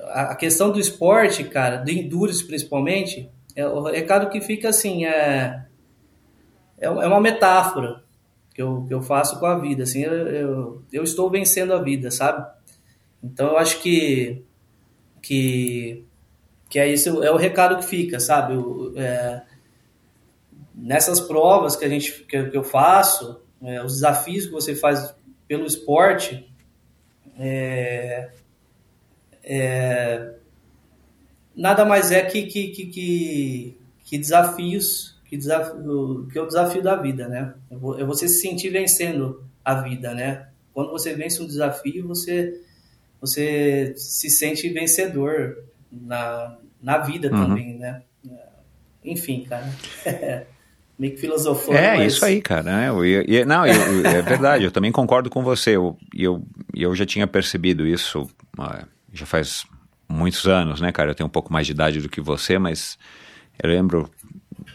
[0.06, 5.64] a questão do esporte, cara, do endurance principalmente, é, o recado que fica assim, é,
[6.78, 8.02] é, é uma metáfora
[8.54, 11.82] que eu, que eu faço com a vida, assim, eu, eu, eu estou vencendo a
[11.82, 12.46] vida, sabe?
[13.22, 14.44] Então eu acho que
[15.20, 16.04] que,
[16.70, 18.54] que é isso, é o recado que fica, sabe?
[18.96, 19.42] é,
[20.74, 25.14] nessas provas que a gente que eu faço, é, os desafios que você faz
[25.46, 26.48] pelo esporte,
[27.38, 28.30] é,
[29.50, 30.34] é,
[31.56, 36.82] nada mais é que, que, que, que, que desafios, que, desafio, que é o desafio
[36.82, 37.54] da vida, né?
[37.98, 40.48] É você se sentir vencendo a vida, né?
[40.74, 42.60] Quando você vence um desafio, você,
[43.18, 47.46] você se sente vencedor na, na vida uhum.
[47.46, 48.02] também, né?
[49.02, 49.72] Enfim, cara.
[50.98, 51.78] meio que filosofando.
[51.78, 52.12] É, mas...
[52.14, 52.84] isso aí, cara.
[52.84, 55.76] Eu, eu, não, eu, é verdade, eu também concordo com você.
[55.76, 56.42] Eu, eu,
[56.74, 58.28] eu já tinha percebido isso
[59.12, 59.66] já faz
[60.08, 61.10] muitos anos, né, cara?
[61.10, 62.98] Eu tenho um pouco mais de idade do que você, mas
[63.62, 64.10] eu lembro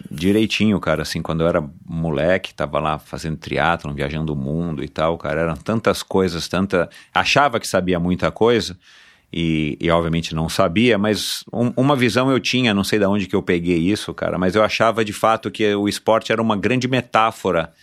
[0.09, 4.87] direitinho, cara, assim, quando eu era moleque, tava lá fazendo triatlon, viajando o mundo e
[4.87, 6.89] tal, cara, eram tantas coisas, tanta...
[7.13, 8.77] Achava que sabia muita coisa,
[9.31, 13.25] e, e, obviamente não sabia, mas um, uma visão eu tinha, não sei de onde
[13.25, 16.55] que eu peguei isso, cara, mas eu achava de fato que o esporte era uma
[16.55, 17.73] grande metáfora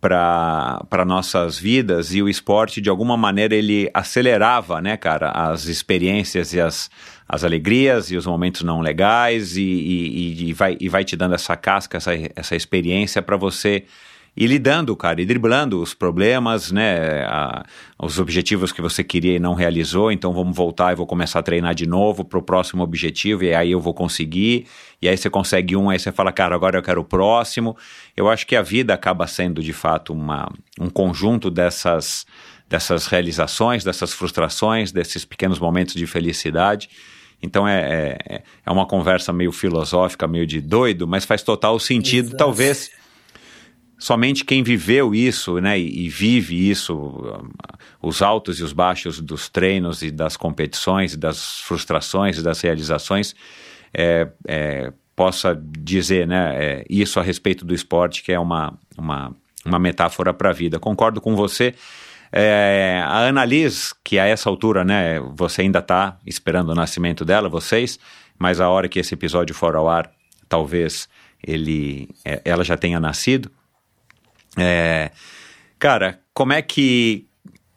[0.00, 6.52] para nossas vidas e o esporte de alguma maneira ele acelerava, né, cara, as experiências
[6.52, 6.88] e as,
[7.28, 11.34] as alegrias e os momentos não legais e, e, e vai, e vai te dando
[11.34, 13.84] essa casca, essa, essa experiência para você
[14.40, 17.24] e lidando, cara, e driblando os problemas, né?
[17.24, 17.64] A,
[18.00, 21.42] os objetivos que você queria e não realizou, então vamos voltar e vou começar a
[21.42, 24.68] treinar de novo para o próximo objetivo, e aí eu vou conseguir.
[25.02, 27.76] E aí você consegue um, aí você fala, cara, agora eu quero o próximo.
[28.16, 30.48] Eu acho que a vida acaba sendo de fato uma,
[30.80, 32.24] um conjunto dessas,
[32.68, 36.88] dessas realizações, dessas frustrações, desses pequenos momentos de felicidade.
[37.42, 42.28] Então é, é, é uma conversa meio filosófica, meio de doido, mas faz total sentido.
[42.28, 42.36] Exato.
[42.36, 42.97] Talvez
[43.98, 47.42] somente quem viveu isso, né, e, vive isso,
[48.00, 53.34] os altos e os baixos dos treinos e das competições, das frustrações e das realizações,
[53.92, 59.34] é, é, possa dizer, né, é, isso a respeito do esporte, que é uma, uma,
[59.64, 60.78] uma metáfora para a vida.
[60.78, 61.74] Concordo com você.
[62.30, 67.48] É, a Annalise, que a essa altura, né, você ainda está esperando o nascimento dela,
[67.48, 67.98] vocês,
[68.38, 70.10] mas a hora que esse episódio for ao ar,
[70.48, 71.08] talvez
[71.44, 73.50] ele, é, ela já tenha nascido.
[74.58, 75.10] É,
[75.78, 77.26] cara, como é que.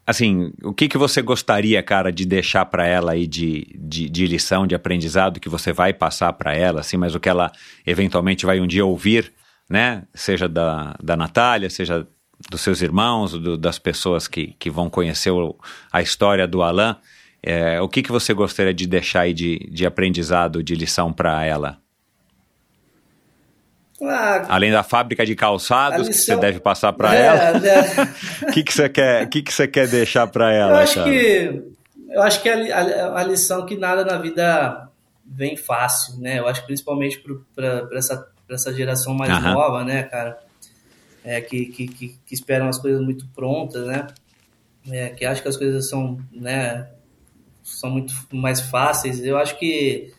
[0.05, 4.27] Assim, o que, que você gostaria, cara, de deixar para ela aí de, de, de,
[4.27, 7.51] lição, de aprendizado que você vai passar para ela, assim, mas o que ela
[7.85, 9.31] eventualmente vai um dia ouvir,
[9.69, 10.03] né?
[10.13, 12.05] Seja da, da Natália, seja
[12.49, 15.55] dos seus irmãos, do, das pessoas que, que vão conhecer o,
[15.91, 16.95] a história do Alain.
[17.43, 21.43] É, o que, que você gostaria de deixar aí de, de aprendizado, de lição para
[21.43, 21.80] ela?
[24.03, 26.11] Ah, Além da fábrica de calçados lição...
[26.11, 28.51] que você deve passar para é, ela, o é.
[28.51, 30.71] que, que você quer, que, que você quer deixar para ela?
[30.71, 31.09] Eu acho cara?
[31.09, 31.71] que
[32.11, 34.89] eu acho que a, a, a, lição que nada na vida
[35.25, 36.39] vem fácil, né?
[36.39, 37.23] Eu acho que principalmente
[37.55, 39.53] para essa, essa geração mais Aham.
[39.53, 40.37] nova, né, cara?
[41.23, 44.07] É, que, que, que, que, esperam as coisas muito prontas, né?
[44.89, 46.89] É, que acham que as coisas são, né,
[47.63, 49.23] são muito mais fáceis.
[49.23, 50.11] Eu acho que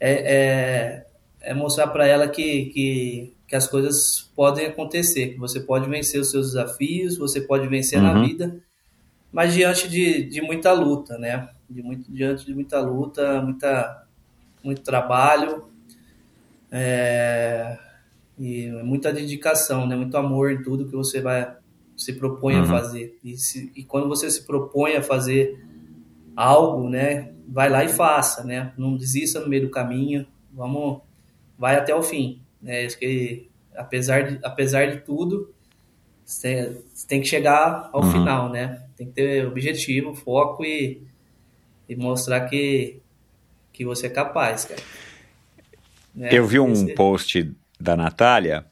[0.00, 1.06] é,
[1.48, 6.20] é mostrar para ela que, que, que, as coisas podem acontecer, que você pode vencer
[6.20, 8.04] os seus desafios, você pode vencer uhum.
[8.04, 8.60] na vida,
[9.32, 11.48] mas diante de, de muita luta, né?
[11.68, 14.06] De muito, diante de muita luta, muita,
[14.62, 15.64] muito trabalho
[16.70, 17.78] é,
[18.38, 19.96] e muita dedicação, né?
[19.96, 21.56] Muito amor em tudo que você vai
[21.96, 22.64] se propõe uhum.
[22.64, 23.18] a fazer.
[23.24, 25.64] E, se, e quando você se propõe a fazer
[26.36, 27.32] algo, né?
[27.48, 28.70] Vai lá e faça, né?
[28.76, 30.26] Não desista no meio do caminho.
[30.52, 31.07] Vamos
[31.58, 32.40] vai até o fim.
[32.62, 32.84] Né?
[32.84, 35.52] Acho que, apesar de, apesar de tudo,
[36.24, 38.12] você tem que chegar ao uhum.
[38.12, 38.82] final, né?
[38.96, 41.02] Tem que ter objetivo, foco e,
[41.88, 43.00] e mostrar que,
[43.72, 44.82] que você é capaz, cara.
[46.14, 46.28] Né?
[46.32, 46.94] Eu vi um Esse...
[46.94, 48.66] post da Natália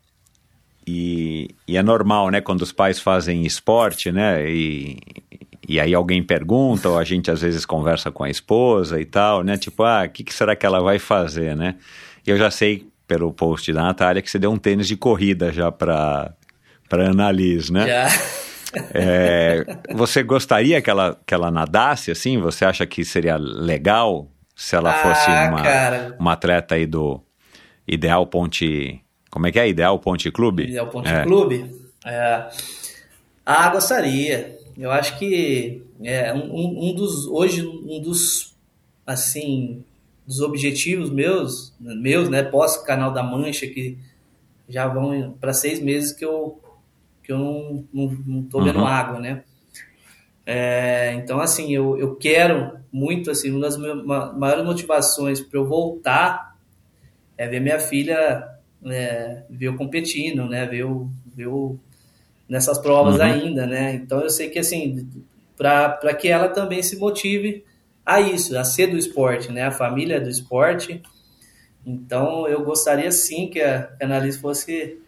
[0.87, 2.41] e, e, é normal, né?
[2.41, 4.49] Quando os pais fazem esporte, né?
[4.49, 4.99] E,
[5.69, 9.43] e aí alguém pergunta, ou a gente às vezes conversa com a esposa e tal,
[9.43, 9.57] né?
[9.57, 11.77] Tipo, ah, o que, que será que ela vai fazer, né?
[12.27, 15.71] Eu já sei pelo post da Natália que você deu um tênis de corrida já
[15.71, 16.35] para
[16.89, 17.87] para Annalise, né?
[17.87, 18.09] Já.
[18.93, 19.65] É,
[19.95, 22.39] você gostaria que ela, que ela nadasse assim?
[22.39, 27.21] Você acha que seria legal se ela ah, fosse uma, uma atleta aí do
[27.87, 29.01] Ideal Ponte.
[29.31, 29.69] Como é que é?
[29.69, 30.65] Ideal Ponte Clube?
[30.65, 31.23] Ideal Ponte é.
[31.23, 31.71] Clube?
[32.05, 32.49] É.
[33.47, 34.59] Ah, gostaria.
[34.77, 37.27] Eu acho que é um, um dos.
[37.29, 38.55] Hoje, um dos.
[39.07, 39.85] Assim
[40.27, 43.97] dos objetivos meus, meus, né, pós Canal da Mancha, que
[44.69, 46.61] já vão para seis meses que eu,
[47.23, 48.87] que eu não, não, não tô vendo uhum.
[48.87, 49.45] água, né?
[50.45, 56.57] É, então, assim, eu, eu quero muito, assim, uma das maiores motivações para eu voltar
[57.37, 58.49] é ver minha filha
[58.85, 60.67] é, ver eu competindo, né?
[60.67, 61.79] Ver eu, ver eu
[62.49, 63.23] nessas provas uhum.
[63.23, 63.95] ainda, né?
[63.95, 65.09] Então, eu sei que, assim,
[65.57, 67.65] para que ela também se motive
[68.07, 69.65] a isso, a ser do esporte, né?
[69.65, 71.03] A família do esporte.
[71.85, 74.99] Então, eu gostaria sim que a, Annalise fosse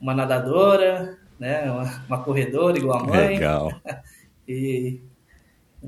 [0.00, 1.70] uma nadadora, né?
[1.70, 3.28] Uma, uma corredora igual a mãe.
[3.28, 3.72] Legal.
[4.48, 5.00] e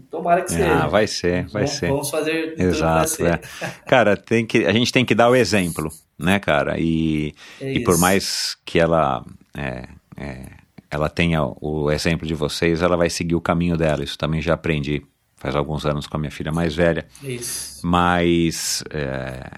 [0.09, 0.75] tomara que ah, seja.
[0.85, 1.89] Ah, vai ser, vai vamos, ser.
[1.89, 3.41] Vamos fazer Exato, é.
[3.87, 6.77] Cara, tem que, a gente tem que dar o exemplo, né, cara?
[6.79, 9.25] E, é e por mais que ela...
[9.57, 14.05] É, é, ela tenha o exemplo de vocês, ela vai seguir o caminho dela.
[14.05, 15.03] Isso também já aprendi
[15.43, 17.05] faz alguns anos com a minha filha mais velha.
[17.21, 17.85] Isso.
[17.85, 19.51] Mas, é,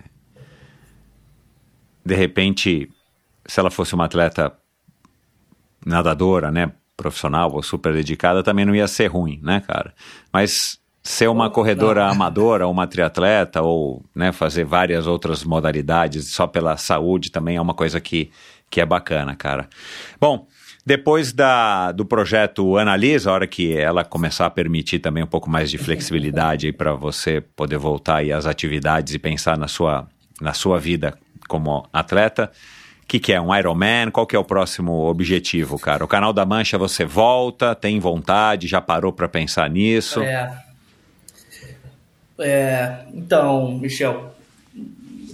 [2.02, 2.90] de repente,
[3.44, 4.50] se ela fosse uma atleta
[5.84, 9.92] nadadora, né, profissional ou super dedicada, também não ia ser ruim, né, cara?
[10.32, 16.78] Mas ser uma corredora amadora, uma triatleta ou né, fazer várias outras modalidades só pela
[16.78, 18.30] saúde também é uma coisa que,
[18.70, 19.68] que é bacana, cara.
[20.18, 20.48] Bom,
[20.86, 25.48] depois da, do projeto Analisa, a hora que ela começar a permitir também um pouco
[25.48, 30.06] mais de flexibilidade para você poder voltar aí às atividades e pensar na sua,
[30.40, 31.16] na sua vida
[31.48, 32.50] como atleta,
[33.02, 33.40] O que, que é?
[33.40, 34.10] Um Ironman?
[34.10, 36.04] Qual que é o próximo objetivo, cara?
[36.04, 40.20] O canal da Mancha você volta, tem vontade, já parou para pensar nisso?
[40.22, 40.64] É.
[42.38, 43.06] é.
[43.14, 44.34] Então, Michel,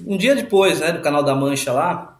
[0.06, 2.18] um dia depois, né, do canal da Mancha lá,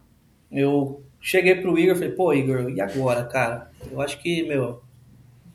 [0.51, 3.71] eu cheguei pro Igor e falei, pô, Igor, e agora, cara?
[3.91, 4.83] Eu acho que, meu,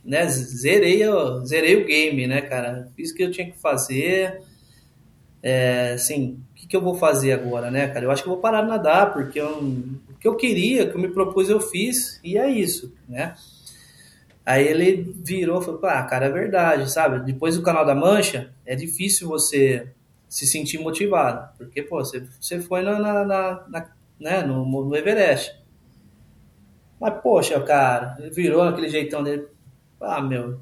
[0.04, 1.02] né, zerei,
[1.46, 2.88] zerei o game, né, cara?
[2.96, 4.42] Fiz o que eu tinha que fazer.
[5.42, 8.06] É, assim, o que, que eu vou fazer agora, né, cara?
[8.06, 10.90] Eu acho que eu vou parar de nadar, porque eu, o que eu queria, o
[10.90, 13.36] que eu me propus, eu fiz, e é isso, né?
[14.46, 17.26] Aí ele virou e falou, ah, cara, é verdade, sabe?
[17.26, 19.88] Depois do canal da Mancha, é difícil você
[20.30, 23.26] se sentir motivado, porque, pô, você, você foi na, na,
[23.68, 25.54] na né, no, no Everest.
[27.00, 29.48] Mas, poxa, cara, ele virou aquele jeitão dele.
[30.02, 30.60] Ah, meu,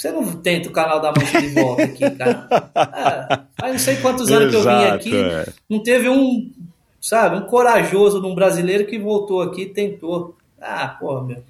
[0.00, 2.46] você não tenta o canal da Mancha de volta aqui, cara?
[2.74, 5.46] Ah, faz não sei quantos anos Exato, que eu vim aqui, é.
[5.68, 6.50] não teve um,
[6.98, 10.34] sabe, um corajoso de um brasileiro que voltou aqui e tentou.
[10.58, 11.42] Ah, porra, meu.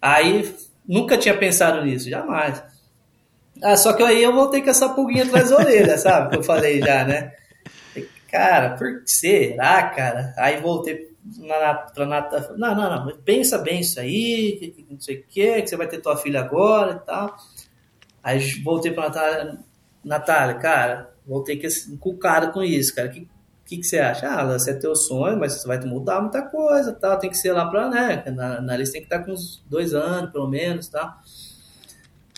[0.00, 0.54] Aí,
[0.88, 2.62] nunca tinha pensado nisso, jamais.
[3.62, 6.30] Ah, só que aí eu voltei com essa pulguinha atrás da orelha, sabe?
[6.30, 7.32] Que eu falei já, né?
[8.32, 10.32] Cara, por que será, cara?
[10.38, 12.48] Aí voltei na, pra Natália.
[12.56, 13.16] Não, não, não.
[13.18, 16.92] Pensa bem isso aí, não sei o que, que você vai ter tua filha agora
[17.02, 17.36] e tal.
[18.22, 19.58] Aí voltei pra Natália.
[20.02, 23.08] Natália, cara, voltei encucado com isso, cara.
[23.08, 23.28] O que,
[23.66, 24.26] que, que, você acha?
[24.26, 27.18] Ah, você é teu sonho, mas você vai mudar muita coisa, tal.
[27.18, 28.24] Tem que ser lá pra, né?
[28.34, 31.20] Na, na lista tem que estar com uns dois anos, pelo menos, tal.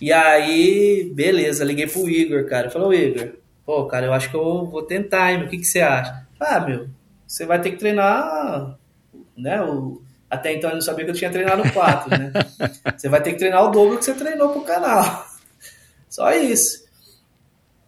[0.03, 2.69] E aí, beleza, liguei pro Igor, cara.
[2.69, 5.45] Falou, Igor, pô, cara, eu acho que eu vou tentar, hein?
[5.45, 6.27] O que, que você acha?
[6.39, 6.89] Ah, meu,
[7.27, 8.79] você vai ter que treinar,
[9.37, 9.63] né?
[9.63, 12.33] O, até então eu não sabia que eu tinha treinado quatro, né?
[12.97, 15.27] Você vai ter que treinar o dobro que você treinou pro canal.
[16.09, 16.85] Só isso.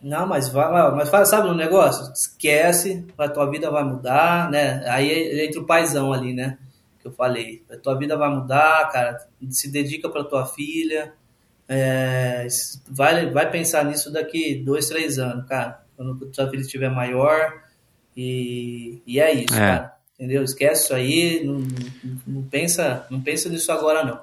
[0.00, 2.12] Não, mas vai, mas fala, sabe um negócio?
[2.12, 4.84] Esquece, a tua vida vai mudar, né?
[4.88, 6.58] Aí entra o paizão ali, né?
[7.00, 7.64] Que eu falei.
[7.68, 9.18] A tua vida vai mudar, cara.
[9.50, 11.12] Se dedica pra tua filha
[11.68, 12.46] é,
[12.88, 15.84] vai, vai pensar nisso daqui dois, três anos, cara.
[15.96, 17.62] Quando sua filha estiver maior.
[18.16, 19.58] E, e é isso, é.
[19.58, 19.96] cara.
[20.14, 20.42] Entendeu?
[20.42, 21.44] Esquece isso aí.
[21.44, 21.62] Não,
[22.26, 24.20] não, pensa, não pensa nisso agora, não.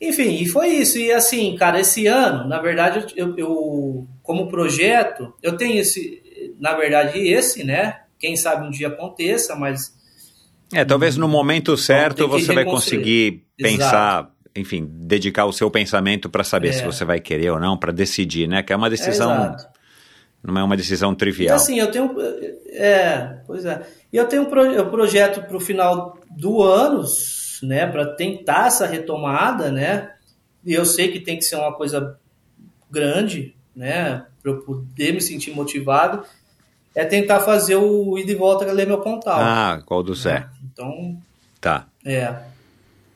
[0.00, 0.98] Enfim, e foi isso.
[0.98, 6.74] E assim, cara, esse ano, na verdade, eu, eu como projeto, eu tenho esse, na
[6.74, 8.00] verdade, esse, né?
[8.18, 9.94] Quem sabe um dia aconteça, mas.
[10.72, 16.30] É, talvez no momento certo você vai conseguir pensar Exato enfim, dedicar o seu pensamento
[16.30, 16.72] para saber é.
[16.72, 18.62] se você vai querer ou não, para decidir, né?
[18.62, 19.32] Que é uma decisão.
[19.32, 19.56] É,
[20.42, 21.46] não é uma decisão trivial.
[21.46, 22.14] Então, assim, eu tenho.
[22.68, 23.82] É, pois é.
[24.12, 27.02] E eu tenho um, pro, projeto para o final do ano,
[27.62, 27.86] né?
[27.86, 30.12] Para tentar essa retomada, né?
[30.64, 32.16] E eu sei que tem que ser uma coisa
[32.90, 34.24] grande, né?
[34.40, 36.24] Para eu poder me sentir motivado.
[36.94, 39.40] É tentar fazer o ida e volta ler meu pontal.
[39.40, 40.40] Ah, qual do Zé?
[40.40, 40.50] Né?
[40.72, 41.18] Então.
[41.60, 41.88] Tá.
[42.04, 42.53] É.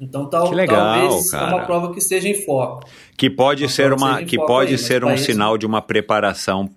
[0.01, 1.51] Então tal, que legal, talvez cara.
[1.51, 2.89] é uma prova que esteja em foco.
[3.17, 6.71] Que pode uma ser uma que pode aí, ser um sinal de uma preparação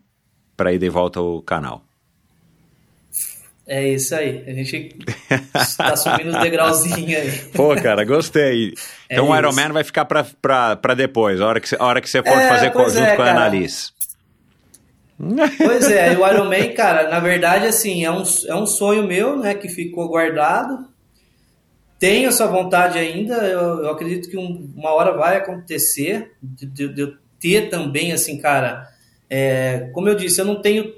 [0.57, 1.83] para ir de volta ao canal.
[3.67, 4.43] É isso aí.
[4.47, 4.95] A gente
[5.55, 7.31] está subindo os degrauzinhos aí.
[7.55, 8.73] Pô, cara, gostei.
[9.07, 12.01] É então é o Iron Man vai ficar para depois, a hora que, a hora
[12.01, 13.91] que você for é, fazer junto é, com a Annalise.
[15.57, 19.37] Pois é, o Iron Man, cara, na verdade, assim, é um, é um sonho meu,
[19.37, 20.87] né, que ficou guardado
[22.01, 26.87] tenho essa vontade ainda, eu, eu acredito que um, uma hora vai acontecer, de, de,
[26.87, 28.91] de, eu ter também, assim, cara,
[29.29, 30.95] é, como eu disse, eu não tenho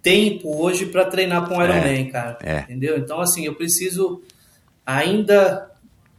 [0.00, 2.60] tempo hoje para treinar com o Ironman, é, cara, é.
[2.60, 2.96] entendeu?
[2.96, 4.22] Então, assim, eu preciso
[4.86, 5.68] ainda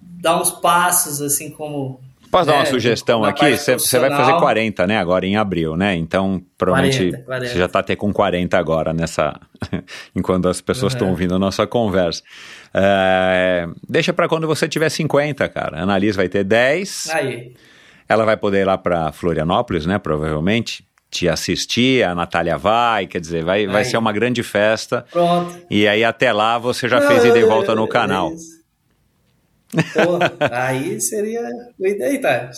[0.02, 2.02] dar uns passos, assim, como...
[2.32, 3.58] Posso dar uma né, sugestão aqui?
[3.58, 5.96] Você vai fazer 40, né, agora em abril, né?
[5.96, 7.48] Então, provavelmente 40, 40.
[7.48, 9.38] você já está até com 40 agora nessa...
[10.16, 11.12] enquanto as pessoas estão uhum.
[11.12, 12.24] ouvindo a nossa conversa.
[12.74, 15.80] É, deixa para quando você tiver 50, cara.
[15.80, 17.10] A Annalise vai ter 10.
[17.12, 17.54] Aí.
[18.08, 20.00] Ela vai poder ir lá para Florianópolis, né?
[20.00, 20.86] Provavelmente.
[21.10, 25.06] Te assistir, a Natália vai, quer dizer, vai, vai ser uma grande festa.
[25.12, 25.54] Pronto.
[25.70, 28.32] E aí até lá você já fez ida e volta no canal.
[29.72, 30.20] Pô,
[30.52, 31.48] aí seria.
[31.82, 32.52] Aí tá.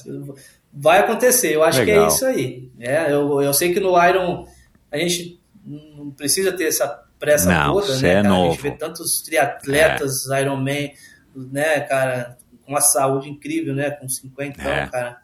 [0.71, 1.95] Vai acontecer, eu acho Legal.
[1.95, 2.71] que é isso aí.
[2.79, 4.47] É, eu, eu sei que no Iron
[4.91, 8.09] a gente não precisa ter essa pressa não, toda, né?
[8.09, 8.27] É cara?
[8.27, 8.47] novo.
[8.47, 10.41] A gente vê tantos triatletas, é.
[10.41, 10.93] Ironman,
[11.35, 13.91] né, cara, com uma saúde incrível, né?
[13.91, 14.87] Com 50, então, é.
[14.87, 15.17] cara.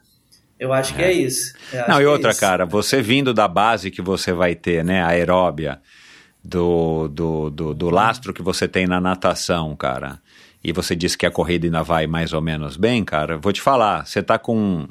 [0.60, 0.96] Eu acho é.
[0.96, 1.54] que é isso.
[1.88, 2.40] não, e é outra, isso.
[2.40, 5.80] cara, você vindo da base que você vai ter, né, aeróbia,
[6.44, 10.22] do, do, do, do lastro que você tem na natação, cara,
[10.64, 13.62] e você disse que a corrida ainda vai mais ou menos bem, cara, vou te
[13.62, 14.88] falar, você tá com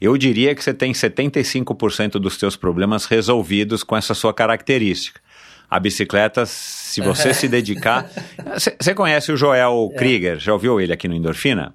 [0.00, 5.20] eu diria que você tem 75% dos seus problemas resolvidos com essa sua característica.
[5.68, 8.08] a bicicleta, se você se dedicar.
[8.78, 9.98] Você conhece o Joel é.
[9.98, 10.38] Krieger?
[10.38, 11.74] Já ouviu ele aqui no Endorfina?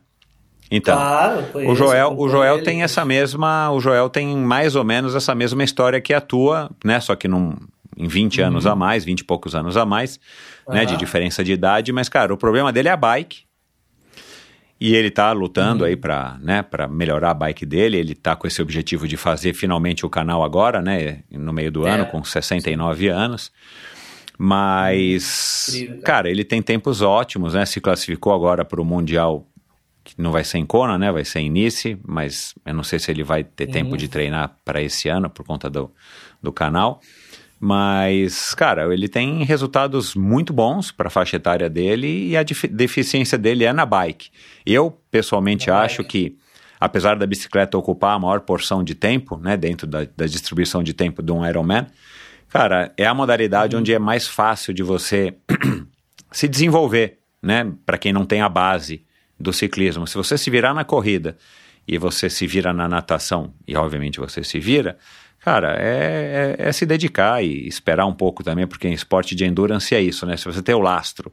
[0.72, 5.14] Então, claro, o Joel, o Joel tem essa mesma, o Joel tem mais ou menos
[5.14, 7.02] essa mesma história que a tua, né?
[7.02, 7.58] Só que num,
[7.98, 8.48] em 20 uhum.
[8.48, 10.18] anos a mais, 20 e poucos anos a mais,
[10.68, 10.76] uhum.
[10.76, 10.86] né?
[10.86, 13.44] De diferença de idade, mas, cara, o problema dele é a bike.
[14.80, 15.90] E ele tá lutando uhum.
[15.90, 17.98] aí para né, pra melhorar a bike dele.
[17.98, 21.20] Ele tá com esse objetivo de fazer finalmente o canal agora, né?
[21.30, 21.92] No meio do é.
[21.92, 23.52] ano, com 69 anos.
[24.44, 27.64] Mas, Incrível, cara, ele tem tempos ótimos, né?
[27.64, 29.46] Se classificou agora para o Mundial,
[30.04, 31.12] que não vai ser em Kona, né?
[31.12, 33.72] Vai ser em Nice, mas eu não sei se ele vai ter uhum.
[33.72, 35.92] tempo de treinar para esse ano por conta do,
[36.42, 37.02] do canal.
[37.64, 43.38] Mas, cara, ele tem resultados muito bons para a faixa etária dele e a deficiência
[43.38, 44.32] dele é na bike.
[44.66, 46.10] Eu, pessoalmente, na acho bike.
[46.32, 46.38] que,
[46.80, 50.92] apesar da bicicleta ocupar a maior porção de tempo, né, dentro da, da distribuição de
[50.92, 51.86] tempo de um Ironman,
[52.50, 53.82] cara, é a modalidade uhum.
[53.82, 55.36] onde é mais fácil de você
[56.34, 59.06] se desenvolver, né, para quem não tem a base
[59.40, 60.08] do ciclismo.
[60.08, 61.38] Se você se virar na corrida
[61.88, 64.98] e você se vira na natação, e obviamente você se vira,
[65.44, 69.44] Cara, é, é, é, se dedicar e esperar um pouco também, porque em esporte de
[69.44, 70.38] endurance é isso, né?
[70.38, 71.32] Se você tem o lastro.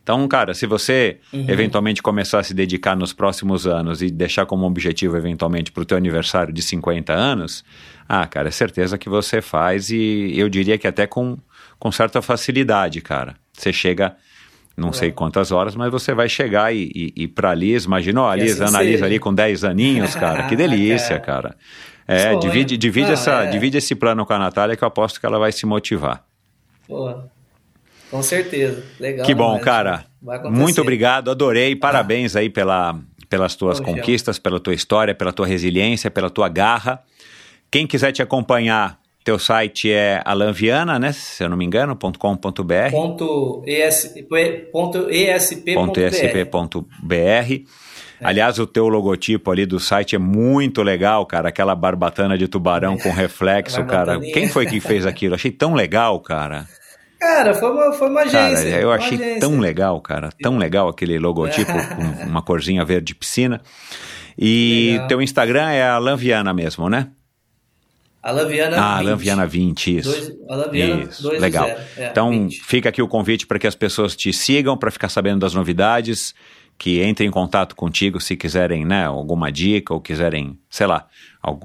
[0.00, 1.44] Então, cara, se você uhum.
[1.48, 5.84] eventualmente começar a se dedicar nos próximos anos e deixar como objetivo, eventualmente, para o
[5.84, 7.64] teu aniversário de 50 anos,
[8.08, 11.36] ah, cara, é certeza que você faz e eu diria que até com,
[11.78, 13.34] com certa facilidade, cara.
[13.52, 14.16] Você chega
[14.76, 18.36] não sei quantas horas, mas você vai chegar e, e, e para Liz, imaginou a
[18.36, 21.56] Liz, assim Ana Liz ali com 10 aninhos, cara, que delícia, cara.
[22.08, 22.78] É, Pô, divide, é.
[22.78, 23.50] divide, essa, é.
[23.50, 26.24] divide esse plano com a Natália que eu aposto que ela vai se motivar.
[26.88, 27.14] Pô,
[28.10, 28.82] com certeza.
[28.98, 29.26] Legal.
[29.26, 30.06] Que bom, cara.
[30.50, 31.76] Muito obrigado, adorei.
[31.76, 32.40] Parabéns ah.
[32.40, 33.92] aí pela, pelas tuas Poxa.
[33.92, 37.02] conquistas, pela tua história, pela tua resiliência, pela tua garra.
[37.70, 41.12] Quem quiser te acompanhar, teu site é alanviana, né?
[41.12, 42.90] Se eu não me engano, .com.br.
[42.90, 44.32] Ponto .esp.br.
[47.14, 47.60] É.
[48.20, 51.48] Aliás, o teu logotipo ali do site é muito legal, cara.
[51.48, 54.20] Aquela barbatana de tubarão com reflexo, cara.
[54.20, 55.34] Quem foi que fez aquilo?
[55.34, 56.66] Achei tão legal, cara.
[57.20, 58.70] Cara, foi uma, foi uma agência.
[58.70, 59.40] Cara, eu achei agência.
[59.40, 60.30] tão legal, cara.
[60.40, 63.60] Tão legal aquele logotipo com uma corzinha verde piscina.
[64.36, 65.08] E legal.
[65.08, 67.08] teu Instagram é a Lanviana mesmo, né?
[68.22, 69.06] Alanviana ah, 20.
[69.06, 70.10] Alanviana 20, isso.
[70.10, 71.66] Dois, Alanviana isso, 2 legal.
[71.96, 72.62] É, então, 20.
[72.64, 76.34] fica aqui o convite para que as pessoas te sigam, para ficar sabendo das novidades
[76.78, 81.06] que entrem em contato contigo se quiserem, né, alguma dica ou quiserem, sei lá,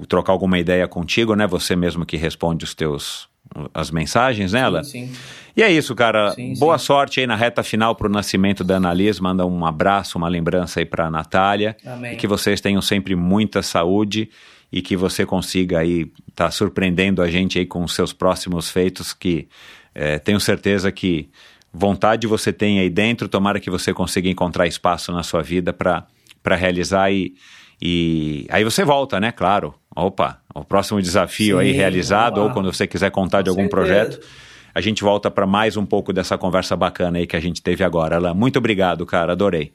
[0.08, 3.32] trocar alguma ideia contigo, né, você mesmo que responde os teus
[3.72, 4.82] as mensagens, né, Ela?
[4.82, 5.14] Sim, sim.
[5.56, 6.32] E é isso, cara.
[6.32, 9.22] Sim, Boa sorte aí na reta final pro nascimento da Annalise.
[9.22, 11.76] Manda um abraço, uma lembrança aí pra Natália.
[11.86, 12.14] Amém.
[12.14, 14.28] E que vocês tenham sempre muita saúde
[14.72, 18.68] e que você consiga aí estar tá surpreendendo a gente aí com os seus próximos
[18.68, 19.46] feitos que
[19.94, 21.30] é, tenho certeza que
[21.74, 26.06] vontade você tem aí dentro, tomara que você consiga encontrar espaço na sua vida para
[26.56, 27.34] realizar e,
[27.82, 29.32] e aí você volta, né?
[29.32, 29.74] Claro.
[29.94, 33.86] Opa, o próximo desafio Sim, aí realizado, ou quando você quiser contar de algum certeza.
[33.86, 34.20] projeto,
[34.74, 37.82] a gente volta para mais um pouco dessa conversa bacana aí que a gente teve
[37.82, 38.16] agora.
[38.16, 39.72] Alain, muito obrigado, cara, adorei.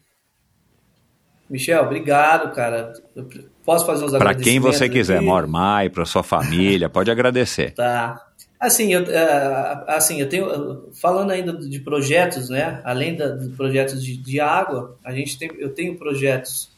[1.50, 2.94] Michel, obrigado, cara.
[3.16, 3.28] Eu
[3.66, 7.74] posso fazer uns Para quem você quiser, Mormai, para sua família, pode agradecer.
[7.74, 8.29] Tá.
[8.60, 12.82] Assim, eu, é, assim, eu tenho, falando ainda de projetos, né?
[12.84, 16.70] Além da, de projetos de, de água, a gente tem, eu tenho projetos,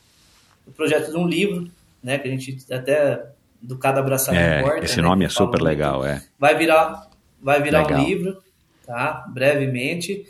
[0.67, 1.71] o projeto de um livro,
[2.03, 2.19] né?
[2.19, 3.25] Que a gente até
[3.59, 4.85] do cada abraçar é, importa.
[4.85, 6.23] Esse né, nome é super legal, é.
[6.37, 7.09] Vai virar,
[7.41, 7.99] vai virar legal.
[7.99, 8.43] um livro,
[8.85, 9.25] tá?
[9.29, 10.23] Brevemente.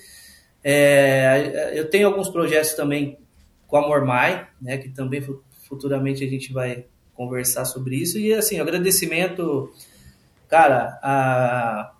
[0.63, 3.17] É, eu tenho alguns projetos também
[3.67, 4.77] com a Mormai, né?
[4.77, 5.21] Que também
[5.67, 9.71] futuramente a gente vai conversar sobre isso e assim agradecimento
[10.51, 11.93] Cara, a,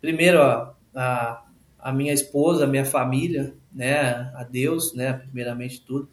[0.00, 1.44] primeiro a,
[1.78, 6.08] a, minha esposa, a minha família, né, a Deus, né, primeiramente tudo,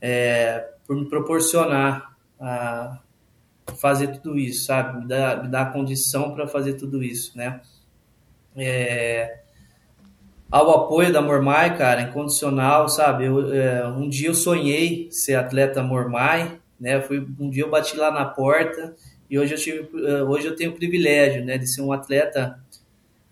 [0.00, 2.98] é, por me proporcionar a
[3.76, 5.00] fazer tudo isso, sabe?
[5.00, 7.60] Me dar, me dar a condição para fazer tudo isso, né?
[8.56, 9.40] É,
[10.50, 13.26] ao apoio da Mormai, cara, incondicional, sabe?
[13.26, 17.02] Eu, é, um dia eu sonhei ser atleta Mormai, né?
[17.02, 18.94] Fui, um dia eu bati lá na porta
[19.28, 22.60] e hoje eu, tive, eh, hoje eu tenho o privilégio né, de ser um atleta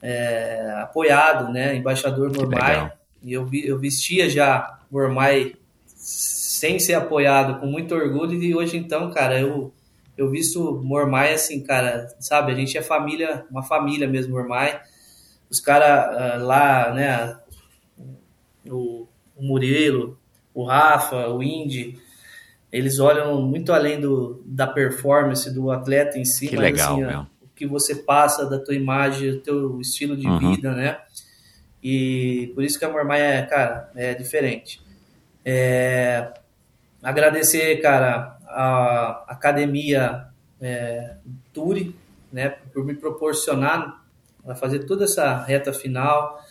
[0.02, 2.92] é, apoiado, né, embaixador Mormai.
[3.22, 5.54] E eu, eu vestia já Mormai
[5.86, 8.42] sem ser apoiado, com muito orgulho.
[8.42, 9.72] E hoje, então, cara, eu,
[10.16, 12.52] eu visto Mormai assim, cara, sabe?
[12.52, 14.80] A gente é família, uma família mesmo, Mormai.
[15.48, 17.38] Os caras uh, lá, né,
[18.68, 19.06] o,
[19.36, 20.18] o Murilo,
[20.52, 21.98] o Rafa, o Indy,
[22.76, 26.48] eles olham muito além do, da performance do atleta em si.
[26.48, 27.26] Que legal, assim, meu.
[27.54, 30.38] que você passa, da tua imagem, do teu estilo de Uhum.
[30.54, 30.98] vida, né?
[31.82, 34.80] E por isso que a Mormai é, cara, é diferente.
[35.44, 36.32] É,
[37.02, 40.26] agradecer, cara, a academia
[40.60, 41.14] é,
[41.52, 41.94] Turi,
[42.32, 44.02] né, por me proporcionar
[44.46, 46.42] a fazer toda essa reta final.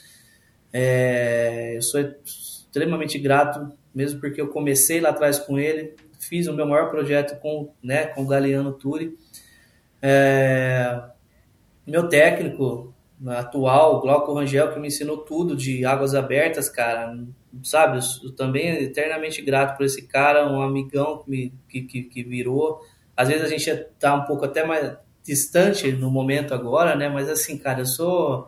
[0.71, 5.95] É, eu sou extremamente grato, mesmo porque eu comecei lá atrás com ele,
[6.27, 9.17] fiz o meu maior projeto com, né, com o Galeano Turi.
[10.01, 11.01] É,
[11.85, 12.93] meu técnico
[13.27, 17.15] atual, Glauco Rangel, que me ensinou tudo de águas abertas, cara,
[17.63, 17.99] sabe?
[18.23, 22.81] Eu, também eternamente grato por esse cara, um amigão que, me, que, que, que virou.
[23.15, 27.07] Às vezes a gente tá um pouco até mais distante no momento agora, né?
[27.07, 28.47] Mas assim, cara, eu sou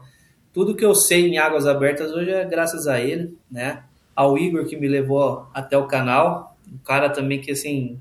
[0.51, 3.83] tudo que eu sei em águas abertas hoje é graças a ele, né?
[4.15, 7.99] Ao Igor que me levou até o canal, um cara também que assim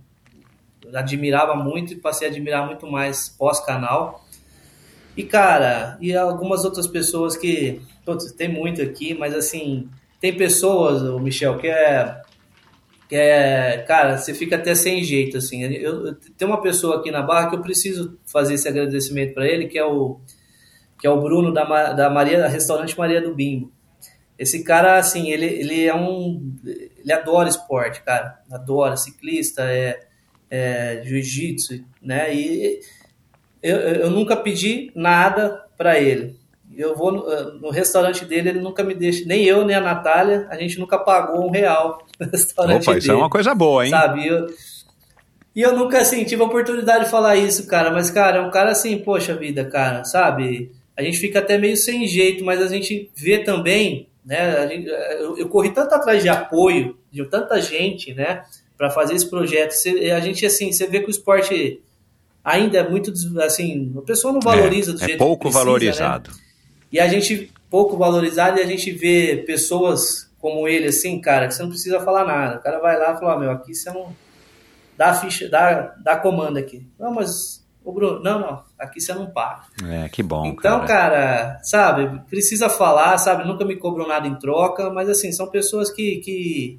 [0.92, 4.24] admirava muito e passei a admirar muito mais pós-canal.
[5.16, 9.88] E cara, e algumas outras pessoas que, putz, tem muito aqui, mas assim,
[10.20, 12.20] tem pessoas, o Michel, que é
[13.08, 15.62] que é, cara, você fica até sem jeito, assim.
[15.62, 19.46] Eu, eu, tem uma pessoa aqui na barra que eu preciso fazer esse agradecimento para
[19.46, 20.18] ele, que é o
[20.98, 23.70] que é o Bruno da, da Maria, restaurante Maria do Bimbo.
[24.38, 26.56] Esse cara, assim, ele, ele é um,
[27.04, 30.00] ele adora esporte, cara, adora ciclista, é,
[30.50, 32.34] é jiu-jitsu, né?
[32.34, 32.80] E
[33.62, 36.36] eu, eu nunca pedi nada para ele.
[36.74, 40.46] Eu vou no, no, restaurante dele, ele nunca me deixa, nem eu nem a Natália,
[40.50, 42.98] a gente nunca pagou um real no restaurante Opa, dele.
[42.98, 43.90] isso é uma coisa boa, hein?
[43.90, 44.26] Sabe?
[44.26, 44.46] Eu,
[45.54, 48.50] e eu nunca, assim, tive a oportunidade de falar isso, cara, mas, cara, é um
[48.50, 50.72] cara assim, poxa vida, cara, sabe?
[50.96, 54.74] A gente fica até meio sem jeito, mas a gente vê também, né?
[55.20, 58.44] Eu, eu, corri tanto atrás de apoio de tanta gente, né,
[58.76, 59.72] para fazer esse projeto.
[59.72, 61.80] Você, a gente, assim, você vê que o esporte
[62.42, 63.12] ainda é muito,
[63.42, 66.30] assim, a pessoa não valoriza é, do jeito é pouco que precisa, valorizado.
[66.30, 66.36] Né?
[66.92, 71.54] E a gente, pouco valorizado, e a gente vê pessoas como ele, assim, cara, que
[71.54, 72.56] você não precisa falar nada.
[72.56, 74.14] O cara vai lá e fala, meu, aqui você não
[74.96, 76.86] dá a ficha, dá, dá comanda aqui.
[76.98, 79.62] Não, mas, o Bruno, não, não, aqui você não paga.
[79.86, 80.86] É, que bom, Então, cara.
[80.86, 85.90] cara, sabe, precisa falar, sabe, nunca me cobram nada em troca, mas, assim, são pessoas
[85.90, 86.78] que, que,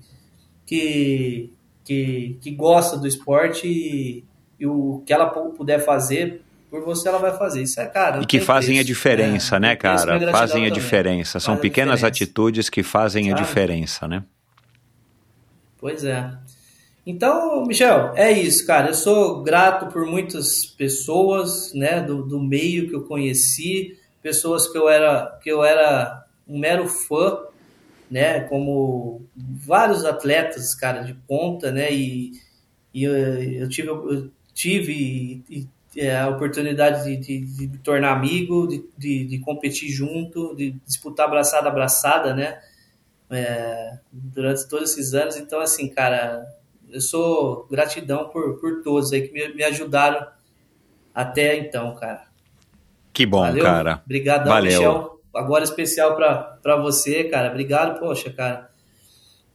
[0.65, 1.53] que,
[1.83, 4.23] que, que gostam do esporte e,
[4.59, 7.61] e o que ela puder fazer por você ela vai fazer.
[7.61, 8.21] Isso é, cara.
[8.21, 10.19] E que fazem preço, a diferença, né, cara?
[10.31, 10.71] Fazem a também.
[10.73, 11.39] diferença.
[11.39, 12.07] São Faz pequenas diferença.
[12.23, 13.39] atitudes que fazem Sabe?
[13.39, 14.23] a diferença, né?
[15.77, 16.31] Pois é.
[17.05, 18.89] Então, Michel, é isso, cara.
[18.89, 24.77] Eu sou grato por muitas pessoas, né, do, do meio que eu conheci, pessoas que
[24.77, 27.43] eu era que eu era um mero fã,
[28.09, 32.31] né, como vários atletas, cara, de ponta, né, e,
[32.93, 38.13] e eu, eu tive eu tive e, e, a oportunidade de, de, de, me tornar
[38.13, 42.59] amigo, de, de, de competir junto, de disputar braçada a braçada, né,
[43.29, 45.37] é, durante todos esses anos.
[45.37, 46.45] Então, assim, cara,
[46.95, 50.25] eu sou gratidão por, por todos aí que me, me ajudaram
[51.13, 52.25] até então, cara.
[53.13, 53.63] Que bom, Valeu?
[53.63, 54.01] cara.
[54.05, 54.71] Obrigadão, Valeu.
[54.71, 55.21] Michel.
[55.33, 57.49] Agora especial para você, cara.
[57.49, 58.69] Obrigado, poxa, cara.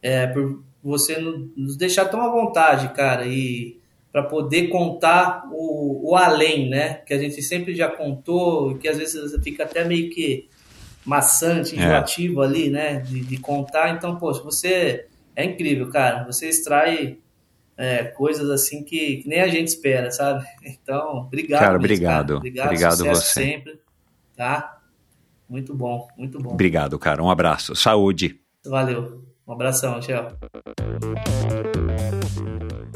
[0.01, 3.79] É, por você nos deixar tão à vontade, cara, e
[4.11, 6.95] para poder contar o, o além, né?
[7.05, 10.49] Que a gente sempre já contou, que às vezes fica até meio que
[11.05, 12.45] maçante, enjoativo é.
[12.45, 12.99] ali, né?
[12.99, 13.95] De, de, contar.
[13.95, 15.05] Então, poxa, você
[15.35, 16.25] é incrível, cara.
[16.25, 17.19] Você extrai
[17.81, 20.45] é, coisas assim que, que, nem a gente espera, sabe?
[20.63, 21.59] Então, obrigado.
[21.59, 22.27] Cara, mesmo, obrigado.
[22.27, 22.37] Cara.
[22.37, 23.43] Obrigado, obrigado sucesso você.
[23.43, 23.79] sempre,
[24.37, 24.77] tá?
[25.49, 26.51] Muito bom, muito bom.
[26.51, 27.23] Obrigado, cara.
[27.23, 27.75] Um abraço.
[27.75, 28.39] Saúde.
[28.63, 29.25] Valeu.
[29.47, 30.37] Um abração, tchau.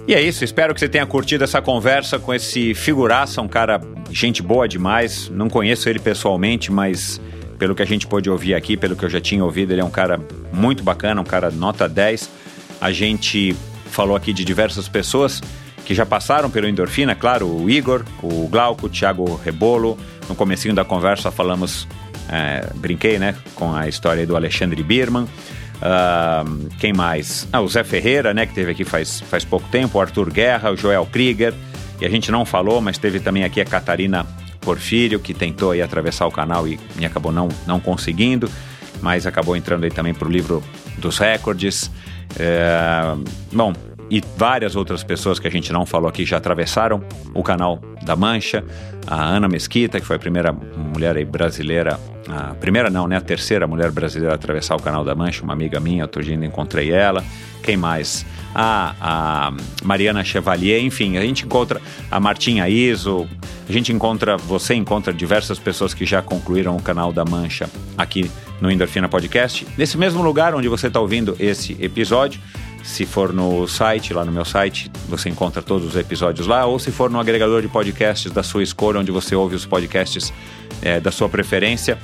[0.07, 3.81] E é isso, espero que você tenha curtido essa conversa com esse figuraça, um cara,
[4.11, 5.29] gente boa demais.
[5.29, 7.19] Não conheço ele pessoalmente, mas
[7.57, 9.85] pelo que a gente pôde ouvir aqui, pelo que eu já tinha ouvido, ele é
[9.85, 10.21] um cara
[10.53, 12.29] muito bacana, um cara nota 10.
[12.79, 13.55] A gente
[13.85, 15.41] falou aqui de diversas pessoas
[15.85, 19.97] que já passaram pelo Endorfina, claro, o Igor, o Glauco, o Thiago Rebolo.
[20.27, 21.87] No comecinho da conversa falamos,
[22.27, 25.27] é, brinquei, né, com a história do Alexandre Birman.
[25.75, 27.47] Uh, quem mais?
[27.51, 30.71] Ah, o Zé Ferreira, né, que teve aqui faz, faz pouco tempo, o Arthur Guerra,
[30.71, 31.53] o Joel Krieger,
[31.99, 34.25] e a gente não falou, mas teve também aqui a Catarina
[34.61, 38.49] Porfírio, que tentou aí atravessar o canal e, e acabou não, não conseguindo,
[39.01, 40.63] mas acabou entrando aí também para o livro
[40.97, 41.91] dos recordes.
[42.37, 43.15] É,
[43.51, 43.73] bom,
[44.09, 48.15] e várias outras pessoas que a gente não falou aqui já atravessaram o canal da
[48.15, 48.63] Mancha.
[49.07, 53.17] A Ana Mesquita, que foi a primeira mulher brasileira, a primeira não, né?
[53.17, 56.33] A terceira mulher brasileira a atravessar o canal da Mancha, uma amiga minha, outro dia
[56.33, 57.23] ainda encontrei ela.
[57.63, 58.25] Quem mais?
[58.53, 63.27] A, a Mariana Chevalier, enfim, a gente encontra a Martinha Iso,
[63.67, 68.29] A gente encontra, você encontra diversas pessoas que já concluíram o canal da Mancha aqui
[68.61, 69.65] no Endorfina Podcast.
[69.77, 72.39] Nesse mesmo lugar onde você está ouvindo esse episódio,
[72.83, 76.77] se for no site, lá no meu site, você encontra todos os episódios lá, ou
[76.77, 80.31] se for no agregador de podcasts da sua escolha, onde você ouve os podcasts
[80.83, 81.97] é, da sua preferência.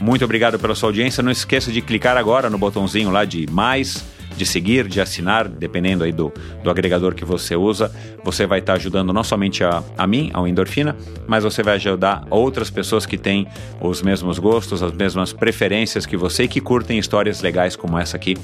[0.00, 1.22] Muito obrigado pela sua audiência.
[1.22, 4.04] Não esqueça de clicar agora no botãozinho lá de mais
[4.36, 6.32] de seguir, de assinar, dependendo aí do,
[6.62, 7.90] do agregador que você usa.
[8.22, 10.96] Você vai estar ajudando não somente a, a mim, ao Endorfina,
[11.26, 13.46] mas você vai ajudar outras pessoas que têm
[13.80, 18.16] os mesmos gostos, as mesmas preferências que você e que curtem histórias legais como essa
[18.16, 18.36] aqui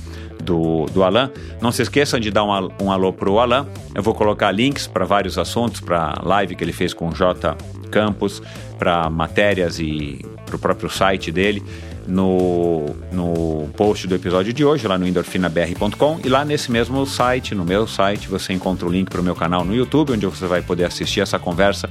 [0.43, 1.31] do, do Alan.
[1.61, 3.67] Não se esqueçam de dar um, um alô pro Alan.
[3.95, 7.57] Eu vou colocar links para vários assuntos, para live que ele fez com o J
[7.91, 8.43] Campos,
[8.79, 11.63] para matérias e para o próprio site dele
[12.11, 16.21] no, no post do episódio de hoje, lá no endorfinabr.com.
[16.25, 19.35] E lá nesse mesmo site, no meu site, você encontra o link para o meu
[19.35, 21.89] canal no YouTube, onde você vai poder assistir essa conversa.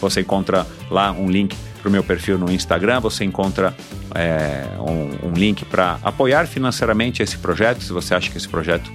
[0.00, 3.74] Você encontra lá um link para o meu perfil no Instagram, você encontra
[4.14, 8.90] é, um, um link para apoiar financeiramente esse projeto, se você acha que esse projeto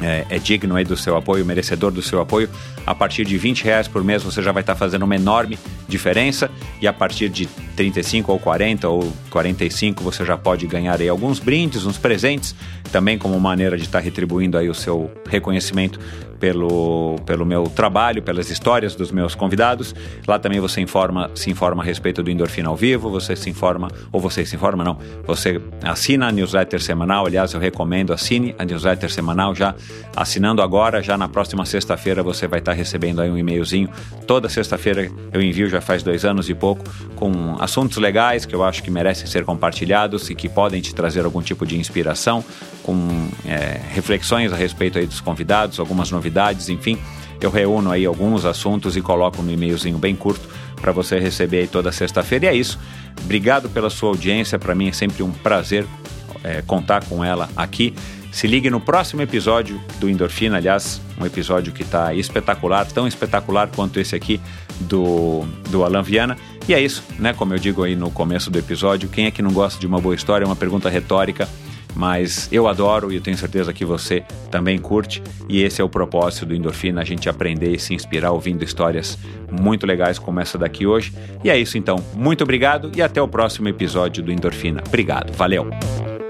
[0.00, 2.48] é, é, digno aí do seu apoio, merecedor do seu apoio.
[2.86, 6.50] A partir de 20 reais por mês você já vai estar fazendo uma enorme diferença.
[6.80, 7.46] E a partir de
[7.76, 12.54] 35 ou 40 ou 45 você já pode ganhar aí alguns brindes, uns presentes,
[12.90, 15.98] também como maneira de estar retribuindo aí o seu reconhecimento
[16.42, 19.94] pelo, pelo meu trabalho, pelas histórias dos meus convidados.
[20.26, 23.88] Lá também você informa, se informa a respeito do Endorfina ao vivo, você se informa,
[24.10, 28.64] ou você se informa, não, você assina a newsletter semanal, aliás, eu recomendo, assine a
[28.64, 29.72] newsletter semanal já,
[30.16, 33.88] assinando agora, já na próxima sexta-feira você vai estar recebendo aí um e-mailzinho.
[34.26, 36.84] Toda sexta-feira eu envio, já faz dois anos e pouco,
[37.16, 41.24] com assuntos legais que eu acho que merecem ser compartilhados e que podem te trazer
[41.24, 42.44] algum tipo de inspiração,
[42.82, 46.98] com é, reflexões a respeito aí dos convidados, algumas novidades, enfim.
[47.40, 50.48] Eu reúno aí alguns assuntos e coloco no e-mailzinho bem curto
[50.80, 52.46] para você receber aí toda sexta-feira.
[52.46, 52.78] E é isso.
[53.24, 54.58] Obrigado pela sua audiência.
[54.58, 55.84] Para mim é sempre um prazer
[56.44, 57.94] é, contar com ela aqui.
[58.32, 63.68] Se ligue no próximo episódio do Endorfina, aliás, um episódio que está espetacular, tão espetacular
[63.68, 64.40] quanto esse aqui
[64.80, 66.36] do, do Alan Viana.
[66.66, 67.34] E é isso, né?
[67.34, 70.00] Como eu digo aí no começo do episódio, quem é que não gosta de uma
[70.00, 70.44] boa história?
[70.44, 71.46] É uma pergunta retórica
[71.94, 75.22] mas eu adoro e tenho certeza que você também curte.
[75.48, 79.18] E esse é o propósito do Endorfina, a gente aprender e se inspirar ouvindo histórias
[79.50, 81.12] muito legais como essa daqui hoje.
[81.44, 82.02] E é isso então.
[82.14, 84.82] Muito obrigado e até o próximo episódio do Endorfina.
[84.86, 85.68] Obrigado, valeu.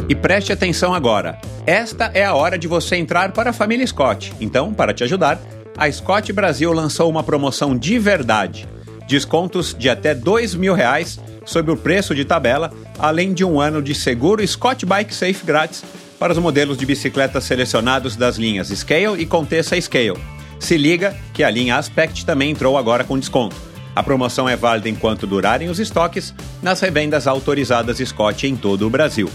[0.09, 1.39] E preste atenção agora.
[1.67, 4.33] Esta é a hora de você entrar para a família Scott.
[4.41, 5.41] Então, para te ajudar,
[5.77, 8.69] a Scott Brasil lançou uma promoção de verdade.
[9.07, 13.83] Descontos de até dois mil reais sobre o preço de tabela, além de um ano
[13.83, 15.85] de seguro Scott Bike Safe grátis
[16.19, 20.19] para os modelos de bicicletas selecionados das linhas Scale e Contessa Scale.
[20.59, 23.57] Se liga que a linha Aspect também entrou agora com desconto.
[23.95, 26.33] A promoção é válida enquanto durarem os estoques
[26.63, 29.29] nas revendas autorizadas Scott em todo o Brasil.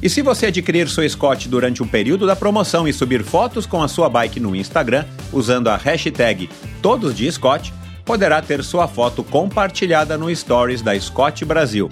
[0.00, 3.82] E se você adquirir sua Scott durante o período da promoção e subir fotos com
[3.82, 6.48] a sua bike no Instagram usando a hashtag
[6.80, 7.72] Todos de Scott,
[8.04, 11.88] poderá ter sua foto compartilhada no Stories da Scott Brasil.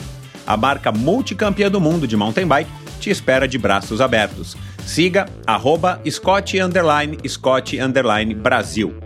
[0.47, 2.71] A marca multicampeã do mundo de mountain bike
[3.01, 4.57] te espera de braços abertos.
[4.87, 6.57] Siga arroba Scott,
[7.29, 7.77] Scott
[8.37, 9.06] Brasil.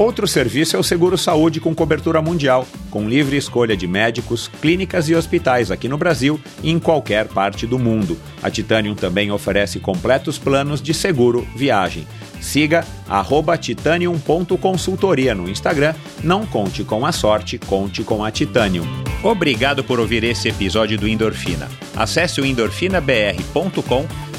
[0.00, 5.10] Outro serviço é o seguro saúde com cobertura mundial, com livre escolha de médicos, clínicas
[5.10, 8.16] e hospitais aqui no Brasil e em qualquer parte do mundo.
[8.42, 12.08] A Titanium também oferece completos planos de seguro viagem.
[12.40, 12.82] Siga
[13.60, 15.94] titanium.consultoria no Instagram.
[16.24, 18.86] Não conte com a sorte, conte com a Titanium.
[19.22, 21.68] Obrigado por ouvir esse episódio do Endorfina.
[21.94, 24.29] Acesse o endorfinabr.com